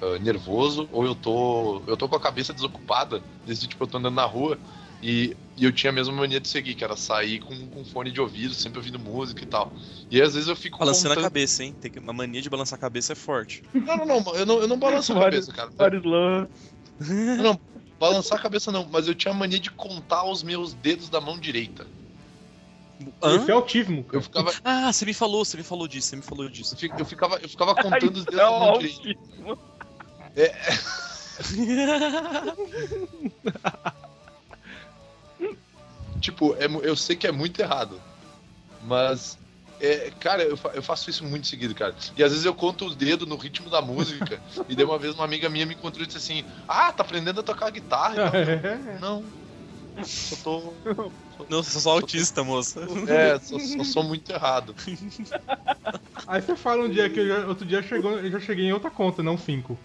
ah, 0.00 0.18
nervoso 0.18 0.88
ou 0.92 1.04
eu 1.04 1.14
tô 1.14 1.82
eu 1.86 1.96
tô 1.96 2.08
com 2.08 2.16
a 2.16 2.20
cabeça 2.20 2.52
desocupada, 2.52 3.22
desse 3.44 3.66
tipo 3.66 3.82
eu 3.84 3.88
tô 3.88 3.98
andando 3.98 4.14
na 4.14 4.24
rua 4.24 4.58
e, 5.02 5.34
e 5.56 5.64
eu 5.64 5.72
tinha 5.72 5.90
a 5.90 5.94
mesma 5.94 6.12
mania 6.12 6.38
de 6.40 6.48
seguir, 6.48 6.74
que 6.74 6.84
era 6.84 6.94
sair 6.96 7.38
com, 7.40 7.68
com 7.68 7.84
fone 7.84 8.10
de 8.12 8.20
ouvido, 8.20 8.52
sempre 8.54 8.78
ouvindo 8.78 8.98
música 8.98 9.42
e 9.42 9.46
tal. 9.46 9.74
E 10.10 10.16
aí, 10.16 10.22
às 10.22 10.34
vezes 10.34 10.48
eu 10.48 10.54
fico 10.56 10.78
Balançando 10.78 11.12
a 11.12 11.16
contando- 11.16 11.24
cabeça, 11.30 11.64
hein? 11.64 11.74
Tem 11.80 11.90
que, 11.90 11.98
uma 11.98 12.12
mania 12.12 12.42
de 12.42 12.50
balançar 12.50 12.76
a 12.76 12.80
cabeça 12.80 13.12
é 13.12 13.16
forte. 13.16 13.62
Não, 13.72 13.96
não, 14.04 14.20
não, 14.20 14.34
eu 14.34 14.44
não, 14.44 14.58
eu 14.60 14.68
não 14.68 14.78
balanço 14.78 15.12
a 15.12 15.20
cabeça, 15.20 15.52
cara. 15.52 15.70
Vários 15.76 16.04
lances. 16.04 16.50
Não, 17.38 17.58
balançar 17.98 18.38
a 18.38 18.42
cabeça 18.42 18.70
não, 18.70 18.84
mas 18.90 19.08
eu 19.08 19.14
tinha 19.14 19.32
a 19.32 19.36
mania 19.36 19.58
de 19.58 19.70
contar 19.70 20.24
os 20.24 20.42
meus 20.42 20.74
dedos 20.74 21.08
da 21.08 21.18
mão 21.20 21.38
direita. 21.38 21.86
Hã? 23.22 23.36
Isso 23.36 23.50
é 23.50 23.54
autismo, 23.54 24.04
cara. 24.04 24.18
Eu 24.18 24.22
ficava, 24.22 24.54
Ah, 24.62 24.92
você 24.92 25.06
me 25.06 25.14
falou, 25.14 25.44
você 25.44 25.56
me 25.56 25.62
falou 25.62 25.88
disso, 25.88 26.08
você 26.08 26.16
me 26.16 26.22
falou 26.22 26.46
disso. 26.50 26.74
eu 26.74 26.78
fi- 26.78 26.92
eu 26.98 27.04
ficava, 27.06 27.36
eu 27.36 27.48
ficava 27.48 27.74
contando 27.82 28.16
os 28.16 28.24
dedos 28.26 28.36
da 28.36 28.50
Não, 28.50 28.58
mão 28.60 28.78
direita. 28.78 29.16
Tipo, 36.20 36.54
é 36.56 36.66
eu 36.86 36.94
sei 36.96 37.16
que 37.16 37.26
é 37.26 37.32
muito 37.32 37.60
errado. 37.60 38.00
Mas, 38.82 39.38
é, 39.80 40.10
cara, 40.20 40.42
eu, 40.42 40.56
fa- 40.56 40.70
eu 40.74 40.82
faço 40.82 41.08
isso 41.08 41.24
muito 41.24 41.46
seguido, 41.46 41.74
cara. 41.74 41.94
E 42.16 42.22
às 42.22 42.30
vezes 42.30 42.44
eu 42.44 42.54
conto 42.54 42.84
os 42.84 42.94
dedos 42.94 43.26
no 43.26 43.36
ritmo 43.36 43.70
da 43.70 43.80
música. 43.80 44.40
e 44.68 44.74
de 44.74 44.84
uma 44.84 44.98
vez 44.98 45.14
uma 45.14 45.24
amiga 45.24 45.48
minha 45.48 45.64
me 45.66 45.74
encontrou 45.74 46.04
e 46.04 46.06
disse 46.06 46.18
assim: 46.18 46.44
Ah, 46.68 46.92
tá 46.92 47.02
aprendendo 47.02 47.40
a 47.40 47.42
tocar 47.42 47.70
guitarra? 47.70 48.14
Então, 48.16 48.32
não. 49.00 49.24
Só 50.04 50.36
tô. 50.36 50.74
Não, 51.48 51.58
eu 51.58 51.62
sou 51.64 51.80
só 51.80 51.90
autista, 51.92 52.44
moça. 52.44 52.86
É, 53.08 53.38
só, 53.38 53.58
só 53.58 53.84
sou 53.84 54.02
muito 54.02 54.30
errado. 54.30 54.74
Aí 56.26 56.40
você 56.42 56.54
fala 56.54 56.84
um 56.84 56.90
dia 56.90 57.08
que 57.08 57.20
eu 57.20 57.28
já- 57.28 57.46
outro 57.46 57.64
dia 57.66 57.82
chegou, 57.82 58.12
eu 58.18 58.30
já 58.30 58.40
cheguei 58.40 58.66
em 58.66 58.72
outra 58.72 58.90
conta, 58.90 59.22
não 59.22 59.38
cinco. 59.38 59.78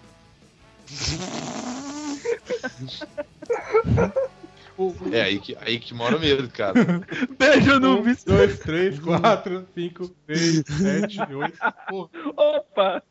O- 4.78 4.88
o- 4.88 5.14
É 5.14 5.22
aí 5.22 5.40
que, 5.40 5.56
aí 5.60 5.78
que 5.78 5.94
mora 5.94 6.16
o 6.16 6.20
medo, 6.20 6.48
cara. 6.50 6.74
Beijo 7.38 7.80
no 7.80 8.00
um, 8.00 8.14
dois, 8.26 8.58
três, 8.58 8.98
quatro, 9.00 9.66
cinco, 9.74 10.14
seis, 10.28 10.64
sete, 10.66 11.22
oito. 11.34 11.58
Pô, 11.88 12.10
Opa! 12.36 13.02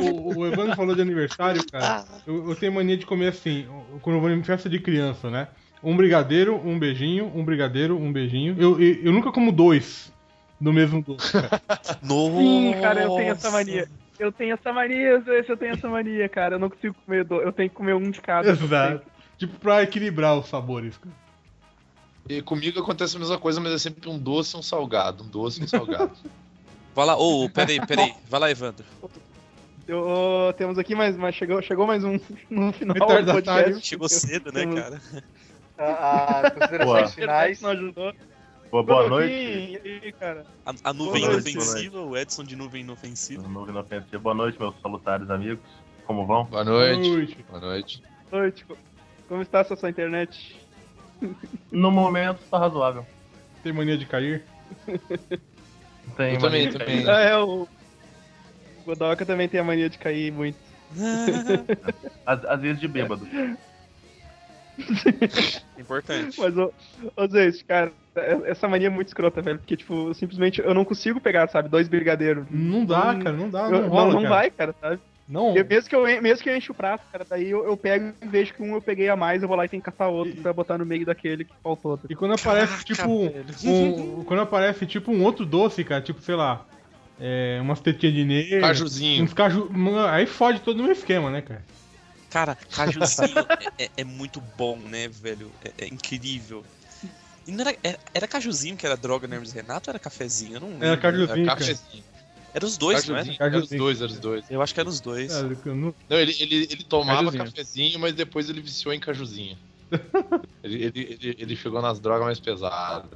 o, 0.00 0.38
o 0.38 0.46
Evandro 0.46 0.74
falou 0.74 0.94
de 0.94 1.00
aniversário, 1.02 1.64
cara. 1.70 2.04
Eu, 2.26 2.50
eu 2.50 2.56
tenho 2.56 2.72
mania 2.72 2.96
de 2.96 3.06
comer 3.06 3.28
assim, 3.28 3.66
quando 4.02 4.16
eu 4.16 4.20
vou 4.20 4.30
em 4.30 4.42
festa 4.42 4.68
de 4.68 4.78
criança, 4.78 5.30
né? 5.30 5.48
Um 5.82 5.96
brigadeiro, 5.96 6.56
um 6.56 6.78
beijinho, 6.78 7.30
um 7.34 7.44
brigadeiro, 7.44 7.96
um 7.96 8.12
beijinho. 8.12 8.56
Eu, 8.58 8.80
eu, 8.80 8.94
eu 9.04 9.12
nunca 9.12 9.32
como 9.32 9.52
dois 9.52 10.12
do 10.60 10.72
mesmo 10.72 11.02
doce, 11.02 11.32
cara. 11.32 11.60
Sim, 12.02 12.74
cara, 12.80 13.02
eu 13.02 13.10
tenho 13.10 13.32
essa 13.32 13.50
mania. 13.50 13.88
Eu 14.18 14.30
tenho 14.30 14.54
essa 14.54 14.72
mania, 14.72 15.20
Zé, 15.20 15.44
eu 15.48 15.56
tenho 15.56 15.72
essa 15.74 15.88
mania, 15.88 16.28
cara. 16.28 16.54
Eu 16.54 16.58
não 16.58 16.70
consigo 16.70 16.94
comer 17.04 17.24
dois. 17.24 17.44
Eu 17.44 17.52
tenho 17.52 17.68
que 17.68 17.74
comer 17.76 17.94
um 17.94 18.10
de 18.10 18.20
cada. 18.20 18.48
Exato. 18.50 19.02
Tipo, 19.36 19.58
pra 19.58 19.82
equilibrar 19.82 20.38
os 20.38 20.48
sabores, 20.48 20.96
cara. 20.96 21.14
E 22.28 22.40
comigo 22.40 22.80
acontece 22.80 23.16
a 23.16 23.18
mesma 23.20 23.38
coisa, 23.38 23.60
mas 23.60 23.72
é 23.72 23.78
sempre 23.78 24.08
um 24.08 24.18
doce 24.18 24.56
e 24.56 24.58
um 24.58 24.62
salgado. 24.62 25.24
Um 25.24 25.28
doce 25.28 25.60
e 25.60 25.64
um 25.64 25.68
salgado. 25.68 26.12
Vai 26.94 27.06
lá, 27.06 27.16
ô, 27.16 27.50
peraí, 27.50 27.84
peraí. 27.84 28.14
Vai 28.30 28.40
lá, 28.40 28.50
Evandro. 28.50 28.84
Eu, 29.86 30.54
temos 30.56 30.78
aqui 30.78 30.94
mais, 30.94 31.16
mas 31.16 31.34
chegou, 31.34 31.60
chegou 31.60 31.86
mais 31.86 32.04
um 32.04 32.18
no 32.48 32.72
final 32.72 32.96
podcast. 33.06 33.86
Chegou 33.86 34.08
cedo, 34.08 34.50
né, 34.52 34.64
cara? 34.74 35.02
A- 35.76 36.50
considerações 36.52 37.14
finais. 37.14 37.60
Não 37.60 37.70
ajudou. 37.70 38.14
Boa, 38.74 38.82
boa 38.82 39.00
Bruno, 39.02 39.20
noite. 39.20 39.32
E 39.84 40.00
aí, 40.02 40.12
cara? 40.12 40.44
A, 40.66 40.74
a 40.82 40.92
nuvem 40.92 41.20
Boa 41.20 41.34
noite, 41.34 41.52
inofensiva, 41.52 42.00
o 42.00 42.16
Edson 42.16 42.42
de 42.42 42.56
nuvem 42.56 42.80
inofensiva. 42.80 43.46
Nuvem 43.46 43.72
inofensiva. 43.72 44.18
Boa 44.18 44.34
noite, 44.34 44.58
meus 44.58 44.74
salutares 44.82 45.30
amigos. 45.30 45.64
Como 46.04 46.26
vão? 46.26 46.46
Boa 46.46 46.64
noite. 46.64 47.08
Noite. 47.08 47.44
Boa 47.48 47.60
noite. 47.60 48.02
Noite. 48.32 48.66
Como 49.28 49.42
está 49.42 49.60
essa 49.60 49.76
sua 49.76 49.90
internet? 49.90 50.60
No 51.70 51.92
momento 51.92 52.40
tá 52.50 52.58
razoável. 52.58 53.06
Tem 53.62 53.72
mania 53.72 53.96
de 53.96 54.06
cair? 54.06 54.44
Tem 56.16 56.34
Eu 56.34 56.40
também, 56.40 56.68
também. 56.68 57.08
Ah, 57.08 57.20
é, 57.20 57.38
o 57.38 57.68
Godoka 58.84 59.24
também 59.24 59.48
tem 59.48 59.60
a 59.60 59.64
mania 59.64 59.88
de 59.88 59.98
cair 59.98 60.32
muito. 60.32 60.58
Às, 62.26 62.44
às 62.44 62.60
vezes 62.60 62.80
de 62.80 62.88
bêbado. 62.88 63.24
Importante. 65.78 66.40
Mas, 66.40 66.58
ô, 66.58 66.72
ô 67.16 67.26
Zé, 67.28 67.52
cara, 67.66 67.92
essa 68.46 68.68
mania 68.68 68.86
é 68.86 68.90
muito 68.90 69.08
escrota, 69.08 69.42
velho. 69.42 69.58
Porque, 69.58 69.76
tipo, 69.76 70.12
simplesmente 70.14 70.60
eu 70.60 70.74
não 70.74 70.84
consigo 70.84 71.20
pegar, 71.20 71.48
sabe? 71.48 71.68
Dois 71.68 71.88
brigadeiros. 71.88 72.46
Não 72.50 72.84
dá, 72.84 73.14
Hum, 73.14 73.18
cara, 73.22 73.36
não 73.36 73.50
dá, 73.50 73.64
Eu- 73.64 73.70
não 73.70 73.80
não, 73.82 73.88
rola, 73.88 74.12
não 74.14 74.22
cara. 74.22 74.34
vai, 74.34 74.50
cara, 74.50 74.74
sabe? 74.80 75.00
Não, 75.26 75.56
Eu- 75.56 75.64
mesmo, 75.64 75.88
que 75.88 75.96
eu, 75.96 76.02
mesmo 76.22 76.42
que 76.44 76.50
eu 76.50 76.56
enche 76.56 76.70
o 76.70 76.74
prato, 76.74 77.06
cara, 77.10 77.24
daí 77.28 77.48
eu, 77.48 77.64
eu 77.64 77.76
pego 77.78 78.12
e 78.22 78.28
vejo 78.28 78.52
que 78.52 78.62
um 78.62 78.74
eu 78.74 78.82
peguei 78.82 79.08
a 79.08 79.16
mais, 79.16 79.40
eu 79.42 79.48
vou 79.48 79.56
lá 79.56 79.64
e 79.64 79.68
tenho 79.68 79.82
que 79.82 79.90
catar 79.90 80.08
outro 80.08 80.34
E- 80.38 80.42
pra 80.42 80.52
botar 80.52 80.76
no 80.76 80.84
meio 80.84 81.06
daquele 81.06 81.44
que 81.46 81.54
faltou. 81.62 81.98
E 82.08 82.14
quando 82.14 82.34
aparece, 82.34 82.84
tipo, 82.84 83.08
um, 83.64 84.22
quando 84.24 84.40
aparece, 84.42 84.84
tipo, 84.86 85.10
um 85.10 85.22
outro 85.24 85.46
doce, 85.46 85.82
cara, 85.82 86.02
tipo, 86.02 86.20
sei 86.20 86.34
lá, 86.34 86.64
é, 87.18 87.58
umas 87.62 87.80
tetinhas 87.80 88.14
de 88.14 88.24
neve, 88.24 88.60
Cajuzinho. 88.60 89.24
uns 89.24 89.32
caju... 89.32 89.70
Aí 90.10 90.26
fode 90.26 90.60
todo 90.60 90.80
o 90.80 90.82
meu 90.82 90.92
esquema, 90.92 91.30
né, 91.30 91.40
cara? 91.40 91.62
Cara, 92.30 92.56
cajuzinho 92.70 93.46
é, 93.78 93.84
é- 93.84 93.90
é 93.98 94.04
muito 94.04 94.42
bom, 94.58 94.76
né, 94.76 95.08
velho? 95.08 95.50
É, 95.64 95.84
é 95.84 95.88
incrível. 95.88 96.64
E 97.46 97.52
não 97.52 97.60
era, 97.60 97.76
era, 97.82 97.98
era 98.14 98.28
cajuzinho 98.28 98.76
que 98.76 98.86
era 98.86 98.96
droga 98.96 99.26
no 99.28 99.34
Hermes 99.34 99.52
Renato 99.52 99.90
ou 99.90 99.92
era 99.92 99.98
cafezinho? 99.98 100.54
Eu 100.56 100.60
não 100.60 100.68
lembro. 100.70 100.86
Era 100.86 100.96
cajuzinho, 100.96 101.42
É 101.42 101.44
cara. 101.46 101.58
cafezinho. 101.60 102.04
Era 102.54 102.64
os 102.64 102.76
dois, 102.78 103.08
não 103.08 103.16
é? 103.16 103.24
Cajuzinho, 103.24 103.36
Era 103.40 103.58
os 103.58 103.68
dois, 103.68 104.00
era 104.00 104.10
os 104.12 104.18
dois. 104.18 104.44
Eu 104.50 104.62
acho 104.62 104.72
que 104.74 104.80
era 104.80 104.88
os 104.88 105.00
dois. 105.00 105.32
É, 105.32 105.40
eu 105.40 105.74
não- 105.74 105.94
Não, 106.08 106.16
ele, 106.16 106.34
ele, 106.38 106.68
ele 106.70 106.84
tomava 106.84 107.18
Cajuzinho. 107.18 107.44
cafezinho, 107.44 107.98
mas 107.98 108.14
depois 108.14 108.48
ele 108.48 108.60
viciou 108.60 108.94
em 108.94 109.00
cajuzinho. 109.00 109.58
ele, 110.62 110.84
ele, 110.84 111.18
ele, 111.20 111.36
ele 111.38 111.56
chegou 111.56 111.82
nas 111.82 111.98
drogas 112.00 112.24
mais 112.24 112.40
pesadas. 112.40 113.10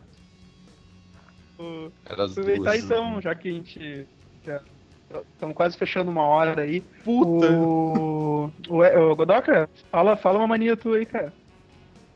Era 2.04 2.24
as 2.24 2.32
Aproveitar 2.32 2.72
duas. 2.72 2.84
então, 2.84 3.20
já 3.20 3.34
que 3.34 3.48
a 3.48 3.52
gente 3.52 4.06
já 4.44 4.60
estamos 5.32 5.56
quase 5.56 5.76
fechando 5.76 6.10
uma 6.10 6.22
hora 6.22 6.62
aí. 6.62 6.80
Puta! 7.04 7.50
O, 7.50 8.50
o, 8.68 8.82
o 9.10 9.16
Godoka, 9.16 9.68
fala, 9.90 10.16
fala 10.16 10.38
uma 10.38 10.46
mania 10.48 10.76
tua 10.76 10.96
aí, 10.98 11.06
cara. 11.06 11.32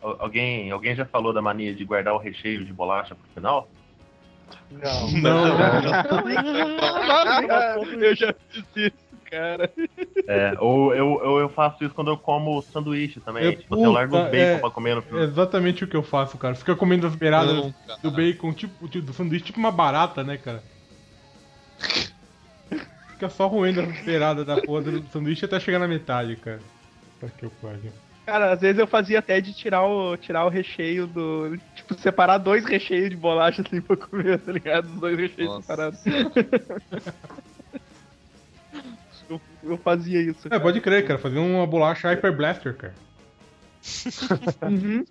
Al- 0.02 0.16
Alguém, 0.18 0.70
alguém 0.70 0.94
já 0.94 1.04
falou 1.06 1.32
da 1.32 1.40
mania 1.42 1.74
de 1.74 1.84
guardar 1.84 2.14
o 2.14 2.18
recheio 2.18 2.64
de 2.64 2.72
bolacha 2.72 3.14
pro 3.14 3.28
final? 3.34 3.68
Não. 4.70 5.10
Não, 5.22 5.44
eu 8.02 8.14
já 8.14 8.34
fiz 8.50 8.64
isso, 8.76 8.92
cara. 9.30 9.72
É, 10.26 10.54
ou 10.58 10.94
eu, 10.94 11.20
eu, 11.24 11.38
eu 11.40 11.48
faço 11.48 11.84
isso 11.84 11.94
quando 11.94 12.10
eu 12.10 12.18
como 12.18 12.60
sanduíche 12.62 13.20
também. 13.20 13.44
Eu- 13.44 13.56
tipo, 13.56 13.74
eu 13.76 13.92
largo 13.92 14.12
puta, 14.16 14.24
os 14.26 14.30
bacon 14.30 14.56
é- 14.56 14.58
pra 14.58 14.70
comer 14.70 14.94
no 14.94 15.00
É 15.00 15.04
final. 15.04 15.22
exatamente 15.22 15.84
o 15.84 15.88
que 15.88 15.96
eu 15.96 16.02
faço, 16.02 16.36
cara. 16.38 16.54
Fica 16.54 16.74
comendo 16.76 17.06
as 17.06 17.14
beiradas 17.14 17.54
Não, 17.54 17.74
do 18.02 18.10
bacon, 18.10 18.52
tipo, 18.52 18.88
tipo, 18.88 19.06
do 19.06 19.12
sanduíche, 19.12 19.44
tipo 19.46 19.58
uma 19.58 19.72
barata, 19.72 20.22
né, 20.24 20.36
cara? 20.36 20.62
Fica 23.08 23.28
só 23.30 23.46
roendo 23.46 23.80
as 23.80 24.04
beiradas 24.04 24.44
da 24.44 24.60
porra 24.62 24.82
do 24.82 25.06
sanduíche 25.08 25.44
até 25.44 25.60
chegar 25.60 25.78
na 25.78 25.88
metade, 25.88 26.36
cara. 26.36 26.60
Pra 27.20 27.28
que 27.30 27.44
eu 27.44 27.50
pariu. 27.50 27.92
Cara, 28.24 28.52
às 28.52 28.60
vezes 28.60 28.78
eu 28.78 28.86
fazia 28.86 29.18
até 29.18 29.40
de 29.40 29.52
tirar 29.52 29.84
o, 29.84 30.16
tirar 30.16 30.44
o 30.46 30.48
recheio 30.48 31.06
do. 31.08 31.58
Tipo, 31.74 31.94
separar 31.94 32.38
dois 32.38 32.64
recheios 32.64 33.10
de 33.10 33.16
bolacha 33.16 33.62
assim 33.62 33.80
pra 33.80 33.96
comer, 33.96 34.38
tá 34.38 34.52
ligado? 34.52 34.86
Os 34.86 35.00
dois 35.00 35.18
recheios 35.18 35.50
Nossa. 35.50 35.62
separados. 35.62 36.00
eu, 39.28 39.40
eu 39.62 39.76
fazia 39.78 40.20
isso. 40.20 40.48
É, 40.52 40.58
pode 40.58 40.80
crer, 40.80 41.06
cara. 41.06 41.18
Fazer 41.18 41.38
uma 41.38 41.66
bolacha 41.66 42.08
Hyper 42.08 42.36
Blaster, 42.36 42.76
cara. 42.76 42.94
Uhum. 44.70 45.04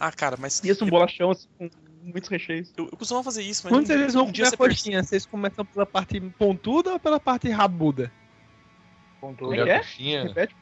Ah, 0.00 0.10
cara, 0.10 0.36
mas. 0.38 0.62
Isso, 0.64 0.84
um 0.84 0.88
bolachão 0.88 1.30
assim, 1.30 1.46
com 1.56 1.70
muitos 2.02 2.28
recheios. 2.28 2.72
Eu, 2.76 2.88
eu 2.90 2.96
costumava 2.98 3.22
fazer 3.24 3.42
isso, 3.42 3.62
mas. 3.64 3.72
Quando 3.72 3.84
um- 3.84 3.86
vocês 3.86 4.14
vão 4.14 4.26
um 4.26 4.32
dia 4.32 4.46
comer 4.46 4.46
a 4.46 4.50
você 4.50 4.56
perce- 4.56 4.74
coxinha, 4.82 5.02
vocês 5.04 5.26
começam 5.26 5.64
pela 5.64 5.86
parte 5.86 6.20
pontuda 6.20 6.90
ou 6.94 6.98
pela 6.98 7.20
parte 7.20 7.48
rabuda? 7.50 8.10
Comer 9.20 9.68
É? 9.68 9.78
coxinha. 9.78 10.24
Repete. 10.24 10.56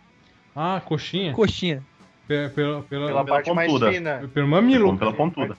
Ah, 0.54 0.80
coxinha? 0.84 1.32
Coxinha. 1.32 1.82
Pe- 2.26 2.48
Pela, 2.50 2.82
pela, 2.82 3.06
Pela 3.06 3.24
parte 3.24 3.52
mais 3.52 3.70
pontuda. 3.70 3.92
fina. 3.92 4.30
pelo 4.32 4.48
mamilo. 4.48 4.96
Pela 4.98 5.12
pontuda. 5.12 5.56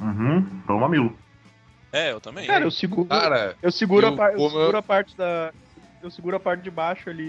Uhum, 0.00 0.42
pelo 0.66 0.80
mamilo. 0.80 1.16
É, 1.92 2.12
eu 2.12 2.20
também. 2.20 2.46
Cara, 2.46 2.64
eu 2.64 2.70
seguro. 2.70 3.08
Cara, 3.08 3.56
Eu 3.62 3.72
seguro, 3.72 4.06
Eu 4.06 4.12
a, 4.12 4.16
par- 4.16 4.32
eu 4.32 4.36
como- 4.38 4.50
seguro 4.58 4.76
a 4.76 4.82
parte 4.82 5.16
da. 5.16 5.52
Eu 6.02 6.10
seguro 6.10 6.36
a 6.36 6.40
parte 6.40 6.62
de 6.62 6.70
baixo 6.70 7.08
ali 7.08 7.22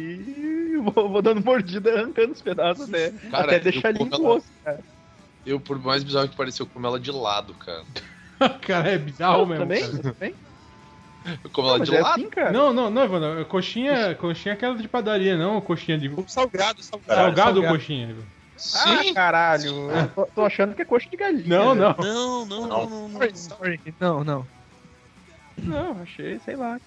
e 0.76 0.78
vou, 0.84 1.09
vou 1.09 1.22
dando 1.22 1.43
mordida, 1.43 1.93
arrancando 1.93 2.34
os 2.34 2.41
pedaços 2.41 2.88
até, 2.89 3.11
Cara, 3.32 3.45
até 3.45 3.55
eu 3.57 3.59
deixar 3.63 3.93
o 3.93 4.07
ela- 4.11 4.30
osso, 4.36 4.47
cara. 4.63 4.80
eu, 5.45 5.59
por 5.59 5.80
mais 5.80 6.03
bizarro 6.03 6.28
que 6.28 6.36
pareça, 6.36 6.61
eu 6.63 6.68
como 6.68 6.86
ela 6.86 6.99
de 6.99 7.11
lado, 7.11 7.53
cara. 7.53 7.84
cara, 8.61 8.89
é 8.89 8.97
bizarro 8.97 9.45
mesmo. 9.45 9.63
também? 9.63 9.82
cara. 9.89 10.13
também? 10.13 10.36
Eu 11.43 11.49
como 11.51 11.67
ela 11.69 11.80
de 11.80 11.95
é 11.95 12.01
lado. 12.01 12.13
assim, 12.13 12.30
cara. 12.30 12.51
Não, 12.51 12.71
não, 12.73 12.89
não, 12.89 13.03
Evandro. 13.03 13.45
Coxinha, 13.45 14.15
coxinha 14.15 14.53
é 14.53 14.55
aquela 14.55 14.75
de 14.75 14.88
padaria, 14.88 15.38
não 15.38 15.59
coxinha 15.61 15.97
de. 15.97 16.09
Salgado, 16.28 16.82
salgado. 16.82 17.13
Salgado 17.21 17.61
ou 17.61 17.67
coxinha? 17.67 18.15
Ah, 18.75 19.13
caralho. 19.13 19.91
Eu 19.91 20.07
tô, 20.09 20.25
tô 20.28 20.45
achando 20.45 20.73
que 20.73 20.82
é 20.82 20.86
coxa 20.86 21.07
de 21.09 21.17
galinha. 21.17 21.45
Não, 21.47 21.75
não. 21.75 21.95
Não, 21.99 22.45
não, 22.45 22.67
não, 22.67 22.89
não. 22.89 23.09
não. 23.09 23.36
Sorry, 23.36 23.80
Não, 23.99 24.23
não. 24.23 24.47
Não, 25.57 26.01
achei, 26.01 26.39
sei 26.39 26.55
lá. 26.55 26.80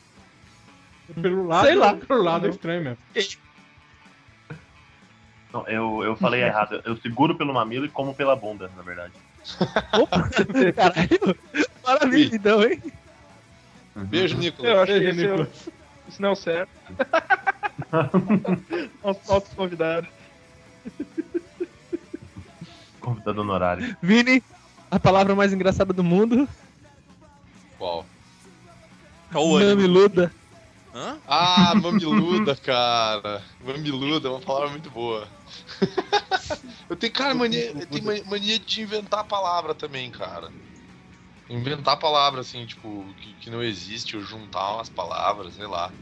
Pelo 1.21 1.47
lado, 1.47 1.67
Sei 1.67 1.75
lá. 1.75 1.95
pelo 1.95 2.23
lado 2.23 2.47
é 2.47 2.51
estranho 2.51 2.83
mesmo. 2.85 2.99
Não, 5.53 5.67
eu, 5.67 6.03
eu 6.05 6.17
falei 6.17 6.43
errado. 6.43 6.81
Eu 6.85 6.97
seguro 6.97 7.35
pelo 7.35 7.53
mamilo 7.53 7.85
e 7.85 7.89
como 7.89 8.15
pela 8.15 8.37
bunda, 8.37 8.71
na 8.77 8.83
verdade. 8.83 9.13
Opa! 9.93 10.29
Caralho! 10.75 11.37
Maravilha, 11.85 12.37
então, 12.37 12.63
hein? 12.63 12.81
Beijo, 13.97 14.37
Nicolas. 14.39 14.73
Eu 14.73 14.81
achei 14.83 15.01
Beijo, 15.01 15.11
esse, 15.11 15.27
eu, 15.27 15.37
Nicolas. 15.39 15.69
isso 16.09 16.23
não 16.23 16.29
é 16.29 16.33
o 16.33 16.37
certo. 16.37 16.71
Nosso 19.03 19.21
nosso 19.29 19.57
convidado. 19.57 20.07
Convidado 23.01 23.41
honorário. 23.41 23.97
Vini, 24.03 24.43
a 24.91 25.01
palavra 25.01 25.35
mais 25.35 25.53
engraçada 25.53 25.93
do 25.93 26.05
mundo. 26.05 26.49
Qual? 27.79 28.05
Cauã. 29.33 29.75
Mamiluda. 29.75 30.33
Hã? 30.95 31.19
Ah, 31.27 31.73
mamiluda, 31.77 32.57
cara. 32.57 33.43
Mamiluda 33.65 34.29
é 34.29 34.31
uma 34.31 34.41
palavra 34.41 34.71
muito 34.71 34.91
boa. 34.91 35.27
eu 36.91 36.97
tenho, 36.97 37.13
cara, 37.13 37.33
mania, 37.35 37.71
eu 37.71 37.87
tenho 37.87 38.05
mania- 38.05 38.25
mania 38.27 38.59
de 38.59 38.83
inventar 38.83 39.25
palavra 39.25 39.75
também, 39.75 40.11
cara. 40.11 40.53
Inventar 41.51 41.99
palavra, 41.99 42.41
assim, 42.43 42.65
tipo, 42.67 43.15
que, 43.17 43.35
que 43.37 43.51
não 43.51 43.63
existe, 43.63 44.17
ou 44.17 44.23
juntar 44.23 44.75
umas 44.77 44.89
palavras, 44.89 45.55
sei 45.57 45.67
lá. 45.67 45.95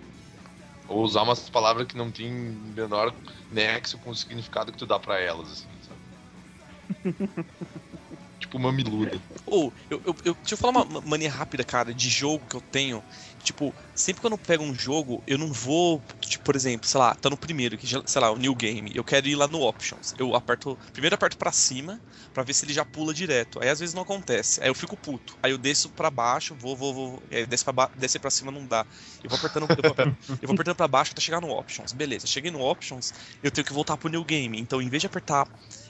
Ou 0.87 1.03
usar 1.05 1.23
umas 1.23 1.49
palavras 1.51 1.87
que 1.87 1.97
não 1.97 2.13
tem 2.13 2.33
menor 2.33 3.19
nexo 3.51 3.99
com 4.01 4.11
o 4.11 4.17
significado 4.17 4.73
que 4.73 4.79
tu 4.79 4.87
dá 4.87 4.99
pra 5.01 5.19
elas, 5.21 5.51
assim, 5.51 5.81
sabe? 5.83 6.03
tipo, 8.39 8.59
mamiluda. 8.59 9.21
Ou, 9.47 9.75
eu, 9.91 10.01
eu, 10.05 10.15
eu- 10.25 10.35
deixa 10.35 10.55
eu 10.55 10.59
falar 10.59 10.73
uma 10.73 10.85
ma- 10.85 11.03
mania 11.03 11.31
rápida, 11.31 11.65
cara, 11.65 11.95
de 11.95 12.09
jogo 12.09 12.47
que 12.47 12.57
eu 12.57 12.61
tenho. 12.63 13.05
Tipo, 13.43 13.75
sempre 13.95 14.21
que 14.21 14.27
eu 14.27 14.31
não 14.31 14.39
pego 14.39 14.65
um 14.65 14.75
jogo, 14.75 15.23
eu 15.27 15.39
não 15.39 15.53
vou, 15.53 16.03
tipo, 16.21 16.45
por 16.45 16.57
exemplo, 16.57 16.89
sei 16.89 16.99
lá, 17.01 17.15
tá 17.15 17.31
no 17.31 17.37
primeiro, 17.37 17.79
que 17.79 17.87
sei 17.87 18.21
lá, 18.21 18.31
o 18.31 18.37
New 18.37 18.55
Game, 18.55 18.91
eu 18.95 19.05
quero 19.05 19.27
ir 19.29 19.37
lá 19.37 19.47
no 19.49 19.61
Options. 19.63 20.15
Eu 20.19 20.35
aperto, 20.35 20.79
primeiro 20.93 21.15
aperto 21.15 21.37
pra 21.37 21.53
cima, 21.53 22.01
pra 22.33 22.43
ver 22.43 22.53
se 22.53 22.65
ele 22.65 22.73
já 22.73 22.85
pula 22.85 23.15
direto. 23.15 23.61
Aí 23.63 23.69
às 23.69 23.81
vezes 23.81 23.95
não 23.95 24.03
acontece. 24.03 24.63
Aí 24.63 24.69
eu 24.69 24.75
fico 24.75 24.97
puto. 24.97 25.35
Aí 25.43 25.51
eu 25.53 25.59
desço 25.59 25.89
pra 25.91 26.11
baixo, 26.11 26.55
vou, 26.59 26.77
vou, 26.77 26.95
vou. 26.95 27.23
É, 27.31 27.47
desce 27.47 27.65
pra 27.65 27.73
ba 27.73 27.91
descer 27.97 28.19
pra 28.19 28.31
cima 28.31 28.51
não 28.51 28.67
dá. 28.67 28.87
Eu 29.23 29.31
vou 29.31 29.39
apertando, 29.39 29.67
eu 29.71 29.95
vou, 29.95 29.95
eu 30.41 30.49
vou 30.49 30.55
apertando 30.55 30.77
pra 30.77 30.89
baixo 30.89 31.13
até 31.13 31.21
chegar 31.21 31.41
no 31.41 31.51
Options. 31.51 31.93
Beleza, 31.93 32.27
cheguei 32.27 32.51
no 32.51 32.61
Options, 32.61 33.13
eu 33.43 33.51
tenho 33.51 33.65
que 33.65 33.73
voltar 33.73 33.97
pro 33.97 34.09
New 34.09 34.25
Game. 34.25 34.59
Então, 34.59 34.83
em 34.83 34.89
vez 34.89 35.01
de 35.01 35.07
apertar 35.07 35.47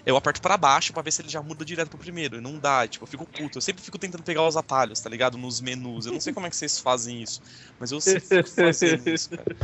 eu 0.08 0.16
aperto 0.16 0.40
pra 0.40 0.56
baixo 0.56 0.92
pra 0.92 1.02
ver 1.02 1.12
se 1.12 1.20
ele 1.22 1.28
já 1.28 1.42
muda 1.42 1.64
direto 1.64 1.88
pro 1.90 1.98
primeiro. 1.98 2.36
E 2.36 2.40
não 2.40 2.58
dá, 2.58 2.86
tipo, 2.88 3.04
eu 3.04 3.08
fico 3.08 3.26
puto. 3.26 3.58
Eu 3.58 3.62
sempre 3.62 3.82
fico 3.82 3.98
tentando 3.98 4.22
pegar 4.22 4.46
os 4.46 4.56
atalhos, 4.56 5.00
tá 5.00 5.10
ligado? 5.10 5.36
Nos 5.36 5.60
menus. 5.60 6.06
Eu 6.06 6.12
não 6.12 6.20
sei 6.20 6.32
como 6.32 6.46
é 6.46 6.50
que 6.50 6.56
vocês 6.56 6.78
fazem 6.78 7.22
isso. 7.22 7.42
Mas 7.78 7.92
eu 7.92 8.00
sempre 8.00 8.20
fico 8.20 8.48
fazendo 8.50 9.06
isso, 9.08 9.30
cara. 9.30 9.56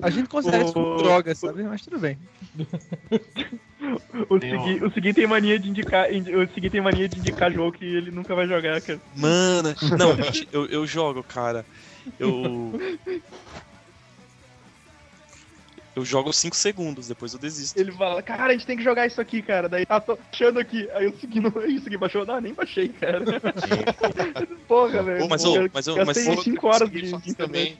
A 0.00 0.10
gente 0.10 0.28
considera 0.28 0.64
isso 0.64 0.72
como 0.72 0.96
droga, 0.96 1.34
sabe? 1.34 1.62
Mas 1.64 1.82
tudo 1.82 1.98
bem. 1.98 2.18
O 4.28 4.38
Segui, 4.40 4.84
o 4.84 4.90
Segui 4.92 5.14
tem 5.14 5.26
mania 5.26 5.58
de 5.58 5.68
indicar. 5.68 6.12
indi- 6.12 6.34
O 6.34 6.48
Segui 6.52 6.70
tem 6.70 6.80
mania 6.80 7.08
de 7.08 7.18
indicar 7.18 7.52
jogo 7.52 7.72
que 7.72 7.84
ele 7.84 8.10
nunca 8.10 8.34
vai 8.34 8.46
jogar, 8.46 8.80
cara. 8.80 9.00
Mano, 9.14 9.74
não, 9.98 10.16
gente, 10.16 10.48
eu, 10.52 10.66
eu 10.66 10.86
jogo, 10.86 11.22
cara. 11.22 11.64
Eu. 12.18 12.72
Eu 15.98 16.04
jogo 16.04 16.32
5 16.32 16.54
segundos, 16.54 17.08
depois 17.08 17.32
eu 17.32 17.40
desisto. 17.40 17.76
Ele 17.76 17.90
fala, 17.90 18.22
cara, 18.22 18.44
a 18.44 18.52
gente 18.52 18.64
tem 18.64 18.76
que 18.76 18.84
jogar 18.84 19.04
isso 19.08 19.20
aqui, 19.20 19.42
cara. 19.42 19.68
Daí 19.68 19.84
tá 19.84 19.98
tô 20.00 20.16
achando 20.32 20.60
aqui. 20.60 20.88
Aí 20.92 21.06
eu 21.06 21.18
segui 21.18 21.40
no. 21.40 21.52
Aí 21.58 21.76
o 21.76 21.82
Segui 21.82 21.96
baixou, 21.96 22.24
não, 22.24 22.40
nem 22.40 22.54
baixei, 22.54 22.88
cara. 22.90 23.20
Porra, 24.68 25.02
velho. 25.02 25.24
Ô, 25.24 25.28
mas, 25.28 25.42
Eu 25.42 25.64
ô, 25.64 25.68
mas, 25.72 25.88
ô, 25.88 25.96
mas 26.04 26.16
Outra 26.28 26.44
5 26.44 26.60
que 26.60 26.66
horas 26.66 26.80
eu 26.82 26.88
de, 26.88 27.06
internet. 27.06 27.34
também. 27.34 27.78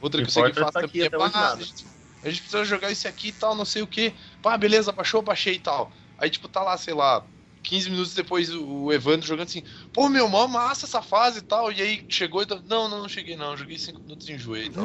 Outra 0.00 0.20
O 0.20 0.24
que 0.24 0.30
eu 0.30 0.42
consegui 0.42 0.60
importa 0.60 0.72
fazer 0.72 0.72
tá 0.72 0.80
também 0.80 1.06
aqui 1.06 1.14
é, 1.14 1.40
nada. 1.40 1.54
a 1.54 1.64
gente, 1.64 1.86
a 2.24 2.28
gente 2.28 2.40
precisa 2.40 2.64
jogar 2.64 2.90
esse 2.90 3.06
aqui 3.06 3.28
e 3.28 3.32
tal, 3.32 3.54
não 3.54 3.64
sei 3.64 3.82
o 3.82 3.86
que. 3.86 4.12
Pá, 4.42 4.58
beleza, 4.58 4.90
baixou, 4.90 5.22
baixei 5.22 5.54
e 5.54 5.60
tal. 5.60 5.92
Aí, 6.18 6.28
tipo, 6.28 6.48
tá 6.48 6.64
lá, 6.64 6.76
sei 6.76 6.92
lá, 6.92 7.24
15 7.62 7.90
minutos 7.90 8.14
depois 8.14 8.48
o 8.54 8.92
Evandro 8.92 9.26
jogando 9.26 9.46
assim, 9.48 9.62
pô, 9.92 10.08
meu, 10.08 10.28
mó 10.28 10.46
massa 10.46 10.86
essa 10.86 11.02
fase 11.02 11.40
e 11.40 11.42
tal. 11.42 11.70
E 11.70 11.80
aí 11.82 12.00
chegou 12.08 12.42
e 12.42 12.46
tal, 12.46 12.58
não, 12.68 12.88
não, 12.88 13.00
não 13.02 13.08
cheguei 13.08 13.36
não, 13.36 13.56
joguei 13.56 13.78
5 13.78 14.00
minutos 14.02 14.28
e 14.28 14.32
enjoei 14.32 14.66
e 14.66 14.70
tal. 14.70 14.84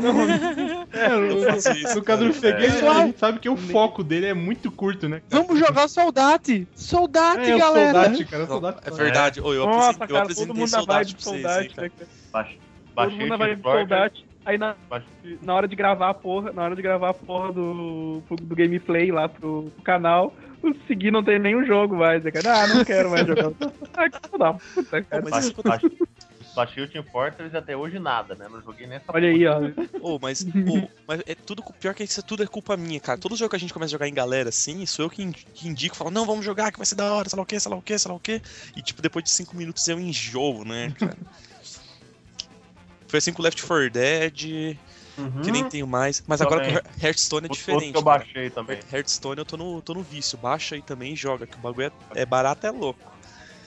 É, 0.91 1.09
no, 1.09 1.26
Eu 1.39 1.53
faço 1.53 1.71
isso, 1.71 1.95
no 1.95 2.03
caso 2.03 2.26
do 2.26 2.34
cara. 2.41 2.59
Segui, 2.61 2.88
a 2.88 3.05
gente 3.05 3.19
sabe 3.19 3.39
que 3.39 3.49
o 3.49 3.55
foco 3.57 4.03
dele 4.03 4.28
é 4.28 4.34
muito 4.34 4.71
curto, 4.71 5.07
né? 5.07 5.21
cara? 5.30 5.43
Vamos 5.43 5.59
jogar 5.59 5.88
Soldate! 5.88 6.67
Soldate, 6.76 7.51
É, 7.51 7.57
galera! 7.57 7.93
soldate, 8.03 8.26
cara, 8.26 8.43
Não, 8.43 8.47
soldate. 8.49 8.80
é 8.88 8.91
verdade. 8.91 9.41
Ô, 9.41 9.53
eu 9.53 9.65
Nossa, 9.65 9.89
apresentei, 9.91 10.03
eu 10.03 10.07
cara, 10.07 10.19
apresentei 10.23 10.47
todo 10.47 10.57
mundo 10.57 10.69
na 10.71 10.78
saudade 10.78 10.99
vibe 10.99 11.07
de 11.07 11.15
pra 11.15 11.23
vocês 11.32 11.45
aí, 11.45 11.51
soldate, 11.69 11.76
cara. 11.76 11.88
né, 11.88 11.93
cara? 11.97 12.09
Baixei, 12.32 12.59
Todo 12.95 13.11
mundo 13.11 13.28
na 13.30 13.38
vibe 13.38 13.61
soldate. 13.61 14.26
Aí 14.45 14.57
na, 14.57 14.75
na 15.41 15.55
hora 15.55 15.67
de 15.67 15.75
gravar 15.75 16.09
a 16.09 16.13
porra, 16.13 16.53
na 16.53 16.63
hora 16.63 16.75
de 16.75 16.81
gravar 16.81 17.09
a 17.09 17.13
porra 17.13 17.51
do, 17.51 18.21
do 18.29 18.55
gameplay 18.55 19.11
lá 19.11 19.27
pro, 19.27 19.71
pro 19.75 19.83
canal, 19.83 20.31
o 20.61 20.71
Segui 20.87 21.09
não 21.09 21.23
tem 21.23 21.39
nenhum 21.39 21.65
jogo 21.65 21.95
mais, 21.95 22.23
né, 22.23 22.31
cara? 22.31 22.61
Ah, 22.63 22.67
não 22.67 22.85
quero 22.85 23.09
mais 23.09 23.25
jogar. 23.27 23.51
Ah, 23.97 24.09
que 24.09 24.37
da 24.37 24.53
puta, 24.53 25.01
cara. 25.03 25.21
Ô, 25.21 25.29
mas 25.29 25.53
baixei- 26.53 26.83
o 26.83 26.87
Team 26.89 27.03
Fortress 27.11 27.53
e 27.53 27.57
até 27.57 27.77
hoje 27.77 27.97
nada, 27.97 28.35
né? 28.35 28.47
Não 28.51 28.61
joguei 28.61 28.85
nessa 28.87 29.05
Olha 29.07 29.29
aí, 29.29 29.47
ó. 29.47 29.59
Ô, 30.01 30.19
mas, 30.21 30.45
ô, 30.45 30.89
mas 31.07 31.21
é 31.25 31.33
tudo, 31.33 31.63
pior 31.79 31.93
que 31.95 32.03
isso 32.03 32.21
tudo 32.21 32.43
é 32.43 32.47
culpa 32.47 32.75
minha, 32.75 32.99
cara. 32.99 33.17
Todo 33.17 33.35
jogo 33.37 33.49
que 33.51 33.55
a 33.55 33.59
gente 33.59 33.73
começa 33.73 33.91
a 33.91 33.95
jogar 33.95 34.07
em 34.09 34.13
galera 34.13 34.49
assim, 34.49 34.85
sou 34.85 35.05
eu 35.05 35.09
que, 35.09 35.23
in- 35.23 35.31
que 35.31 35.67
indico, 35.67 35.95
falo, 35.95 36.11
não, 36.11 36.25
vamos 36.25 36.43
jogar, 36.45 36.71
que 36.73 36.77
vai 36.77 36.85
ser 36.85 36.95
da 36.95 37.13
hora, 37.13 37.29
sei 37.29 37.37
lá 37.37 37.43
o 37.43 37.45
que, 37.45 37.57
sei 37.59 37.71
lá 37.71 37.77
o 37.77 37.81
que, 37.81 37.97
sei 37.97 38.11
lá 38.11 38.15
o 38.17 38.19
que. 38.19 38.41
E 38.75 38.81
tipo, 38.81 39.01
depois 39.01 39.23
de 39.23 39.31
cinco 39.31 39.55
minutos 39.55 39.87
eu 39.87 39.97
enjoo, 39.99 40.65
né, 40.65 40.91
cara? 40.99 41.17
Foi 43.07 43.17
assim 43.19 43.31
com 43.33 43.41
Left 43.41 43.61
4 43.63 43.89
Dead, 43.91 44.77
que 45.43 45.51
nem 45.51 45.63
tenho 45.69 45.87
mais. 45.87 46.23
Mas 46.27 46.41
agora 46.41 46.65
Também. 46.65 46.81
com 46.81 47.05
Hearthstone 47.05 47.45
é 47.45 47.49
diferente. 47.49 47.75
outros 47.85 47.91
que 47.91 47.97
eu 47.97 48.03
cara. 48.03 48.19
baixei 48.19 48.49
também. 48.49 48.79
Hearthstone 48.91 49.37
eu 49.39 49.45
tô 49.45 49.57
no, 49.57 49.81
tô 49.81 49.93
no 49.93 50.01
vício. 50.03 50.37
Baixa 50.37 50.75
aí 50.75 50.81
também 50.81 51.13
e 51.13 51.15
joga, 51.15 51.45
que 51.47 51.55
o 51.55 51.59
bagulho 51.59 51.91
é, 52.13 52.21
é 52.21 52.25
barato, 52.25 52.65
é 52.67 52.71
louco. 52.71 52.99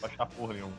Baixar 0.01 0.27
porra 0.27 0.55
nenhuma. 0.55 0.73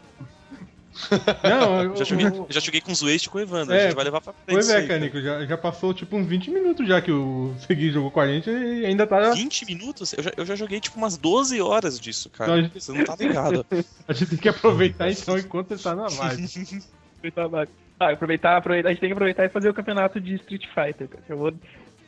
Não, 1.43 1.83
eu, 1.83 1.95
Já 1.97 2.03
joguei, 2.03 2.25
eu- 2.27 2.47
já 2.49 2.59
joguei 2.59 2.81
com 2.81 2.91
os 2.91 3.01
Waste 3.01 3.27
e 3.27 3.29
com 3.29 3.37
o 3.37 3.41
Evandro. 3.41 3.73
É, 3.73 3.79
a 3.79 3.83
gente 3.87 3.95
vai 3.95 4.03
levar 4.03 4.21
pra 4.21 4.33
frente. 4.33 4.45
Pois 4.47 4.65
isso 4.67 4.75
é, 4.75 4.95
aí, 4.95 5.23
já, 5.23 5.45
já 5.45 5.57
passou 5.57 5.93
tipo 5.93 6.15
uns 6.17 6.27
20 6.27 6.51
minutos 6.51 6.87
já 6.87 7.01
que 7.01 7.11
o 7.11 7.55
Segui 7.65 7.91
jogou 7.91 8.11
com 8.11 8.19
a 8.19 8.27
gente 8.27 8.49
e 8.49 8.85
ainda 8.85 9.07
tá. 9.07 9.31
20 9.31 9.65
minutos? 9.65 10.13
Eu 10.13 10.23
já, 10.23 10.31
eu 10.35 10.45
já 10.45 10.55
joguei 10.55 10.79
tipo 10.81 10.97
umas 10.97 11.15
12 11.17 11.61
horas 11.61 11.99
disso, 11.99 12.29
cara. 12.29 12.51
Então 12.51 12.59
a 12.59 12.61
gente- 12.63 12.83
Você 12.83 12.91
não 12.91 13.05
tá 13.05 13.15
ligado. 13.15 13.65
A 14.07 14.13
gente 14.13 14.29
tem 14.31 14.39
que 14.39 14.49
aproveitar 14.49 15.09
então 15.11 15.37
enquanto 15.37 15.71
ele 15.71 15.81
tá 15.81 15.95
na 15.95 16.07
live. 16.07 16.43
Aproveitar 17.19 17.43
a 17.43 17.47
live. 17.47 17.71
Ah, 17.99 18.11
aproveitar, 18.11 18.55
aproveitar, 18.57 18.89
a 18.89 18.91
gente 18.91 19.01
tem 19.01 19.09
que 19.09 19.13
aproveitar 19.13 19.45
e 19.45 19.49
fazer 19.49 19.69
o 19.69 19.73
campeonato 19.73 20.19
de 20.21 20.35
Street 20.35 20.65
Fighter, 20.67 21.07
cara. 21.09 21.23
Eu 21.27 21.37
vou, 21.37 21.53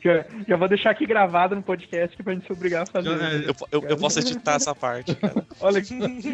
já, 0.02 0.24
já 0.48 0.56
vou 0.56 0.66
deixar 0.68 0.90
aqui 0.90 1.04
gravado 1.04 1.54
no 1.54 1.62
podcast 1.62 2.16
que 2.16 2.22
pra 2.22 2.32
gente 2.32 2.46
se 2.46 2.52
obrigar 2.52 2.82
a 2.82 2.86
fazer. 2.86 3.10
É, 3.10 3.50
Eu, 3.50 3.54
eu, 3.80 3.88
eu 3.90 3.96
posso 3.98 4.18
editar 4.18 4.54
essa 4.54 4.74
parte, 4.74 5.14
cara. 5.14 5.44
Olha 5.60 5.80
que 5.82 5.86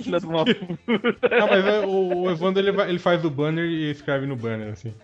filha 0.03 0.21
do 0.21 0.29
mal. 0.31 0.45
Não, 0.47 1.49
mas 1.49 1.67
é, 1.67 1.81
o, 1.87 2.23
o 2.23 2.31
Evandro 2.31 2.63
ele, 2.63 2.71
vai- 2.73 2.89
ele 2.89 2.99
faz 3.01 3.25
o 3.25 3.31
banner 3.31 3.65
e 3.65 3.91
escreve 3.91 4.27
no 4.27 4.37
banner, 4.37 4.73
assim. 4.73 4.95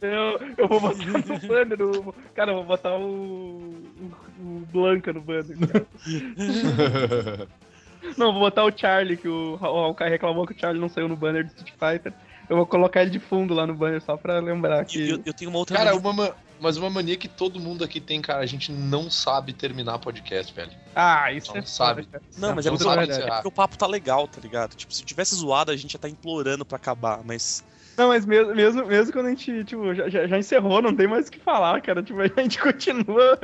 Eu, 0.00 0.38
eu 0.56 0.68
vou 0.68 0.80
botar 0.80 1.04
no 1.04 1.48
banner, 1.48 1.82
o- 1.82 2.14
cara, 2.36 2.52
eu 2.52 2.56
vou 2.56 2.64
botar 2.64 2.96
o, 2.96 3.02
o, 3.04 4.12
o 4.40 4.66
Blanca 4.72 5.12
no 5.12 5.20
banner. 5.20 5.56
cara. 5.58 5.86
Não, 8.16 8.32
vou 8.32 8.40
botar 8.40 8.64
o 8.64 8.72
Charlie, 8.76 9.16
que 9.16 9.28
o, 9.28 9.54
o 9.60 9.94
Kai 9.94 10.08
reclamou 10.10 10.46
que 10.46 10.52
o 10.54 10.58
Charlie 10.58 10.80
não 10.80 10.88
saiu 10.88 11.08
no 11.08 11.16
banner 11.16 11.44
do 11.44 11.48
Street 11.48 11.72
Fighter. 11.78 12.12
Eu 12.48 12.56
vou 12.56 12.66
colocar 12.66 13.02
ele 13.02 13.10
de 13.10 13.18
fundo 13.18 13.52
lá 13.52 13.66
no 13.66 13.74
banner 13.74 14.00
só 14.00 14.16
pra 14.16 14.38
lembrar 14.40 14.84
que. 14.84 15.10
eu, 15.10 15.22
eu 15.26 15.34
tenho 15.34 15.50
uma 15.50 15.58
outra 15.58 15.76
Cara, 15.76 15.90
mania- 15.94 16.00
uma, 16.00 16.12
ma- 16.14 16.34
mas 16.58 16.76
uma 16.78 16.88
mania 16.88 17.14
que 17.16 17.28
todo 17.28 17.60
mundo 17.60 17.84
aqui 17.84 18.00
tem, 18.00 18.22
cara. 18.22 18.40
A 18.40 18.46
gente 18.46 18.72
não 18.72 19.10
sabe 19.10 19.52
terminar 19.52 19.98
podcast, 19.98 20.52
velho. 20.54 20.70
Ah, 20.96 21.30
isso 21.30 21.52
Não 21.52 21.58
é 21.58 21.62
sabe. 21.62 22.04
foda. 22.04 22.22
Não, 22.38 22.54
mas 22.54 22.64
é 22.64 22.70
não 22.70 22.78
porque, 22.78 22.90
sabe 22.90 23.12
é 23.12 23.30
porque 23.30 23.48
o 23.48 23.52
papo 23.52 23.76
tá 23.76 23.86
legal, 23.86 24.26
tá 24.26 24.40
ligado? 24.40 24.74
Tipo, 24.74 24.92
se 24.94 25.04
tivesse 25.04 25.34
zoado, 25.34 25.70
a 25.70 25.76
gente 25.76 25.92
já 25.92 25.98
tá 25.98 26.08
implorando 26.08 26.64
pra 26.64 26.76
acabar, 26.76 27.20
mas. 27.22 27.62
Não, 27.98 28.08
mas 28.08 28.24
mesmo, 28.24 28.54
mesmo, 28.54 28.86
mesmo 28.86 29.12
quando 29.12 29.26
a 29.26 29.30
gente, 29.30 29.64
tipo, 29.64 29.92
já, 29.92 30.08
já, 30.08 30.38
encerrou, 30.38 30.80
não 30.80 30.94
tem 30.94 31.06
mais 31.08 31.28
o 31.28 31.30
que 31.32 31.40
falar, 31.40 31.80
cara. 31.82 32.02
Tipo, 32.02 32.20
a 32.22 32.28
gente 32.42 32.58
Continua. 32.58 33.38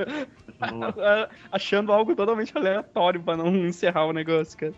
achando 1.50 1.92
algo 1.92 2.14
totalmente 2.14 2.56
aleatório 2.56 3.22
pra 3.22 3.36
não 3.36 3.48
encerrar 3.66 4.06
o 4.06 4.12
negócio, 4.12 4.58
cara. 4.58 4.72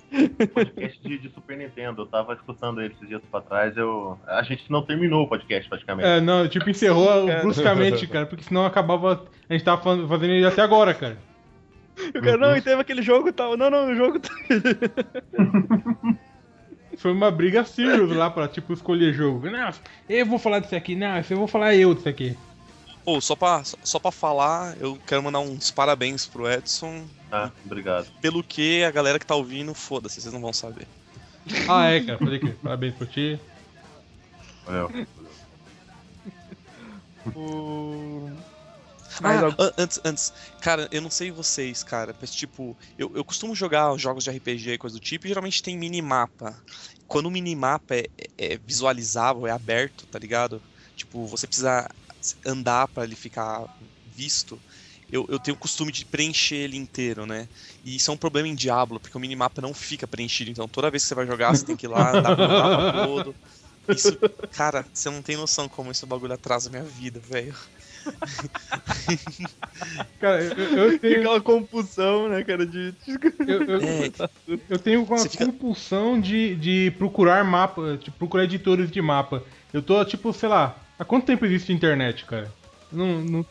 podcast 0.53 1.01
de, 1.03 1.19
de 1.19 1.29
Super 1.31 1.57
Nintendo. 1.57 2.03
Eu 2.03 2.07
tava 2.07 2.35
escutando 2.35 2.81
ele 2.81 2.95
esses 2.95 3.09
dias 3.09 3.23
pra 3.31 3.41
trás. 3.41 3.77
Eu... 3.77 4.19
A 4.27 4.43
gente 4.43 4.71
não 4.71 4.83
terminou 4.83 5.25
o 5.25 5.29
podcast 5.29 5.69
praticamente. 5.69 6.09
É, 6.09 6.21
não, 6.21 6.49
tipo, 6.49 6.69
encerrou 6.69 7.07
Cara. 7.27 7.41
bruscamente, 7.43 8.07
cara, 8.07 8.27
porque 8.27 8.45
senão 8.45 8.65
acabava. 8.65 9.25
A 9.49 9.53
gente 9.53 9.65
tava 9.65 9.83
fazendo 10.07 10.33
ele 10.33 10.47
até 10.47 10.63
agora, 10.63 10.93
cara. 10.95 11.17
O 12.15 12.21
cara, 12.21 12.37
não, 12.37 12.57
e 12.57 12.61
teve 12.61 12.81
aquele 12.81 13.03
jogo 13.03 13.29
e 13.29 13.33
tal. 13.33 13.57
Não, 13.57 13.71
não, 13.71 13.91
o 13.91 13.95
jogo 13.95 14.21
tá. 14.21 14.31
Foi 16.97 17.13
uma 17.13 17.31
briga 17.31 17.63
serious 17.65 18.11
lá 18.11 18.31
pra, 18.31 18.49
tipo, 18.49 18.73
escolher 18.73 19.13
jogo. 19.13 19.51
Não, 19.51 19.71
eu 20.09 20.25
vou 20.25 20.39
falar 20.39 20.61
disso 20.61 20.75
aqui, 20.75 20.95
não, 20.95 21.19
eu 21.19 21.37
vou 21.37 21.47
falar 21.47 21.75
eu 21.75 21.95
disso 21.95 22.09
aqui. 22.09 22.37
Pô, 23.07 23.21
só 23.21 23.37
pra, 23.37 23.63
só, 23.65 24.01
pra 24.01 24.11
falar, 24.11 24.77
eu 24.81 24.99
quero 25.07 25.23
mandar 25.23 25.39
uns 25.39 25.71
parabéns 25.71 26.27
pro 26.27 26.51
Edson. 26.51 27.07
Ah, 27.31 27.53
obrigado. 27.65 28.09
Pelo 28.21 28.43
que 28.43 28.83
a 28.83 28.91
galera 28.91 29.17
que 29.17 29.25
tá 29.25 29.37
ouvindo, 29.37 29.73
foda-se, 29.75 30.21
vocês 30.21 30.35
não 30.35 30.41
vão 30.41 30.53
saber. 30.53 30.89
Ah, 31.69 31.87
é, 31.87 32.01
cara, 32.01 32.19
falei 32.19 32.41
que 32.41 32.51
parabéns 32.51 32.97
por 32.97 33.07
ti. 33.07 33.39
Valeu. 34.67 34.91
O... 37.35 38.31
Ah, 39.23 39.41
algum- 39.41 39.63
an- 39.63 39.73
antes, 39.79 40.01
antes, 40.05 40.33
cara, 40.61 40.89
eu 40.93 41.01
não 41.03 41.11
sei 41.11 41.31
vocês, 41.33 41.83
cara, 41.83 42.15
mas 42.21 42.31
tipo, 42.33 42.77
eu, 42.97 43.11
eu 43.17 43.25
costumo 43.25 43.53
jogar 43.55 43.97
jogos 43.99 44.23
de 44.23 44.31
RPG 44.31 44.73
e 44.75 44.79
coisa 44.79 44.95
do 44.97 45.01
tipo, 45.01 45.27
e 45.27 45.29
geralmente 45.29 45.61
tem 45.63 45.77
minimapa. 45.77 46.57
Quando 47.09 47.27
o 47.27 47.31
minimapa 47.31 47.97
é, 47.97 48.07
é 48.39 48.57
visualizável, 48.59 49.45
é 49.47 49.51
aberto, 49.51 50.07
tá 50.07 50.19
ligado? 50.21 50.63
Tipo, 50.95 51.27
você 51.27 51.47
precisa 51.49 51.89
andar 52.45 52.89
pra 52.89 53.05
ele 53.05 53.15
ficar 53.17 53.65
visto. 54.07 54.61
Eu, 55.11 55.25
eu 55.29 55.39
tenho 55.39 55.57
o 55.57 55.61
costume 55.61 55.93
de 55.93 56.05
preencher 56.05 56.57
ele 56.57 56.77
inteiro, 56.77 57.27
né? 57.27 57.49
E 57.85 57.95
isso 57.95 58.11
é 58.11 58.15
um 58.15 58.17
problema 58.17 58.49
em 58.49 58.55
Diablo, 58.57 58.99
porque 58.99 59.17
o 59.17 59.21
minimapa 59.21 59.63
não 59.63 59.73
fica 59.73 60.07
preenchido. 60.07 60.51
Então 60.51 60.67
toda 60.67 60.91
vez 60.91 61.03
que 61.05 61.09
você 61.09 61.15
vai 61.15 61.27
jogar, 61.27 61.55
você 61.55 61.65
tem 61.65 61.77
que 61.77 61.87
ir 61.87 61.89
lá, 61.89 62.11
andar 62.19 62.35
pelo 62.35 62.49
mapa 62.49 62.93
todo. 63.07 63.37
Isso, 63.89 64.19
cara, 64.51 64.85
você 64.93 65.09
não 65.09 65.23
tem 65.23 65.37
noção 65.37 65.69
como 65.69 65.93
esse 65.93 66.05
bagulho 66.05 66.33
atrasa 66.35 66.69
a 66.69 66.73
minha 66.73 66.83
vida, 66.83 67.21
velho. 67.21 67.55
Cara, 70.21 70.43
eu, 70.43 70.57
eu 70.93 70.99
tenho. 70.99 71.19
aquela 71.19 71.41
compulsão, 71.41 72.29
né, 72.29 72.43
cara, 72.45 72.67
de. 72.67 72.95
Eu, 73.47 73.63
eu- 73.65 73.81
É, 73.81 74.11
eu 74.69 74.79
tenho 74.79 75.05
uma 75.05 75.19
Você 75.19 75.29
fica- 75.29 75.47
compulsão 75.47 76.21
de, 76.21 76.55
de 76.57 76.91
procurar 76.99 77.45
mapa, 77.45 77.97
de 77.97 78.11
procurar 78.11 78.45
editores 78.45 78.91
de 78.91 79.01
mapa. 79.03 79.43
Eu 79.73 79.83
tô, 79.83 80.05
tipo, 80.05 80.33
sei 80.33 80.49
lá, 80.49 80.77
há 80.99 81.05
quanto 81.05 81.27
tempo 81.27 81.45
existe 81.45 81.73
internet, 81.73 82.25
cara? 82.25 82.51
Não. 82.93 83.21
não... 83.23 83.47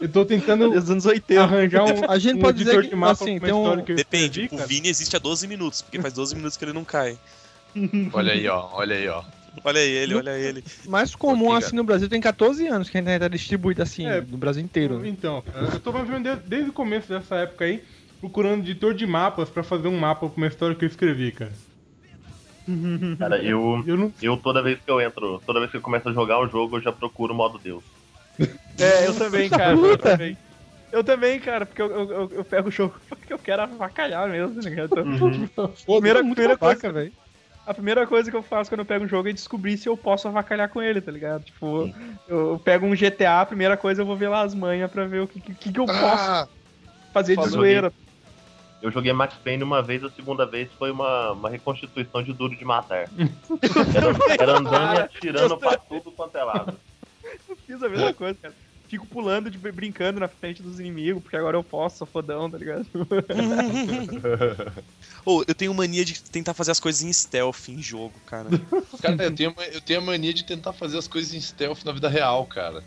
Eu 0.00 0.08
tô 0.08 0.24
tentando 0.24 0.68
Desde 0.70 0.90
anos 0.90 1.06
80. 1.06 1.42
arranjar 1.42 1.84
um, 1.84 2.10
A 2.10 2.18
gente 2.18 2.38
um 2.38 2.40
pode 2.40 2.58
dizer 2.58 2.70
editor 2.70 2.82
que, 2.84 2.90
de 2.90 2.96
mapa 2.96 3.12
assim, 3.12 3.38
tem 3.38 3.52
um- 3.52 3.62
história 3.62 3.82
que 3.84 3.92
eu 3.92 3.96
Depende, 3.96 4.42
escrevi, 4.42 4.62
o. 4.64 4.66
Vini 4.66 4.88
existe 4.88 5.14
há 5.14 5.18
12 5.20 5.46
minutos, 5.46 5.80
porque 5.80 6.00
faz 6.00 6.12
12 6.14 6.34
minutos 6.34 6.56
que 6.56 6.64
ele 6.64 6.72
não 6.72 6.84
cai. 6.84 7.16
Olha 8.12 8.32
aí, 8.32 8.48
ó. 8.48 8.68
Olha 8.72 8.96
aí, 8.96 9.08
ó. 9.08 9.22
Olha 9.64 9.78
ele, 9.80 10.14
olha 10.14 10.30
ele. 10.38 10.64
mais 10.86 11.14
comum 11.14 11.48
Ok, 11.48 11.58
assim 11.58 11.66
cara. 11.66 11.76
no 11.76 11.84
Brasil 11.84 12.08
tem 12.08 12.20
14 12.22 12.66
anos 12.66 12.88
que 12.88 12.96
a 12.96 13.00
internet 13.02 13.26
é 13.26 13.28
distribuída 13.28 13.82
assim 13.82 14.06
É. 14.06 14.20
no 14.20 14.38
Brasil 14.38 14.62
inteiro. 14.62 14.98
né? 14.98 15.08
Então, 15.08 15.44
eu 15.72 15.78
tô 15.78 15.92
menos 15.92 16.22
desde, 16.22 16.42
desde 16.48 16.70
o 16.70 16.72
começo 16.72 17.06
dessa 17.08 17.36
época 17.36 17.66
aí, 17.66 17.84
procurando 18.18 18.60
editor 18.62 18.94
de 18.94 19.06
mapas 19.06 19.50
pra 19.50 19.62
fazer 19.62 19.88
um 19.88 19.98
mapa 19.98 20.26
com 20.28 20.36
uma 20.38 20.46
história 20.46 20.74
que 20.74 20.84
eu 20.84 20.88
escrevi, 20.88 21.30
cara. 21.32 21.52
Cara, 23.18 23.42
eu, 23.44 23.84
Eu 23.84 23.96
não. 23.96 24.14
eu 24.20 24.40
toda 24.42 24.62
vez 24.62 24.80
que 24.82 24.90
eu 24.90 25.00
entro, 25.00 25.42
toda 25.46 25.60
vez 25.60 25.70
que 25.70 25.76
eu 25.76 25.82
começo 25.82 26.08
a 26.08 26.12
jogar 26.12 26.40
um 26.40 26.48
jogo, 26.50 26.76
eu 26.76 26.82
já 26.82 26.92
procuro 26.92 27.32
o 27.32 27.36
modo 27.36 27.58
Deus. 27.58 27.84
É, 28.78 29.06
eu 29.06 29.14
também, 29.14 29.50
cara. 29.50 29.80
Eu 29.86 29.98
também. 29.98 30.38
Eu 30.92 31.04
também, 31.04 31.40
cara, 31.40 31.66
porque 31.66 31.82
eu, 31.82 31.90
eu, 31.92 32.10
eu- 32.12 32.32
eu 32.34 32.44
pego 32.44 32.68
o 32.68 32.70
jogo 32.72 33.00
porque 33.10 33.32
eu 33.32 33.38
quero 33.40 33.62
avacalhar 33.62 34.28
mesmo, 34.30 34.54
tá 34.56 34.62
ligado? 34.62 34.90
Então, 34.92 35.06
primeira, 35.90 36.20
é 36.20 36.22
muito 36.22 36.42
primeira 36.42 36.58
babaca, 36.58 36.92
coisa, 36.92 36.92
velho. 36.92 37.14
a 37.66 37.74
primeira 37.74 38.06
coisa 38.06 38.30
que 38.30 38.36
eu 38.36 38.42
faço 38.42 38.70
quando 38.70 38.80
eu 38.80 38.86
pego 38.86 39.04
um 39.04 39.08
jogo 39.08 39.28
é 39.28 39.32
descobrir 39.34 39.78
se 39.78 39.88
eu 39.88 39.96
posso 39.98 40.28
avacalhar 40.28 40.70
com 40.70 40.82
ele, 40.82 41.02
tá 41.02 41.12
ligado? 41.12 41.44
Tipo, 41.44 41.92
eu, 42.26 42.52
eu 42.52 42.60
pego 42.60 42.86
um 42.86 42.96
GTA, 42.96 43.42
a 43.42 43.46
primeira 43.46 43.76
coisa 43.78 44.02
eu 44.02 44.06
vou 44.06 44.16
ver 44.18 44.28
lá 44.30 44.42
as 44.42 44.54
manhas 44.54 44.90
pra 44.90 45.06
ver 45.06 45.20
o 45.22 45.28
que, 45.28 45.40
que, 45.40 45.54
que 45.72 45.80
eu 45.80 45.90
posso 45.90 46.32
Ah, 46.32 46.48
fazer 47.12 47.36
de 47.38 47.46
zoeira. 47.46 47.94
Eu 48.82 48.90
joguei 48.90 49.12
Max 49.12 49.36
Payne 49.36 49.62
uma 49.62 49.80
vez, 49.80 50.02
a 50.02 50.10
segunda 50.10 50.44
vez 50.44 50.68
foi 50.76 50.90
uma, 50.90 51.30
uma 51.32 51.48
reconstituição 51.48 52.20
de 52.20 52.32
Duro 52.32 52.56
de 52.56 52.64
Matar. 52.64 53.08
Era, 53.94 54.42
era 54.42 54.58
andando 54.58 54.94
e 54.94 55.00
atirando 55.00 55.56
pra 55.56 55.76
tudo 55.76 56.10
quanto 56.10 56.36
é 56.36 56.42
lado. 56.42 56.76
Eu 57.48 57.56
fiz 57.56 57.80
a 57.80 57.88
mesma 57.88 58.12
coisa, 58.12 58.36
cara. 58.42 58.54
Fico 58.88 59.06
pulando, 59.06 59.48
de, 59.50 59.56
brincando 59.56 60.18
na 60.20 60.28
frente 60.28 60.62
dos 60.62 60.80
inimigos, 60.80 61.22
porque 61.22 61.36
agora 61.36 61.56
eu 61.56 61.64
posso, 61.64 61.98
sou 61.98 62.06
fodão, 62.06 62.50
tá 62.50 62.58
ligado? 62.58 62.86
Ô, 65.24 65.42
eu 65.46 65.54
tenho 65.54 65.72
mania 65.72 66.04
de 66.04 66.20
tentar 66.20 66.52
fazer 66.52 66.72
as 66.72 66.80
coisas 66.80 67.02
em 67.02 67.12
stealth 67.12 67.68
em 67.68 67.80
jogo, 67.80 68.12
cara. 68.26 68.50
cara, 69.00 69.24
eu 69.24 69.34
tenho, 69.34 69.54
eu 69.72 69.80
tenho 69.80 70.00
a 70.00 70.02
mania 70.02 70.34
de 70.34 70.44
tentar 70.44 70.74
fazer 70.74 70.98
as 70.98 71.08
coisas 71.08 71.32
em 71.32 71.40
stealth 71.40 71.84
na 71.84 71.92
vida 71.92 72.08
real, 72.08 72.44
cara. 72.44 72.84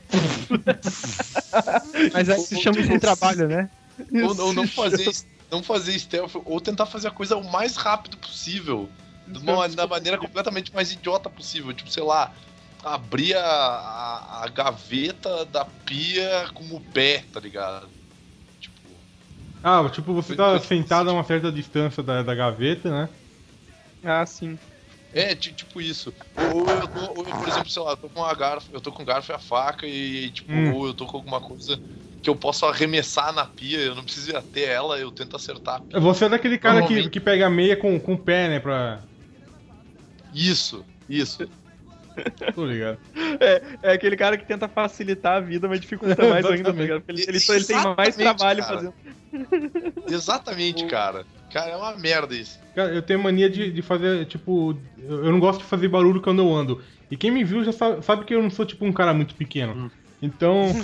Mas 2.14 2.30
aí 2.30 2.40
se 2.42 2.62
chama 2.62 2.84
de 2.84 3.00
trabalho, 3.00 3.48
né? 3.48 3.70
Ou, 4.12 4.48
ou 4.48 4.54
não 4.54 4.68
fazer 4.68 5.10
não 5.52 5.64
fazer 5.64 5.98
stealth, 6.00 6.36
ou 6.46 6.60
tentar 6.60 6.86
fazer 6.86 7.08
a 7.08 7.12
coisa 7.12 7.36
o 7.38 7.44
mais 7.52 7.76
rápido 7.76 8.18
possível. 8.18 8.90
De 9.28 9.40
uma- 9.40 9.68
da 9.68 9.88
maneira 9.88 10.18
completamente 10.18 10.74
mais 10.74 10.92
idiota 10.92 11.30
possível. 11.30 11.74
Tipo, 11.74 11.90
sei 11.90 12.04
lá, 12.04 12.32
abrir 12.84 13.36
a, 13.36 13.42
a, 13.44 14.44
a 14.44 14.48
gaveta 14.50 15.46
da 15.46 15.66
pia 15.66 16.48
com 16.54 16.64
o 16.76 16.80
pé, 16.80 17.24
tá 17.32 17.40
ligado? 17.40 17.90
Tipo. 18.60 18.96
Ah, 19.64 19.90
tipo, 19.90 20.14
você 20.14 20.36
tá 20.36 20.60
sentado 20.60 21.10
a 21.10 21.14
uma 21.14 21.24
certa 21.24 21.52
distância 21.52 22.04
da, 22.04 22.22
da 22.22 22.36
gaveta, 22.36 22.90
né? 22.92 23.10
Ah, 24.04 24.24
sim. 24.26 24.60
É, 25.12 25.34
ti- 25.34 25.54
tipo 25.54 25.82
isso. 25.82 26.14
Ou 26.38 26.70
eu 26.70 26.88
tô, 26.88 27.00
ou 27.00 27.26
eu, 27.28 27.34
por 27.36 27.48
exemplo, 27.48 27.70
sei 27.70 27.82
lá, 27.82 27.92
eu 27.92 27.98
tô 27.98 28.10
com 28.10 28.24
a 28.24 28.34
garfo, 28.36 28.70
eu 28.72 28.82
tô 28.82 28.92
com 28.92 29.02
o 29.02 29.06
garfo 29.06 29.32
e 29.32 29.36
a 29.36 29.40
faca 29.40 29.88
e, 29.88 30.30
tipo, 30.30 30.52
Hum. 30.52 30.74
ou 30.74 30.88
eu 30.88 30.94
tô 30.94 31.08
com 31.08 31.18
alguma 31.18 31.42
coisa 31.42 31.80
que 32.26 32.30
eu 32.30 32.36
posso 32.36 32.66
arremessar 32.66 33.32
na 33.32 33.46
pia, 33.46 33.78
eu 33.78 33.94
não 33.94 34.04
preciso 34.04 34.32
ir 34.32 34.36
até 34.36 34.64
ela, 34.64 34.98
eu 34.98 35.12
tento 35.12 35.36
acertar 35.36 35.76
a 35.76 35.80
pia. 35.80 36.00
Você 36.00 36.26
é 36.26 36.30
daquele 36.30 36.58
cara 36.58 36.82
que, 36.88 37.08
que 37.08 37.20
pega 37.20 37.46
a 37.46 37.50
meia 37.52 37.78
com, 37.78 38.00
com 38.00 38.16
o 38.16 38.18
pé, 38.18 38.50
né? 38.50 38.60
Pra. 38.60 39.04
Isso, 40.34 40.84
isso. 41.08 41.48
Tô 42.56 42.66
ligado. 42.66 42.98
É, 43.40 43.62
é 43.84 43.92
aquele 43.94 44.18
cara 44.18 44.38
que 44.38 44.46
tenta 44.46 44.68
facilitar 44.68 45.38
a 45.38 45.40
vida, 45.40 45.68
mas 45.68 45.80
dificulta 45.80 46.16
mais 46.28 46.44
ainda, 46.48 46.74
tá 46.74 46.82
ligado? 46.82 47.02
Porque 47.02 47.12
ele, 47.12 47.38
ele, 47.38 47.38
ele 47.38 47.64
tem 47.64 47.76
mais 47.76 48.18
Exatamente, 48.18 48.18
trabalho 48.18 48.64
cara. 48.64 48.76
fazendo. 48.76 48.94
Exatamente, 50.10 50.86
cara. 50.88 51.26
Cara, 51.54 51.72
é 51.74 51.76
uma 51.76 51.96
merda 51.96 52.34
isso. 52.34 52.60
Cara, 52.74 52.92
eu 52.92 53.04
tenho 53.04 53.22
mania 53.22 53.48
de, 53.48 53.72
de 53.72 53.82
fazer, 53.84 54.26
tipo, 54.26 54.76
eu 54.98 55.26
eu 55.26 55.32
não 55.32 55.40
gosto 55.40 55.60
de 55.60 55.66
fazer 55.66 55.90
barulho 55.90 56.22
quando 56.24 56.42
eu 56.42 56.52
ando. 56.52 56.82
E 57.12 57.16
quem 57.16 57.30
me 57.30 57.44
viu 57.44 57.64
já 57.64 57.72
sabe, 57.72 58.04
sabe 58.04 58.26
que 58.26 58.34
eu 58.34 58.42
não 58.42 58.50
sou 58.50 58.66
tipo 58.66 58.84
um 58.84 58.92
cara 58.92 59.14
muito 59.14 59.36
pequeno. 59.36 59.92
Então. 60.26 60.68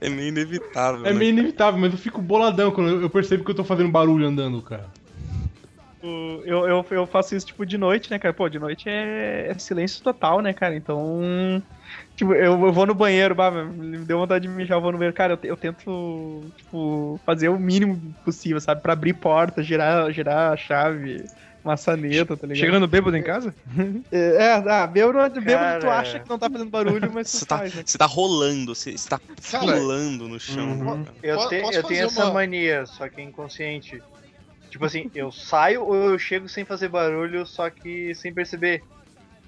É 0.00 0.08
meio 0.08 0.28
inevitável. 0.28 1.04
É 1.04 1.12
né? 1.12 1.18
meio 1.18 1.30
inevitável, 1.30 1.80
mas 1.80 1.92
eu 1.92 1.98
fico 1.98 2.22
boladão 2.22 2.70
quando 2.70 3.02
eu 3.02 3.10
percebo 3.10 3.44
que 3.44 3.50
eu 3.50 3.54
tô 3.54 3.64
fazendo 3.64 3.90
barulho 3.90 4.26
andando, 4.26 4.62
cara. 4.62 4.86
Eu, 6.46 6.68
eu, 6.68 6.86
eu 6.90 7.06
faço 7.06 7.34
isso, 7.34 7.46
tipo, 7.46 7.66
de 7.66 7.76
noite, 7.76 8.10
né, 8.10 8.18
cara? 8.18 8.32
Pô, 8.32 8.48
de 8.48 8.60
noite 8.60 8.88
é, 8.88 9.48
é 9.50 9.58
silêncio 9.58 10.02
total, 10.04 10.40
né, 10.40 10.52
cara? 10.52 10.76
Então. 10.76 11.60
Tipo, 12.14 12.32
eu, 12.32 12.64
eu 12.66 12.72
vou 12.72 12.86
no 12.86 12.94
banheiro, 12.94 13.34
bah, 13.34 13.50
me 13.50 13.98
deu 14.04 14.18
vontade 14.18 14.46
de 14.46 14.52
mijar, 14.52 14.78
eu 14.78 14.82
vou 14.82 14.92
no 14.92 14.98
banheiro. 14.98 15.16
Cara, 15.16 15.32
eu, 15.32 15.50
eu 15.50 15.56
tento, 15.56 16.52
tipo, 16.56 17.20
fazer 17.26 17.48
o 17.48 17.58
mínimo 17.58 18.14
possível, 18.24 18.60
sabe? 18.60 18.82
Pra 18.82 18.92
abrir 18.92 19.14
porta, 19.14 19.62
girar, 19.62 20.10
girar 20.12 20.52
a 20.52 20.56
chave, 20.56 21.24
maçaneta, 21.66 22.36
tá 22.36 22.46
ligado? 22.46 22.58
Chegando 22.64 22.86
bêbado 22.88 23.16
em 23.16 23.22
casa? 23.22 23.54
É, 24.12 24.18
é, 24.36 24.52
ah, 24.52 24.86
bêbado, 24.86 25.40
bêbado 25.40 25.80
tu 25.80 25.90
acha 25.90 26.20
que 26.20 26.28
não 26.28 26.38
tá 26.38 26.48
fazendo 26.48 26.70
barulho, 26.70 27.10
mas 27.12 27.28
Você 27.28 27.44
tá, 27.44 27.58
faz, 27.58 27.74
né? 27.74 27.82
você 27.84 27.98
tá 27.98 28.06
rolando, 28.06 28.74
você, 28.74 28.96
você 28.96 29.08
tá 29.08 29.20
Cara, 29.50 29.72
pulando 29.72 30.28
no 30.28 30.38
chão. 30.38 30.66
Uhum. 30.70 31.04
Eu, 31.22 31.48
te- 31.48 31.54
eu 31.74 31.82
tenho 31.82 32.06
essa 32.06 32.24
uma- 32.24 32.34
mania, 32.34 32.86
só 32.86 33.08
que 33.08 33.20
inconsciente. 33.20 34.00
Tipo 34.70 34.84
assim, 34.86 35.10
eu 35.14 35.30
saio 35.32 35.84
ou 35.84 35.94
eu 35.94 36.18
chego 36.18 36.48
sem 36.48 36.64
fazer 36.64 36.88
barulho, 36.88 37.44
só 37.46 37.68
que 37.68 38.14
sem 38.14 38.32
perceber. 38.32 38.82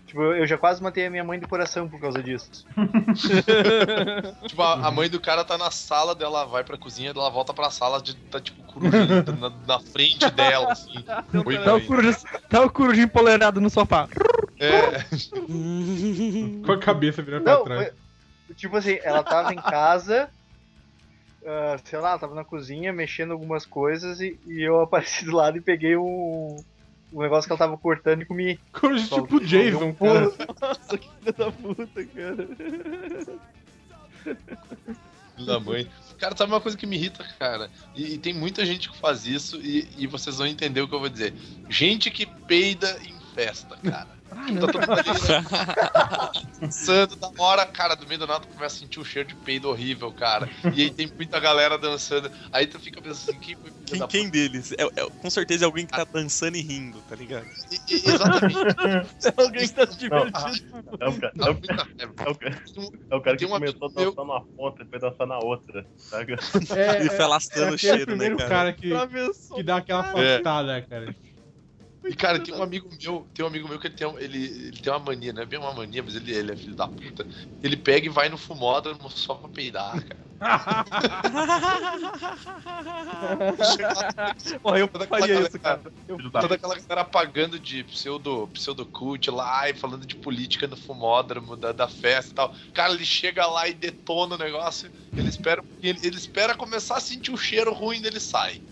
Tipo, 0.09 0.23
eu 0.23 0.47
já 0.47 0.57
quase 0.57 0.83
matei 0.83 1.05
a 1.07 1.11
minha 1.11 1.23
mãe 1.23 1.39
do 1.39 1.47
coração 1.47 1.87
por 1.87 2.01
causa 2.01 2.23
disso. 2.23 2.65
Tipo, 4.49 4.63
a, 4.63 4.87
a 4.87 4.91
mãe 4.91 5.09
do 5.11 5.21
cara 5.21 5.45
tá 5.45 5.59
na 5.59 5.71
sala 5.71 6.15
dela, 6.15 6.47
vai 6.47 6.65
pra 6.65 6.79
cozinha, 6.79 7.11
ela 7.15 7.29
volta 7.29 7.53
pra 7.53 7.71
sala, 7.71 8.01
de, 8.01 8.15
tá 8.15 8.41
tipo 8.41 8.63
coruja 8.65 9.05
na, 9.39 9.51
na 9.67 9.79
frente 9.79 10.31
dela, 10.31 10.73
assim. 10.73 11.05
Oi, 11.45 11.59
Tá 11.63 11.75
o 11.75 11.87
coruja, 11.87 12.17
tá 12.49 12.63
o 12.63 12.95
empolerado 12.95 13.61
no 13.61 13.69
sofá. 13.69 14.09
É, 14.59 15.03
Com 16.65 16.73
a 16.73 16.79
cabeça 16.79 17.23
virando 17.23 17.45
pra 17.45 17.59
trás. 17.63 17.89
foi- 18.47 18.55
tipo 18.55 18.77
assim, 18.79 18.99
ela 19.03 19.23
tava 19.23 19.53
em 19.53 19.61
casa, 19.61 20.31
ah, 21.45 21.77
sei 21.85 21.99
lá, 21.99 22.19
tava 22.19 22.35
na 22.35 22.45
cozinha 22.47 22.95
mexendo 22.95 23.33
algumas 23.33 23.67
coisas 23.67 24.21
e, 24.21 24.41
e 24.47 24.67
eu 24.67 24.81
apareci 24.81 25.27
do 25.27 25.37
lado 25.37 25.59
e 25.59 25.63
peguei 25.63 25.99
um, 25.99 26.57
um 27.13 27.23
negócio 27.23 27.49
que 27.49 27.53
ela 27.53 27.59
tava 27.59 27.77
cortando 27.79 28.23
e 28.23 28.25
comi. 28.25 28.61
Só 29.09 29.21
tipo 29.23 29.41
Jason, 29.41 29.85
um 29.85 29.95
pulo. 29.95 30.35
Nossa, 30.61 30.99
que 30.99 31.09
filho 31.09 31.33
da 31.37 31.53
puta, 31.53 32.05
cara. 32.05 32.49
filho 35.37 35.47
da 35.47 35.61
mãe. 35.61 35.89
Cara, 36.19 36.37
sabe 36.37 36.53
uma 36.53 36.61
coisa 36.61 36.77
que 36.77 36.87
me 36.87 36.97
irrita, 36.97 37.25
cara? 37.39 37.71
E, 37.95 38.15
e 38.15 38.19
tem 38.19 38.35
muita 38.35 38.67
gente 38.67 38.91
que 38.91 38.99
faz 38.99 39.27
isso 39.27 39.57
e, 39.61 39.89
e 39.97 40.07
vocês 40.07 40.37
vão 40.37 40.47
entender 40.47 40.81
o 40.81 40.89
que 40.89 40.95
eu 40.95 41.01
vou 41.01 41.09
dizer. 41.09 41.33
Gente 41.69 42.11
que 42.11 42.27
peida 42.27 42.99
em 43.05 43.19
festa, 43.35 43.77
cara. 43.77 44.18
Tá 44.39 44.61
todo 44.61 44.79
mundo 44.81 44.93
ali, 44.93 45.11
né? 45.11 46.49
dançando 46.61 47.17
da 47.17 47.31
hora, 47.39 47.65
cara, 47.67 47.95
do 47.95 48.07
meio 48.07 48.19
do 48.21 48.27
nada 48.27 48.41
tu 48.41 48.49
começa 48.55 48.77
a 48.77 48.79
sentir 48.79 49.01
um 49.01 49.05
cheiro 49.05 49.29
de 49.29 49.35
peido 49.35 49.69
horrível, 49.69 50.13
cara. 50.13 50.49
E 50.75 50.83
aí 50.83 50.91
tem 50.91 51.11
muita 51.17 51.41
galera 51.41 51.79
dançando. 51.79 52.31
Aí 52.53 52.67
tu 52.67 52.79
fica 52.79 53.01
pensando 53.01 53.31
assim, 53.31 53.39
quem 53.41 53.57
foi 53.57 53.73
Quem, 53.87 54.07
quem 54.07 54.31
deles? 54.31 54.73
É, 54.73 54.83
é- 54.83 55.09
com 55.19 55.31
certeza 55.31 55.65
é 55.65 55.67
alguém 55.67 55.87
que 55.87 55.97
tá 55.97 56.07
dançando 56.13 56.57
e 56.57 56.61
rindo, 56.61 57.01
tá 57.03 57.15
ligado? 57.17 57.47
E- 57.71 57.95
e- 57.95 58.09
exatamente. 58.11 58.59
Alguém 59.37 59.69
que 59.69 59.75
tá 59.75 59.87
se 59.87 60.09
Não, 60.09 60.27
divertindo. 60.27 60.59
É 61.01 61.09
o, 61.09 61.21
ca- 61.21 61.33
Dá 61.35 61.47
é 61.47 61.51
o- 61.51 61.59
é 61.99 62.31
o 62.31 62.39
é 63.11 63.17
o 63.17 63.21
cara 63.23 63.37
que 63.37 63.47
um 63.47 63.49
começou 63.51 63.91
meu- 63.95 64.05
dançando 64.07 64.27
numa 64.27 64.45
ponta 64.57 64.83
e 64.83 64.87
foi 64.87 64.99
dançar 64.99 65.27
na 65.27 65.39
outra, 65.39 65.87
sabe? 65.97 66.35
É, 66.35 66.39
Ele 67.01 67.09
foi 67.11 67.19
é 67.19 67.23
alastrando 67.23 67.73
o 67.73 67.75
aquele 67.75 67.79
cheiro, 67.97 67.99
né, 68.01 68.05
primeiro 68.07 68.37
cara? 68.37 68.49
cara 68.49 68.73
que, 68.73 68.91
que 69.55 69.63
dá 69.63 69.77
aquela 69.77 70.07
É. 70.07 70.37
afastada, 70.37 70.83
cara. 70.83 71.15
E 72.05 72.15
cara, 72.15 72.43
tem 72.43 72.55
um 72.55 72.63
amigo 72.63 72.89
meu, 73.01 73.29
tem 73.35 73.45
um 73.45 73.49
amigo 73.49 73.69
meu 73.69 73.79
que 73.79 73.87
ele 73.87 73.95
tem, 73.95 74.07
um- 74.07 74.19
ele, 74.19 74.45
ele 74.47 74.81
tem 74.81 74.93
uma 74.93 74.99
mania, 74.99 75.33
não 75.33 75.43
é 75.43 75.47
bem 75.47 75.59
uma 75.59 75.75
mania, 75.75 76.03
mas 76.03 76.15
ele, 76.15 76.33
ele 76.35 76.53
é 76.53 76.57
filho 76.57 76.77
da 76.77 76.89
puta. 76.89 77.27
Ele 77.63 77.77
pega 77.77 78.07
e 78.07 78.11
vai 78.11 78.29
no 78.29 78.39
fumódromo 78.39 79.11
só 79.11 79.35
pra 79.35 79.49
peidar, 79.49 80.05
cara. 80.07 80.29
Porra, 84.63 84.79
eu 84.79 84.89
toda 84.89 85.05
aquela 85.05 85.21
faria 85.21 85.41
isso, 85.41 85.59
cara. 85.59 85.83
Eu 86.07 86.19
Toda 86.19 86.55
aquela 86.55 86.75
galera 86.77 87.05
pagando 87.05 87.59
de 87.59 87.85
pseudo, 87.85 88.49
pseudo 88.49 88.87
cult 88.87 89.31
lá 89.31 89.69
e 89.69 89.75
falando 89.75 90.07
de 90.07 90.17
política 90.17 90.67
no 90.67 90.77
fumódromo 90.77 91.57
da, 91.57 91.73
da 91.73 91.89
festa 91.89 92.31
e 92.31 92.35
tal. 92.35 92.55
Cara, 92.73 92.93
ele 92.93 93.05
chega 93.05 93.47
lá 93.47 93.69
e 93.69 93.75
detona 93.75 94.35
o 94.35 94.39
negócio. 94.39 94.91
Ele 95.15 95.29
espera, 95.29 95.65
ele, 95.83 95.99
ele 96.03 96.17
espera 96.17 96.55
começar 96.55 96.97
a 96.97 97.01
sentir 97.01 97.33
o 97.33 97.37
cheiro 97.37 97.73
ruim 97.73 98.01
dele 98.01 98.21
sai. 98.21 98.63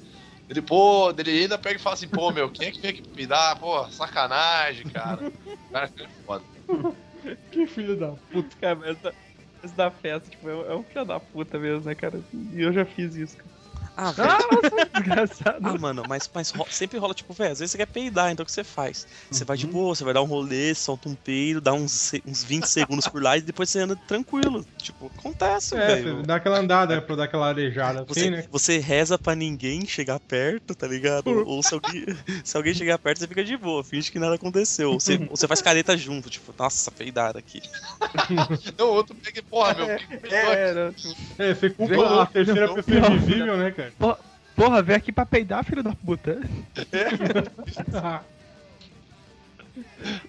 Ele, 0.48 0.62
pô, 0.62 1.10
ele 1.10 1.42
ainda 1.42 1.58
pega 1.58 1.76
e 1.76 1.82
fala 1.82 1.94
assim, 1.94 2.08
pô, 2.08 2.30
meu, 2.30 2.48
quem 2.50 2.68
é 2.68 2.70
que 2.70 2.80
vem 2.80 2.90
aqui 2.90 3.02
me 3.16 3.26
dar? 3.26 3.58
Pô, 3.58 3.84
sacanagem, 3.86 4.84
cara. 4.86 5.32
Cara, 5.72 5.88
que 5.88 6.02
é 6.04 6.08
foda. 6.24 6.44
Que 7.50 7.66
filho 7.66 7.98
da 7.98 8.12
puta. 8.12 8.56
Cara, 8.60 8.76
mas 8.76 8.90
essa, 8.90 9.14
essa 9.62 9.74
da 9.74 9.90
festa, 9.90 10.30
tipo, 10.30 10.48
é, 10.48 10.52
é 10.52 10.76
um 10.76 10.84
filho 10.84 11.04
da 11.04 11.18
puta 11.18 11.58
mesmo, 11.58 11.84
né, 11.84 11.94
cara? 11.94 12.22
E 12.52 12.62
eu 12.62 12.72
já 12.72 12.84
fiz 12.84 13.16
isso, 13.16 13.36
cara. 13.36 13.55
Ah, 13.96 14.12
velho. 14.12 14.28
Ah, 14.30 14.38
nossa, 14.52 14.90
engraçado. 14.98 15.68
Ah, 15.68 15.78
mano, 15.78 16.04
mas, 16.06 16.28
mas 16.34 16.50
ro- 16.50 16.66
sempre 16.70 16.98
rola, 16.98 17.14
tipo, 17.14 17.32
velho, 17.32 17.52
às 17.52 17.58
vezes 17.60 17.72
você 17.72 17.78
quer 17.78 17.86
peidar, 17.86 18.30
então 18.30 18.42
o 18.42 18.46
que 18.46 18.52
você 18.52 18.62
faz? 18.62 19.06
Você 19.30 19.44
vai 19.44 19.56
de 19.56 19.66
boa, 19.66 19.94
você 19.94 20.04
vai 20.04 20.12
dar 20.12 20.22
um 20.22 20.26
rolê, 20.26 20.74
solta 20.74 21.08
um 21.08 21.14
peido, 21.14 21.60
dá 21.60 21.72
uns, 21.72 22.12
uns 22.26 22.44
20 22.44 22.66
segundos 22.66 23.08
por 23.08 23.22
lá 23.22 23.36
e 23.38 23.40
depois 23.40 23.70
você 23.70 23.80
anda 23.80 23.96
tranquilo. 24.06 24.64
Tipo, 24.82 25.06
acontece, 25.18 25.74
É, 25.76 25.96
velho. 25.96 26.22
dá 26.22 26.36
aquela 26.36 26.58
andada 26.58 27.00
pra 27.00 27.16
dar 27.16 27.24
aquela 27.24 27.48
arejada 27.48 28.04
Você, 28.04 28.20
assim, 28.20 28.30
né? 28.30 28.44
você 28.50 28.78
reza 28.78 29.18
pra 29.18 29.34
ninguém 29.34 29.86
chegar 29.86 30.20
perto, 30.20 30.74
tá 30.74 30.86
ligado? 30.86 31.28
Ou 31.46 31.62
se 31.62 31.72
alguém, 31.74 32.04
se 32.44 32.56
alguém 32.56 32.74
chegar 32.74 32.98
perto, 32.98 33.18
você 33.20 33.26
fica 33.26 33.42
de 33.42 33.56
boa, 33.56 33.82
finge 33.82 34.10
que 34.12 34.18
nada 34.18 34.34
aconteceu. 34.34 34.92
Ou 34.92 35.00
você, 35.00 35.14
ou 35.30 35.36
você 35.36 35.48
faz 35.48 35.62
careta 35.62 35.96
junto, 35.96 36.28
tipo, 36.28 36.54
nossa, 36.58 36.90
peidada 36.90 37.38
aqui. 37.38 37.60
Não, 38.78 38.88
o 38.90 38.94
outro 38.94 39.16
pega 39.16 39.40
e, 39.40 39.42
porra, 39.42 39.74
meu? 39.74 39.86
É, 39.86 40.92
É, 41.38 41.54
você 41.54 41.70
culpa 41.70 41.96
Não, 41.96 42.20
a 42.20 42.26
terceira 42.26 42.66
não, 42.66 42.74
pessoa 42.74 43.00
não. 43.00 43.12
invisível, 43.14 43.56
né, 43.56 43.70
cara? 43.92 44.18
Porra, 44.54 44.82
vem 44.82 44.96
aqui 44.96 45.12
pra 45.12 45.26
peidar, 45.26 45.64
filho 45.64 45.82
da 45.82 45.94
puta. 45.94 46.40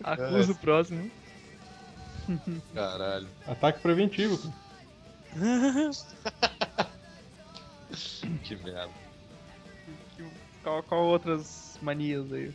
acusa 0.03 0.51
o 0.51 0.55
próximo. 0.55 1.10
Caralho. 2.74 3.30
Ataque 3.47 3.80
preventivo. 3.80 4.53
Que 8.43 8.55
merda. 8.58 8.89
Qual, 10.62 10.84
qual 10.84 11.05
outras 11.05 11.78
manias 11.82 12.32
aí? 12.34 12.51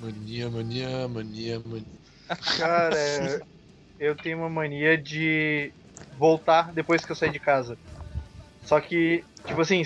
Mania, 0.00 0.48
mania, 0.48 1.08
mania, 1.08 1.60
mania. 1.60 1.84
Cara, 2.56 3.42
eu 3.98 4.16
tenho 4.16 4.38
uma 4.38 4.48
mania 4.48 4.96
de 4.96 5.72
voltar 6.16 6.72
depois 6.72 7.04
que 7.04 7.12
eu 7.12 7.16
sair 7.16 7.30
de 7.30 7.38
casa. 7.38 7.76
Só 8.68 8.78
que, 8.80 9.24
tipo 9.46 9.62
assim, 9.62 9.82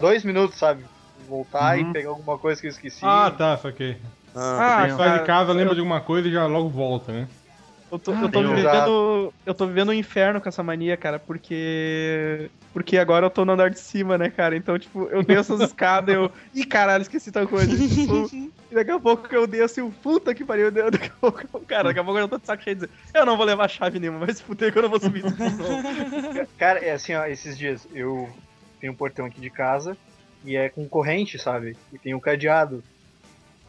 dois 0.00 0.22
minutos, 0.24 0.56
sabe? 0.56 0.84
Voltar 1.28 1.76
Uhum. 1.76 1.90
e 1.90 1.92
pegar 1.92 2.10
alguma 2.10 2.38
coisa 2.38 2.60
que 2.60 2.68
eu 2.68 2.70
esqueci. 2.70 3.04
Ah, 3.04 3.32
tá, 3.36 3.56
saquei. 3.56 3.96
Ah, 4.32 4.84
Ah, 4.84 4.96
Sai 4.96 5.18
de 5.18 5.26
casa, 5.26 5.52
lembra 5.52 5.72
eu- 5.72 5.74
de 5.74 5.80
alguma 5.80 6.00
coisa 6.00 6.28
e 6.28 6.32
já 6.32 6.46
logo 6.46 6.68
volta, 6.68 7.10
né? 7.12 7.26
Eu 7.92 7.98
tô, 7.98 8.10
Ah, 8.12 8.22
eu, 8.22 8.30
tô 8.30 8.40
um- 8.40 8.54
vivendo, 8.54 9.34
eu 9.44 9.54
tô 9.54 9.66
vivendo 9.66 9.88
um 9.90 9.92
inferno 9.92 10.40
com 10.40 10.48
essa 10.48 10.62
mania, 10.62 10.96
cara, 10.96 11.18
porque. 11.18 12.50
Porque 12.72 12.96
agora 12.96 13.26
eu 13.26 13.30
tô 13.30 13.44
no 13.44 13.52
andar 13.52 13.68
de 13.68 13.78
cima, 13.78 14.16
né, 14.16 14.30
cara? 14.30 14.56
Então, 14.56 14.78
tipo, 14.78 15.10
eu 15.10 15.22
desço 15.22 15.52
as 15.52 15.60
escadas 15.60 16.14
e 16.14 16.16
eu. 16.16 16.32
Ih, 16.54 16.64
caralho, 16.64 17.02
esqueci 17.02 17.30
tal 17.30 17.46
coisa. 17.46 17.66
Tipo, 17.76 18.26
e 18.70 18.74
daqui 18.74 18.90
a 18.90 18.98
pouco 18.98 19.34
eu 19.34 19.46
desço 19.46 19.80
e 19.80 19.82
o 19.82 19.90
puta 19.90 20.34
que 20.34 20.42
pariu. 20.42 20.70
eu- 20.74 20.90
Daqui 20.90 21.08
a 21.08 21.20
pouco, 21.20 21.42
eu- 21.52 21.60
cara, 21.66 21.88
daqui 21.88 22.00
a 22.00 22.04
pouco 22.04 22.18
eu 22.18 22.28
tô 22.28 22.38
de 22.38 22.46
saco 22.46 22.62
cheio 22.62 22.76
de 22.76 22.86
dizer, 22.86 22.98
eu 23.14 23.26
não 23.26 23.36
vou 23.36 23.44
levar 23.44 23.68
chave 23.68 23.98
nenhuma, 24.00 24.32
se 24.32 24.42
fuder 24.42 24.72
que 24.72 24.78
eu 24.78 24.82
não 24.82 24.88
vou 24.88 24.98
subir 24.98 25.18
isso. 25.26 25.36
Cara, 26.58 26.78
é 26.78 26.92
assim, 26.92 27.12
ó, 27.14 27.26
esses 27.26 27.58
dias 27.58 27.86
eu 27.92 28.26
tenho 28.80 28.94
um 28.94 28.96
portão 28.96 29.26
aqui 29.26 29.38
de 29.38 29.50
casa 29.50 29.94
e 30.42 30.56
é 30.56 30.70
com 30.70 30.88
corrente, 30.88 31.38
sabe? 31.38 31.76
E 31.92 31.98
tem 31.98 32.14
um 32.14 32.20
cadeado. 32.20 32.82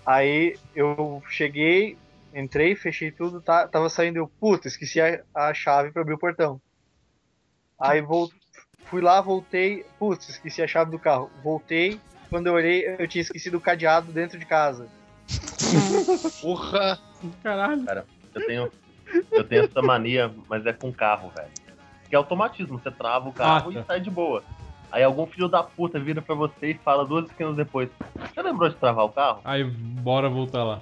Aí 0.07 0.57
eu 0.73 1.21
cheguei, 1.29 1.97
entrei, 2.33 2.75
fechei 2.75 3.11
tudo, 3.11 3.41
tá, 3.41 3.67
tava 3.67 3.89
saindo 3.89 4.17
eu, 4.17 4.27
puta, 4.39 4.67
esqueci 4.67 4.99
a, 4.99 5.21
a 5.35 5.53
chave 5.53 5.91
pra 5.91 6.01
abrir 6.01 6.13
o 6.15 6.19
portão. 6.19 6.59
Aí 7.79 8.01
vol, 8.01 8.29
fui 8.85 9.01
lá, 9.01 9.19
voltei, 9.21 9.85
putz, 9.99 10.29
esqueci 10.29 10.61
a 10.61 10.67
chave 10.67 10.91
do 10.91 10.99
carro. 10.99 11.29
Voltei, 11.43 11.99
quando 12.29 12.47
eu 12.47 12.53
olhei, 12.53 12.95
eu 12.97 13.07
tinha 13.07 13.21
esquecido 13.21 13.57
o 13.57 13.61
cadeado 13.61 14.11
dentro 14.11 14.39
de 14.39 14.45
casa. 14.45 14.87
Porra! 16.41 16.99
Caralho. 17.41 17.85
Eu 18.33 18.45
tenho, 18.45 18.71
eu 19.31 19.43
tenho 19.43 19.65
essa 19.65 19.81
mania, 19.81 20.33
mas 20.49 20.65
é 20.65 20.73
com 20.73 20.91
carro, 20.91 21.29
velho. 21.35 21.49
Que 22.09 22.15
é 22.15 22.17
automatismo, 22.17 22.79
você 22.79 22.91
trava 22.91 23.29
o 23.29 23.33
carro 23.33 23.69
Ah, 23.69 23.73
tá. 23.73 23.79
e 23.79 23.83
sai 23.85 23.99
de 23.99 24.09
boa. 24.09 24.43
Aí 24.91 25.03
algum 25.03 25.25
filho 25.25 25.47
da 25.47 25.63
puta 25.63 25.99
vira 25.99 26.21
pra 26.21 26.35
você 26.35 26.71
e 26.71 26.73
fala 26.75 27.05
duas 27.05 27.25
esquinas 27.25 27.55
depois. 27.55 27.89
Você 28.33 28.41
lembrou 28.41 28.69
de 28.69 28.75
travar 28.75 29.05
o 29.05 29.09
carro? 29.09 29.41
Aí, 29.43 29.63
bora 29.63 30.29
voltar 30.29 30.63
lá. 30.63 30.81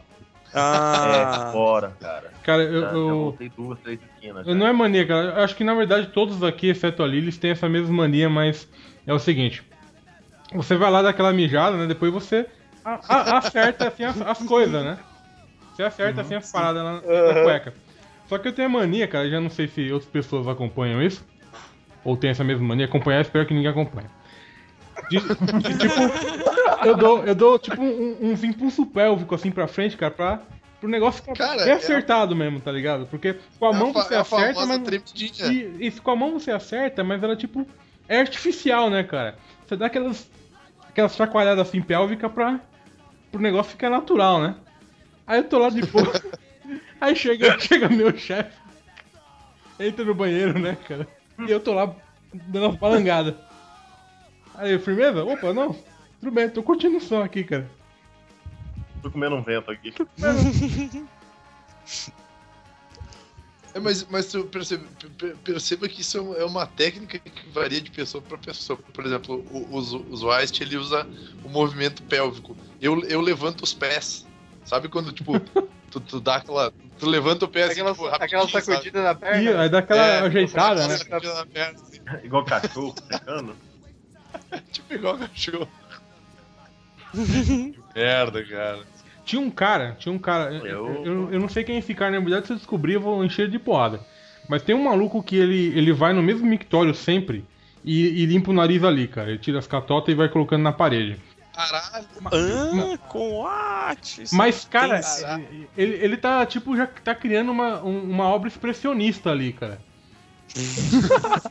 Ah, 0.54 1.48
É, 1.50 1.52
bora, 1.54 1.96
cara. 2.00 2.32
Cara, 2.44 2.64
eu. 2.64 2.82
Já, 2.82 2.92
eu... 2.92 3.08
voltei 3.18 3.50
duas, 3.50 3.80
três 3.80 4.00
esquinas. 4.02 4.46
Não 4.48 4.68
é 4.68 4.74
mania, 4.74 5.06
cara. 5.08 5.28
Eu 5.38 5.44
acho 5.44 5.56
que 5.56 5.64
na 5.64 5.74
verdade 5.74 6.08
todos 6.08 6.44
aqui, 6.44 6.68
exceto 6.70 7.04
a 7.04 7.08
Lilis, 7.08 7.38
têm 7.38 7.52
essa 7.52 7.70
mesma 7.70 7.94
mania, 7.94 8.30
mas 8.30 8.68
é 9.06 9.14
o 9.14 9.20
seguinte. 9.20 9.64
Você 10.54 10.76
vai 10.76 10.92
lá 10.92 11.02
dar 11.02 11.10
aquela 11.10 11.32
mijada, 11.32 11.78
né? 11.78 11.88
Depois 11.88 12.12
você 12.12 12.46
a- 12.84 13.00
a- 13.08 13.38
acerta 13.38 13.88
assim 13.88 14.04
as, 14.04 14.20
as 14.22 14.40
coisas, 14.44 14.84
né? 14.84 14.98
Você 15.74 15.84
acerta 15.84 16.22
assim 16.22 16.36
as 16.36 16.52
paradas 16.52 16.84
na, 16.84 16.94
na 16.94 17.42
cueca. 17.44 17.74
Só 18.28 18.38
que 18.38 18.48
eu 18.48 18.54
tenho 18.54 18.68
a 18.68 18.72
mania, 18.72 19.08
cara, 19.08 19.30
já 19.30 19.40
não 19.40 19.50
sei 19.50 19.68
se 19.68 19.92
outras 19.92 20.12
pessoas 20.12 20.48
acompanham 20.48 21.02
isso. 21.02 21.26
Ou 22.04 22.18
tem 22.18 22.30
essa 22.32 22.44
mesma 22.44 22.66
mania, 22.68 22.86
acompanhar, 22.86 23.22
espero 23.22 23.46
que 23.46 23.54
ninguém 23.54 23.70
acompanhe. 23.72 24.08
De- 25.10 25.18
de, 25.20 25.78
tipo, 25.78 25.96
eu 26.86 26.96
dou, 26.98 27.24
eu 27.26 27.36
dou 27.36 27.60
tipo 27.60 27.82
um- 27.82 28.18
uns 28.32 28.44
impulso 28.44 28.86
pélvico 28.86 29.36
assim 29.36 29.52
pra 29.52 29.68
frente, 29.68 29.98
cara, 29.98 30.12
pra 30.12 30.40
pro 30.80 30.90
negócio 30.90 31.22
ficar 31.22 31.36
Cara, 31.36 31.64
bem 31.64 31.74
é 31.74 31.76
acertado 31.76 32.36
mesmo, 32.36 32.60
tá 32.60 32.72
ligado? 32.72 33.06
Porque 33.06 33.36
com 33.60 33.68
a 33.68 33.70
É 33.70 33.74
mão 33.74 33.94
você 33.94 34.16
é 34.16 34.18
a 34.18 34.22
acerta, 34.22 34.66
mas. 34.66 34.82
E, 35.16 35.78
isso, 35.88 36.02
com 36.02 36.10
a 36.12 36.16
mão 36.16 36.32
você 36.32 36.52
acerta, 36.52 37.04
mas 37.04 37.22
ela 37.22 37.36
tipo. 37.36 37.68
É 38.10 38.20
artificial, 38.20 38.90
né, 38.90 39.04
cara? 39.04 39.38
Você 39.66 39.78
dá 39.78 39.86
aquelas. 39.86 40.28
aquelas 40.90 41.16
chacoalhadas 41.16 41.68
assim 41.68 41.82
pélvica 41.82 42.28
pra. 42.30 42.60
pro 43.32 43.40
negócio 43.42 43.72
ficar 43.72 43.90
natural, 43.90 44.42
né? 44.42 44.56
Aí 45.28 45.38
eu 45.40 45.44
tô 45.44 45.60
lá 45.60 45.70
de 45.70 45.82
boa. 45.86 46.12
Aí 47.00 47.16
chega, 47.16 47.60
chega 47.60 47.88
meu 47.88 48.16
chefe. 48.18 48.52
Entra 49.80 50.04
no 50.06 50.14
banheiro, 50.16 50.60
né, 50.60 50.78
cara? 50.88 51.08
E 51.48 51.50
eu 51.52 51.60
tô 51.60 51.74
lá 51.74 51.96
dando 52.34 52.68
uma 52.70 52.78
palangada. 52.78 53.36
Aí, 54.56 54.78
firmeza? 54.80 55.24
Opa, 55.24 55.54
não. 55.54 55.76
Tudo 56.22 56.32
bem, 56.32 56.48
tô 56.50 56.62
curtindo 56.64 56.98
o 56.98 57.02
som 57.02 57.22
aqui, 57.24 57.44
cara. 57.44 57.70
Tô 59.02 59.10
comendo 59.12 59.36
um 59.36 59.44
vento 59.44 59.70
aqui. 59.72 59.92
É, 63.74 63.80
mas, 63.80 64.06
mas 64.08 64.28
tu 64.28 64.44
percebe, 64.46 64.86
per- 65.18 65.36
perceba 65.38 65.88
que 65.88 66.02
isso 66.02 66.18
é 66.18 66.22
uma- 66.22 66.36
é 66.38 66.46
uma 66.46 66.68
técnica 66.68 67.18
que 67.18 67.50
varia 67.50 67.80
de 67.82 67.90
pessoa 67.90 68.22
para 68.22 68.38
pessoa. 68.38 68.78
Por 68.94 69.06
exemplo, 69.06 69.44
o, 69.50 69.76
os, 69.78 69.94
os 69.94 70.22
Weist, 70.24 70.62
ele 70.62 70.76
usa 70.78 71.08
o 71.44 71.50
movimento 71.50 72.04
pélvico. 72.04 72.56
Eu, 72.82 73.02
eu 73.06 73.22
levanto 73.22 73.64
os 73.64 73.74
pés. 73.74 74.28
Sabe 74.66 74.90
quando, 74.90 75.12
tipo, 75.12 75.40
tu, 75.90 76.00
tu 76.02 76.20
dá 76.20 76.36
aquela. 76.36 76.72
Tu 77.00 77.06
levanta 77.08 77.46
o 77.46 77.48
pé 77.48 77.64
assim, 77.64 77.82
Aquela, 77.82 77.94
tipo, 77.94 78.08
aquela 78.08 78.48
sacudida 78.48 79.02
na 79.02 79.12
Ih, 79.14 79.16
perna. 79.16 79.62
aí 79.62 79.70
dá 79.70 79.80
aquela 79.80 80.06
É, 80.06 80.20
ajeitada, 80.20 80.88
né? 80.88 80.98
sabe? 80.98 81.28
Na 81.28 81.46
perna, 81.48 81.80
assim, 81.82 82.26
Igual 82.26 82.46
cachorro 82.46 82.94
secando. 83.10 83.56
tipo 84.72 84.94
igual 84.94 85.18
cachorro. 85.18 85.68
Que 87.12 87.76
Merda, 87.96 88.44
cara. 88.44 88.80
Tinha 89.26 89.42
um 89.42 89.50
cara, 89.52 89.96
tinha 90.00 90.12
um 90.14 90.18
cara. 90.20 90.52
Eu, 90.54 90.62
Eu- 91.06 91.34
eu, 91.34 91.40
não 91.40 91.48
sei 91.50 91.64
quem 91.64 91.76
é 91.76 91.80
esse 91.80 91.94
cara, 91.94 92.12
na 92.12 92.20
verdade, 92.20 92.48
se 92.48 92.54
eu 92.54 92.58
descobrir, 92.58 92.94
eu 92.96 93.02
vou 93.02 93.24
encher 93.24 93.50
de 93.50 93.60
porrada. 93.60 94.00
Mas 94.50 94.64
tem 94.64 94.76
um 94.76 94.84
maluco 94.84 95.22
que 95.24 95.36
ele, 95.38 95.68
ele 95.78 95.94
vai 95.94 96.12
no 96.14 96.22
mesmo 96.24 96.46
mictório 96.46 96.94
sempre 96.94 97.46
e, 97.86 98.24
e 98.24 98.26
limpa 98.26 98.50
o 98.52 98.54
nariz 98.54 98.84
ali, 98.84 99.08
cara. 99.08 99.30
Ele 99.30 99.38
tira 99.38 99.60
as 99.60 99.68
catotas 99.68 100.12
e 100.12 100.18
vai 100.18 100.28
colocando 100.28 100.64
na 100.64 100.74
parede. 100.74 101.18
Caralho. 101.54 102.06
Ah, 102.32 102.98
com 103.08 103.40
what? 103.42 104.24
Isso 104.24 104.36
Mas, 104.36 104.66
cara, 104.66 105.00
ele, 105.78 105.94
ele 105.96 106.18
tá, 106.18 106.46
tipo, 106.46 106.76
já 106.76 106.88
tá 106.88 107.14
criando 107.14 107.52
uma, 107.52 107.84
um- 107.84 108.10
uma 108.10 108.26
obra 108.26 108.48
expressionista 108.48 109.30
ali, 109.32 109.54
cara. 109.54 109.80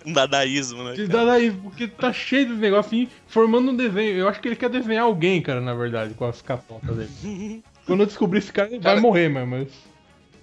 Um 0.06 0.12
dadaísmo, 0.12 0.82
né? 0.84 0.92
De 0.94 1.06
dadaísmo, 1.06 1.62
porque 1.62 1.88
tá 1.88 2.12
cheio 2.12 2.46
de 2.46 2.52
negócio 2.54 2.88
assim, 2.88 3.08
formando 3.26 3.70
um 3.70 3.76
desenho. 3.76 4.16
Eu 4.18 4.28
acho 4.28 4.40
que 4.40 4.48
ele 4.48 4.56
quer 4.56 4.68
desenhar 4.70 5.04
alguém, 5.04 5.40
cara, 5.40 5.60
na 5.60 5.74
verdade, 5.74 6.14
com 6.14 6.24
as 6.26 6.42
catotas 6.42 6.96
dele. 6.96 7.62
Quando 7.86 8.00
eu 8.00 8.06
descobrir 8.06 8.38
esse 8.38 8.52
cara, 8.52 8.68
ele 8.68 8.78
vai 8.78 8.92
Cara- 8.94 9.00
morrer, 9.00 9.28
mas, 9.28 9.48
mas. 9.48 9.68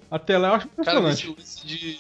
Até 0.10 0.38
lá 0.38 0.50
eu 0.50 0.54
acho 0.56 0.68
Cara, 0.84 1.00
impressionante. 1.00 1.28
nesse 1.28 1.40
lance 1.40 1.68
de. 1.68 2.00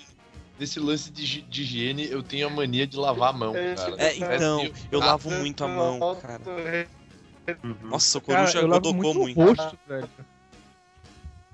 Nesse 0.60 0.80
lance 0.80 1.12
de, 1.12 1.42
de 1.44 1.62
higiene, 1.62 2.08
eu 2.10 2.24
tenho 2.24 2.48
a 2.48 2.50
mania 2.50 2.88
de 2.88 2.98
lavar 2.98 3.30
a 3.30 3.34
mão, 3.34 3.54
cara. 3.54 3.96
É, 4.00 4.18
então, 4.18 4.68
eu 4.92 5.00
lavo 5.00 5.30
muito 5.30 5.64
a 5.64 5.68
mão, 5.68 6.00
cara. 6.20 6.42
Uhum. 7.64 7.76
Nossa, 7.84 8.18
o 8.18 8.22
Cara, 8.22 8.40
Coruja 8.40 8.60
eu 8.60 8.68
lavo 8.68 8.94
muito 8.94 9.20
muito. 9.20 9.40
o 9.40 9.46
rosto, 9.46 9.78
velho. 9.88 10.10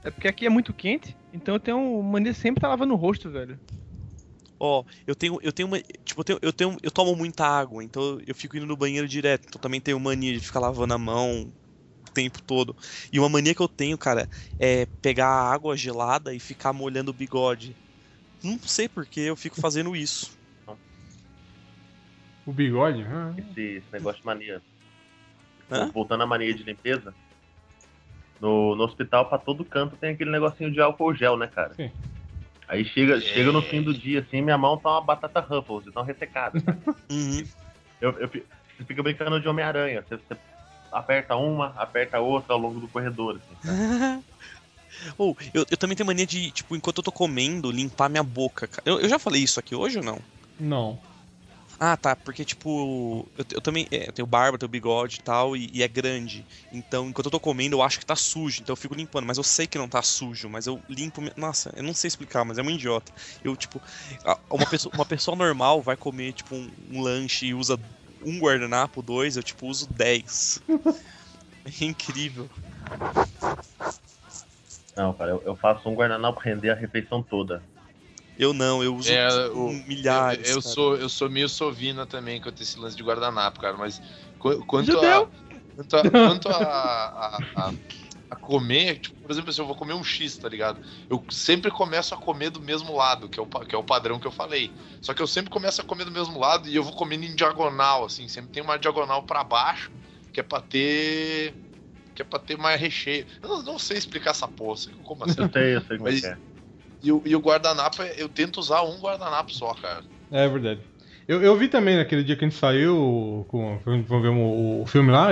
É 0.05 0.09
porque 0.09 0.27
aqui 0.27 0.45
é 0.45 0.49
muito 0.49 0.73
quente, 0.73 1.15
então 1.33 1.55
eu 1.55 1.59
tenho 1.59 2.01
mania 2.01 2.31
de 2.31 2.37
sempre 2.37 2.59
estar 2.59 2.69
lavando 2.69 2.93
o 2.93 2.97
rosto, 2.97 3.29
velho. 3.29 3.59
Ó, 4.65 4.85
eu 5.05 5.13
tenho, 5.13 5.37
eu 5.41 5.51
tenho 5.51 5.67
uma, 5.67 5.77
tipo, 5.81 6.21
eu 6.21 6.23
tenho, 6.23 6.39
eu 6.41 6.53
tenho, 6.53 6.77
eu 6.81 6.89
tomo 6.89 7.13
muita 7.17 7.45
água, 7.45 7.83
então 7.83 8.17
eu 8.25 8.33
fico 8.33 8.55
indo 8.55 8.65
no 8.65 8.77
banheiro 8.77 9.05
direto. 9.09 9.43
Então 9.49 9.59
também 9.59 9.81
tenho 9.81 9.99
mania 9.99 10.31
de 10.31 10.39
ficar 10.39 10.61
lavando 10.61 10.93
a 10.93 10.97
mão 10.97 11.53
o 12.07 12.11
tempo 12.13 12.41
todo. 12.43 12.75
E 13.11 13.19
uma 13.19 13.27
mania 13.29 13.53
que 13.53 13.61
eu 13.61 13.67
tenho, 13.67 13.97
cara, 13.97 14.29
é 14.57 14.85
pegar 15.01 15.27
a 15.27 15.51
água 15.53 15.75
gelada 15.75 16.33
e 16.33 16.39
ficar 16.39 16.71
molhando 16.71 17.11
o 17.11 17.13
bigode. 17.13 17.77
Não 18.43 18.59
sei 18.59 18.89
por 18.89 19.05
que 19.07 19.21
eu 19.21 19.35
fico 19.35 19.59
fazendo 19.61 19.95
isso. 19.95 20.37
O 22.45 22.53
bigode? 22.53 23.03
Ah, 23.03 23.33
Esse, 23.37 23.61
esse 23.79 23.91
negócio 23.91 24.21
de 24.21 24.25
mania. 24.25 24.63
Hã? 25.69 25.91
Voltando 25.93 26.23
à 26.23 26.27
mania 26.27 26.53
de 26.53 26.63
limpeza. 26.63 27.13
No, 28.39 28.75
no 28.75 28.83
hospital, 28.83 29.27
pra 29.27 29.39
todo 29.39 29.65
canto, 29.65 29.97
tem 29.97 30.13
aquele 30.13 30.29
negocinho 30.29 30.71
de 30.71 30.79
álcool 30.79 31.15
gel, 31.15 31.35
né, 31.37 31.47
cara? 31.47 31.75
Sim. 31.75 31.91
Aí 32.73 32.83
chega, 32.85 33.21
chega 33.21 33.51
no 33.51 33.61
fim 33.61 33.83
do 33.83 33.93
dia, 33.93 34.21
assim, 34.21 34.41
minha 34.41 34.57
mão 34.57 34.79
tá 34.79 34.89
uma 34.89 35.01
batata 35.01 35.39
Ruffles, 35.39 35.93
tão 35.93 36.01
ressecada. 36.01 36.57
Uhum. 37.07 37.45
Eu, 38.01 38.09
eu, 38.17 38.27
você 38.27 38.83
fica 38.83 39.03
brincando 39.03 39.39
de 39.39 39.47
Homem-Aranha. 39.47 40.01
Você, 40.01 40.17
você 40.17 40.35
aperta 40.91 41.35
uma, 41.35 41.67
aperta 41.77 42.19
outra 42.19 42.53
ao 42.53 42.59
longo 42.59 42.79
do 42.79 42.87
corredor, 42.87 43.37
assim. 43.37 44.23
Ou, 45.15 45.37
eu, 45.53 45.67
eu 45.69 45.77
também 45.77 45.95
tenho 45.95 46.07
mania 46.07 46.25
de, 46.25 46.49
tipo, 46.49 46.75
enquanto 46.75 46.97
eu 46.97 47.03
tô 47.03 47.11
comendo, 47.11 47.69
limpar 47.69 48.09
minha 48.09 48.23
boca, 48.23 48.65
cara. 48.65 48.81
Eu, 48.85 48.99
eu 48.99 49.07
já 49.07 49.19
falei 49.19 49.43
isso 49.43 49.59
aqui 49.59 49.75
hoje 49.75 49.99
ou 49.99 50.03
não? 50.03 50.19
não. 50.59 50.99
Ah, 51.85 51.97
tá, 51.97 52.15
porque, 52.15 52.45
tipo, 52.45 53.27
eu, 53.37 53.45
eu 53.55 53.61
também 53.61 53.85
é, 53.91 54.07
eu 54.07 54.13
tenho 54.13 54.25
barba, 54.25 54.57
tenho 54.57 54.69
bigode 54.69 55.17
e 55.19 55.21
tal, 55.21 55.53
e, 55.53 55.69
e 55.73 55.83
é 55.83 55.87
grande. 55.89 56.45
Então, 56.71 57.09
enquanto 57.09 57.25
eu 57.25 57.31
tô 57.31 57.41
comendo, 57.41 57.75
eu 57.75 57.81
acho 57.81 57.99
que 57.99 58.05
tá 58.05 58.15
sujo, 58.15 58.61
então 58.61 58.71
eu 58.71 58.77
fico 58.77 58.95
limpando. 58.95 59.25
Mas 59.27 59.37
eu 59.37 59.43
sei 59.43 59.67
que 59.67 59.77
não 59.77 59.89
tá 59.89 60.01
sujo, 60.01 60.47
mas 60.47 60.65
eu 60.65 60.79
limpo. 60.87 61.21
Nossa, 61.35 61.73
eu 61.75 61.83
não 61.83 61.93
sei 61.93 62.07
explicar, 62.07 62.45
mas 62.45 62.57
é 62.57 62.61
um 62.61 62.69
idiota. 62.69 63.11
Eu, 63.43 63.53
tipo, 63.57 63.81
uma 64.49 64.65
pessoa, 64.65 64.95
uma 64.95 65.05
pessoa 65.05 65.35
normal 65.35 65.81
vai 65.81 65.97
comer, 65.97 66.31
tipo, 66.31 66.55
um, 66.55 66.71
um 66.89 67.01
lanche 67.01 67.47
e 67.47 67.53
usa 67.53 67.77
um 68.21 68.39
guardanapo, 68.39 69.01
dois, 69.01 69.35
eu, 69.35 69.43
tipo, 69.43 69.67
uso 69.67 69.85
dez. 69.91 70.63
É 71.65 71.83
incrível. 71.83 72.49
Não, 74.95 75.13
cara, 75.13 75.31
eu, 75.31 75.43
eu 75.45 75.55
faço 75.57 75.89
um 75.89 75.95
guardanapo 75.95 76.39
render 76.39 76.69
a 76.69 76.75
refeição 76.75 77.21
toda. 77.21 77.61
Eu 78.37 78.53
não, 78.53 78.83
eu 78.83 78.95
uso 78.95 79.11
É, 79.11 79.27
tipo, 79.45 79.59
o- 79.59 79.73
milhares. 79.87 80.49
Eu, 80.49 80.55
eu 80.55 80.61
sou, 80.61 80.95
eu 80.97 81.07
sou 81.09 81.29
meio 81.29 81.47
sovina 81.47 82.05
também 82.05 82.41
quanto 82.41 82.59
a 82.59 82.63
esse 82.63 82.79
lance 82.79 82.95
de 82.97 83.03
guardanapo, 83.03 83.59
cara. 83.59 83.77
Mas 83.77 84.01
qu- 84.39 84.63
quanto 84.65 84.91
Judeu. 84.91 85.29
a. 85.51 85.53
Quanto 85.75 85.97
a, 85.97 86.01
quanto 86.09 86.49
a, 86.49 86.57
a, 86.57 87.37
a- 87.55 87.73
a 88.31 88.35
comer, 88.35 88.97
tipo, 88.99 89.15
por 89.21 89.29
exemplo, 89.29 89.53
se 89.53 89.61
eu 89.61 89.65
vou 89.67 89.75
comer 89.75 89.93
um 89.93 90.03
X, 90.03 90.35
tá 90.37 90.49
ligado? 90.49 90.79
Eu 91.07 91.23
sempre 91.29 91.69
começo 91.69 92.15
a 92.15 92.17
comer 92.17 92.49
do 92.49 92.59
mesmo 92.59 92.95
lado, 92.95 93.29
que 93.29 93.39
é, 93.39 93.43
o, 93.43 93.45
que 93.45 93.75
é 93.75 93.77
o 93.77 93.83
padrão 93.83 94.19
que 94.19 94.25
eu 94.25 94.31
falei. 94.31 94.71
Só 95.01 95.13
que 95.13 95.21
eu 95.21 95.27
sempre 95.27 95.51
começo 95.51 95.79
a 95.79 95.83
comer 95.83 96.05
do 96.05 96.11
mesmo 96.11 96.39
lado 96.39 96.67
e 96.67 96.75
eu 96.75 96.83
vou 96.83 96.93
comendo 96.93 97.25
em 97.25 97.35
diagonal, 97.35 98.05
assim. 98.05 98.27
Sempre 98.27 98.49
tem 98.51 98.63
uma 98.63 98.77
diagonal 98.79 99.21
pra 99.21 99.43
baixo, 99.43 99.91
que 100.31 100.39
é 100.39 100.43
pra 100.43 100.59
ter. 100.59 101.53
Que 102.15 102.23
é 102.23 102.25
pra 102.25 102.39
ter 102.39 102.57
mais 102.57 102.81
recheio. 102.81 103.27
Eu 103.41 103.49
não, 103.49 103.61
não 103.61 103.79
sei 103.79 103.97
explicar 103.97 104.31
essa 104.31 104.47
porra, 104.47 104.79
como 105.03 105.23
assim. 105.25 105.39
Eu 105.41 105.49
sei, 105.51 105.75
eu 105.75 105.81
sei 105.81 105.97
como 105.97 106.09
é 106.09 106.11
Mas- 106.13 106.21
que 106.21 106.27
é. 106.27 106.37
E, 107.03 107.11
o- 107.11 107.21
e 107.25 107.35
o 107.35 107.39
guardanapo, 107.39 108.01
é- 108.01 108.15
eu 108.17 108.29
tento 108.29 108.59
usar 108.59 108.81
um 108.83 108.97
guardanapo 108.99 109.51
só, 109.53 109.73
cara. 109.73 110.03
É 110.31 110.47
verdade. 110.47 110.81
Eu, 111.27 111.41
eu 111.41 111.55
vi 111.57 111.67
também 111.67 111.97
naquele 111.97 112.23
dia 112.23 112.35
que 112.35 112.43
a 112.43 112.47
gente 112.49 112.57
saiu, 112.59 113.45
com, 113.49 113.77
vamos 113.85 114.07
ver 114.09 114.29
o, 114.29 114.81
o 114.81 114.85
filme 114.85 115.11
lá, 115.11 115.29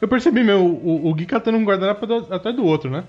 eu 0.00 0.08
percebi, 0.08 0.42
meu, 0.44 0.64
o, 0.64 1.08
o 1.08 1.14
Gui 1.14 1.26
catando 1.26 1.58
um 1.58 1.64
guardanapo 1.64 2.06
do- 2.06 2.32
atrás 2.32 2.54
do 2.56 2.64
outro, 2.64 2.90
né? 2.90 3.04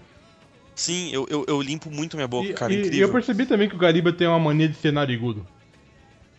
Sim, 0.76 1.12
eu, 1.12 1.28
eu, 1.30 1.46
eu 1.48 1.62
limpo 1.62 1.92
muito 1.92 2.16
minha 2.18 2.28
boca, 2.28 2.50
E, 2.50 2.54
cara, 2.54 2.74
e- 2.74 2.76
e 2.76 2.80
incrível. 2.80 3.08
eu 3.08 3.12
percebi 3.14 3.46
também 3.46 3.70
que 3.70 3.76
o 3.76 3.80
Gariba 3.80 4.12
tem 4.12 4.28
uma 4.28 4.40
mania 4.40 4.68
de 4.68 4.76
ser 4.76 4.92
narigudo. 4.92 5.46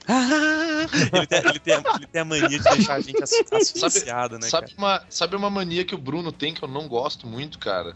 ele, 1.15 1.27
tem, 1.27 1.39
ele, 1.45 1.61
tem, 1.61 1.75
a- 1.75 1.85
ele 1.97 2.07
tem 2.07 2.21
a 2.21 2.25
mania 2.25 2.59
de 2.59 2.69
deixar 2.69 2.95
a 2.95 3.01
gente 3.01 3.23
asfixiado, 3.23 4.39
né, 4.39 4.49
sabe 4.49 4.67
cara? 4.67 4.79
uma, 4.79 5.07
sabe 5.09 5.37
uma 5.37 5.51
mania 5.51 5.85
que 5.85 5.95
o 5.95 5.99
Bruno 5.99 6.33
tem 6.33 6.53
que 6.53 6.63
eu 6.63 6.69
não 6.69 6.89
gosto 6.89 7.27
muito, 7.27 7.59
cara? 7.59 7.95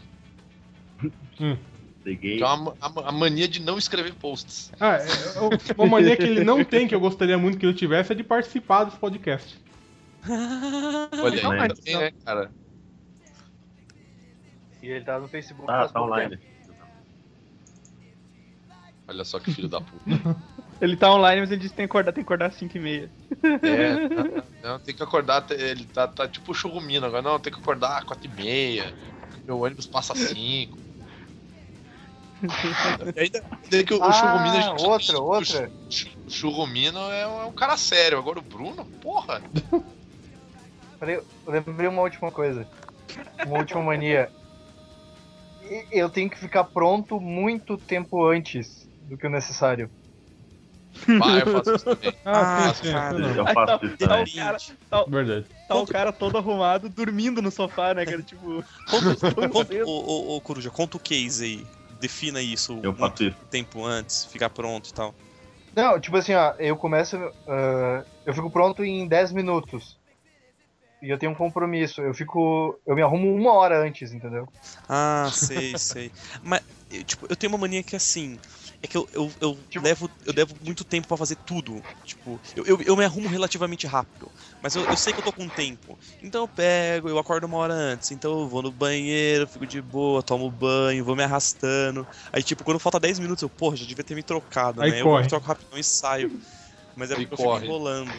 Peguei. 2.09 2.37
Que 2.37 2.43
é 2.43 2.47
uma, 2.47 2.75
a, 2.81 3.09
a 3.09 3.11
mania 3.11 3.47
de 3.47 3.61
não 3.61 3.77
escrever 3.77 4.15
posts. 4.15 4.71
Ah, 4.79 4.97
é, 4.97 5.05
é, 5.05 5.73
uma 5.77 5.85
mania 5.85 6.17
que 6.17 6.23
ele 6.23 6.43
não 6.43 6.63
tem, 6.65 6.87
que 6.87 6.95
eu 6.95 6.99
gostaria 6.99 7.37
muito 7.37 7.59
que 7.59 7.65
ele 7.67 7.75
tivesse, 7.75 8.11
é 8.11 8.15
de 8.15 8.23
participar 8.23 8.85
dos 8.85 8.95
podcasts. 8.95 9.55
Olha 10.27 11.43
Não, 11.43 11.51
aí, 11.51 11.59
mas- 11.59 11.73
também, 11.73 11.97
né, 11.97 12.11
cara? 12.25 12.51
E 14.81 14.87
ele 14.87 15.05
tá 15.05 15.19
no 15.19 15.27
Facebook. 15.27 15.67
Tá, 15.67 15.79
faz 15.81 15.91
tá 15.91 15.99
pouco 15.99 16.13
online. 16.15 16.37
tempo. 16.37 16.49
Olha 19.07 19.23
só 19.23 19.39
que 19.39 19.53
filho 19.53 19.67
da 19.67 19.81
puta. 19.81 20.03
Ele 20.81 20.95
tá 20.95 21.13
online, 21.13 21.41
mas 21.41 21.51
ele 21.51 21.59
disse 21.59 21.73
que 21.73 21.75
tem 21.75 21.85
que 21.85 21.91
acordar, 21.91 22.13
tem 22.13 22.23
que 22.23 22.27
acordar 22.27 22.45
às 22.45 22.55
5h30. 22.55 23.09
É, 23.61 24.07
tá- 24.07 24.43
não, 24.63 24.79
tem 24.79 24.95
que 24.95 25.03
acordar, 25.03 25.45
ele 25.51 25.83
tá, 25.83 26.07
tá 26.07 26.25
tipo 26.25 26.53
churrumino 26.53 27.05
agora. 27.05 27.21
Não, 27.21 27.37
tem 27.37 27.51
que 27.51 27.59
acordar 27.59 27.97
às 27.97 28.05
4 28.05 28.31
e 28.31 28.33
meia. 28.33 28.93
Meu 29.45 29.59
ônibus 29.59 29.85
passa 29.85 30.13
às 30.13 30.19
5. 30.19 30.77
ainda, 33.17 33.43
ainda 33.63 33.83
que 33.83 33.93
o, 33.93 34.01
o 34.01 34.13
churrumino 34.13 34.57
Ah, 34.57 34.61
gente 34.61 34.85
outra, 34.85 35.19
outra. 35.19 35.71
O 35.87 35.91
chu- 35.91 36.07
o 36.27 36.31
churrumino 36.31 36.99
é 37.11 37.27
um, 37.27 37.41
é 37.41 37.45
um 37.45 37.51
cara 37.53 37.75
sério. 37.77 38.17
Agora 38.17 38.39
o 38.39 38.43
Bruno, 38.43 38.85
porra. 39.01 39.41
Peraí, 40.99 41.15
eu 41.15 41.25
lembrei 41.47 41.87
uma 41.87 42.01
última 42.01 42.31
coisa. 42.31 42.67
Uma 43.45 43.57
última 43.57 43.81
mania. 43.81 44.29
eu 45.91 46.09
tenho 46.09 46.29
que 46.29 46.37
ficar 46.37 46.63
pronto 46.65 47.19
muito 47.19 47.77
tempo 47.77 48.25
antes 48.25 48.87
do 49.01 49.17
que 49.17 49.27
o 49.27 49.29
necessário. 49.29 49.89
Vai, 51.19 51.41
eu 51.41 51.47
faço 51.47 51.75
isso 51.75 51.85
também. 51.85 52.13
Ah, 52.25 52.69
Ah, 52.69 52.73
sim, 52.73 52.83
cara. 52.91 53.17
Eu 53.17 53.47
Aí 53.47 53.55
tá, 53.55 53.65
faço 53.67 53.85
isso 53.85 53.97
tá 53.97 54.07
também. 54.07 54.23
o 54.23 54.35
cara, 54.35 54.57
tá, 54.89 55.05
Verdade. 55.05 55.45
tá 55.67 55.75
o 55.75 55.87
cara 55.87 56.11
todo 56.11 56.37
arrumado, 56.37 56.89
dormindo 56.89 57.41
no 57.41 57.51
sofá, 57.51 57.93
né, 57.93 58.05
cara? 58.05 58.21
Tipo, 58.23 58.63
Conta, 58.87 59.15
ô, 59.85 59.89
ô, 59.89 60.37
ô, 60.37 60.41
Coruja, 60.41 60.69
conta 60.69 60.97
o 60.97 60.99
case 60.99 61.45
aí. 61.45 61.78
Defina 61.99 62.41
isso 62.41 62.79
Eu 62.81 62.93
muito 62.93 63.31
tempo 63.49 63.85
antes, 63.85 64.25
ficar 64.25 64.49
pronto 64.49 64.89
e 64.89 64.93
tal. 64.93 65.13
Não, 65.75 65.99
tipo 65.99 66.17
assim, 66.17 66.33
ó, 66.33 66.53
eu 66.57 66.75
começo. 66.75 67.17
ah, 67.47 68.03
eu 68.25 68.33
fico 68.33 68.49
pronto 68.49 68.83
em 68.83 69.07
10 69.07 69.31
minutos. 69.31 69.97
E 71.01 71.09
eu 71.09 71.17
tenho 71.17 71.31
um 71.31 71.35
compromisso. 71.35 72.01
Eu 72.01 72.13
fico. 72.13 72.79
Eu 72.85 72.95
me 72.95 73.01
arrumo 73.01 73.33
uma 73.33 73.53
hora 73.53 73.81
antes, 73.81 74.11
entendeu? 74.11 74.47
Ah, 74.87 75.29
sei, 75.31 75.77
sei. 75.77 76.11
Mas, 76.43 76.61
eu, 76.91 77.03
tipo, 77.03 77.25
eu 77.29 77.35
tenho 77.35 77.51
uma 77.53 77.59
mania 77.59 77.83
que 77.83 77.95
assim. 77.95 78.37
É 78.81 78.87
que 78.87 78.95
eu, 78.97 79.07
eu, 79.13 79.31
eu 79.41 79.57
levo, 79.81 80.09
eu 80.25 80.33
levo 80.33 80.55
muito 80.61 80.85
tempo 80.85 81.07
pra 81.07 81.17
fazer 81.17 81.35
tudo. 81.45 81.83
Tipo, 82.03 82.41
eu, 82.55 82.65
eu, 82.65 82.81
eu 82.81 82.95
me 82.97 83.03
arrumo 83.05 83.27
relativamente 83.27 83.85
rápido. 83.85 84.31
Mas 84.61 84.73
eu, 84.75 84.85
eu 84.87 84.95
sei 84.97 85.13
que 85.13 85.19
eu 85.19 85.23
tô 85.23 85.33
com 85.33 85.49
tempo. 85.49 85.99
Então 86.23 86.41
eu 86.43 86.47
pego, 86.47 87.09
eu 87.09 87.19
acordo 87.19 87.45
uma 87.45 87.57
hora 87.57 87.73
antes. 87.73 88.09
Então 88.11 88.31
eu 88.41 88.47
vou 88.47 88.61
no 88.61 88.71
banheiro, 88.71 89.47
fico 89.47 89.67
de 89.67 89.81
boa, 89.81 90.23
tomo 90.23 90.49
banho, 90.49 91.03
vou 91.03 91.15
me 91.15 91.23
arrastando. 91.23 92.07
Aí, 92.31 92.41
tipo, 92.41 92.63
quando 92.63 92.79
falta 92.79 92.99
10 92.99 93.19
minutos, 93.19 93.41
eu, 93.41 93.49
porra, 93.49 93.75
já 93.75 93.85
devia 93.85 94.03
ter 94.03 94.15
me 94.15 94.23
trocado, 94.23 94.81
Aí 94.81 94.91
né? 94.91 95.03
corre. 95.03 95.25
Eu 95.25 95.29
troco 95.29 95.45
rapidão 95.47 95.77
e 95.77 95.83
saio. 95.83 96.39
Mas 96.95 97.11
é 97.11 97.15
porque 97.15 97.33
eu 97.33 97.37
corre. 97.37 97.59
fico 97.59 97.65
enrolando. 97.65 98.13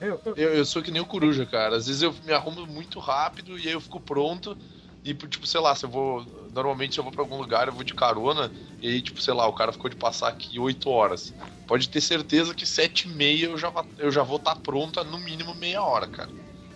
Eu, 0.00 0.20
eu- 0.24 0.34
Eu, 0.36 0.54
eu 0.54 0.64
sou 0.64 0.82
que 0.82 0.90
nem 0.90 1.00
o 1.00 1.06
coruja, 1.06 1.46
cara. 1.46 1.76
Às 1.76 1.86
vezes 1.86 2.02
eu 2.02 2.12
me 2.24 2.32
arrumo 2.32 2.66
muito 2.66 2.98
rápido 2.98 3.58
e 3.58 3.66
aí 3.68 3.72
eu 3.72 3.80
fico 3.80 4.00
pronto. 4.00 4.56
E, 5.04 5.14
tipo, 5.14 5.46
sei 5.46 5.60
lá, 5.60 5.74
se 5.74 5.84
eu 5.84 5.90
vou. 5.90 6.24
Normalmente, 6.54 6.94
se 6.94 7.00
eu 7.00 7.04
vou 7.04 7.12
pra 7.12 7.22
algum 7.22 7.36
lugar, 7.36 7.66
eu 7.66 7.74
vou 7.74 7.82
de 7.82 7.94
carona. 7.94 8.50
E 8.80 8.88
aí, 8.88 9.02
tipo, 9.02 9.20
sei 9.20 9.34
lá, 9.34 9.46
o 9.46 9.52
cara 9.52 9.72
ficou 9.72 9.90
de 9.90 9.96
passar 9.96 10.28
aqui 10.28 10.58
8 10.58 10.88
horas. 10.88 11.34
Pode 11.66 11.88
ter 11.88 12.00
certeza 12.00 12.54
que 12.54 12.66
7 12.66 13.08
e 13.08 13.12
meia 13.12 13.46
eu 13.46 13.58
já, 13.58 13.72
eu 13.98 14.10
já 14.10 14.22
vou 14.22 14.36
estar 14.36 14.56
pronta 14.56 15.02
no 15.02 15.18
mínimo 15.18 15.54
meia 15.54 15.82
hora, 15.82 16.06
cara. 16.06 16.30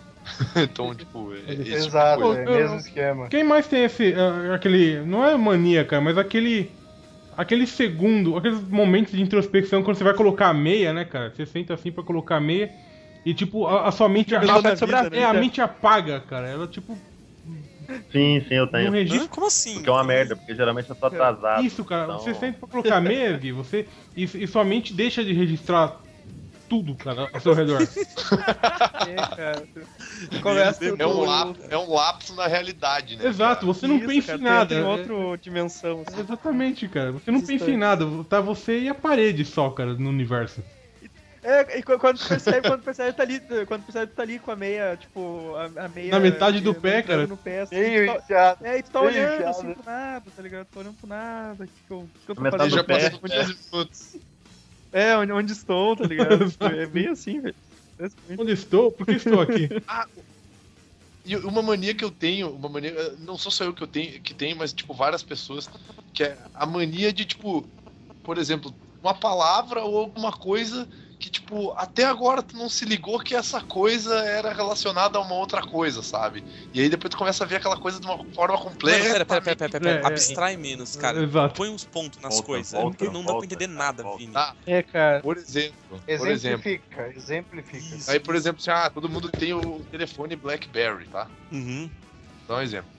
então, 0.57 0.93
tipo, 0.94 1.32
é, 1.32 1.39
esse 1.39 1.47
tipo 1.47 1.62
de 1.65 1.73
Exato, 1.74 2.23
coisa. 2.23 2.40
é 2.40 2.48
o 2.48 2.53
mesmo 2.53 2.77
esquema. 2.77 3.28
Quem 3.28 3.44
mais 3.44 3.69
tem 3.69 3.85
esse. 3.85 4.12
ah, 4.15 4.55
aquele. 4.55 5.01
Não 5.05 5.24
é 5.24 5.36
mania, 5.36 5.85
cara, 5.85 6.03
mas 6.03 6.19
aquele. 6.19 6.70
Aquele 7.36 7.66
segundo, 7.66 8.35
aqueles 8.35 8.62
momentos 8.62 9.12
de 9.12 9.20
introspecção 9.20 9.82
quando 9.82 9.98
você 9.98 10.05
vai 10.05 10.15
colocar 10.15 10.48
a 10.48 10.55
meia, 10.55 10.94
né, 10.94 11.05
cara? 11.05 11.31
Você 11.31 11.44
senta 11.44 11.74
assim 11.74 11.93
pra 11.93 12.03
colocar 12.03 12.36
a 12.36 12.40
meia 12.40 12.73
e, 13.27 13.35
tipo, 13.35 13.66
a, 13.66 13.89
a 13.89 13.93
sua 13.93 14.09
mente. 14.09 14.35
A, 14.35 14.40
Pensamento 14.40 14.78
sobre 14.78 14.97
a 14.97 15.01
é, 15.01 15.03
a 15.03 15.28
vida. 15.28 15.32
mente 15.35 15.61
apaga, 15.61 16.19
cara. 16.20 16.48
Ela, 16.48 16.66
tipo, 16.66 16.97
Sim, 18.11 18.41
sim, 18.49 18.55
eu 18.55 18.67
tenho. 18.67 18.91
registra. 18.91 19.29
Como 19.29 19.47
assim? 19.47 19.75
Porque 19.75 19.89
é 19.89 19.93
uma 19.93 20.05
merda, 20.05 20.37
porque 20.37 20.55
geralmente 20.55 20.89
eu 20.91 20.97
tô 20.97 21.07
atrasado. 21.07 21.65
Isso, 21.65 21.85
cara. 21.85 22.05
então- 22.05 22.19
Você 22.19 22.35
senta 22.35 22.59
pra 22.59 22.69
colocar 22.69 23.01
meia, 23.01 23.37
Vi, 23.37 23.53
você. 23.53 23.87
E, 24.17 24.25
e 24.25 24.47
sua 24.47 24.65
mente 24.65 24.93
deixa 24.95 25.25
de 25.25 25.33
registrar 25.33 26.01
tudo, 26.69 26.97
cara, 26.97 27.29
ao 27.33 27.41
seu 27.41 27.53
redor. 27.55 27.79
É, 29.07 29.15
cara. 29.37 29.69
Começa 30.43 30.85
É 30.99 31.07
um, 31.07 31.21
lapso, 31.21 31.63
é 31.71 31.79
um 31.79 31.93
lapso 31.93 32.35
na 32.35 32.47
realidade, 32.49 33.17
né? 33.17 33.27
Exato, 33.29 33.65
você 33.65 33.87
não 33.87 33.99
Isso, 33.99 34.07
pensa 34.07 34.27
cara, 34.27 34.39
em 34.39 34.43
nada. 34.43 34.67
Tem, 34.75 34.79
tem 34.79 34.87
é- 34.87 34.91
outra 34.91 35.39
dimensão. 35.39 36.03
assim. 36.07 36.21
Exatamente, 36.21 36.89
cara. 36.89 37.13
Você 37.13 37.31
não 37.31 37.39
pensa 37.41 37.53
em 37.53 37.57
Distante. 37.57 37.77
nada. 37.77 38.05
Tá 38.25 38.41
você 38.41 38.81
e 38.81 38.89
a 38.89 38.95
parede 38.95 39.45
só, 39.45 39.71
cara, 39.71 39.95
no 39.95 40.09
universo. 40.11 40.61
É, 41.47 41.78
e 41.78 41.82
qu- 41.85 41.97
quando 41.97 42.18
tu 42.18 42.28
percebe, 42.28 42.68
quando 42.68 42.81
tu 42.81 42.85
percebe, 42.85 43.16
tá 43.16 43.23
ali, 43.23 43.39
quando 43.66 43.82
tu 43.82 43.86
percebe, 43.86 44.12
tá 44.12 44.23
ali 44.23 44.39
com 44.40 44.51
a 44.51 44.56
meia, 44.56 44.97
tipo, 44.97 45.55
a, 45.55 45.85
a 45.85 45.89
meia. 45.89 46.10
Na 46.10 46.18
metade 46.18 46.60
do 46.60 46.74
pé, 46.74 47.02
cara. 47.02 47.24
No 47.24 47.36
pé, 47.36 47.60
assim, 47.60 47.77
Meio 47.77 48.05
tu 48.05 48.12
tá- 48.12 48.18
enfiado. 48.18 48.66
é, 48.66 48.78
e 48.78 48.82
tu 48.82 48.90
tá 48.90 49.01
meio 49.01 49.10
olhando 49.12 49.32
enfiado. 49.35 49.51
assim 49.51 49.74
pro 49.74 49.85
nada, 49.85 50.31
tá 50.32 50.43
ligado? 50.43 50.66
Tô 50.66 50.81
olhando 50.81 50.97
pro 50.97 51.09
nada. 51.09 51.64
O 51.64 51.68
que, 51.68 51.85
que 51.86 51.93
eu, 51.93 52.10
que 52.24 52.31
eu 52.32 52.35
tô 52.35 52.43
Metade 52.43 52.59
fazendo? 52.70 52.74
já 52.74 52.82
do 52.82 52.86
pé. 52.86 53.10
passou 53.10 53.20
15 53.20 53.59
minutos. 53.73 54.20
É, 54.90 55.16
onde, 55.16 55.32
onde 55.32 55.52
estou, 55.52 55.94
tá 55.97 56.05
ligado? 56.05 56.51
Tipo, 56.51 56.64
é 56.64 56.86
bem 56.86 57.09
assim, 57.09 57.40
velho. 57.40 57.55
Onde 58.39 58.52
estou? 58.52 58.90
Por 58.90 59.06
que 59.06 59.12
estou 59.12 59.40
aqui? 59.40 59.68
E 61.24 61.35
uma 61.39 61.60
mania 61.60 61.93
que 61.93 62.05
eu 62.05 62.10
tenho, 62.10 62.55
uma 62.55 62.68
mania, 62.68 62.90
eh, 62.90 63.16
não 63.18 63.36
sou 63.36 63.51
só 63.51 63.64
eu 63.64 63.74
que 63.74 63.82
eu 63.82 63.89
tenho, 63.89 64.23
que 64.23 64.32
tenho, 64.32 64.56
mas 64.56 64.73
tipo 64.73 64.94
várias 64.94 65.24
pessoas, 65.24 65.68
que 66.14 66.23
é 66.23 66.39
a 66.55 66.64
mania 66.64 67.12
de 67.12 67.24
tipo, 67.24 67.68
por 68.23 68.39
exemplo, 68.39 68.73
uma 69.02 69.12
palavra 69.12 69.82
ou 69.82 69.98
alguma 69.98 70.32
coisa 70.32 70.89
que 71.19 71.31
tipo, 71.31 71.73
até 71.79 72.05
agora 72.05 72.43
tu 72.43 72.57
não 72.57 72.69
se 72.69 72.85
ligou 72.85 73.19
que 73.21 73.35
essa 73.35 73.61
coisa 73.61 74.15
era 74.21 74.53
relacionada 74.53 75.17
a 75.17 75.21
uma 75.23 75.35
outra 75.35 75.63
coisa, 75.63 76.03
sabe? 76.03 76.45
E 76.75 76.81
aí 76.81 76.89
depois 76.91 77.11
tu 77.11 77.17
começa 77.17 77.43
a 77.43 77.47
ver 77.47 77.57
aquela 77.57 77.77
coisa 77.79 77.99
de 77.99 78.07
uma 78.07 78.19
forma 78.35 78.55
Pera, 78.57 78.59
completa. 78.59 79.03
pera, 79.05 79.25
pera, 79.25 79.41
pera, 79.41 79.57
pera, 79.57 79.71
pera. 79.81 79.91
É, 79.91 80.03
é. 80.03 80.07
Abstrai 80.07 80.57
menos, 80.57 80.95
cara. 80.97 81.23
Exato. 81.23 81.55
Põe 81.55 81.71
uns 81.71 81.85
pontos 81.85 82.21
nas 82.21 82.35
Volta, 82.35 82.47
coisas. 82.47 82.73
volta, 82.73 82.97
porque 82.99 83.05
não 83.13 83.21
dá 83.21 83.25
pra 83.27 83.33
volta, 83.33 83.47
entender 83.47 83.67
nada, 83.67 84.03
volta. 84.03 84.19
Vini. 84.19 84.33
Tá, 84.33 84.55
É, 84.67 84.83
cara. 84.83 85.21
por 85.21 85.37
exemplo, 85.39 85.75
por 85.89 86.09
exemplo. 86.11 86.29
Exemplifica, 86.31 87.09
exemplifica. 87.17 87.97
Isso. 87.97 88.11
Aí, 88.11 88.21
por 88.21 88.35
exemplo, 88.35 88.61
assim, 88.61 88.71
ah, 88.71 88.91
todo 88.91 89.09
mundo 89.09 89.31
tem 89.31 89.55
o 89.55 89.81
telefone 89.91 90.37
BlackBerry, 90.37 91.07
tá? 91.07 91.27
Uhum. 91.51 91.89
Dá 92.47 92.57
um 92.57 92.61
exemplo. 92.61 92.91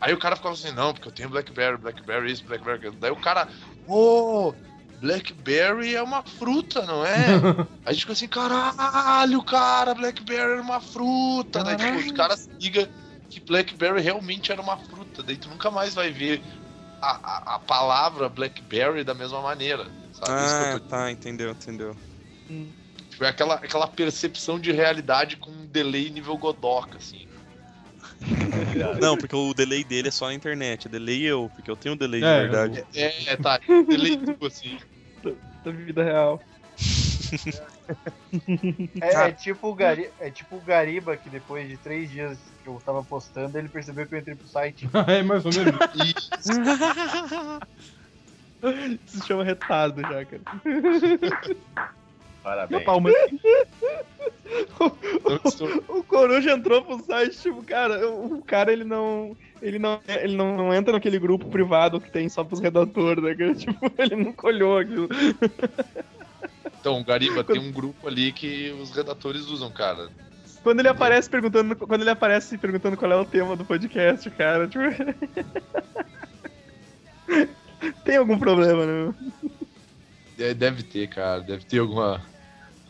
Aí 0.00 0.12
o 0.14 0.18
cara 0.18 0.36
ficava 0.36 0.54
assim, 0.54 0.70
não, 0.72 0.92
porque 0.92 1.08
eu 1.08 1.12
tenho 1.12 1.28
Blackberry, 1.30 1.76
Blackberry 1.78 2.30
isso, 2.30 2.44
Blackberry 2.44 2.78
aquilo. 2.78 2.96
Daí 3.00 3.10
o 3.10 3.16
cara, 3.16 3.48
ô, 3.88 4.52
Blackberry 5.00 5.94
é 5.94 6.02
uma 6.02 6.22
fruta, 6.22 6.82
não 6.86 7.04
é? 7.04 7.26
Aí 7.26 7.66
a 7.86 7.92
gente 7.92 8.00
fica 8.02 8.12
assim, 8.12 8.28
caralho, 8.28 9.42
cara, 9.42 9.94
Blackberry 9.94 10.52
era 10.52 10.62
uma 10.62 10.80
fruta. 10.80 11.62
Daí 11.62 11.76
tipo, 11.76 11.96
os 11.98 12.12
caras 12.12 12.48
ligam 12.60 12.86
que 13.28 13.40
Blackberry 13.40 14.00
realmente 14.00 14.50
era 14.52 14.60
uma 14.60 14.76
fruta. 14.76 15.22
Daí 15.22 15.36
tu 15.36 15.48
nunca 15.48 15.70
mais 15.70 15.94
vai 15.94 16.10
ver 16.10 16.42
a, 17.02 17.10
a, 17.10 17.54
a 17.56 17.58
palavra 17.58 18.28
Blackberry 18.28 19.04
da 19.04 19.14
mesma 19.14 19.40
maneira. 19.40 19.84
Sabe? 20.12 20.44
Isso 20.46 20.56
que 20.56 20.62
eu 20.62 20.76
Ah, 20.76 20.80
tô- 20.80 20.86
tá, 20.88 21.10
entendeu, 21.10 21.50
entendeu. 21.50 21.96
tipo, 23.10 23.24
é 23.24 23.28
aquela, 23.28 23.54
aquela 23.56 23.86
percepção 23.86 24.58
de 24.58 24.72
realidade 24.72 25.36
com 25.36 25.50
um 25.50 25.66
delay 25.66 26.08
nível 26.10 26.36
Godoka, 26.38 26.96
assim. 26.98 27.26
Não, 29.00 29.16
porque 29.16 29.34
o 29.34 29.54
delay 29.54 29.84
dele 29.84 30.08
é 30.08 30.10
só 30.10 30.26
na 30.26 30.34
internet. 30.34 30.86
É 30.86 30.90
delay 30.90 31.22
eu, 31.22 31.50
porque 31.54 31.70
eu 31.70 31.76
tenho 31.76 31.94
um 31.94 31.98
delay 31.98 32.20
de 32.20 32.26
É, 32.26 32.40
verdade. 32.42 32.84
É, 32.94 33.32
é, 33.32 33.36
tá, 33.36 33.60
delay 33.88 34.16
tu, 34.16 34.46
assim. 34.46 34.78
Da 35.64 35.70
vida 35.70 36.02
real. 36.02 36.40
É, 39.00 39.28
é 39.28 39.32
tipo 39.32 39.68
o 39.68 39.74
Gari, 39.74 40.10
é 40.18 40.28
tipo 40.28 40.56
o 40.56 40.60
Gariba 40.60 41.16
que 41.16 41.30
depois 41.30 41.68
de 41.68 41.76
três 41.76 42.10
dias 42.10 42.36
que 42.62 42.68
eu 42.68 42.82
tava 42.84 43.04
postando, 43.04 43.56
ele 43.56 43.68
percebeu 43.68 44.06
que 44.06 44.14
eu 44.14 44.18
entrei 44.18 44.34
pro 44.34 44.48
site. 44.48 44.88
é 45.06 45.22
mais 45.22 45.44
ou 45.46 45.52
menos. 45.52 45.78
Isso 49.06 49.20
se 49.20 49.26
chama 49.26 49.44
retardo 49.44 50.02
já, 50.02 50.24
cara. 50.24 50.42
Parabéns. 52.46 52.84
Eu 55.24 55.40
estou- 55.44 55.82
O 55.98 56.04
Coruja 56.04 56.52
entrou 56.52 56.84
pro 56.84 57.04
site, 57.04 57.36
tipo, 57.36 57.60
cara, 57.64 58.08
o 58.08 58.38
o 58.38 58.42
cara 58.42 58.72
ele 58.72 58.84
não. 58.84 59.36
Ele 59.60 59.80
não, 59.80 60.00
ele 60.06 60.36
não, 60.36 60.56
não 60.56 60.72
entra 60.72 60.92
naquele 60.92 61.18
grupo 61.18 61.48
privado 61.48 62.00
que 62.00 62.08
tem 62.08 62.28
só 62.28 62.44
pros 62.44 62.60
redatores, 62.60 63.24
né? 63.24 63.34
cara? 63.34 63.52
Tipo, 63.56 63.90
ele 63.98 64.14
nunca 64.14 64.46
olhou 64.46 64.78
aquilo. 64.78 65.08
Então, 66.78 67.02
Gariba, 67.02 67.42
tem 67.42 67.58
um 67.58 67.72
grupo 67.72 68.06
ali 68.06 68.30
que 68.30 68.70
os 68.80 68.94
redatores 68.94 69.46
usam, 69.46 69.72
cara. 69.72 70.08
Quando 70.62 70.78
ele 70.78 70.88
aparece 70.88 71.28
perguntando. 71.28 71.74
Quando 71.74 72.02
ele 72.02 72.10
aparece 72.10 72.56
perguntando 72.58 72.96
qual 72.96 73.10
é 73.10 73.16
o 73.16 73.24
tema 73.24 73.56
do 73.56 73.64
podcast, 73.64 74.30
cara, 74.30 74.68
tipo. 74.68 74.84
tem 78.04 78.18
algum 78.18 78.38
problema, 78.38 78.86
né? 78.86 79.14
É, 80.38 80.54
Deve 80.54 80.82
ter, 80.82 81.08
cara. 81.08 81.40
Deve 81.40 81.64
ter 81.64 81.78
alguma. 81.78 82.20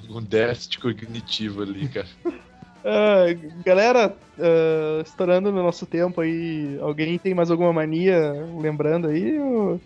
Algum 0.03 0.23
déficit 0.23 0.79
cognitivo 0.81 1.63
ali, 1.63 1.89
cara. 1.89 2.09
Ah, 2.89 3.25
galera, 3.65 4.17
ah, 4.39 5.03
estourando 5.05 5.51
no 5.51 5.61
nosso 5.61 5.85
tempo 5.87 6.21
aí, 6.21 6.79
alguém 6.81 7.19
tem 7.19 7.35
mais 7.35 7.51
alguma 7.51 7.73
mania 7.73 8.33
lembrando 8.61 9.09
aí? 9.09 9.41
Ou, 9.41 9.81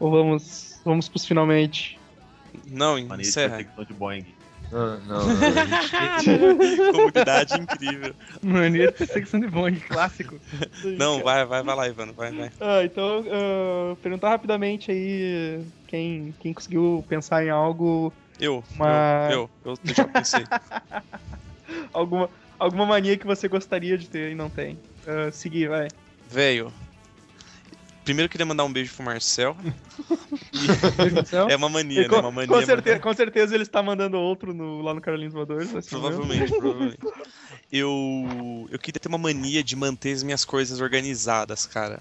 ou 0.00 0.10
vamos, 0.10 0.80
vamos 0.84 1.08
pros 1.08 1.24
finalmente? 1.24 1.96
Não, 2.66 2.94
Mania 2.94 3.06
de 3.18 3.22
encerra. 3.28 3.50
perseguição 3.58 3.84
de 3.84 3.92
Boeing. 3.92 4.26
Não, 4.72 4.98
não, 5.02 5.26
não. 5.28 5.28
gente- 6.18 6.90
Comunidade 6.90 7.60
incrível. 7.60 8.14
Mania 8.42 8.88
de 8.88 8.92
perseguição 8.94 9.38
de 9.38 9.46
Bong, 9.46 9.78
clássico. 9.78 10.40
Não, 10.98 11.22
vai, 11.22 11.44
vai, 11.44 11.62
vai 11.62 11.76
lá, 11.76 11.86
Ivano, 11.88 12.12
vai, 12.14 12.32
vai. 12.32 12.50
Ah, 12.60 12.82
então, 12.82 13.24
ah, 13.30 13.96
perguntar 14.02 14.30
rapidamente 14.30 14.90
aí 14.90 15.60
quem, 15.86 16.34
quem 16.40 16.52
conseguiu 16.52 17.04
pensar 17.08 17.44
em 17.44 17.50
algo, 17.50 18.12
Eu, 18.38 18.64
Uma- 18.74 19.28
eu, 19.30 19.50
eu, 19.64 19.78
eu 19.84 19.94
já 19.94 20.04
pensei. 20.04 20.44
alguma, 21.92 22.28
alguma 22.58 22.86
mania 22.86 23.16
que 23.16 23.26
você 23.26 23.48
gostaria 23.48 23.96
de 23.96 24.08
ter 24.08 24.32
e 24.32 24.34
não 24.34 24.48
tem. 24.50 24.78
Ah, 25.06 25.30
seguir, 25.30 25.68
vai. 25.68 25.88
Velho. 26.28 26.72
Primeiro 28.04 28.26
eu 28.26 28.30
queria 28.30 28.44
mandar 28.44 28.64
um 28.64 28.72
beijo 28.72 28.92
pro 28.94 29.04
Marcel. 29.04 29.56
É 31.48 31.56
uma 31.56 31.68
mania, 31.68 32.08
com, 32.08 32.16
né? 32.16 32.20
Uma 32.22 32.30
mania. 32.30 32.54
com, 32.56 32.64
certeza, 32.64 32.98
com 33.00 33.14
certeza 33.14 33.54
ele 33.54 33.62
está 33.62 33.82
mandando 33.82 34.18
outro 34.18 34.52
no- 34.54 34.82
lá 34.82 34.94
no 34.94 35.00
Carolinos 35.00 35.34
Voadores. 35.34 35.70
Provavelmente, 35.88 36.52
provavelmente. 36.56 36.98
Eu, 37.72 38.68
eu 38.70 38.78
queria 38.78 39.00
ter 39.00 39.08
uma 39.08 39.18
mania 39.18 39.62
de 39.64 39.74
manter 39.74 40.12
as 40.12 40.22
minhas 40.22 40.44
coisas 40.44 40.80
organizadas, 40.80 41.66
cara. 41.66 42.00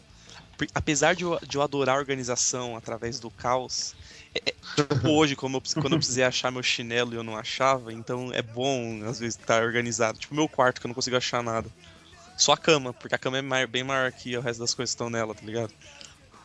apesar 0.76 1.16
de 1.16 1.24
eu, 1.24 1.40
de 1.48 1.58
eu 1.58 1.62
adorar 1.62 1.98
organização 1.98 2.76
através 2.76 3.20
do 3.20 3.30
caos, 3.32 3.96
é- 4.36 4.56
tipo 4.76 5.10
hoje, 5.10 5.36
como 5.36 5.58
eu, 5.58 5.62
quando 5.80 5.94
eu 5.94 6.00
precisei 6.00 6.24
achar 6.24 6.52
meu 6.52 6.64
chinelo 6.64 7.14
e 7.14 7.18
eu 7.18 7.24
não 7.24 7.36
achava, 7.38 7.94
então 7.94 8.32
é 8.34 8.42
bom 8.42 9.04
às 9.06 9.20
vezes 9.20 9.36
estar 9.38 9.64
organizado. 9.64 10.18
Tipo 10.20 10.36
meu 10.36 10.50
quarto, 10.50 10.80
que 10.82 10.88
eu 10.88 10.90
não 10.90 10.96
consigo 10.96 11.18
achar 11.18 11.44
nada. 11.44 11.72
Só 12.38 12.54
a 12.54 12.58
cama, 12.58 12.94
porque 12.96 13.16
a 13.16 13.20
cama 13.20 13.40
é 13.40 13.42
mai- 13.44 13.68
bem 13.68 13.84
maior 13.84 14.12
que 14.14 14.38
o 14.38 14.42
resto 14.42 14.60
das 14.62 14.74
coisas 14.76 14.92
que 14.92 14.96
estão 14.96 15.10
nela, 15.10 15.36
tá 15.36 15.46
ligado? 15.46 15.74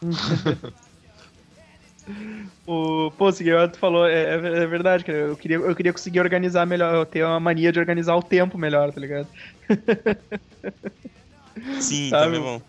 O, 2.66 3.10
pô, 3.12 3.26
o 3.28 3.32
Seguiu, 3.32 3.70
tu 3.70 3.78
falou, 3.78 4.06
é, 4.06 4.34
é 4.34 4.62
é 4.64 4.66
verdade, 4.66 5.04
cara. 5.04 5.18
Eu 5.18 5.36
queria, 5.36 5.56
eu 5.56 5.74
queria 5.74 5.92
conseguir 5.92 6.20
organizar 6.20 6.66
melhor, 6.66 6.94
eu 6.94 7.06
tenho 7.06 7.26
uma 7.26 7.40
mania 7.40 7.72
de 7.72 7.80
organizar 7.80 8.14
o 8.16 8.22
tempo 8.22 8.58
melhor, 8.58 8.92
tá 8.92 9.00
ligado? 9.00 9.28
Sim, 11.78 12.14
Sabe? 12.16 12.16
também 12.16 12.38
é 12.38 12.42
bom. 12.42 12.62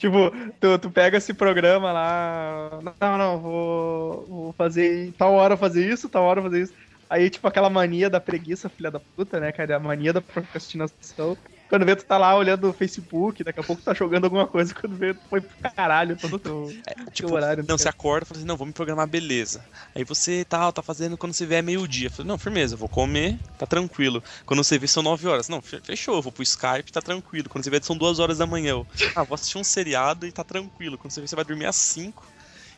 Tipo, 0.00 0.30
tu, 0.58 0.78
tu 0.78 0.90
pega 0.90 1.18
esse 1.18 1.34
programa 1.34 1.92
lá. 1.92 2.80
Não, 2.98 3.18
não, 3.18 3.38
vou, 3.38 4.26
vou 4.26 4.52
fazer. 4.54 5.12
Tal 5.12 5.34
hora 5.34 5.58
fazer 5.58 5.86
isso, 5.92 6.08
tal 6.08 6.24
hora 6.24 6.40
fazer 6.40 6.62
isso. 6.62 6.74
Aí, 7.08 7.28
tipo, 7.28 7.46
aquela 7.46 7.68
mania 7.68 8.08
da 8.08 8.18
preguiça, 8.18 8.70
filha 8.70 8.90
da 8.90 8.98
puta, 8.98 9.38
né, 9.38 9.52
cara? 9.52 9.76
A 9.76 9.80
mania 9.80 10.10
da 10.10 10.22
procrastinação. 10.22 11.36
Quando 11.70 11.86
vê, 11.86 11.96
tu 11.96 12.04
tá 12.06 12.18
lá 12.18 12.36
olhando 12.36 12.68
o 12.70 12.74
Facebook, 12.74 13.44
daqui 13.44 13.60
a 13.60 13.64
pouco 13.64 13.82
tu 13.82 13.86
tá 13.86 13.94
jogando 13.94 14.24
alguma 14.26 14.46
coisa, 14.48 14.74
quando 14.74 14.98
vê, 14.98 15.14
tu 15.14 15.26
foi 15.28 15.40
pro 15.42 15.56
caralho 15.76 16.18
todo 16.18 16.34
o 16.36 16.40
teu, 16.40 16.78
Tipo, 17.12 17.28
teu 17.28 17.30
horário. 17.30 17.64
não, 17.66 17.78
você 17.78 17.88
acorda 17.88 18.24
e 18.24 18.26
fala 18.26 18.38
assim, 18.38 18.46
não, 18.46 18.56
vou 18.56 18.66
me 18.66 18.72
programar, 18.72 19.06
beleza. 19.06 19.64
Aí 19.94 20.04
você 20.04 20.44
tal, 20.44 20.72
tá 20.72 20.82
fazendo 20.82 21.16
quando 21.16 21.32
você 21.32 21.46
vê 21.46 21.56
é 21.56 21.62
meio-dia. 21.62 22.10
Não, 22.24 22.38
firmeza, 22.38 22.74
eu 22.74 22.78
vou 22.78 22.88
comer, 22.88 23.40
tá 23.56 23.66
tranquilo. 23.66 24.22
Quando 24.44 24.62
você 24.62 24.78
vê 24.78 24.86
são 24.86 25.02
9 25.02 25.26
horas. 25.28 25.48
Não, 25.48 25.60
fe- 25.62 25.80
fechou, 25.82 26.16
eu 26.16 26.22
vou 26.22 26.32
pro 26.32 26.42
Skype, 26.42 26.90
tá 26.92 27.00
tranquilo. 27.02 27.48
Quando 27.48 27.64
você 27.64 27.70
vê 27.70 27.80
são 27.82 27.96
2 27.96 28.18
horas 28.18 28.38
da 28.38 28.46
manhã. 28.46 28.70
Eu, 28.70 28.86
ah, 29.14 29.24
vou 29.24 29.34
assistir 29.34 29.58
um 29.58 29.64
seriado 29.64 30.26
e 30.26 30.32
tá 30.32 30.44
tranquilo. 30.44 30.98
Quando 30.98 31.12
você 31.12 31.20
vê, 31.20 31.26
você 31.28 31.36
vai 31.36 31.44
dormir 31.44 31.66
às 31.66 31.76
5. 31.76 32.26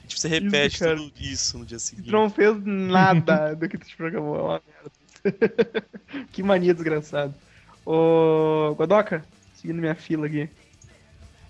E 0.04 0.08
tipo, 0.08 0.20
você 0.20 0.28
repete 0.28 0.78
cara. 0.78 0.96
tudo 0.96 1.12
isso 1.20 1.58
no 1.58 1.64
dia 1.66 1.78
seguinte. 1.78 2.08
Tu 2.08 2.12
não 2.12 2.30
fez 2.30 2.56
nada 2.64 3.54
do 3.54 3.68
que 3.68 3.78
tu 3.78 3.86
te 3.86 3.96
programou, 3.96 4.36
é 4.36 4.42
uma 4.42 4.62
merda. 4.66 4.92
que 6.32 6.42
mania 6.42 6.74
desgraçada. 6.74 7.38
Ô, 7.84 8.74
Godoka, 8.76 9.24
seguindo 9.54 9.80
minha 9.80 9.94
fila 9.94 10.26
aqui. 10.26 10.48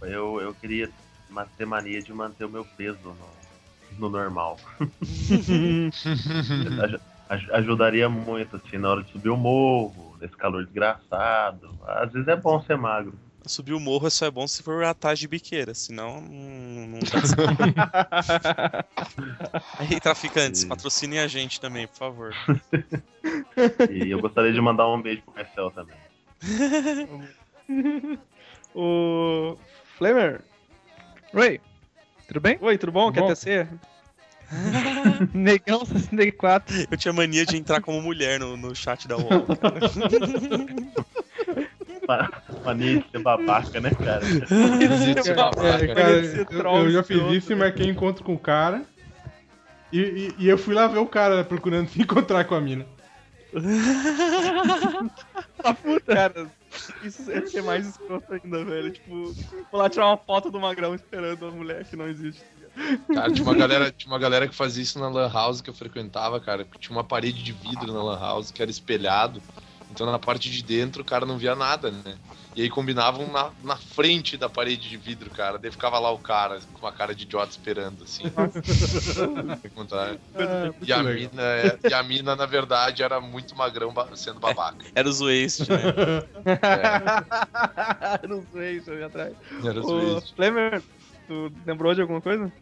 Eu, 0.03 0.41
eu 0.41 0.55
queria 0.55 0.91
ter 1.57 1.67
mania 1.67 2.03
de 2.03 2.13
manter 2.13 2.45
o 2.45 2.51
meu 2.51 2.65
peso 2.65 2.99
no, 3.03 3.99
no 3.99 4.09
normal. 4.09 4.57
Aj- 6.83 7.01
aj- 7.29 7.51
ajudaria 7.53 8.09
muito, 8.09 8.57
assim, 8.57 8.79
na 8.79 8.91
hora 8.91 9.03
de 9.03 9.11
subir 9.11 9.31
o 9.31 9.37
morro, 9.37 10.17
nesse 10.21 10.37
calor 10.37 10.65
desgraçado. 10.65 11.79
Às 11.87 12.13
vezes 12.13 12.29
é 12.29 12.37
bom 12.37 12.61
ser 12.63 12.77
magro. 12.77 13.19
Subir 13.47 13.73
o 13.73 13.81
morro 13.81 14.09
só 14.11 14.27
é 14.27 14.31
bom 14.31 14.47
se 14.47 14.63
for 14.63 14.85
atrás 14.85 15.19
de 15.19 15.27
biqueira, 15.27 15.75
senão 15.75 16.21
não, 16.21 16.87
não 16.89 16.99
dá. 17.01 18.85
Aí, 19.79 19.99
traficantes, 20.01 20.65
patrocinem 20.65 21.19
a 21.19 21.27
gente 21.27 21.61
também, 21.61 21.87
por 21.89 21.97
favor. 21.97 22.33
E 23.91 24.11
eu 24.11 24.21
gostaria 24.21 24.53
de 24.53 24.61
mandar 24.61 24.89
um 24.89 25.01
beijo 25.01 25.23
pro 25.23 25.35
Marcel 25.35 25.71
também. 25.71 25.97
o 28.75 29.57
Flamer. 29.97 30.41
Oi, 31.35 31.61
tudo 32.27 32.41
bem? 32.41 32.59
Oi, 32.61 32.77
tudo 32.79 32.93
bom? 32.93 33.13
Quer 33.13 33.21
tecer? 33.27 33.69
Negão 35.33 35.85
64. 35.85 36.75
Eu 36.91 36.97
tinha 36.97 37.13
mania 37.13 37.47
de 37.47 37.57
entrar 37.57 37.81
como 37.81 38.03
mulher 38.03 38.39
no, 38.41 38.57
no 38.57 38.75
chat 38.75 39.07
da 39.09 39.17
UOL. 39.17 39.47
Mania 42.71 42.99
de 42.99 43.11
ser 43.11 43.21
babaca, 43.21 43.81
né, 43.81 43.91
cara? 43.93 44.25
É, 45.83 45.87
cara, 45.95 46.11
eu, 46.51 46.63
eu 46.87 46.91
já 46.91 47.03
fiz 47.03 47.17
isso 47.37 47.53
e 47.53 47.57
marquei 47.57 47.87
encontro 47.89 48.25
com 48.25 48.35
o 48.35 48.39
cara. 48.39 48.83
E, 49.93 50.01
e- 50.01 50.35
e 50.39 50.49
eu 50.49 50.59
fui 50.59 50.75
lá 50.75 50.87
ver 50.87 50.99
o 50.99 51.07
cara 51.07 51.45
procurando 51.45 51.89
se 51.89 52.01
encontrar 52.03 52.45
com 52.45 52.55
a 52.55 52.61
mina. 52.61 52.87
Ah, 55.63 55.75
puta, 55.83 56.15
cara. 56.15 56.51
Isso 57.05 57.31
é 57.31 57.47
ser 57.47 57.63
mais 57.63 57.87
escroto 57.87 58.33
ainda, 58.33 58.65
velho. 58.65 58.91
Tipo, 58.91 59.35
vou 59.71 59.81
lá 59.81 59.91
tirar 59.91 60.07
uma 60.07 60.17
foto 60.17 60.51
do 60.51 60.59
magrão 60.59 60.95
esperando 60.95 61.47
a 61.47 61.51
mulher 61.51 61.85
que 61.85 61.97
não 61.97 62.09
existe. 62.09 62.43
Cara, 63.13 63.31
tinha 63.31 63.47
uma, 63.47 63.55
galera, 63.55 63.93
tinha 63.93 64.11
uma 64.11 64.19
galera 64.19 64.49
que 64.49 64.55
fazia 64.55 64.83
isso 64.83 64.99
na 64.99 65.09
Lan 65.09 65.31
House 65.31 65.61
que 65.61 65.69
eu 65.69 65.75
frequentava, 65.75 66.41
cara. 66.41 66.67
Tinha 66.79 66.97
uma 66.97 67.05
parede 67.05 67.43
de 67.43 67.53
vidro 67.53 67.93
na 67.93 68.03
Lan 68.03 68.19
House 68.19 68.51
que 68.51 68.63
era 68.63 68.71
espelhado. 68.71 69.43
Então 69.93 70.07
na 70.07 70.19
parte 70.19 70.51
de 70.51 70.63
dentro 70.63 71.03
o 71.03 71.05
cara 71.05 71.27
não 71.27 71.37
via 71.39 71.55
nada, 71.55 71.91
né? 71.91 72.17
E 72.55 72.63
aí 72.63 72.69
combinavam 72.69 73.31
na, 73.31 73.51
na 73.63 73.77
frente 73.77 74.37
da 74.37 74.49
parede 74.49 74.89
de 74.89 74.97
vidro, 74.97 75.31
cara. 75.31 75.59
Daí 75.59 75.71
ficava 75.71 75.99
lá 75.99 76.11
o 76.11 76.19
cara 76.19 76.61
com 76.73 76.85
uma 76.85 76.93
cara 76.93 77.15
de 77.15 77.23
idiota 77.25 77.51
esperando, 77.51 78.05
assim. 78.05 78.25
Encontrar. 79.65 80.17
e, 80.87 80.93
a 80.93 81.03
mina, 81.03 81.43
é- 81.43 81.79
e 81.89 81.95
a 81.95 82.03
mina, 82.03 82.37
na 82.37 82.45
verdade, 82.47 83.03
era 83.03 83.21
muito 83.21 83.57
magrão 83.57 83.93
ba- 83.93 84.09
sendo 84.15 84.41
babaca. 84.41 84.85
Era 84.95 85.09
o 85.09 85.13
Waste, 85.13 85.63
né? 85.71 85.83
não 88.29 88.45
sei, 88.53 88.77
deixa 88.77 88.91
eu 88.91 88.99
ir 89.01 89.05
atrás. 89.05 89.35
Era 89.65 89.81
os 89.81 89.87
Waste. 89.91 90.35
Tu 91.27 91.53
lembrou 91.67 91.95
de 91.95 92.01
alguma 92.03 92.21
coisa? 92.21 92.53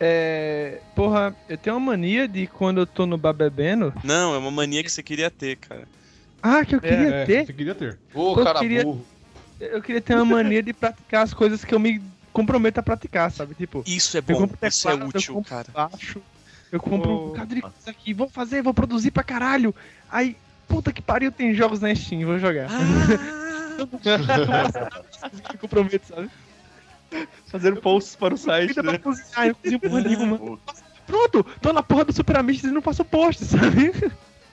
É. 0.00 0.80
Porra, 0.94 1.34
eu 1.48 1.56
tenho 1.58 1.76
uma 1.76 1.92
mania 1.92 2.28
de 2.28 2.46
quando 2.46 2.78
eu 2.80 2.86
tô 2.86 3.06
no 3.06 3.16
bar 3.18 3.32
bebendo. 3.32 3.92
Não, 4.04 4.34
é 4.34 4.38
uma 4.38 4.50
mania 4.50 4.82
que 4.82 4.90
você 4.90 5.02
queria 5.02 5.30
ter, 5.30 5.56
cara. 5.56 5.88
Ah, 6.42 6.64
que 6.64 6.74
eu 6.76 6.80
queria 6.80 7.08
É, 7.08 7.24
ter? 7.24 7.46
Você 7.46 7.52
queria 7.52 7.74
ter. 7.74 7.98
Ô, 8.14 8.38
Eu 8.38 8.44
cara 8.44 8.58
queria- 8.60 8.84
burro. 8.84 9.04
Eu 9.60 9.82
queria 9.82 10.00
ter 10.00 10.14
uma 10.14 10.24
mania 10.24 10.62
de 10.62 10.72
praticar 10.72 11.24
as 11.24 11.34
coisas 11.34 11.64
que 11.64 11.74
eu 11.74 11.80
me 11.80 12.00
comprometo 12.32 12.78
a 12.78 12.82
praticar, 12.82 13.28
sabe? 13.32 13.54
Tipo, 13.56 13.82
Isso 13.84 14.16
é 14.16 14.20
eu 14.20 14.22
bom, 14.22 14.44
isso 14.62 14.88
é 14.88 14.92
teclado, 14.92 15.00
eu 15.02 15.08
útil, 15.08 15.42
cara. 15.42 15.66
baixo, 15.72 16.22
eu 16.70 16.78
compro 16.78 17.10
Ô, 17.10 17.14
um 17.14 17.28
bocado 17.30 17.54
de 17.56 17.60
coisa 17.60 17.76
aqui, 17.90 18.14
vou 18.14 18.28
fazer, 18.28 18.62
vou 18.62 18.72
produzir 18.72 19.10
pra 19.10 19.24
caralho. 19.24 19.74
Aí, 20.08 20.36
puta 20.68 20.92
que 20.92 21.02
pariu, 21.02 21.32
tem 21.32 21.52
jogos 21.54 21.80
na 21.80 21.92
Steam, 21.92 22.24
vou 22.24 22.38
jogar. 22.38 22.68
Me 25.52 25.58
comprometo, 25.58 26.06
sabe? 26.06 26.30
Fazendo 27.46 27.80
posts 27.80 28.14
para 28.14 28.34
o 28.34 28.38
site, 28.38 28.76
né? 28.76 28.82
pra 28.82 28.98
cozinhar, 29.00 29.48
eu 29.48 29.54
cozinho 29.56 29.80
porra 29.80 30.00
nenhuma. 30.02 30.60
Pronto, 31.04 31.42
tô 31.60 31.72
na 31.72 31.82
porra 31.82 32.04
do 32.04 32.12
Super 32.12 32.36
Amish 32.36 32.62
e 32.62 32.68
não 32.70 32.82
faço 32.82 33.04
post, 33.04 33.44
sabe? 33.44 33.92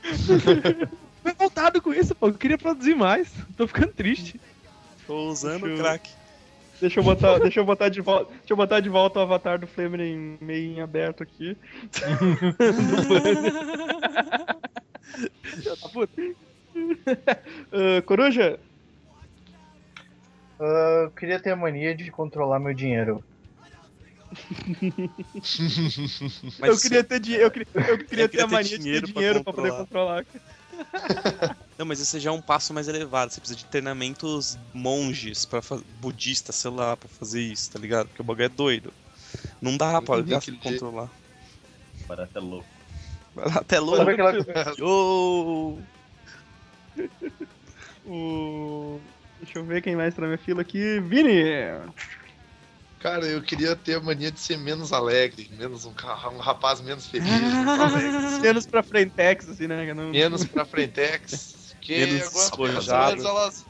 Revoltado 1.25 1.81
com 1.81 1.93
isso, 1.93 2.13
pô. 2.13 2.27
Eu 2.27 2.33
queria 2.33 2.57
produzir 2.57 2.95
mais. 2.95 3.31
Tô 3.57 3.67
ficando 3.67 3.93
triste. 3.93 4.39
Tô 5.07 5.29
usando 5.29 5.67
eu- 5.67 5.77
crack. 5.77 6.09
Deixa 6.79 6.99
eu 6.99 7.03
botar, 7.03 7.39
deixa 7.43 7.59
eu 7.59 7.65
botar 7.65 7.89
de 7.89 8.01
volta, 8.01 8.31
deixa 8.31 8.53
eu 8.53 8.57
botar 8.57 8.79
de 8.79 8.89
volta 8.89 9.19
o 9.19 9.21
avatar 9.23 9.57
do 9.57 9.65
Flamer 9.65 10.01
em 10.01 10.37
meio 10.41 10.73
em 10.77 10.81
aberto 10.81 11.23
aqui. 11.23 11.57
Ah, 17.71 18.01
Coruja, 18.01 18.59
Ah, 20.59 21.01
eu 21.03 21.11
queria 21.11 21.39
ter 21.39 21.51
a 21.51 21.55
mania 21.55 21.95
de 21.95 22.09
controlar 22.11 22.59
meu 22.59 22.73
dinheiro. 22.73 23.23
Eu 26.61 26.77
queria 26.77 27.03
ter 27.03 27.19
dinheiro, 27.19 27.45
eu 27.45 27.51
queria, 27.51 27.67
eu 27.73 27.97
queria 27.99 28.23
Eu 28.25 28.29
ter 28.29 28.41
a 28.41 28.47
queria 28.47 28.47
ter 28.47 28.47
mania 28.47 28.63
de 28.63 28.69
ter 28.77 28.81
dinheiro 28.81 29.13
pra 29.13 29.21
dinheiro 29.21 29.43
pra 29.43 29.53
poder 29.53 29.71
controlar. 29.71 30.25
Não, 31.77 31.85
mas 31.85 31.99
esse 31.99 32.19
já 32.19 32.29
é 32.29 32.33
um 32.33 32.41
passo 32.41 32.73
mais 32.73 32.87
elevado. 32.87 33.31
Você 33.31 33.39
precisa 33.39 33.57
de 33.57 33.65
treinamentos 33.65 34.57
monges, 34.73 35.45
para 35.45 35.61
budistas, 35.99 36.55
sei 36.55 36.71
lá, 36.71 36.95
pra 36.95 37.09
fazer 37.09 37.41
isso, 37.41 37.71
tá 37.71 37.79
ligado? 37.79 38.07
Porque 38.07 38.21
o 38.21 38.25
bagulho 38.25 38.45
é 38.45 38.49
doido. 38.49 38.93
Não 39.61 39.75
dá 39.75 40.01
pra 40.01 40.23
Tem 40.23 40.39
que 40.39 40.51
ler. 40.51 40.59
controlar. 40.59 41.09
Parece 42.07 42.39
louco. 42.39 42.67
Até 43.55 43.79
louco. 43.79 43.97
Sabe 43.97 44.11
aquela 44.13 44.31
Yo! 44.77 45.79
O... 48.05 48.99
Deixa 49.41 49.59
eu 49.59 49.65
ver 49.65 49.81
quem 49.81 49.95
mais 49.95 50.13
tá 50.13 50.21
na 50.21 50.27
minha 50.27 50.37
fila 50.37 50.61
aqui. 50.61 50.99
Vini! 51.01 51.31
Cara, 53.05 53.27
eu 53.27 53.39
queria 53.39 53.75
ter 53.75 53.97
a 53.97 53.99
mania 53.99 54.31
de 54.31 54.39
ser 54.39 54.57
menos 54.57 54.91
alegre, 54.91 55.47
menos 55.51 55.85
um, 55.85 55.91
um 55.91 56.37
rapaz 56.39 56.81
menos 56.81 57.05
feliz, 57.05 57.29
menos 57.39 57.79
alegre. 57.79 58.39
Menos 58.41 58.65
pra 58.65 58.81
frentex, 58.81 59.47
assim, 59.47 59.67
né? 59.67 59.93
Não... 59.93 60.09
Menos 60.09 60.43
pra 60.43 60.65
frentex. 60.65 61.75
Porque 61.75 62.03
Menos 62.03 62.51
algumas 62.51 62.73
pessoas, 62.73 63.23
elas. 63.23 63.65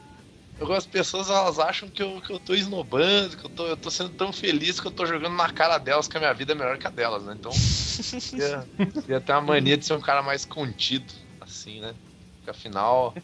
Algumas 0.58 0.86
pessoas 0.86 1.28
elas 1.28 1.58
acham 1.58 1.90
que 1.90 2.02
eu, 2.02 2.18
que 2.22 2.32
eu 2.32 2.40
tô 2.40 2.54
esnobando, 2.54 3.36
que 3.36 3.44
eu 3.44 3.50
tô, 3.50 3.66
eu 3.66 3.76
tô 3.76 3.90
sendo 3.90 4.08
tão 4.08 4.32
feliz 4.32 4.80
que 4.80 4.86
eu 4.86 4.90
tô 4.90 5.04
jogando 5.04 5.36
na 5.36 5.52
cara 5.52 5.76
delas 5.76 6.08
que 6.08 6.16
a 6.16 6.20
minha 6.20 6.32
vida 6.32 6.52
é 6.52 6.54
melhor 6.54 6.78
que 6.78 6.86
a 6.86 6.90
delas, 6.90 7.22
né? 7.24 7.36
Então, 7.38 7.52
queria, 8.30 8.66
queria 9.02 9.20
ter 9.20 9.32
uma 9.32 9.42
mania 9.42 9.76
de 9.76 9.84
ser 9.84 9.92
um 9.92 10.00
cara 10.00 10.22
mais 10.22 10.46
contido, 10.46 11.12
assim, 11.42 11.82
né? 11.82 11.94
Porque 12.38 12.52
afinal, 12.52 13.14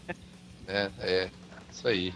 é, 0.68 0.90
é, 0.98 1.30
isso 1.70 1.89
aí. 1.89 2.12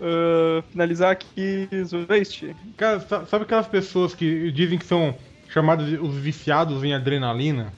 Ah, 0.00 0.62
finalizar 0.70 1.10
aqui, 1.10 1.68
Waste. 2.08 2.54
Cara, 2.76 3.00
sa- 3.00 3.24
sabe 3.26 3.44
aquelas 3.44 3.66
pessoas 3.66 4.14
que 4.14 4.50
dizem 4.52 4.78
que 4.78 4.84
são 4.84 5.14
chamados 5.48 5.86
de- 5.88 5.98
os 5.98 6.14
viciados 6.16 6.82
em 6.84 6.92
adrenalina? 6.94 7.72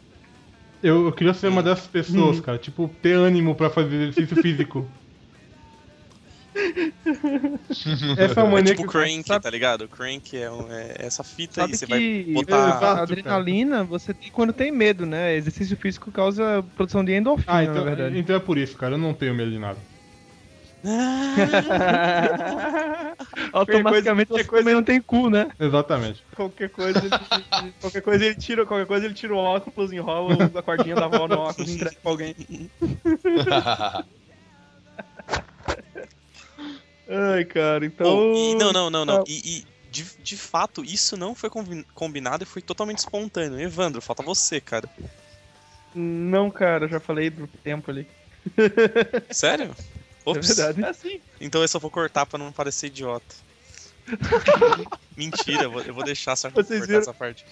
Eu, 0.82 1.06
eu 1.06 1.12
queria 1.12 1.34
ser 1.34 1.48
uma 1.48 1.62
dessas 1.62 1.86
pessoas, 1.86 2.40
cara. 2.40 2.58
Tipo, 2.58 2.88
ter 3.02 3.14
ânimo 3.14 3.54
pra 3.54 3.70
fazer 3.70 3.94
exercício 3.96 4.36
físico. 4.42 4.86
Essa 8.18 8.40
É 8.40 8.44
mania 8.44 8.74
tipo 8.74 8.82
que 8.82 8.88
Crank, 8.88 9.26
sabe- 9.26 9.42
tá 9.42 9.50
ligado? 9.50 9.88
Crank 9.88 10.36
é, 10.36 10.50
um- 10.50 10.70
é 10.72 10.96
essa 10.98 11.22
fita 11.22 11.54
Sabe 11.62 11.72
aí, 11.72 11.78
você 11.78 11.86
vai 11.86 12.24
botar... 12.34 12.56
a 12.56 12.76
Exato, 12.76 13.02
adrenalina 13.02 13.84
você 13.84 14.14
tem 14.14 14.30
quando 14.30 14.52
tem 14.52 14.72
medo, 14.72 15.06
né? 15.06 15.34
Exercício 15.36 15.76
físico 15.76 16.10
causa 16.10 16.62
produção 16.74 17.04
de 17.04 17.12
endorfina, 17.12 17.52
Ah, 17.52 17.62
na 17.62 17.70
então, 17.70 17.84
verdade. 17.84 18.18
então 18.18 18.36
é 18.36 18.40
por 18.40 18.58
isso, 18.58 18.76
cara. 18.76 18.94
Eu 18.94 18.98
não 18.98 19.14
tenho 19.14 19.34
medo 19.34 19.50
de 19.50 19.58
nada. 19.58 19.78
Automaticamente 23.52 24.28
você 24.28 24.44
também 24.44 24.74
não 24.74 24.82
tem 24.82 25.00
cu, 25.00 25.30
né? 25.30 25.48
Exatamente. 25.58 26.22
Qualquer 26.36 26.68
coisa, 26.70 26.98
ele, 26.98 27.72
qualquer 27.80 28.02
coisa 28.02 28.24
ele 28.24 28.34
tira, 28.36 28.66
qualquer 28.66 28.86
coisa 28.86 29.06
ele 29.06 29.14
tira 29.14 29.34
o 29.34 29.38
óculos, 29.38 29.92
enrola 29.92 30.50
a 30.54 30.62
cordinha 30.62 30.94
da 30.94 31.06
avó 31.06 31.26
no 31.26 31.38
óculos 31.38 31.68
e 31.68 31.74
entrega 31.74 31.96
pra 32.00 32.10
alguém. 32.10 32.34
Ai, 37.10 37.44
cara, 37.44 37.86
então. 37.86 38.34
E 38.34 38.54
não, 38.54 38.72
não, 38.72 38.90
não, 38.90 39.04
não. 39.04 39.20
Ah. 39.20 39.24
E, 39.26 39.58
e 39.58 39.64
de, 39.90 40.04
de 40.22 40.36
fato, 40.36 40.84
isso 40.84 41.16
não 41.16 41.34
foi 41.34 41.48
combi- 41.48 41.86
combinado 41.94 42.44
e 42.44 42.46
foi 42.46 42.60
totalmente 42.60 42.98
espontâneo. 42.98 43.60
Evandro, 43.60 44.02
falta 44.02 44.22
você, 44.22 44.60
cara. 44.60 44.88
Não, 45.94 46.50
cara, 46.50 46.84
eu 46.84 46.88
já 46.88 47.00
falei 47.00 47.30
do 47.30 47.46
tempo 47.46 47.90
ali. 47.90 48.06
Sério? 49.30 49.74
Ops. 50.30 50.50
É 50.50 50.54
verdade. 50.54 50.84
É 50.84 50.88
assim. 50.88 51.20
Então 51.40 51.60
eu 51.62 51.68
só 51.68 51.78
vou 51.78 51.90
cortar 51.90 52.26
pra 52.26 52.38
não 52.38 52.52
parecer 52.52 52.86
idiota. 52.86 53.34
Mentira, 55.16 55.64
eu 55.64 55.70
vou, 55.70 55.82
eu 55.82 55.92
vou 55.92 56.02
deixar 56.04 56.34
só 56.36 56.48
Vocês 56.48 56.68
cortar 56.78 56.86
viram? 56.86 57.00
essa 57.00 57.12
parte. 57.12 57.44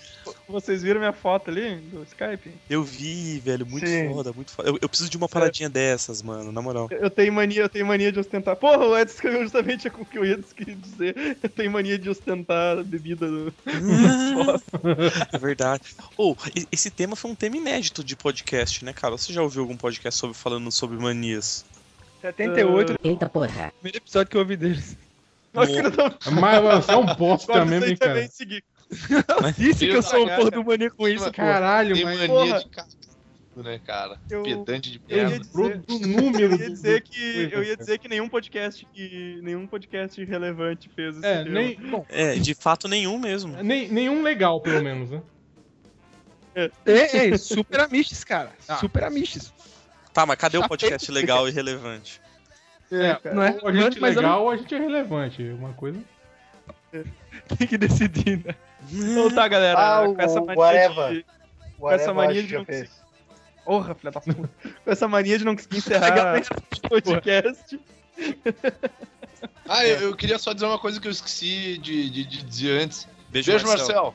Vocês 0.48 0.82
viram 0.82 1.00
minha 1.00 1.12
foto 1.12 1.50
ali 1.50 1.76
do 1.76 2.02
Skype? 2.04 2.50
Eu 2.70 2.82
vi, 2.82 3.40
velho, 3.40 3.66
muito 3.66 3.86
Sim. 3.86 4.08
foda, 4.08 4.32
muito 4.32 4.52
foda. 4.52 4.68
Eu, 4.70 4.78
eu 4.80 4.88
preciso 4.88 5.10
de 5.10 5.16
uma 5.16 5.28
paradinha 5.28 5.68
dessas, 5.68 6.22
mano, 6.22 6.52
na 6.52 6.62
moral. 6.62 6.88
Eu 6.90 7.10
tenho 7.10 7.32
mania, 7.32 7.62
eu 7.62 7.68
tenho 7.68 7.84
mania 7.84 8.10
de 8.10 8.20
ostentar. 8.20 8.56
Porra, 8.56 8.86
o 8.86 8.96
Edson 8.96 9.14
escreveu 9.16 9.42
justamente 9.42 9.88
o 9.88 10.04
que 10.04 10.16
eu 10.16 10.24
ia 10.24 10.38
dizer. 10.38 11.36
Eu 11.42 11.48
tenho 11.50 11.70
mania 11.70 11.98
de 11.98 12.08
ostentar 12.08 12.78
a 12.78 12.82
bebida 12.82 13.26
do. 13.26 13.52
É 15.32 15.38
verdade. 15.38 15.94
Ou, 16.16 16.36
e- 16.54 16.66
esse 16.70 16.90
tema 16.90 17.16
foi 17.16 17.30
um 17.30 17.34
tema 17.34 17.56
inédito 17.56 18.02
de 18.04 18.16
podcast, 18.16 18.84
né, 18.84 18.92
cara? 18.92 19.16
Você 19.18 19.32
já 19.32 19.42
ouviu 19.42 19.62
algum 19.62 19.76
podcast 19.76 20.18
sobre, 20.18 20.36
falando 20.36 20.70
sobre 20.72 20.96
manias? 20.96 21.64
78, 22.20 22.96
Eita 23.04 23.28
porra. 23.28 23.72
Primeiro 23.80 23.98
episódio 23.98 24.30
que 24.30 24.36
eu 24.36 24.40
ouvi 24.40 24.56
deles. 24.56 24.96
Nós 25.52 25.68
que 25.70 25.80
não 25.82 25.90
tamo- 25.90 26.14
Mas 26.40 26.62
você 26.62 26.92
é 26.92 26.96
um 26.96 27.06
bosta 27.14 27.52
Agora 27.52 27.64
mesmo, 27.66 27.86
hein, 27.86 27.96
cara. 27.96 28.28
seguir. 28.28 28.62
Disse 29.56 29.86
que 29.86 29.92
eu 29.94 30.02
sou 30.02 30.24
um 30.24 30.28
porra 30.28 30.50
do 30.50 30.64
mania 30.64 30.90
com 30.90 31.08
isso. 31.08 31.30
Caralho, 31.32 31.94
Tem 31.94 32.04
mas. 32.04 32.28
mania 32.28 32.58
de 32.60 32.68
cagado, 32.68 32.90
né, 33.56 33.80
cara? 33.84 34.18
Eu- 34.30 34.42
Pedante 34.42 34.92
de 34.92 35.00
Eu 35.08 35.16
ia 35.18 35.28
merda. 35.28 35.44
dizer, 35.44 35.78
Do 35.78 35.98
número 36.00 36.44
eu 36.54 36.60
ia 36.60 36.70
dizer 36.70 37.00
do- 37.00 37.08
que 37.10 37.48
eu 37.52 37.64
ia 37.64 37.76
dizer 37.76 37.98
que 37.98 38.08
nenhum 38.08 38.28
podcast 38.28 38.86
que 38.92 39.40
nenhum 39.42 39.66
podcast 39.66 40.22
relevante 40.24 40.90
fez 40.94 41.16
esse 41.16 41.26
É, 41.26 41.44
nem, 41.44 41.74
bom, 41.76 42.04
É, 42.08 42.34
de 42.34 42.54
fato 42.54 42.86
nenhum 42.86 43.18
mesmo. 43.18 43.60
nem, 43.62 43.88
nenhum 43.88 44.22
legal, 44.22 44.60
pelo 44.60 44.82
menos, 44.82 45.10
né? 45.10 45.22
Ei, 46.54 46.70
ei, 47.12 47.38
super 47.38 47.80
amistes, 47.80 48.24
cara. 48.24 48.50
Ah. 48.68 48.76
Super 48.76 49.04
amistes. 49.04 49.52
Tá, 50.16 50.24
mas 50.24 50.38
cadê 50.38 50.56
o 50.56 50.66
podcast 50.66 51.12
legal 51.12 51.46
e 51.46 51.50
relevante? 51.52 52.22
É, 52.90 53.16
cara. 53.16 53.34
Não 53.34 53.42
é 53.42 53.50
Ou 53.50 53.68
a 53.68 53.72
gente 53.72 53.74
relevante, 53.74 54.00
mas 54.00 54.16
eu 54.16 54.22
legal 54.22 54.42
ou 54.44 54.50
a 54.50 54.56
gente 54.56 54.74
é 54.74 54.78
relevante. 54.78 55.42
Uma 55.42 55.72
coisa. 55.74 56.00
tem 57.58 57.66
que 57.68 57.76
decidir, 57.76 58.42
né? 58.42 58.54
Então 58.90 59.30
tá, 59.34 59.46
galera. 59.46 59.78
Ah, 59.78 60.06
com 60.06 60.22
essa 60.22 60.40
o 60.40 60.46
mania 60.46 60.58
whatever. 60.62 61.12
de. 61.12 61.26
O 61.78 61.90
essa 61.90 62.04
Areva 62.04 62.14
mania 62.14 62.42
de. 62.42 62.88
Porra, 63.62 63.94
filha 63.94 64.10
da 64.10 64.20
puta. 64.22 64.50
Com 64.84 64.90
essa 64.90 65.06
mania 65.06 65.38
de 65.38 65.44
não 65.44 65.54
conseguir 65.54 65.76
encerrar 65.78 66.40
o 66.40 66.88
podcast. 66.88 67.78
Ah, 69.68 69.84
eu, 69.86 69.98
eu 70.00 70.16
queria 70.16 70.38
só 70.38 70.54
dizer 70.54 70.64
uma 70.64 70.78
coisa 70.78 70.98
que 70.98 71.06
eu 71.06 71.12
esqueci 71.12 71.76
de, 71.76 72.08
de- 72.08 72.24
de 72.24 72.42
dizer 72.42 72.82
antes. 72.82 73.06
Beijo, 73.28 73.50
Beijo, 73.50 73.66
Marcel. 73.66 74.14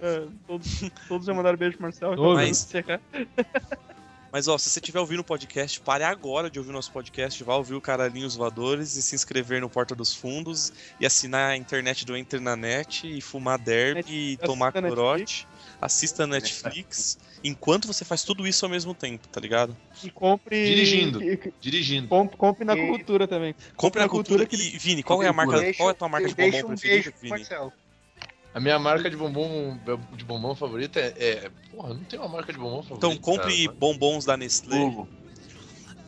É, 0.00 0.28
todos, 0.46 0.90
todos 1.08 1.26
já 1.26 1.34
mandaram 1.34 1.58
beijo 1.58 1.76
pro 1.76 1.82
Marcel. 1.82 2.12
então 2.12 2.24
Todos. 2.24 2.40
vamos 2.40 2.72
Mas-. 2.72 3.93
Mas 4.34 4.48
ó, 4.48 4.58
se 4.58 4.68
você 4.68 4.80
estiver 4.80 4.98
ouvindo 4.98 5.20
o 5.20 5.24
podcast, 5.24 5.80
pare 5.80 6.02
agora 6.02 6.50
de 6.50 6.58
ouvir 6.58 6.72
nosso 6.72 6.90
podcast, 6.90 7.40
vá 7.44 7.54
ouvir 7.54 7.74
o 7.74 7.80
Caralhinhos 7.80 8.34
Voadores 8.34 8.96
e 8.96 9.00
se 9.02 9.14
inscrever 9.14 9.60
no 9.60 9.70
Porta 9.70 9.94
dos 9.94 10.12
Fundos 10.12 10.72
e 10.98 11.06
assinar 11.06 11.52
a 11.52 11.56
internet 11.56 12.04
do 12.04 12.16
Entre 12.16 12.40
na 12.40 12.56
Net 12.56 13.06
e 13.06 13.20
fumar 13.20 13.60
derby 13.60 14.00
e 14.10 14.24
Assista 14.32 14.46
tomar 14.46 14.72
Netflix. 14.74 14.88
corote. 14.96 15.48
Assista 15.80 16.24
a 16.24 16.26
Netflix 16.26 17.16
enquanto 17.44 17.86
você 17.86 18.04
faz 18.04 18.24
tudo 18.24 18.44
isso 18.44 18.64
ao 18.64 18.70
mesmo 18.72 18.92
tempo, 18.92 19.28
tá 19.28 19.40
ligado? 19.40 19.76
E 20.02 20.10
compre. 20.10 20.66
Dirigindo. 20.66 21.20
que- 21.20 21.36
que- 21.36 21.52
Dirigindo. 21.60 22.08
Compre, 22.08 22.36
compre 22.36 22.64
na 22.64 22.74
E- 22.76 22.88
cultura 22.88 23.28
também. 23.28 23.54
Compre 23.76 24.02
na 24.02 24.08
cultura, 24.08 24.44
que 24.46 24.56
e 24.56 24.76
Vini, 24.78 25.04
qual 25.04 25.22
é 25.22 25.28
a 25.28 25.32
marca, 25.32 25.60
Deixa- 25.60 25.76
qual 25.76 25.90
é 25.90 25.92
a 25.92 25.94
tua 25.94 26.08
marca 26.08 26.26
de 26.26 26.34
bombom 26.34 26.58
um 26.58 26.66
preferida, 26.76 27.14
Vini? 27.20 27.30
Marcelo. 27.30 27.72
A 28.54 28.60
minha 28.60 28.78
marca 28.78 29.10
de 29.10 29.16
bombom, 29.16 29.76
de 30.16 30.24
bombom 30.24 30.54
favorita 30.54 31.00
é, 31.00 31.12
é- 31.18 31.50
Porra, 31.72 31.88
não 31.92 32.04
tem 32.04 32.18
uma 32.18 32.28
marca 32.28 32.52
de 32.52 32.58
bombom 32.58 32.82
favorita. 32.84 33.06
Então 33.08 33.16
compre 33.18 33.64
cara. 33.66 33.76
bombons 33.76 34.24
da 34.24 34.36
Nestlé. 34.36 34.78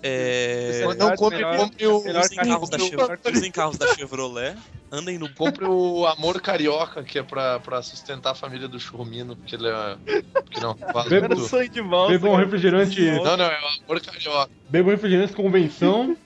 É... 0.02 0.78
Melhor- 0.86 0.96
Não 0.96 1.16
compre, 1.16 1.36
melhor- 1.38 1.56
compre 1.56 1.86
o. 1.86 2.04
melhor 2.04 2.24
Usem 2.24 2.36
carros, 2.38 2.70
da 2.70 2.78
compre 2.78 2.94
o- 2.96 2.98
Chevrolet, 3.00 3.20
usem 3.36 3.50
carros 3.50 3.76
da 3.78 3.94
Chevrolet, 3.94 4.56
andem 4.92 5.18
no 5.18 5.28
Compre 5.34 5.64
o 5.64 6.06
Amor 6.06 6.40
Carioca, 6.40 7.02
que 7.02 7.18
é 7.18 7.22
pra, 7.24 7.58
pra 7.58 7.82
sustentar 7.82 8.30
a 8.30 8.34
família 8.34 8.68
do 8.68 8.78
Churrumino, 8.78 9.34
porque 9.34 9.56
ele 9.56 9.66
é. 9.66 9.96
Porque 10.32 10.60
não, 10.60 10.76
Era 11.10 11.28
tudo. 11.28 11.48
sonho 11.48 11.68
de 11.68 11.80
volta. 11.80 12.12
Bebam 12.12 12.32
um 12.32 12.36
refrigerante. 12.36 13.00
Não, 13.10 13.36
não, 13.36 13.44
é 13.46 13.58
o 13.60 13.84
Amor 13.84 14.00
Carioca. 14.00 14.50
Bebam 14.68 14.92
refrigerante 14.92 15.32
convenção. 15.32 16.16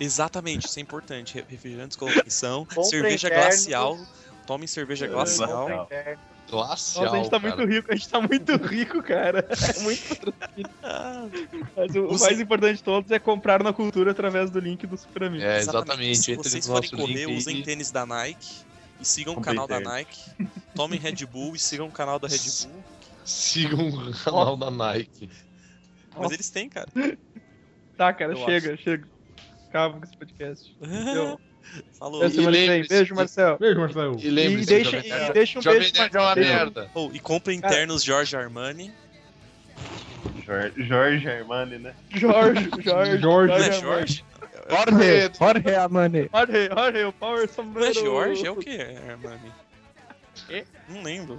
Exatamente, 0.00 0.66
isso 0.66 0.78
é 0.78 0.82
importante. 0.82 1.34
Re- 1.34 1.44
Refrigerantes 1.48 1.96
convenção, 1.96 2.64
Compre 2.64 2.84
cerveja 2.90 3.28
glacial. 3.28 3.98
Tomem 4.46 4.66
cerveja 4.66 5.06
glacial. 5.06 5.88
Glacial. 6.50 7.04
Nossa, 7.04 7.16
a 7.16 7.16
gente 7.16 7.30
tá 7.30 7.40
cara. 7.40 7.56
muito 7.56 7.72
rico, 7.72 7.92
a 7.92 7.94
gente 7.94 8.08
tá 8.08 8.20
muito 8.20 8.56
rico, 8.56 9.02
cara. 9.02 9.46
É 9.74 9.82
muito 9.82 10.34
Mas 11.76 11.94
o, 11.94 12.06
o 12.06 12.20
mais 12.20 12.40
importante 12.40 12.76
de 12.76 12.82
todos 12.82 13.10
é 13.10 13.18
comprar 13.18 13.62
na 13.62 13.72
cultura 13.72 14.10
através 14.10 14.50
do 14.50 14.58
link 14.60 14.86
do 14.86 14.96
Super 14.96 15.24
Amigo. 15.24 15.42
É, 15.42 15.62
Se 15.62 15.68
exatamente. 15.70 16.32
Entre 16.32 16.48
vocês 16.48 16.66
forem 16.66 16.90
correr, 16.90 17.24
link 17.26 17.38
usem 17.38 17.62
tênis 17.62 17.90
da 17.90 18.04
Nike 18.04 18.64
e 19.00 19.04
sigam 19.04 19.32
o 19.32 19.36
Comprei 19.36 19.54
canal 19.54 19.66
da 19.66 19.76
tênis. 19.76 19.92
Nike. 19.92 20.50
Tomem 20.74 20.98
Red 20.98 21.24
Bull 21.26 21.54
e 21.56 21.58
sigam 21.58 21.86
o 21.86 21.90
canal 21.92 22.18
da 22.18 22.28
Red 22.28 22.38
Bull. 22.38 22.82
Sigam 23.24 23.88
o 23.88 24.12
canal 24.24 24.56
da 24.56 24.70
Nike. 24.70 25.30
Mas 26.16 26.32
eles 26.32 26.50
têm, 26.50 26.68
cara. 26.68 26.88
Tá, 27.96 28.12
cara, 28.12 28.32
Eu 28.32 28.44
chega, 28.44 28.76
chega. 28.76 29.08
Acaba 29.68 29.98
com 29.98 30.04
esse 30.04 30.16
podcast. 30.16 30.76
Eu, 30.82 31.40
Falou. 31.98 32.20
até 32.22 32.30
semana 32.34 32.56
que 32.82 32.88
Beijo, 32.88 33.14
Marcel. 33.14 33.58
Beijo, 33.58 33.80
Marcelo. 33.80 34.16
E 34.20 34.28
E 34.28 34.64
deixa, 34.66 34.96
e 34.98 35.32
deixa 35.32 35.58
um 35.58 35.62
Jovem 35.62 35.80
beijo 35.80 35.94
Nerd 35.94 36.16
é 36.16 36.18
uma 36.20 36.26
Marcel. 36.26 36.44
merda. 36.44 36.90
Oh, 36.94 37.10
e 37.12 37.18
comprem 37.20 37.60
Cara. 37.60 37.74
internos 37.74 38.02
Jorge 38.02 38.36
Armani. 38.36 38.92
Jorge, 40.44 40.82
Jorge 40.84 41.28
Armani, 41.28 41.78
né? 41.78 41.94
Jorge, 42.10 42.68
Jorge. 42.80 43.18
Jorge. 43.18 43.52
É 43.54 43.72
Jorge. 43.72 43.80
Jorge? 43.80 44.24
Jorge, 44.68 45.32
Jorge 45.38 45.74
Amane. 45.74 46.30
Jorge, 46.32 46.68
Jorge, 46.74 47.04
o 47.04 47.12
Power 47.12 47.46
Não 47.46 47.54
Sombrero. 47.54 47.90
é 47.90 47.94
Jorge? 47.94 48.46
É 48.46 48.50
o 48.50 48.56
que, 48.56 48.76
Armani? 48.80 49.52
Não 50.88 51.02
lembro. 51.02 51.38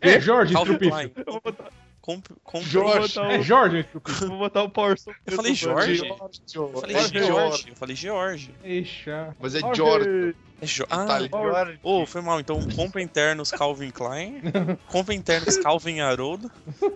É 0.00 0.20
Jorge 0.20 0.52
Calvin. 0.52 0.78
Klein. 0.78 1.12
Eu 1.16 1.32
vou 1.32 1.40
botar, 1.44 1.70
Compre, 2.02 2.34
compre. 2.42 2.68
Jorge. 2.68 3.16
eu 3.16 3.22
vou 3.22 3.22
botar 3.22 3.32
É 3.32 3.38
o, 3.38 3.42
Jorge 3.42 3.78
Estrupício. 3.78 4.24
eu 4.24 4.28
vou 4.28 4.38
botar 4.38 4.62
o 4.64 4.70
Power. 4.70 4.96
Eu 5.24 5.32
falei 5.36 5.54
Jorge. 5.54 5.94
Jorge. 5.94 6.08
Eu 6.54 6.68
falei 6.80 6.96
É 6.96 7.00
Jorge. 7.08 7.64
Eu 7.68 7.76
falei 7.76 7.96
George. 7.96 8.54
Eixa. 8.64 9.36
Mas 9.40 9.54
é 9.54 9.60
Jorge. 9.60 9.76
Jorge. 9.76 10.36
É 10.60 10.66
jo 10.66 10.84
ah, 10.90 11.04
Italiano. 11.04 11.78
oh, 11.82 12.04
foi 12.04 12.20
mal. 12.20 12.40
Então, 12.40 12.60
compra 12.76 13.00
internos 13.00 13.50
Calvin 13.52 13.90
Klein. 13.90 14.42
compra 14.88 15.14
internos 15.14 15.56
Calvin 15.58 16.00
Haroldo. 16.00 16.50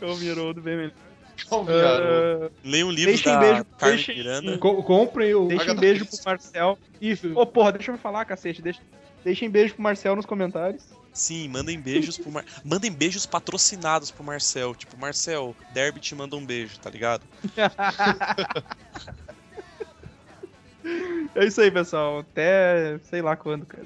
O 0.00 0.16
Miroldo 0.16 0.60
bem 0.62 0.76
melhor. 0.76 0.92
Uh, 1.52 2.50
Leia 2.64 2.86
um 2.86 2.90
livro 2.90 3.10
Deixem 3.12 3.32
da 3.32 3.38
beijo- 3.40 3.64
Carmen 3.78 3.96
deixem- 3.96 4.16
Miranda. 4.16 4.58
Co- 4.58 4.82
comprem 4.82 5.34
o. 5.34 5.48
deixem 5.48 5.64
Agatha 5.70 5.80
beijo 5.80 6.06
pro. 6.06 6.18
Marcel. 6.24 6.78
Isso. 7.00 7.32
Ô, 7.38 7.44
porra, 7.44 7.72
deixa 7.72 7.90
eu 7.92 7.98
falar, 7.98 8.24
cacete. 8.24 8.62
Deixa, 8.62 8.80
deixem 9.24 9.50
beijo 9.50 9.74
pro 9.74 9.82
Marcel 9.82 10.16
nos 10.16 10.24
comentários. 10.24 10.82
Sim, 11.16 11.48
mandem 11.48 11.80
beijos 11.80 12.18
pro 12.18 12.30
Mar... 12.30 12.44
Mandem 12.62 12.92
beijos 12.92 13.24
patrocinados 13.24 14.10
pro 14.10 14.22
Marcel. 14.22 14.74
Tipo, 14.74 14.98
Marcel, 14.98 15.56
Derby 15.72 15.98
te 15.98 16.14
manda 16.14 16.36
um 16.36 16.44
beijo, 16.44 16.78
tá 16.78 16.90
ligado? 16.90 17.22
É 21.34 21.44
isso 21.44 21.60
aí, 21.60 21.70
pessoal. 21.70 22.20
Até 22.20 22.98
sei 23.10 23.20
lá 23.20 23.36
quando, 23.36 23.66
cara. 23.66 23.84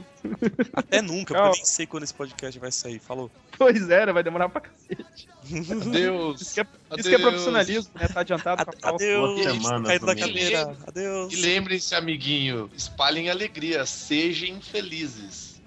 Até 0.72 1.02
nunca, 1.02 1.34
porque 1.34 1.34
Tchau. 1.34 1.46
eu 1.46 1.52
nem 1.52 1.64
sei 1.64 1.86
quando 1.86 2.02
esse 2.04 2.14
podcast 2.14 2.58
vai 2.60 2.70
sair. 2.70 2.98
Falou. 2.98 3.30
Pois 3.58 3.90
é, 3.90 4.06
né? 4.06 4.12
vai 4.12 4.22
demorar 4.22 4.48
pra 4.48 4.60
cacete. 4.60 5.28
Adeus. 5.70 6.40
Isso 6.40 6.54
que 6.54 6.60
é, 6.60 6.66
isso 6.96 7.08
que 7.08 7.14
é 7.14 7.18
profissionalismo, 7.18 7.90
né? 7.94 8.06
Tá 8.06 8.20
adiantado 8.20 8.64
pauta. 8.64 8.88
Adeus, 8.88 9.40
Duas 9.40 9.56
semanas 9.56 9.88
caído 9.88 10.06
da 10.06 10.14
cadeira. 10.14 10.76
Adeus. 10.86 11.32
E 11.32 11.36
lembrem-se, 11.36 11.94
amiguinho, 11.94 12.70
espalhem 12.76 13.30
alegria, 13.30 13.84
sejam 13.84 14.60
felizes. 14.60 15.59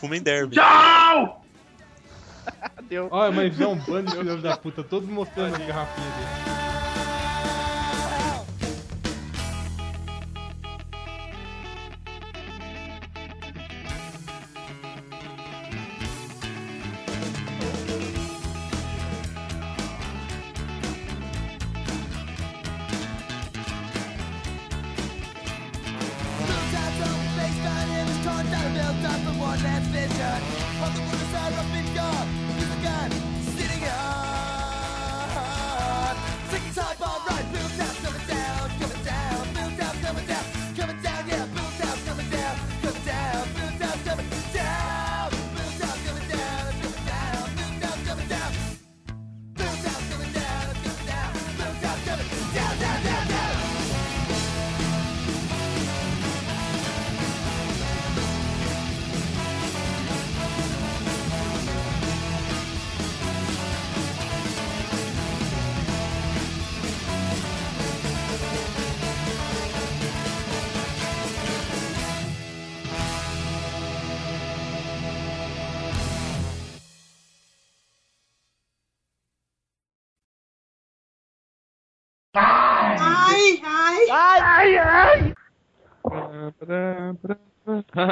Fumem 0.00 0.22
Derby. 0.22 0.56
Adeus. 2.78 3.08
Olha, 3.12 3.32
mas 3.32 3.60
é 3.60 3.66
um 3.66 3.76
bando 3.76 4.10
de 4.10 4.16
filhos 4.16 4.42
da 4.42 4.56
puta, 4.56 4.82
todos 4.82 5.08
mostrando 5.08 5.56
a 5.56 5.58
garrafinha 5.58 6.06
dele. 6.08 6.69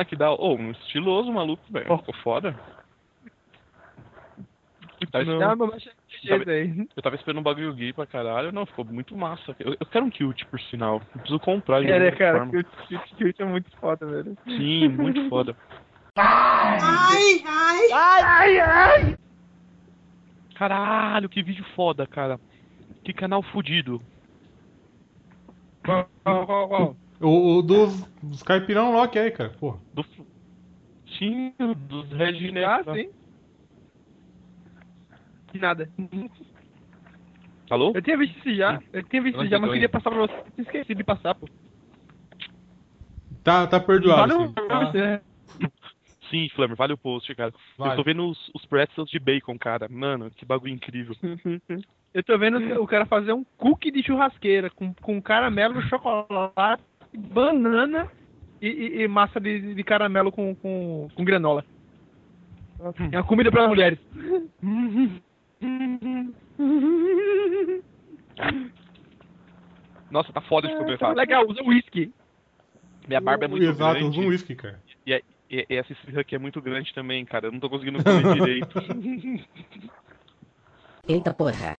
Que 0.09 0.17
da. 0.17 0.31
Ô, 0.33 0.55
um 0.57 0.71
estiloso 0.73 1.31
maluco, 1.33 1.63
velho. 1.71 1.97
Ficou 1.99 2.15
foda. 2.23 2.59
Eu 5.01 5.09
tava, 5.11 5.25
Não, 5.57 5.67
mas 5.69 5.87
eu 6.25 6.39
tava- 6.39 6.51
aí. 6.51 6.89
eu 6.97 7.03
tava 7.03 7.15
esperando 7.15 7.39
um 7.39 7.43
bagulho 7.43 7.73
gay 7.75 7.93
pra 7.93 8.05
caralho. 8.05 8.51
Não, 8.51 8.67
ficou 8.67 8.85
muito 8.85 9.17
massa. 9.17 9.55
Eu, 9.61 9.77
eu 9.79 9.87
quero 9.87 10.05
um 10.05 10.11
kilt, 10.11 10.45
por 10.47 10.61
sinal. 10.63 10.95
Eu 11.15 11.21
preciso 11.21 11.39
comprar 11.39 11.85
É, 11.85 11.99
né, 12.01 12.11
cara? 12.13 12.47
cute, 12.47 12.69
cute 13.17 13.43
é 13.43 13.45
muito 13.45 13.71
foda, 13.77 14.05
velho. 14.07 14.37
Sim, 14.45 14.89
muito 14.89 15.29
foda. 15.29 15.57
ai, 16.17 17.43
ai, 17.47 17.93
ai, 17.93 18.23
ai, 18.23 18.61
ai. 18.61 19.17
Caralho, 20.57 21.29
que 21.29 21.43
vídeo 21.45 21.65
foda, 21.77 22.05
cara. 22.05 22.41
Que 23.05 23.13
canal 23.13 23.41
fudido. 23.43 24.03
Qual, 25.85 26.11
qual, 26.25 26.69
qual? 26.69 26.97
O, 27.21 27.59
o 27.59 27.63
dos, 27.63 28.03
dos 28.23 28.43
caipirão 28.43 28.93
Loki 28.93 29.19
aí, 29.19 29.31
cara. 29.31 29.51
Porra. 29.51 29.79
Do... 29.93 30.05
Sim, 31.19 31.53
dos 31.89 32.11
Regine. 32.13 32.65
Ah, 32.65 32.83
sim. 32.95 33.11
De 35.53 35.59
nada. 35.59 35.91
Alô? 37.71 37.93
Eu 37.95 38.03
tinha 38.03 38.17
visto 38.17 38.39
isso 38.39 38.55
já. 38.55 38.81
Eu 38.93 39.03
tinha 39.03 39.23
visto 39.23 39.41
isso 39.41 39.51
já, 39.51 39.59
mas 39.59 39.73
queria 39.73 39.89
passar 39.89 40.11
pra 40.11 40.21
você. 40.21 40.35
Eu 40.35 40.45
tinha 40.53 40.65
esquecido 40.65 40.99
de 40.99 41.05
passar, 41.05 41.35
pô. 41.35 41.49
Tá, 43.43 43.67
tá 43.67 43.81
perdoado. 43.81 44.29
Valeu 44.29 44.49
sim. 44.49 44.53
pra 44.53 44.87
você, 44.87 45.01
né? 45.01 45.21
Sim, 46.31 46.47
Flammer, 46.51 46.77
vale 46.77 46.93
o 46.93 46.99
post, 46.99 47.35
cara. 47.35 47.55
Vale. 47.79 47.93
Eu 47.93 47.97
tô 47.97 48.05
vendo 48.05 48.29
os, 48.29 48.51
os 48.55 48.67
pretzels 48.67 49.09
de 49.09 49.19
bacon, 49.19 49.59
cara. 49.59 49.89
Mano, 49.89 50.31
que 50.31 50.45
bagulho 50.45 50.75
incrível. 50.75 51.17
Eu 52.13 52.23
tô 52.23 52.39
vendo 52.39 52.83
o 52.83 52.87
cara 52.87 53.07
fazer 53.07 53.33
um 53.33 53.45
cookie 53.57 53.91
de 53.91 54.03
churrasqueira 54.03 54.71
com, 54.71 54.93
com 54.95 55.23
caramelo, 55.23 55.81
chocolate, 55.83 56.83
banana 57.17 58.09
e, 58.61 58.69
e- 58.69 59.03
e 59.03 59.09
massa 59.09 59.39
de, 59.41 59.75
de 59.75 59.85
caramelo 59.85 60.31
com, 60.33 60.55
com, 60.55 61.09
com 61.15 61.25
granola. 61.25 61.65
É 63.13 63.17
uma 63.19 63.25
comida 63.25 63.51
para 63.51 63.67
mulheres. 63.67 63.99
Nossa, 70.11 70.33
tá 70.33 70.41
foda 70.41 70.69
de 70.69 70.77
comer, 70.77 70.99
tá? 70.99 71.13
Legal, 71.13 71.47
usa 71.49 71.63
whisky. 71.63 72.13
Minha 73.07 73.21
barba 73.21 73.45
é 73.45 73.49
muito 73.49 73.65
Exato, 73.65 73.99
grande. 73.99 74.19
usa 74.19 74.21
um 74.27 74.29
whisky, 74.31 74.55
cara. 74.55 74.81
E, 75.07 75.13
é- 75.13 75.23
e- 75.51 75.67
e 75.69 75.77
essa 75.77 75.93
esfirra 75.93 76.21
aqui 76.21 76.35
é 76.35 76.39
muito 76.39 76.61
grande 76.63 76.93
também, 76.95 77.25
cara. 77.25 77.47
Eu 77.47 77.53
não 77.53 77.61
tô 77.61 77.69
conseguindo 77.69 78.03
comer 78.03 78.35
direito. 78.35 78.79
Eita 81.07 81.33
porra. 81.35 81.77